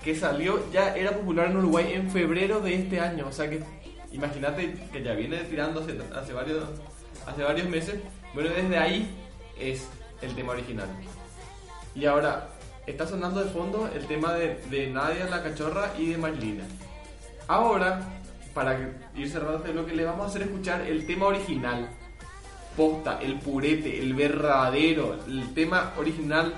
que 0.05 0.15
salió, 0.17 0.71
ya 0.73 0.95
era 0.97 1.13
popular 1.13 1.47
en 1.51 1.57
Uruguay 1.59 1.93
en 1.95 2.11
febrero 2.11 2.61
de 2.61 2.75
este 2.75 3.01
año. 3.01 3.27
O 3.29 3.33
sea 3.33 3.49
que 3.49 3.63
imagínate 4.13 4.75
que 4.93 5.03
ya 5.03 5.13
viene 5.15 5.39
tirando 5.45 5.81
hace, 5.81 5.97
hace, 6.15 6.33
varios, 6.33 6.65
hace 7.27 7.43
varios 7.43 7.69
meses. 7.69 8.01
Bueno, 8.35 8.51
desde 8.51 8.77
ahí 8.77 9.09
es 9.59 9.87
el 10.23 10.35
tema 10.35 10.53
original. 10.53 10.89
Y 11.95 12.07
ahora 12.07 12.49
está 12.87 13.07
sonando 13.07 13.43
de 13.43 13.51
fondo 13.51 13.89
el 13.95 14.07
tema 14.07 14.35
de, 14.35 14.61
de 14.71 14.91
Nadia 14.91 15.27
la 15.27 15.43
cachorra 15.43 15.93
y 15.99 16.07
de 16.07 16.19
Marilina. 16.19 16.65
Ahora, 17.49 18.01
para 18.55 18.79
ir 19.15 19.31
cerrando 19.31 19.59
este 19.59 19.73
bloque, 19.73 19.95
le 19.95 20.05
vamos 20.05 20.27
a 20.27 20.29
hacer 20.29 20.43
escuchar 20.43 20.83
el 20.83 21.07
tema 21.07 21.27
original 21.27 21.89
posta, 22.77 23.19
el 23.21 23.39
purete, 23.39 23.99
el 23.99 24.15
verdadero, 24.15 25.19
el 25.27 25.53
tema 25.55 25.93
original 25.99 26.55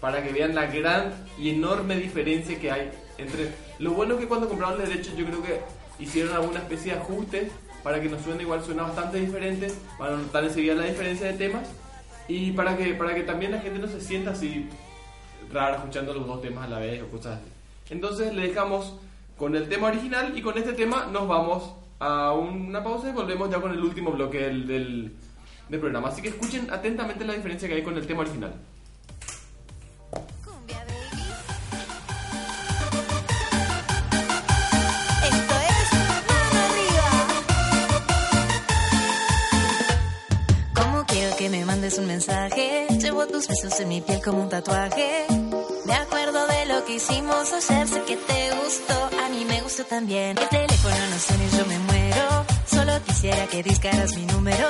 para 0.00 0.22
que 0.22 0.32
vean 0.32 0.54
la 0.54 0.66
gran 0.66 1.12
y 1.38 1.50
enorme 1.50 1.96
diferencia 1.96 2.58
que 2.58 2.70
hay 2.70 2.90
entre... 3.18 3.52
Lo 3.78 3.92
bueno 3.92 4.14
es 4.14 4.20
que 4.20 4.28
cuando 4.28 4.48
compraron 4.48 4.78
los 4.78 4.88
derechos 4.88 5.16
yo 5.16 5.26
creo 5.26 5.42
que 5.42 5.60
hicieron 5.98 6.34
alguna 6.34 6.60
especie 6.60 6.92
de 6.92 7.00
ajuste 7.00 7.50
para 7.82 8.00
que 8.00 8.08
nos 8.08 8.22
suene 8.22 8.42
igual, 8.42 8.62
suena 8.64 8.82
bastante 8.82 9.18
diferente, 9.18 9.72
para 9.98 10.16
notar 10.16 10.44
enseguida 10.44 10.74
la 10.74 10.84
diferencia 10.84 11.28
de 11.28 11.34
temas 11.34 11.62
y 12.28 12.52
para 12.52 12.76
que, 12.76 12.94
para 12.94 13.14
que 13.14 13.22
también 13.22 13.52
la 13.52 13.60
gente 13.60 13.78
no 13.78 13.88
se 13.88 14.00
sienta 14.00 14.30
así 14.30 14.68
rara 15.50 15.76
escuchando 15.76 16.12
los 16.12 16.26
dos 16.26 16.42
temas 16.42 16.66
a 16.66 16.68
la 16.68 16.78
vez 16.78 17.02
o 17.02 17.08
cosas 17.08 17.40
así. 17.40 17.50
Entonces 17.90 18.34
le 18.34 18.48
dejamos 18.48 18.94
con 19.36 19.56
el 19.56 19.68
tema 19.68 19.88
original 19.88 20.36
y 20.36 20.42
con 20.42 20.58
este 20.58 20.74
tema 20.74 21.08
nos 21.10 21.26
vamos 21.26 21.72
a 21.98 22.32
una 22.32 22.84
pausa 22.84 23.08
y 23.08 23.12
volvemos 23.12 23.50
ya 23.50 23.60
con 23.60 23.72
el 23.72 23.82
último 23.82 24.12
bloque 24.12 24.38
del, 24.40 24.66
del, 24.66 25.12
del 25.68 25.80
programa. 25.80 26.08
Así 26.08 26.20
que 26.20 26.28
escuchen 26.28 26.68
atentamente 26.70 27.24
la 27.24 27.32
diferencia 27.32 27.66
que 27.66 27.74
hay 27.74 27.82
con 27.82 27.96
el 27.96 28.06
tema 28.06 28.20
original. 28.20 28.52
Mandes 41.88 41.98
un 41.98 42.06
mensaje? 42.06 42.86
Llevo 43.00 43.26
tus 43.26 43.48
besos 43.48 43.80
en 43.80 43.88
mi 43.88 44.00
piel 44.00 44.20
como 44.22 44.42
un 44.42 44.48
tatuaje. 44.48 45.26
Me 45.86 45.94
acuerdo 45.94 46.46
de 46.46 46.66
lo 46.66 46.84
que 46.84 46.96
hicimos 46.96 47.52
ayer, 47.52 47.88
sé 47.88 48.02
que 48.02 48.16
te 48.16 48.50
gustó, 48.62 49.10
a 49.24 49.28
mí 49.30 49.44
me 49.46 49.60
gustó 49.62 49.84
también. 49.84 50.36
El 50.36 50.48
teléfono 50.48 50.96
no 51.10 51.18
suena 51.18 51.44
y 51.44 51.56
yo 51.56 51.66
me 51.66 51.78
muero. 51.78 52.46
Solo 52.66 52.92
quisiera 53.06 53.46
que 53.46 53.62
discaras 53.62 54.14
mi 54.16 54.26
número. 54.26 54.68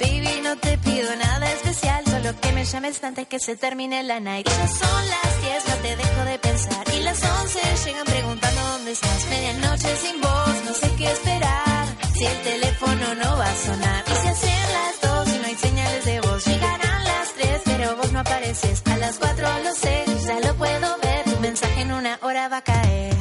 Baby, 0.00 0.40
no 0.42 0.56
te 0.56 0.78
pido 0.78 1.14
nada 1.16 1.52
especial, 1.52 2.04
solo 2.06 2.40
que 2.40 2.52
me 2.52 2.64
llames 2.64 3.04
antes 3.04 3.26
que 3.28 3.38
se 3.38 3.56
termine 3.56 4.02
la 4.02 4.18
night. 4.18 4.48
Ya 4.48 4.68
son 4.68 5.08
las 5.14 5.42
10, 5.42 5.68
no 5.68 5.74
te 5.76 5.96
dejo 5.96 6.24
de 6.24 6.38
pensar. 6.38 6.84
Y 6.96 7.00
las 7.02 7.22
11 7.22 7.58
llegan 7.84 8.06
preguntando 8.06 8.60
dónde 8.72 8.92
estás. 8.92 9.26
Medianoche 9.30 9.96
sin 9.96 10.20
voz, 10.20 10.54
no 10.66 10.74
sé 10.74 10.90
qué 10.98 11.10
esperar. 11.12 11.86
Si 12.16 12.24
el 12.24 12.42
teléfono 12.42 13.14
no 13.14 13.36
va 13.36 13.46
a 13.46 13.56
sonar. 13.56 14.04
Y 14.06 14.14
si 14.22 14.28
hacen 14.28 14.72
las 14.72 15.26
2 15.26 15.34
y 15.34 15.38
no 15.38 15.46
hay 15.46 15.56
señales 15.56 16.04
de. 16.04 16.21
Llegarán 16.46 17.04
las 17.04 17.32
3, 17.34 17.62
pero 17.64 17.96
vos 17.96 18.12
no 18.12 18.20
apareces. 18.20 18.82
A 18.86 18.96
las 18.96 19.18
4 19.18 19.46
lo 19.64 19.72
sé, 19.74 20.04
ya 20.26 20.40
lo 20.40 20.54
puedo 20.56 20.98
ver. 21.02 21.24
Tu 21.24 21.40
mensaje 21.40 21.80
en 21.82 21.92
una 21.92 22.18
hora 22.22 22.48
va 22.48 22.58
a 22.58 22.62
caer. 22.62 23.14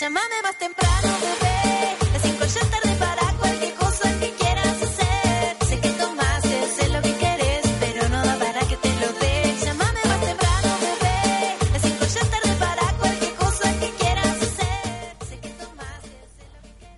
Llámame 0.00 0.42
más 0.42 0.56
temprano, 0.58 1.08
bebé. 1.20 1.96
Las 2.12 2.22
5 2.22 2.38
ya 2.38 2.60
es 2.60 2.70
tarde 2.70 2.94
para 2.96 3.32
cualquier 3.38 3.74
cosa 3.74 4.18
que 4.18 4.30
quieras 4.32 4.82
hacer. 4.82 5.56
Sé 5.68 5.80
que 5.80 5.88
tomaste, 5.90 6.66
sé 6.76 6.88
lo 6.88 7.02
que 7.02 7.14
querés, 7.16 7.66
pero 7.80 8.08
no 8.08 8.24
da 8.24 8.34
para 8.36 8.60
que 8.60 8.76
te 8.76 8.92
lo 9.00 9.12
dé. 9.20 9.56
Llámame 9.62 10.00
más 10.10 10.20
temprano, 10.20 10.68
bebé. 10.80 11.56
Las 11.72 11.82
5 11.82 12.04
ya 12.14 12.20
es 12.20 12.30
tarde 12.30 12.54
para 12.58 12.92
cualquier 12.98 13.34
cosa 13.34 13.72
que 13.80 13.90
quieras 14.00 14.36
hacer. 14.46 15.16
Sé 15.28 15.38
que 15.38 15.48
tomaste, 15.50 16.08
sé 16.36 16.44
lo 16.54 16.60
que. 16.78 16.88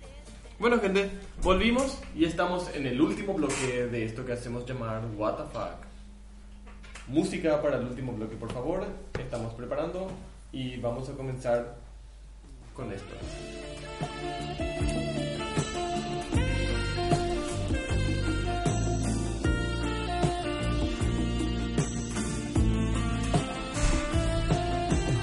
Bueno, 0.59 0.79
gente, 0.79 1.01
volvimos 1.43 1.99
y 2.15 2.23
estamos 2.23 2.73
en 2.73 2.87
el 2.87 3.01
último 3.01 3.33
bloque 3.33 3.87
de 3.91 4.05
esto 4.05 4.25
que 4.25 4.31
hacemos 4.31 4.65
llamar 4.65 5.01
What 5.17 5.35
the. 5.51 7.11
Música 7.11 7.61
para 7.61 7.77
el 7.77 7.85
último 7.85 8.13
bloque, 8.13 8.37
por 8.37 8.51
favor. 8.51 8.85
Estamos 9.19 9.53
preparando 9.53 10.09
y 10.53 10.77
vamos 10.77 11.09
a 11.09 11.13
comenzar 11.13 11.75
con 12.73 12.91
esto. 12.93 13.13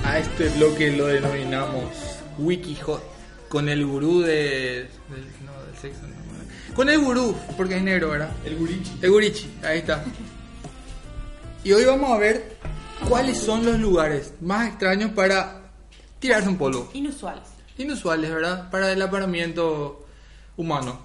A 0.05 0.19
este 0.19 0.49
bloque 0.51 0.91
lo 0.91 1.07
denominamos 1.07 2.21
Wikihot. 2.39 3.03
Con 3.49 3.69
el 3.69 3.85
gurú 3.85 4.21
de. 4.21 4.89
Sexo. 5.81 6.03
no. 6.03 6.75
Con 6.75 6.89
el 6.89 7.01
gurú, 7.01 7.37
porque 7.57 7.77
es 7.77 7.83
negro, 7.83 8.11
¿verdad? 8.11 8.31
El 8.45 8.57
gurichi. 8.57 8.93
El 9.03 9.11
gurichi, 9.11 9.51
ahí 9.65 9.79
está. 9.79 10.05
Y 11.65 11.73
hoy 11.73 11.85
vamos 11.85 12.11
a 12.11 12.19
ver 12.19 12.57
cuáles 13.09 13.39
son 13.39 13.65
los 13.65 13.79
lugares 13.79 14.35
más 14.41 14.69
extraños 14.69 15.11
para 15.13 15.63
tirarse 16.19 16.49
un 16.49 16.57
polvo. 16.57 16.89
Inusuales. 16.95 17.49
Inusuales, 17.77 18.31
¿verdad? 18.31 18.71
Para 18.71 18.93
el 18.93 19.03
aparamiento 19.03 20.07
humano. 20.57 21.01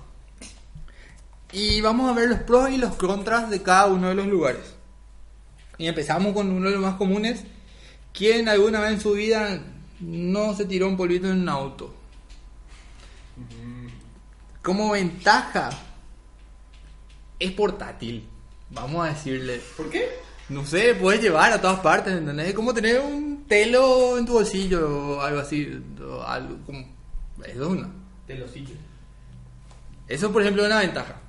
Y 1.52 1.81
vamos 1.81 2.11
a 2.11 2.14
ver 2.14 2.30
los 2.30 2.39
pros 2.39 2.69
y 2.69 2.77
los 2.77 2.95
contras 2.95 3.49
de 3.49 3.61
cada 3.61 3.88
uno 3.88 4.10
de 4.10 4.15
los 4.15 4.27
lugares. 4.27 4.76
Y 5.77 5.88
empezamos 5.88 6.34
con 6.34 6.52
uno 6.52 6.68
de 6.68 6.76
los 6.76 6.81
más 6.81 6.95
comunes. 6.95 7.43
¿Quién 8.14 8.47
alguna 8.49 8.80
vez 8.80 8.93
en 8.93 9.02
su 9.02 9.14
vida 9.14 9.61
no 9.99 10.53
se 10.53 10.65
tiró 10.65 10.88
un 10.88 10.97
polvito 10.97 11.27
en 11.27 11.41
un 11.41 11.49
auto? 11.49 11.93
Como 14.65 14.89
ventaja, 14.89 15.69
es 17.37 17.51
portátil. 17.51 18.27
Vamos 18.71 19.05
a 19.05 19.09
decirle. 19.09 19.61
¿Por 19.77 19.91
qué? 19.91 20.09
No 20.49 20.65
sé, 20.65 20.95
puedes 20.95 21.21
llevar 21.21 21.53
a 21.53 21.61
todas 21.61 21.81
partes, 21.81 22.15
¿entendés? 22.15 22.47
Es 22.47 22.55
como 22.55 22.73
tener 22.73 22.99
un 22.99 23.45
telo 23.47 24.17
en 24.17 24.25
tu 24.25 24.33
bolsillo 24.33 25.17
o 25.17 25.21
algo 25.21 25.39
así. 25.41 25.83
o 26.01 26.23
algo 26.23 26.57
como... 26.65 26.79
Eso 27.43 27.61
es 27.61 27.67
una. 27.67 27.91
De 28.25 28.39
los 28.39 28.49
sitios. 28.49 28.79
Eso, 30.07 30.33
por 30.33 30.41
ejemplo, 30.41 30.63
es 30.63 30.67
una 30.71 30.79
ventaja. 30.79 31.21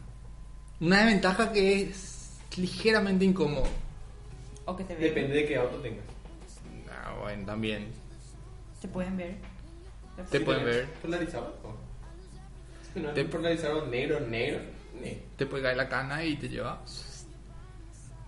Una 0.80 1.00
desventaja 1.00 1.52
que 1.52 1.82
es 1.82 2.38
ligeramente 2.56 3.26
incómodo. 3.26 3.68
O 4.64 4.74
que 4.74 4.84
te 4.84 4.94
ven. 4.94 5.02
Depende 5.02 5.34
de 5.34 5.46
qué 5.46 5.56
auto 5.56 5.76
tengas. 5.82 6.06
Ah, 6.90 7.14
bueno, 7.20 7.44
también. 7.44 7.92
Te 8.80 8.88
pueden 8.88 9.18
ver. 9.18 9.36
Te 10.30 10.40
pueden 10.40 10.64
ver. 10.64 10.86
¿Polarizado? 11.02 11.54
No. 11.62 11.85
No 12.97 13.10
Te- 13.10 13.20
es 13.23 13.28
polarizado 13.28 13.86
negro, 13.86 14.20
negro. 14.20 14.60
ne. 15.01 15.23
Te 15.36 15.47
puede 15.47 15.62
caer 15.62 15.77
la 15.77 15.89
cana 15.89 16.24
y 16.24 16.36
te 16.36 16.48
lleva. 16.48 16.82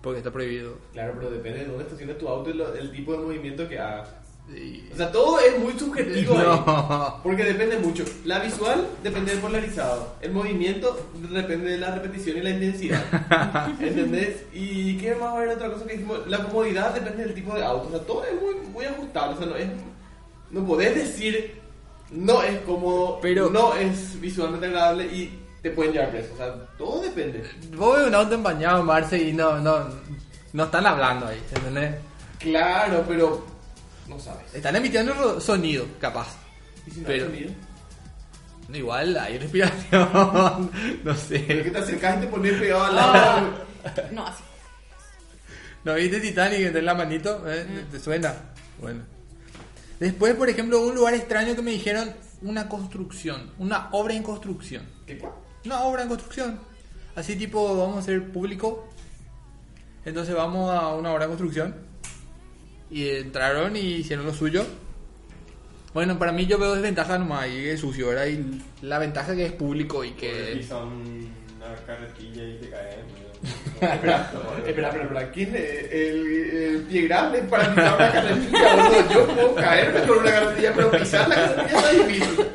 Porque 0.01 0.19
está 0.19 0.31
prohibido. 0.31 0.77
Claro, 0.93 1.13
pero 1.17 1.29
depende 1.31 1.59
de 1.59 1.65
dónde 1.65 1.83
estaciones 1.83 2.17
tu 2.17 2.27
auto 2.27 2.49
y 2.49 2.53
lo- 2.53 2.73
el 2.73 2.91
tipo 2.91 3.11
de 3.13 3.17
movimiento 3.19 3.67
que 3.67 3.77
hagas. 3.79 4.09
Y- 4.49 4.89
O 4.91 4.95
sea, 4.95 5.11
todo 5.11 5.39
es 5.39 5.59
muy 5.59 5.73
subjetivo 5.77 6.35
ahí. 6.37 6.43
No. 6.45 7.19
Porque 7.21 7.43
depende 7.43 7.77
mucho. 7.77 8.03
La 8.25 8.39
visual 8.39 8.87
depende 9.03 9.31
del 9.31 9.41
polarizado. 9.41 10.15
El 10.21 10.31
movimiento 10.31 11.09
depende 11.31 11.71
de 11.71 11.77
la 11.79 11.93
repetición 11.93 12.37
y 12.37 12.41
la 12.41 12.49
intensidad. 12.51 13.03
¿Entendés? 13.79 14.43
Y 14.53 14.97
qué 14.97 15.11
más 15.15 15.21
va 15.23 15.29
a 15.31 15.37
haber 15.37 15.49
otra 15.49 15.69
cosa 15.71 15.85
que 15.85 15.93
dijimos. 15.93 16.25
La 16.27 16.43
comodidad 16.45 16.93
depende 16.95 17.25
del 17.25 17.33
tipo 17.35 17.53
de 17.55 17.63
auto. 17.63 17.89
O 17.89 17.91
sea, 17.91 17.99
todo 17.99 18.23
es 18.23 18.41
muy, 18.41 18.55
muy 18.71 18.85
ajustable. 18.85 19.35
O 19.35 19.37
sea, 19.37 19.47
no 19.47 19.55
es. 19.55 19.67
No 20.49 20.65
podés 20.65 20.95
decir 20.95 21.58
no 22.11 22.41
es 22.43 22.59
cómodo, 22.61 23.19
Pero- 23.21 23.49
no 23.49 23.75
es 23.75 24.19
visualmente 24.19 24.67
agradable 24.67 25.05
y 25.05 25.39
te 25.61 25.71
pueden 25.71 25.93
llevar 25.93 26.11
preso. 26.11 26.33
O 26.33 26.37
sea, 26.37 26.53
todo 26.77 27.01
depende. 27.01 27.43
Vos 27.75 27.97
ves 27.97 28.07
un 28.07 28.15
auto 28.15 28.35
empañado 28.35 28.79
en 28.79 28.85
Marce 28.85 29.17
y 29.21 29.33
no, 29.33 29.59
no, 29.59 29.85
no 30.53 30.63
están 30.63 30.85
hablando 30.85 31.27
ahí, 31.27 31.41
¿entendés? 31.53 31.95
Claro, 32.39 33.03
pero 33.07 33.45
no 34.07 34.19
sabes. 34.19 34.53
Están 34.55 34.75
emitiendo 34.75 35.13
ro- 35.13 35.39
sonido, 35.41 35.85
capaz. 35.99 36.27
¿Y 36.87 36.91
si 36.91 37.01
no 37.01 37.07
Pero- 37.07 37.25
hay 37.25 37.31
sonido? 37.31 37.51
Igual 38.71 39.17
hay 39.17 39.39
respiración, 39.39 40.09
no 40.23 40.69
Pero 41.03 41.15
que 41.15 41.19
sé. 41.19 41.39
te 41.71 41.77
acercas 41.79 42.17
y 42.17 42.19
te 42.21 42.27
pones 42.27 42.53
pegado 42.53 42.83
al 42.85 42.95
lado. 42.95 43.47
No, 44.11 44.27
así. 44.27 44.43
¿No 45.83 45.95
viste 45.95 46.19
Titanic 46.19 46.75
en 46.75 46.85
la 46.85 46.93
manito? 46.93 47.41
¿Eh? 47.47 47.65
¿Te 47.91 47.99
suena? 47.99 48.33
Bueno. 48.79 49.01
Después, 49.99 50.33
por 50.35 50.49
ejemplo, 50.49 50.81
un 50.81 50.95
lugar 50.95 51.13
extraño 51.13 51.55
que 51.55 51.61
me 51.61 51.71
dijeron 51.71 52.13
una 52.41 52.69
construcción, 52.69 53.51
una 53.57 53.89
obra 53.91 54.13
en 54.13 54.23
construcción. 54.23 54.83
¿Qué 55.05 55.17
cuál? 55.17 55.33
Una 55.65 55.81
obra 55.81 56.03
en 56.03 56.07
construcción. 56.07 56.59
Así 57.15 57.35
tipo, 57.35 57.77
vamos 57.77 57.97
a 57.97 57.99
hacer 57.99 58.31
público. 58.31 58.87
Entonces 60.05 60.33
vamos 60.33 60.73
a 60.73 60.95
una 60.95 61.11
obra 61.11 61.25
en 61.25 61.31
construcción. 61.31 61.75
Y 62.89 63.09
entraron 63.09 63.75
y 63.75 63.79
hicieron 63.79 64.25
lo 64.25 64.33
suyo. 64.33 64.65
Bueno, 65.93 66.17
para 66.17 66.31
mí 66.31 66.45
yo 66.45 66.57
veo 66.57 66.75
desventaja 66.75 67.17
nomás 67.17 67.47
y 67.49 67.67
es 67.67 67.81
sucio, 67.81 68.07
¿verdad? 68.07 68.27
Y 68.27 68.61
la 68.85 68.99
ventaja 68.99 69.35
que 69.35 69.47
es 69.47 69.51
público 69.51 70.03
y 70.03 70.11
que... 70.11 70.63
son 70.63 71.29
una 71.57 71.75
carretilla 71.85 72.47
y 72.47 72.57
te 72.59 72.69
espera, 73.81 74.31
espera, 74.65 74.89
espera. 74.89 75.31
¿Quién 75.31 75.55
es 75.55 75.91
el, 75.91 76.27
el 76.75 76.81
pie 76.89 77.01
grande 77.07 77.39
para 77.43 77.69
pisar 77.73 77.95
una 77.95 78.11
carretilla? 78.11 78.75
boludo? 78.75 79.09
Yo 79.13 79.27
puedo 79.27 79.55
caerme 79.55 80.01
con 80.01 80.17
una 80.19 80.31
carretilla, 80.31 80.73
pero 80.75 80.91
pisar 80.91 81.29
la 81.29 81.35
carretilla 81.35 81.77
está 81.79 81.89
difícil. 81.91 82.47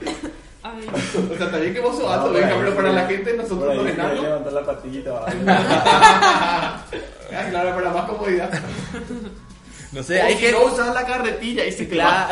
Ay, 0.62 0.86
O 1.32 1.36
sea, 1.36 1.46
está 1.46 1.58
bien 1.58 1.74
que 1.74 1.80
vos 1.80 1.96
sos 1.96 2.10
alto, 2.10 2.32
venga, 2.32 2.54
pero 2.58 2.74
para 2.74 2.92
la 2.92 3.06
gente, 3.06 3.34
nosotros 3.36 3.76
los 3.76 3.86
enanos. 3.86 4.20
levantar 4.20 4.52
la 4.52 4.64
patillita. 4.64 5.10
Ah, 5.46 6.84
claro, 7.50 7.74
para 7.74 7.90
más 7.90 8.04
comodidad. 8.08 8.50
No 9.92 10.02
sé, 10.02 10.20
O 10.20 10.24
hay 10.24 10.34
si 10.34 10.40
que... 10.40 10.52
no 10.52 10.64
usas 10.64 10.94
la 10.94 11.04
carretilla 11.06 11.64
y 11.64 11.72
se 11.72 11.86
te 11.86 11.96
va. 11.98 12.28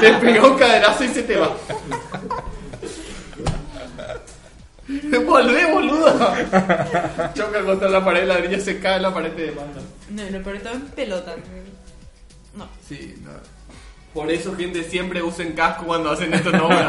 Te 0.00 0.12
pega 0.20 0.46
un 0.46 0.56
caderazo 0.58 1.04
y 1.04 1.08
se 1.08 1.22
te 1.22 1.36
va. 1.36 1.54
Volvé, 4.88 5.72
boludo. 5.72 6.06
Choca 7.34 7.64
contra 7.64 7.88
la 7.88 8.04
pared, 8.04 8.26
la 8.26 8.34
ladrillo 8.34 8.60
se 8.62 8.78
cae 8.80 8.96
en 8.96 9.02
la 9.02 9.14
pared 9.14 9.32
de 9.32 9.46
demanda. 9.46 9.80
no, 10.10 10.22
no, 10.30 10.38
pero 10.44 10.56
estaba 10.56 10.76
en 10.76 10.82
pelota. 10.88 11.34
No. 12.54 12.68
Sí, 12.86 13.14
no. 13.24 13.30
Por 14.12 14.30
eso, 14.30 14.54
gente, 14.56 14.84
siempre 14.84 15.22
usen 15.22 15.52
casco 15.54 15.86
cuando 15.86 16.10
hacen 16.10 16.32
esto 16.34 16.50
obra. 16.50 16.88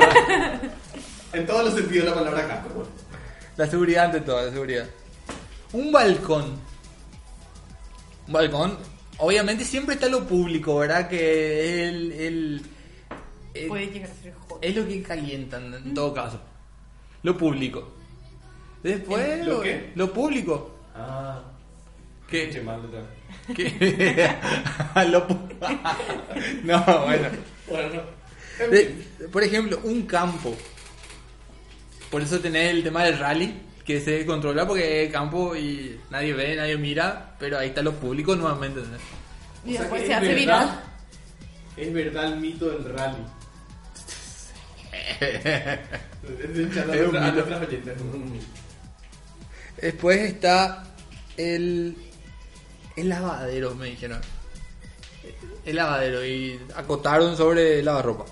en 1.34 1.46
todos 1.48 1.66
los 1.66 1.74
sentidos 1.74 2.04
de 2.06 2.10
la 2.12 2.16
palabra 2.16 2.48
casco. 2.48 2.88
La 3.58 3.66
seguridad 3.68 4.06
ante 4.06 4.22
todo, 4.22 4.46
la 4.46 4.52
seguridad. 4.52 4.86
Un 5.74 5.92
balcón. 5.92 6.60
Un 8.28 8.34
balcón. 8.34 8.78
Obviamente 9.18 9.64
siempre 9.64 9.96
está 9.96 10.08
lo 10.08 10.26
público, 10.28 10.76
¿verdad? 10.78 11.08
Que 11.08 11.88
el, 11.88 12.12
el, 12.12 12.62
el- 13.54 13.68
Puede 13.70 13.88
llegar 13.88 14.10
a 14.12 14.22
ser 14.22 14.34
hot. 14.48 14.60
es 14.62 14.76
lo 14.76 14.86
que 14.88 15.02
calientan 15.02 15.74
en 15.74 15.94
todo 15.94 16.14
caso. 16.14 16.40
Lo 17.26 17.36
público. 17.38 17.92
Después, 18.84 19.46
¿Lo 19.46 19.62
qué? 19.62 19.92
lo 19.96 20.14
público. 20.14 20.76
Ah. 20.96 21.42
¿Qué? 22.30 22.50
Che, 22.52 22.62
mal. 22.62 22.82
¿Qué? 23.56 24.30
Lo 25.10 25.28
no, 26.64 26.84
bueno. 27.06 27.30
Bueno. 27.68 28.02
De- 28.72 29.28
por 29.32 29.44
ejemplo, 29.44 29.80
un 29.84 30.04
campo. 30.04 30.56
Por 32.12 32.22
eso 32.22 32.40
tenés 32.40 32.72
el 32.72 32.84
tema 32.84 33.04
del 33.04 33.18
rally, 33.18 33.54
que 33.84 34.00
se 34.00 34.26
controla 34.26 34.68
porque 34.68 35.04
es 35.06 35.12
campo 35.12 35.56
y 35.56 36.00
nadie 36.12 36.34
ve, 36.34 36.56
nadie 36.56 36.78
mira, 36.78 37.36
pero 37.40 37.58
ahí 37.58 37.70
está 37.70 37.82
lo 37.82 37.94
público 37.94 38.36
nuevamente. 38.36 38.82
Y 39.66 39.70
O 39.70 39.72
sea 39.74 39.82
después 39.82 40.06
se 40.06 40.14
hace 40.14 40.34
viral. 40.36 40.82
Es 41.76 41.92
verdad 41.94 42.34
el 42.34 42.40
mito 42.40 42.70
del 42.70 42.94
rally. 42.94 43.18
Después 49.82 50.20
está 50.22 50.84
el, 51.38 51.96
el 52.96 53.10
lavadero, 53.10 53.76
me 53.76 53.88
dijeron. 53.88 54.22
El 55.66 55.76
lavadero 55.76 56.26
y 56.26 56.60
acotaron 56.76 57.36
sobre 57.36 57.80
el 57.80 57.86
lavarropa. 57.86 58.26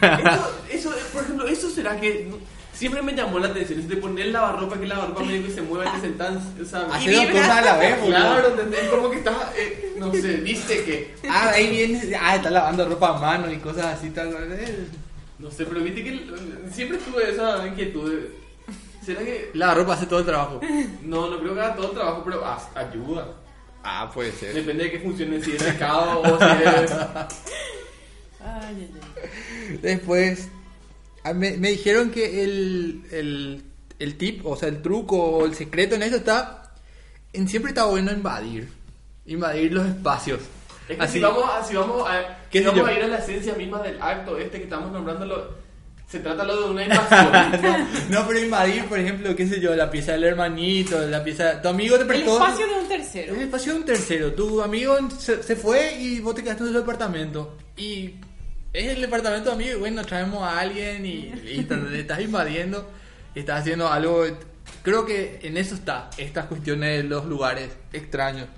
Eso, 0.00 0.54
eso, 0.70 0.90
por 1.12 1.22
ejemplo, 1.24 1.46
eso 1.48 1.70
será 1.70 2.00
que 2.00 2.30
siempre 2.72 3.02
me 3.02 3.12
llamó 3.14 3.38
la 3.38 3.48
atención. 3.48 3.80
Es 3.80 3.88
de 3.88 3.96
poner 3.96 4.26
el 4.26 4.32
lavarropa, 4.32 4.76
que 4.76 4.84
el 4.84 4.88
lavarropa 4.88 5.24
medio 5.24 5.46
que 5.46 5.52
se 5.52 5.62
mueva, 5.62 5.92
que 5.92 6.00
se 6.00 6.08
tan. 6.10 6.36
O 6.36 6.64
sea, 6.64 6.80
Hacer 6.92 7.14
dos 7.14 7.26
cosas 7.26 7.48
a 7.50 7.62
la 7.62 7.76
vez. 7.76 7.96
Claro, 8.06 8.48
¿entendés? 8.48 8.88
Como 8.88 9.10
que 9.10 9.18
estás, 9.18 9.36
eh, 9.56 9.94
no 9.98 10.12
sé, 10.12 10.36
viste 10.38 10.84
que. 10.84 11.14
Ah, 11.28 11.50
ahí 11.54 11.68
viene, 11.70 12.16
ah, 12.20 12.36
está 12.36 12.50
lavando 12.50 12.88
ropa 12.88 13.16
a 13.16 13.18
mano 13.18 13.50
y 13.52 13.58
cosas 13.58 13.86
así, 13.98 14.10
tal. 14.10 14.28
eh. 14.52 14.86
No 15.38 15.50
sé, 15.50 15.64
pero 15.64 15.80
viste 15.80 16.02
que 16.02 16.26
siempre 16.72 16.98
tuve 16.98 17.30
esa 17.30 17.66
inquietud. 17.66 18.10
de, 18.10 18.30
¿Será 19.04 19.24
que.? 19.24 19.50
La 19.54 19.74
ropa 19.74 19.94
hace 19.94 20.06
todo 20.06 20.18
el 20.18 20.26
trabajo. 20.26 20.60
No, 21.02 21.30
no 21.30 21.38
creo 21.38 21.54
que 21.54 21.60
haga 21.60 21.76
todo 21.76 21.88
el 21.88 21.94
trabajo, 21.94 22.22
pero 22.24 22.44
ayuda. 22.74 23.34
Ah, 23.82 24.10
puede 24.12 24.32
ser. 24.32 24.52
Depende 24.52 24.84
de 24.84 24.90
que 24.90 24.98
funcione, 24.98 25.42
si 25.42 25.52
es 25.52 25.62
secado 25.62 26.20
o 26.20 26.38
si 26.38 26.44
es. 26.44 26.92
Ay, 28.40 28.76
ay, 28.76 28.90
ay. 28.94 29.78
Después, 29.82 30.48
ah, 31.24 31.32
me, 31.32 31.56
me 31.56 31.70
dijeron 31.70 32.10
que 32.10 32.44
el, 32.44 33.02
el, 33.10 33.64
el 33.98 34.16
tip, 34.16 34.46
o 34.46 34.56
sea, 34.56 34.68
el 34.68 34.80
truco 34.80 35.16
o 35.18 35.44
el 35.44 35.54
secreto 35.54 35.96
en 35.96 36.02
eso 36.02 36.16
está. 36.16 36.72
En 37.32 37.48
siempre 37.48 37.70
está 37.70 37.84
bueno 37.84 38.10
invadir. 38.12 38.68
Invadir 39.26 39.72
los 39.72 39.86
espacios. 39.86 40.40
Es 40.88 40.96
que 40.96 41.02
Así. 41.02 41.12
si 41.14 41.20
vamos, 41.20 41.44
a, 41.50 41.62
si 41.64 41.74
vamos, 41.76 42.08
a, 42.08 42.38
¿Qué 42.50 42.60
si 42.60 42.64
vamos 42.64 42.88
a 42.88 42.92
ir 42.92 43.02
a 43.02 43.08
la 43.08 43.18
esencia 43.18 43.54
misma 43.54 43.82
del 43.82 44.00
acto 44.00 44.38
este 44.38 44.58
que 44.58 44.64
estamos 44.64 44.90
nombrándolo, 44.90 45.52
se 46.08 46.20
trata 46.20 46.42
lo 46.44 46.62
de 46.62 46.70
una 46.70 46.84
invasión. 46.84 47.32
no, 48.10 48.20
no, 48.20 48.26
pero 48.26 48.38
invadir, 48.40 48.86
por 48.86 48.98
ejemplo, 48.98 49.36
qué 49.36 49.46
sé 49.46 49.60
yo, 49.60 49.74
la 49.76 49.90
pieza 49.90 50.12
del 50.12 50.24
hermanito, 50.24 50.98
la 51.06 51.22
pieza. 51.22 51.60
Tu 51.60 51.68
amigo 51.68 51.96
te 51.96 52.02
El 52.02 52.08
prestó. 52.08 52.32
espacio 52.38 52.66
de 52.66 52.74
un 52.80 52.88
tercero. 52.88 53.34
El 53.34 53.42
espacio 53.42 53.72
de 53.74 53.78
un 53.80 53.84
tercero. 53.84 54.32
Tu 54.32 54.62
amigo 54.62 54.96
se, 55.18 55.42
se 55.42 55.56
fue 55.56 55.92
y 56.00 56.20
vos 56.20 56.34
te 56.34 56.42
quedaste 56.42 56.62
en 56.62 56.70
su 56.70 56.78
departamento. 56.78 57.58
Y 57.76 58.14
es 58.72 58.86
el 58.88 59.00
departamento 59.02 59.50
de 59.50 59.56
amigo 59.56 59.76
y 59.76 59.80
bueno, 59.80 60.02
traemos 60.04 60.42
a 60.42 60.58
alguien 60.60 61.04
y 61.04 61.30
listo, 61.32 61.76
le 61.76 62.00
estás 62.00 62.20
invadiendo 62.20 62.88
y 63.34 63.40
estás 63.40 63.60
haciendo 63.60 63.88
algo. 63.92 64.24
Creo 64.82 65.04
que 65.04 65.40
en 65.42 65.58
eso 65.58 65.74
está, 65.74 66.08
estas 66.16 66.46
cuestiones 66.46 67.02
de 67.02 67.08
los 67.08 67.26
lugares 67.26 67.70
extraños. 67.92 68.48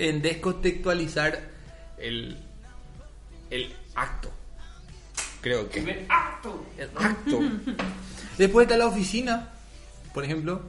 En 0.00 0.22
descontextualizar 0.22 1.38
el, 1.98 2.38
el 3.50 3.74
acto. 3.94 4.30
Creo 5.42 5.68
que. 5.68 5.82
Primer 5.82 6.06
acto. 6.08 6.64
El 6.78 6.88
acto. 6.96 7.38
Después 8.38 8.64
está 8.64 8.78
la 8.78 8.86
oficina, 8.86 9.50
por 10.14 10.24
ejemplo. 10.24 10.62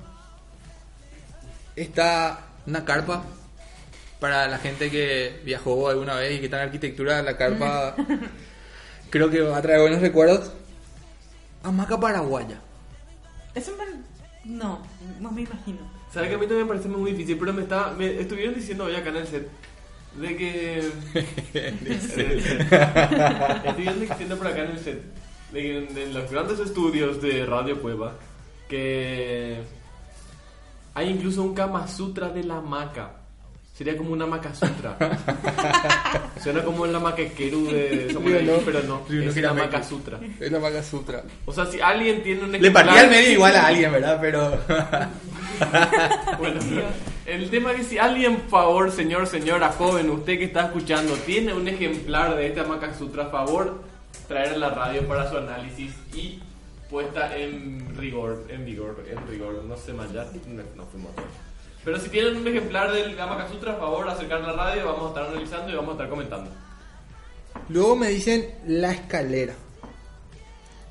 Está 1.77 2.45
una 2.65 2.83
carpa 2.83 3.23
para 4.19 4.49
la 4.49 4.57
gente 4.57 4.91
que 4.91 5.41
viajó 5.45 5.87
alguna 5.87 6.15
vez 6.15 6.33
y 6.33 6.39
que 6.39 6.45
está 6.45 6.57
en 6.57 6.67
arquitectura. 6.67 7.21
La 7.21 7.37
carpa 7.37 7.95
creo 9.09 9.29
que 9.29 9.41
va 9.41 9.57
a 9.57 9.61
traer 9.61 9.79
buenos 9.79 10.01
recuerdos. 10.01 10.51
Hamaca 11.63 11.97
paraguaya. 11.97 12.59
Eso 13.55 13.71
me... 13.77 13.85
No, 14.43 14.85
no 15.21 15.31
me 15.31 15.43
imagino. 15.43 16.00
¿Sabes 16.13 16.29
que 16.29 16.35
a 16.35 16.37
mí 16.37 16.45
también 16.45 16.67
me 16.67 16.73
parece 16.73 16.89
muy 16.89 17.11
difícil? 17.11 17.37
Pero 17.39 17.53
me, 17.53 17.61
está, 17.61 17.93
me 17.97 18.19
estuvieron 18.19 18.55
diciendo 18.55 18.85
hoy 18.85 18.95
acá 18.95 19.09
en 19.09 19.15
el 19.15 19.27
set 19.27 19.49
de 20.15 20.35
que. 20.35 20.79
estuvieron 23.65 23.99
diciendo 23.99 24.37
por 24.37 24.47
acá 24.47 24.65
en 24.65 24.71
el 24.71 24.79
set 24.79 25.01
de 25.53 25.61
que 25.61 25.77
en, 25.77 25.97
en 25.97 26.13
los 26.13 26.29
grandes 26.29 26.59
estudios 26.59 27.21
de 27.21 27.45
Radio 27.45 27.81
Cueva 27.81 28.15
que 28.71 29.61
hay 30.93 31.09
incluso 31.09 31.43
un 31.43 31.53
Kama 31.53 31.87
Sutra 31.87 32.29
de 32.29 32.43
la 32.43 32.61
maca. 32.61 33.20
Sería 33.81 33.97
como 33.97 34.11
una 34.11 34.27
maca 34.27 34.53
sutra. 34.53 34.95
Suena 36.43 36.63
como 36.63 36.85
la 36.85 36.99
maquequeru 36.99 37.65
de 37.65 38.13
Samurai 38.13 38.45
no. 38.45 38.57
pero 38.63 38.83
no, 38.83 39.01
es 39.09 39.35
la 39.37 39.53
maca 39.55 39.81
sutra. 39.81 40.19
Es 40.39 40.51
la 40.51 40.59
Hamaca 40.59 40.83
Sutra. 40.83 41.23
O 41.47 41.51
sea, 41.51 41.65
si 41.65 41.81
alguien 41.81 42.21
tiene 42.21 42.43
un 42.43 42.51
Le 42.51 42.69
partía 42.69 43.01
al 43.01 43.09
medio 43.09 43.31
igual 43.31 43.55
a 43.55 43.65
alguien, 43.65 43.91
¿verdad? 43.91 44.19
Pero. 44.21 44.59
Bueno, 46.37 46.59
el 47.25 47.49
tema 47.49 47.71
es 47.71 47.77
que 47.77 47.83
si 47.85 47.97
alguien, 47.97 48.35
por 48.35 48.49
favor, 48.49 48.91
señor, 48.91 49.25
señora, 49.25 49.69
joven, 49.69 50.11
usted 50.11 50.37
que 50.37 50.45
está 50.45 50.65
escuchando, 50.65 51.15
tiene 51.25 51.51
un 51.53 51.67
ejemplar 51.67 52.35
de 52.35 52.47
esta 52.47 52.63
Maca 52.65 52.93
Sutra, 52.93 53.29
favor, 53.29 53.81
traer 54.27 54.53
a 54.53 54.57
la 54.57 54.69
radio 54.69 55.07
para 55.07 55.27
su 55.27 55.37
análisis 55.37 55.91
y 56.13 56.39
puesta 56.87 57.35
en 57.35 57.95
rigor, 57.97 58.45
en 58.47 58.63
vigor, 58.63 59.03
en 59.09 59.27
rigor, 59.27 59.63
no 59.63 59.75
sé 59.75 59.91
más 59.93 60.11
ya, 60.13 60.25
no, 60.47 60.61
no 60.75 60.85
fuimos. 60.85 61.11
Pero 61.83 61.99
si 61.99 62.09
tienen 62.09 62.37
un 62.37 62.47
ejemplar 62.47 62.91
del 62.91 63.15
Maca 63.15 63.49
Sutra, 63.49 63.75
favor, 63.75 64.07
acercar 64.07 64.43
a 64.43 64.47
la 64.47 64.53
radio, 64.53 64.85
vamos 64.85 65.05
a 65.05 65.07
estar 65.09 65.23
analizando 65.25 65.71
y 65.71 65.75
vamos 65.75 65.89
a 65.89 65.93
estar 65.93 66.09
comentando. 66.09 66.51
Luego 67.69 67.95
me 67.95 68.09
dicen 68.09 68.53
la 68.67 68.91
escalera. 68.91 69.53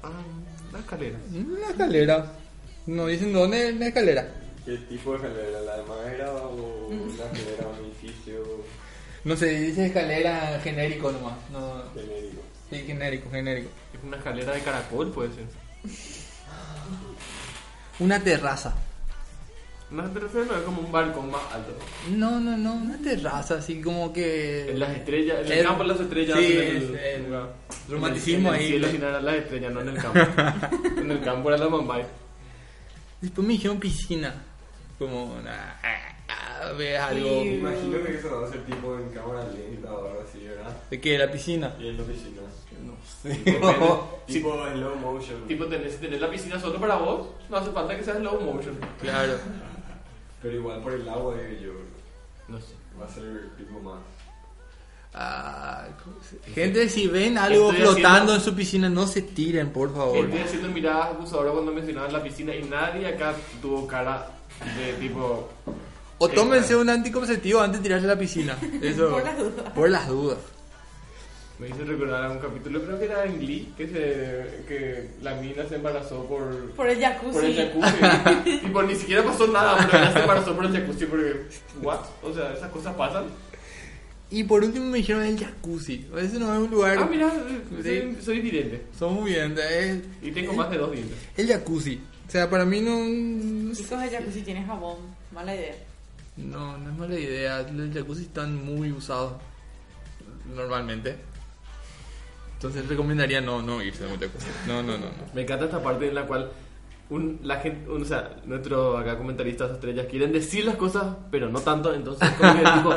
Ah, 0.03 0.11
la 0.73 0.79
escalera. 0.81 1.19
La 1.61 1.69
escalera. 1.69 2.33
No 2.87 3.07
dicen 3.07 3.33
dónde 3.33 3.69
es 3.69 3.77
la 3.77 3.87
escalera. 3.87 4.29
¿Qué 4.65 4.77
tipo 4.79 5.13
de 5.13 5.17
escalera? 5.19 5.61
¿La 5.61 5.77
de 5.77 5.83
madera 5.85 6.33
o 6.33 6.89
la 6.91 7.25
escalera 7.25 7.65
de 7.65 7.81
un 7.81 7.87
edificio 7.87 8.43
No 9.25 9.37
sé, 9.37 9.47
dice 9.61 9.87
escalera 9.87 10.61
genérico 10.63 11.13
nomás. 11.13 11.35
No, 11.53 11.85
genérico? 11.95 12.43
sí, 12.69 12.79
genérico, 12.85 13.31
genérico. 13.31 13.71
Es 13.95 14.03
una 14.03 14.17
escalera 14.17 14.53
de 14.53 14.61
caracol, 14.61 15.11
puede 15.13 15.31
ser. 15.35 15.45
Una 18.01 18.19
terraza. 18.21 18.75
No, 19.91 20.05
pero 20.15 20.29
no 20.33 20.55
es 20.57 20.63
como 20.63 20.83
un 20.83 20.93
balcón 20.93 21.31
más 21.31 21.43
alto. 21.53 21.73
No, 22.11 22.39
no, 22.39 22.57
no, 22.57 22.75
una 22.75 22.97
terraza, 22.99 23.57
así 23.57 23.81
como 23.81 24.13
que. 24.13 24.71
En 24.71 24.79
las 24.79 24.97
estrellas, 24.97 25.39
en 25.41 25.47
el, 25.47 25.59
El- 25.59 25.65
campo 25.67 25.83
de 25.83 25.89
las 25.89 26.01
estrellas. 26.01 26.39
sí, 26.39 26.53
en 26.53 26.61
el, 26.61 26.95
es 26.95 27.15
el 27.17 27.27
romanticismo 27.89 28.49
en 28.51 28.55
el, 28.55 28.61
ahí, 28.61 28.69
cielo 28.69 28.87
eran 29.09 29.25
las 29.25 29.35
estrellas, 29.35 29.73
no 29.73 29.81
en 29.81 29.89
el 29.89 29.97
campo. 29.97 30.21
en 31.01 31.11
el 31.11 31.21
campo 31.23 31.49
era 31.49 31.59
la 31.59 31.69
Mumbai. 31.69 32.05
Después 33.21 33.47
me 33.47 33.55
dijeron 33.55 33.81
piscina. 33.81 34.45
Como 34.99 35.33
una. 35.35 35.81
ah, 35.83 36.73
Ves 36.77 37.01
algo. 37.01 37.43
Me 37.45 37.55
imagino 37.55 38.05
que 38.05 38.17
eso 38.17 38.41
va 38.41 38.47
a 38.47 38.51
ser 38.51 38.65
tipo 38.67 38.97
en 38.97 39.09
cámara 39.09 39.45
lenta 39.49 39.93
o 39.93 40.07
algo 40.07 40.23
así, 40.29 40.45
¿verdad? 40.47 40.77
¿De 40.91 41.01
qué? 41.01 41.19
¿La 41.19 41.33
piscina? 41.33 41.75
Y 41.81 41.89
en 41.89 41.97
la 41.97 42.05
piscina. 42.05 42.43
No 42.85 42.95
Depende. 43.25 43.61
Tipo 44.27 44.67
en 44.67 44.75
slow 44.75 44.97
motion. 44.97 45.49
Tipo, 45.49 45.67
tenés, 45.67 45.99
tenés 45.99 46.21
la 46.21 46.31
piscina 46.31 46.61
solo 46.61 46.79
para 46.79 46.97
vos, 46.97 47.29
no 47.49 47.57
hace 47.57 47.71
falta 47.73 47.97
que 47.97 48.05
sea 48.05 48.15
slow 48.15 48.41
motion. 48.41 48.79
Claro. 49.01 49.35
Pero 50.43 50.57
igual 50.57 50.81
por 50.83 50.93
el 50.93 51.09
agua, 51.09 51.37
yo. 51.63 51.73
No 52.49 52.59
sé. 52.61 52.75
Va 53.01 53.07
a 53.07 53.09
ser 53.09 53.51
tipo 53.57 53.79
más. 53.81 54.01
Ah, 55.13 55.89
gente, 56.55 56.89
si 56.89 57.09
ven 57.09 57.37
algo 57.37 57.71
Estoy 57.73 57.83
flotando 57.85 58.09
haciendo- 58.11 58.35
en 58.37 58.41
su 58.41 58.55
piscina, 58.55 58.89
no 58.89 59.07
se 59.09 59.23
tiren, 59.23 59.71
por 59.73 59.93
favor. 59.93 60.17
Estoy 60.25 60.39
haciendo 60.41 60.69
miradas 60.69 61.15
acusadoras 61.15 61.53
cuando 61.53 61.73
mencionaban 61.73 62.13
la 62.13 62.23
piscina 62.23 62.55
y 62.55 62.63
nadie 62.63 63.07
acá 63.09 63.35
tuvo 63.61 63.87
cara 63.89 64.29
de 64.77 64.93
tipo. 64.95 65.49
O 66.19 66.29
tómense 66.29 66.77
un 66.77 66.89
anticonceptivo 66.91 67.61
antes 67.61 67.81
de 67.81 67.83
tirarse 67.89 68.07
a 68.07 68.11
la 68.11 68.19
piscina. 68.19 68.57
Eso. 68.83 69.11
Por 69.11 69.25
las 69.25 69.39
dudas. 69.39 69.73
Por 69.75 69.91
las 69.91 70.09
dudas. 70.09 70.39
Me 71.61 71.69
hizo 71.69 71.85
recordar 71.85 72.25
a 72.25 72.31
un 72.31 72.39
capítulo, 72.39 72.83
creo 72.83 72.99
que 72.99 73.05
era 73.05 73.25
en 73.27 73.39
Glee, 73.39 73.73
que, 73.77 73.87
se, 73.87 74.65
que 74.67 75.09
la 75.23 75.35
mina 75.35 75.67
se 75.69 75.75
embarazó 75.77 76.25
por, 76.27 76.71
Por 76.71 76.89
el 76.89 76.99
jacuzzi. 76.99 77.33
por 77.35 77.45
el 77.45 77.55
jacuzzi. 77.55 78.59
tipo, 78.63 78.83
ni 78.83 78.95
siquiera 78.95 79.23
pasó 79.23 79.47
nada, 79.47 79.77
pero 79.91 80.03
ella 80.03 80.13
se 80.15 80.21
embarazó 80.21 80.57
por 80.57 80.65
el 80.65 80.73
jacuzzi 80.73 81.05
porque, 81.05 81.43
¿what? 81.83 82.01
O 82.23 82.33
sea, 82.33 82.55
esas 82.55 82.71
cosas 82.71 82.95
pasan. 82.95 83.25
Y 84.31 84.45
por 84.45 84.65
último 84.65 84.87
me 84.87 84.99
dijeron 84.99 85.23
el 85.25 85.39
jacuzzi. 85.39 86.07
Ese 86.17 86.39
no 86.39 86.55
es 86.55 86.61
un 86.61 86.71
lugar. 86.71 86.97
Ah, 86.99 87.09
mira, 87.11 87.31
soy, 87.83 88.17
soy 88.23 88.41
vidente. 88.41 88.83
Son 88.99 89.13
muy 89.13 89.33
bien. 89.33 89.55
es- 89.59 89.99
Y 90.23 90.31
tengo 90.31 90.55
más 90.55 90.71
de 90.71 90.79
dos 90.79 90.93
dientes. 90.93 91.19
El 91.37 91.49
jacuzzi. 91.49 92.01
O 92.27 92.31
sea, 92.31 92.49
para 92.49 92.65
mí 92.65 92.81
no. 92.81 93.75
Chicos, 93.75 94.01
el 94.03 94.09
jacuzzi 94.11 94.43
tiene 94.43 94.65
jabón. 94.65 94.99
Mala 95.33 95.55
idea. 95.55 95.75
No, 96.37 96.79
no 96.79 96.91
es 96.91 96.97
mala 96.97 97.19
idea. 97.19 97.63
Los 97.75 97.93
jacuzzi 97.93 98.23
están 98.23 98.65
muy 98.65 98.93
usados. 98.93 99.33
Normalmente. 100.55 101.17
Entonces 102.61 102.87
recomendaría 102.87 103.41
no, 103.41 103.63
no 103.63 103.83
irse 103.83 104.05
muy 104.07 104.19
lejos. 104.19 104.43
No, 104.67 104.83
no, 104.83 104.93
no, 104.99 105.07
no. 105.07 105.13
Me 105.35 105.41
encanta 105.43 105.65
esta 105.65 105.83
parte 105.83 106.09
en 106.09 106.15
la 106.15 106.27
cual 106.27 106.51
un, 107.09 107.41
la 107.43 107.57
gente, 107.57 107.89
un- 107.89 108.03
o 108.03 108.05
sea, 108.05 108.37
nuestro 108.45 108.99
acá 108.99 109.17
comentaristas 109.17 109.71
estrellas 109.71 110.07
quieren 110.11 110.31
decir 110.31 110.67
las 110.67 110.77
cosas, 110.77 111.17
pero 111.31 111.49
no 111.49 111.61
tanto, 111.61 111.95
entonces 111.95 112.29
como 112.39 112.53
que 112.55 112.61
tipo, 112.75 112.95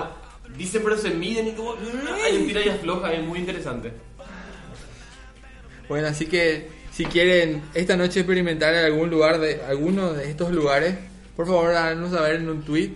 dicen 0.57 0.81
pero 0.83 0.97
se 0.97 1.11
miden 1.11 1.47
y 1.47 1.51
como 1.53 1.75
hay 2.25 2.35
un 2.41 2.45
tira 2.47 2.61
y 2.61 2.67
afloja, 2.69 3.13
es 3.13 3.23
muy 3.25 3.39
interesante. 3.39 3.93
Bueno, 5.87 6.07
así 6.07 6.25
que 6.25 6.69
si 6.91 7.05
quieren 7.05 7.61
esta 7.73 7.95
noche 7.95 8.19
experimentar 8.19 8.73
en 8.73 8.83
algún 8.85 9.09
lugar 9.09 9.39
de 9.39 9.63
alguno 9.63 10.11
de 10.13 10.29
estos 10.29 10.51
lugares, 10.51 10.95
por 11.37 11.45
favor 11.47 11.69
háganos 11.73 12.11
saber 12.11 12.35
en 12.35 12.49
un 12.49 12.63
tweet. 12.63 12.91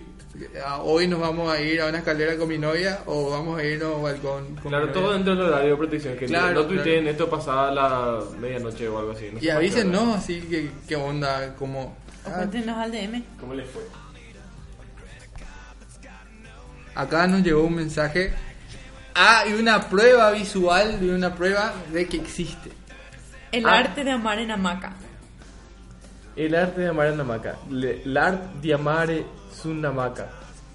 Ah, 0.64 0.80
Hoy 0.82 1.06
nos 1.08 1.20
vamos 1.20 1.50
a 1.52 1.60
ir 1.60 1.80
a 1.80 1.86
una 1.88 1.98
escalera 1.98 2.36
con 2.36 2.48
mi 2.48 2.58
novia 2.58 3.00
o 3.06 3.30
vamos 3.30 3.58
a 3.58 3.64
irnos 3.64 3.92
a 3.92 3.96
un 3.96 4.02
balcón 4.02 4.54
con 4.56 4.68
Claro, 4.70 4.86
mi 4.86 4.92
todo 4.92 5.02
novia. 5.02 5.14
dentro 5.16 5.34
del 5.34 5.44
horario 5.44 5.70
de 5.70 5.76
protección, 5.76 6.16
que 6.16 6.26
Claro, 6.26 6.54
no 6.54 6.66
tuiteen 6.66 7.02
claro. 7.04 7.10
esto 7.10 7.30
pasada 7.30 7.70
la 7.72 8.20
medianoche 8.38 8.88
o 8.88 8.98
algo 8.98 9.12
así. 9.12 9.30
no 9.32 9.38
Y 9.40 9.46
hora. 9.48 9.56
avísennos 9.56 10.16
así 10.16 10.40
que 10.42 10.70
qué 10.86 10.96
onda, 10.96 11.54
como... 11.56 11.96
Ah, 12.24 12.32
cuéntenos 12.36 12.76
al 12.76 12.92
DM. 12.92 13.22
¿Cómo 13.40 13.54
les 13.54 13.68
fue? 13.70 13.82
acá 16.94 17.26
nos 17.28 17.42
llegó 17.42 17.62
un 17.62 17.74
mensaje. 17.76 18.32
Ah, 19.14 19.44
y 19.48 19.52
una 19.52 19.88
prueba 19.88 20.30
visual 20.32 20.98
de 21.00 21.14
una 21.14 21.34
prueba 21.34 21.72
de 21.92 22.06
que 22.08 22.16
existe. 22.18 22.70
El 23.52 23.66
Ah. 23.66 23.78
arte 23.78 24.04
de 24.04 24.10
amar 24.10 24.38
en 24.38 24.50
hamaca. 24.50 24.92
El 26.36 26.54
arte 26.54 26.80
de 26.82 26.88
amar 26.88 27.08
en 27.08 27.20
hamaca. 27.20 27.56
Le- 27.70 28.02
L'art 28.04 28.42
di 28.60 28.72
amare 28.72 29.24
su 29.60 29.70
hamaca. 29.86 30.28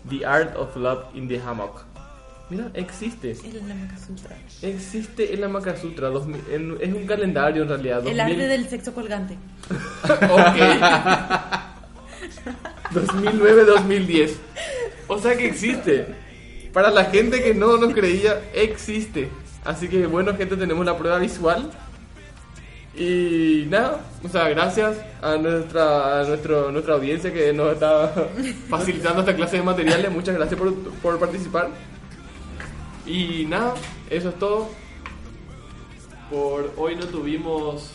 The 0.10 0.26
art 0.26 0.55
of 0.57 0.76
love 0.76 1.05
in 1.14 1.27
the 1.27 1.39
hammock. 1.39 1.84
Mira, 2.49 2.69
existe. 2.73 3.31
El 3.31 3.61
Hamaca 3.72 3.97
Sutra. 3.97 4.35
Existe 4.61 5.34
el 5.34 5.43
Hamaca 5.43 5.76
Sutra. 5.77 6.10
2000 6.10 6.41
en- 6.51 6.77
es 6.81 6.93
un 6.93 7.07
calendario 7.07 7.64
en 7.64 7.69
realidad. 7.69 7.99
El 7.99 8.18
2000 8.18 8.22
arte 8.22 8.47
del 8.47 8.68
sexo 8.69 8.93
colgante. 8.93 9.38
Ok. 10.03 10.60
2009-2010. 12.93 14.31
O 15.07 15.19
sea 15.19 15.38
que 15.38 15.47
existe. 15.47 16.07
Para 16.73 16.89
la 16.89 17.05
gente 17.05 17.41
que 17.43 17.53
no 17.53 17.77
nos 17.77 17.93
creía, 17.93 18.41
existe. 18.53 19.30
Así 19.64 19.88
que 19.88 20.05
bueno, 20.07 20.35
gente, 20.35 20.57
tenemos 20.57 20.85
la 20.85 20.97
prueba 20.97 21.18
visual. 21.19 21.72
Y 22.95 23.65
nada, 23.70 24.02
o 24.24 24.30
sea, 24.30 24.49
gracias 24.49 24.98
a 25.22 25.36
nuestra 25.38 26.22
a 26.22 26.24
nuestro, 26.26 26.72
nuestra 26.72 26.94
audiencia 26.94 27.34
que 27.34 27.52
nos 27.52 27.74
está 27.74 28.14
facilitando 28.70 29.22
esta 29.22 29.36
clase 29.36 29.57
de 29.57 29.64
materiales. 29.64 30.11
Muchas 30.11 30.36
gracias 30.36 30.60
por, 30.60 30.74
por 31.02 31.20
participar. 31.20 31.70
Y 33.06 33.45
nada, 33.48 33.74
eso 34.10 34.30
es 34.30 34.40
todo. 34.40 34.70
Por 36.30 36.72
hoy 36.78 36.95
no 36.95 37.06
tuvimos 37.06 37.91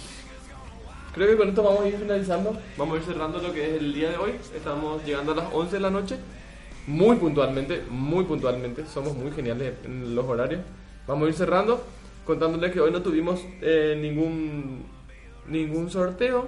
Creo 1.19 1.31
que 1.31 1.37
con 1.37 1.49
esto 1.49 1.65
vamos 1.65 1.81
a 1.81 1.89
ir 1.89 1.97
finalizando. 1.97 2.57
Vamos 2.77 2.95
a 2.95 2.99
ir 2.99 3.05
cerrando 3.05 3.39
lo 3.39 3.53
que 3.53 3.75
es 3.75 3.83
el 3.83 3.93
día 3.93 4.11
de 4.11 4.17
hoy. 4.19 4.33
Estamos 4.55 5.05
llegando 5.05 5.33
a 5.33 5.35
las 5.35 5.47
11 5.53 5.73
de 5.73 5.81
la 5.81 5.91
noche. 5.91 6.17
Muy 6.87 7.17
puntualmente, 7.17 7.83
muy 7.91 8.23
puntualmente. 8.25 8.85
Somos 8.87 9.17
muy 9.17 9.33
geniales 9.33 9.75
en 9.85 10.15
los 10.15 10.25
horarios. 10.25 10.61
Vamos 11.09 11.27
a 11.27 11.29
ir 11.31 11.35
cerrando 11.35 11.83
contándoles 12.29 12.73
que 12.73 12.81
hoy 12.81 12.91
no 12.91 13.01
tuvimos 13.01 13.43
eh, 13.63 13.97
ningún, 13.99 14.85
ningún 15.47 15.91
sorteo. 15.91 16.47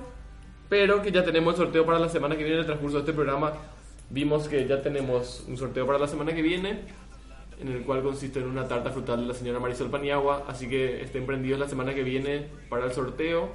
Pero 0.69 1.01
que 1.01 1.11
ya 1.11 1.25
tenemos 1.25 1.55
el 1.55 1.65
sorteo 1.65 1.87
para 1.87 1.99
la 1.99 2.11
semana 2.11 2.37
que 2.37 2.45
viene. 2.45 2.57
En 2.57 2.61
el 2.61 2.67
transcurso 2.67 2.99
de 2.99 3.01
este 3.01 3.15
programa 3.15 3.55
vimos 4.11 4.47
que 4.47 4.67
ya 4.67 4.83
tenemos 4.83 5.43
un 5.49 5.57
sorteo 5.57 5.87
para 5.87 5.99
la 5.99 6.07
semana 6.07 6.35
que 6.35 6.43
viene. 6.43 6.83
En 7.59 7.69
el 7.69 7.83
cual 7.83 8.03
consiste 8.03 8.41
en 8.41 8.47
una 8.49 8.69
tarta 8.69 8.91
frutal 8.91 9.23
de 9.23 9.27
la 9.29 9.33
señora 9.33 9.59
Marisol 9.59 9.89
Paniagua. 9.89 10.45
Así 10.49 10.69
que 10.69 11.01
estén 11.01 11.25
prendidos 11.25 11.59
la 11.59 11.67
semana 11.67 11.95
que 11.95 12.03
viene 12.03 12.47
para 12.69 12.85
el 12.85 12.93
sorteo. 12.93 13.49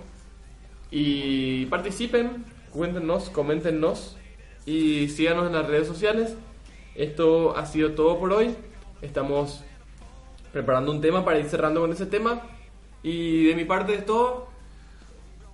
Y 0.90 1.68
participen, 1.68 2.44
cuéntenos, 2.72 3.30
coméntenos 3.30 4.18
y 4.66 5.10
síganos 5.10 5.46
en 5.46 5.54
las 5.54 5.68
redes 5.68 5.88
sociales. 5.88 6.36
Esto 6.96 7.56
ha 7.56 7.68
sido 7.68 7.92
todo 7.92 8.20
por 8.20 8.34
hoy. 8.34 8.56
Estamos 9.04 9.64
preparando 10.56 10.90
un 10.90 11.02
tema 11.02 11.26
para 11.26 11.38
ir 11.38 11.48
cerrando 11.48 11.82
con 11.82 11.92
ese 11.92 12.06
tema. 12.06 12.44
Y 13.04 13.44
de 13.44 13.56
mi 13.56 13.66
parte 13.66 13.94
es 13.94 14.06
todo. 14.06 14.48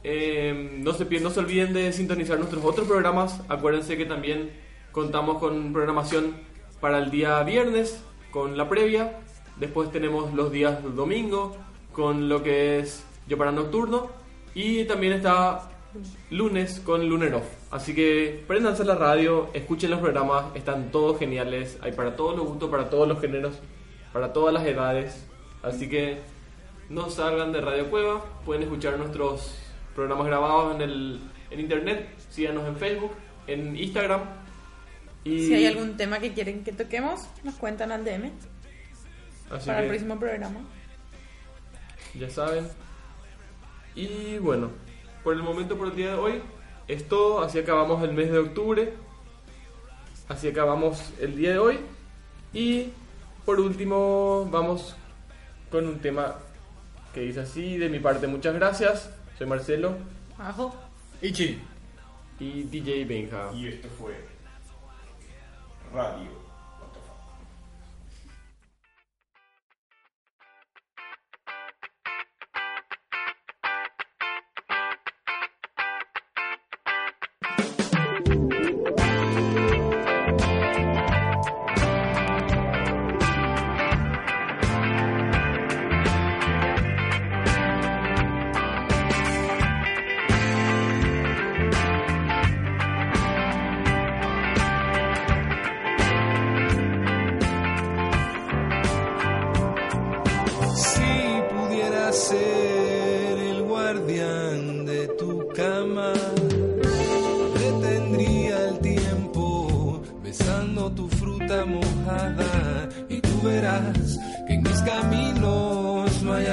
Eh, 0.04 0.78
no, 0.78 0.94
se, 0.94 1.06
no 1.20 1.32
se 1.32 1.40
olviden 1.40 1.74
de 1.74 1.92
sintonizar 1.92 2.38
nuestros 2.38 2.64
otros 2.64 2.88
programas. 2.88 3.42
Acuérdense 3.50 3.98
que 3.98 4.06
también 4.06 4.52
contamos 4.92 5.40
con 5.40 5.74
programación 5.74 6.36
para 6.80 7.00
el 7.00 7.10
día 7.10 7.42
viernes, 7.42 8.04
con 8.30 8.58
la 8.58 8.70
previa. 8.70 9.18
Después 9.56 9.92
tenemos 9.92 10.36
los 10.36 10.52
días 10.52 10.78
domingo, 10.96 11.58
con 11.94 12.30
lo 12.30 12.44
que 12.44 12.78
es 12.78 13.04
Yo 13.28 13.40
para 13.40 13.52
Nocturno. 13.52 14.12
Y 14.54 14.84
también 14.84 15.14
está 15.14 15.68
lunes 16.30 16.80
con 16.80 17.10
Lunar 17.10 17.34
Off. 17.34 17.48
Así 17.72 17.96
que 17.96 18.44
préndanse 18.46 18.86
la 18.86 18.94
radio, 18.94 19.50
escuchen 19.56 19.90
los 19.90 20.00
programas, 20.00 20.46
están 20.54 20.92
todos 20.92 21.18
geniales. 21.18 21.80
Hay 21.82 21.94
para 21.94 22.16
todos 22.16 22.38
los 22.38 22.46
gustos, 22.46 22.70
para 22.70 22.92
todos 22.92 23.08
los 23.08 23.20
géneros, 23.20 23.60
para 24.14 24.34
todas 24.34 24.54
las 24.54 24.66
edades. 24.66 25.26
Así 25.64 25.90
que 25.90 26.20
no 26.90 27.10
salgan 27.10 27.52
de 27.52 27.62
Radio 27.62 27.90
Cueva, 27.90 28.26
pueden 28.46 28.64
escuchar 28.64 28.98
nuestros 28.98 29.56
programas 29.96 30.28
grabados 30.28 30.76
en, 30.76 30.82
el, 30.82 31.20
en 31.50 31.60
internet, 31.60 32.10
síganos 32.30 32.68
en 32.68 32.76
Facebook, 32.78 33.12
en 33.48 33.76
Instagram. 33.76 34.22
Y 35.24 35.48
Si 35.48 35.54
hay 35.54 35.66
algún 35.68 35.98
tema 35.98 36.20
que 36.20 36.34
quieren 36.34 36.64
que 36.64 36.72
toquemos, 36.72 37.22
nos 37.44 37.56
cuentan 37.56 37.92
al 37.92 38.04
DM 38.04 38.32
así 39.52 39.68
para 39.68 39.80
el 39.80 39.86
que 39.86 39.90
próximo 39.90 40.20
programa. 40.20 40.62
ya 42.16 42.30
saben. 42.30 42.68
Y 43.94 44.38
bueno, 44.40 44.72
por 45.24 45.34
el 45.34 45.44
momento, 45.44 45.78
por 45.78 45.88
el 45.90 45.96
día 45.96 46.12
de 46.12 46.16
hoy, 46.16 46.42
es 46.88 47.08
todo. 47.08 47.42
Así 47.42 47.60
acabamos 47.60 48.04
el 48.04 48.14
mes 48.14 48.32
de 48.32 48.40
octubre. 48.40 48.94
Así 50.28 50.48
acabamos 50.48 51.14
el 51.20 51.36
día 51.36 51.52
de 51.52 51.60
hoy. 51.60 51.80
Y 52.54 52.90
por 53.46 53.60
último, 53.60 54.48
vamos 54.52 54.96
con 55.70 55.88
un 55.88 56.00
tema 56.00 56.36
que 57.14 57.22
dice 57.22 57.42
así. 57.42 57.78
De 57.78 57.90
mi 57.90 58.00
parte, 58.00 58.28
muchas 58.28 58.54
gracias. 58.54 59.10
Soy 59.38 59.48
Marcelo. 59.48 59.96
Ajo. 60.38 60.76
Ichi. 61.22 61.60
Y 62.40 62.64
DJ 62.64 63.06
Benja. 63.06 63.52
Y 63.54 63.68
esto 63.68 63.88
fue 63.98 64.16
Radio. 65.94 66.41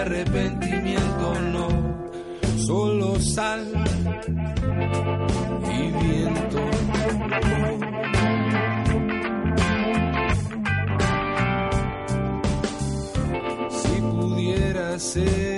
Arrepentimiento, 0.09 1.35
no, 1.53 1.69
solo 2.67 3.21
sal 3.21 3.63
y 5.65 5.81
viento. 6.03 6.61
Si 13.71 14.01
pudiera 14.01 14.99
ser, 14.99 15.58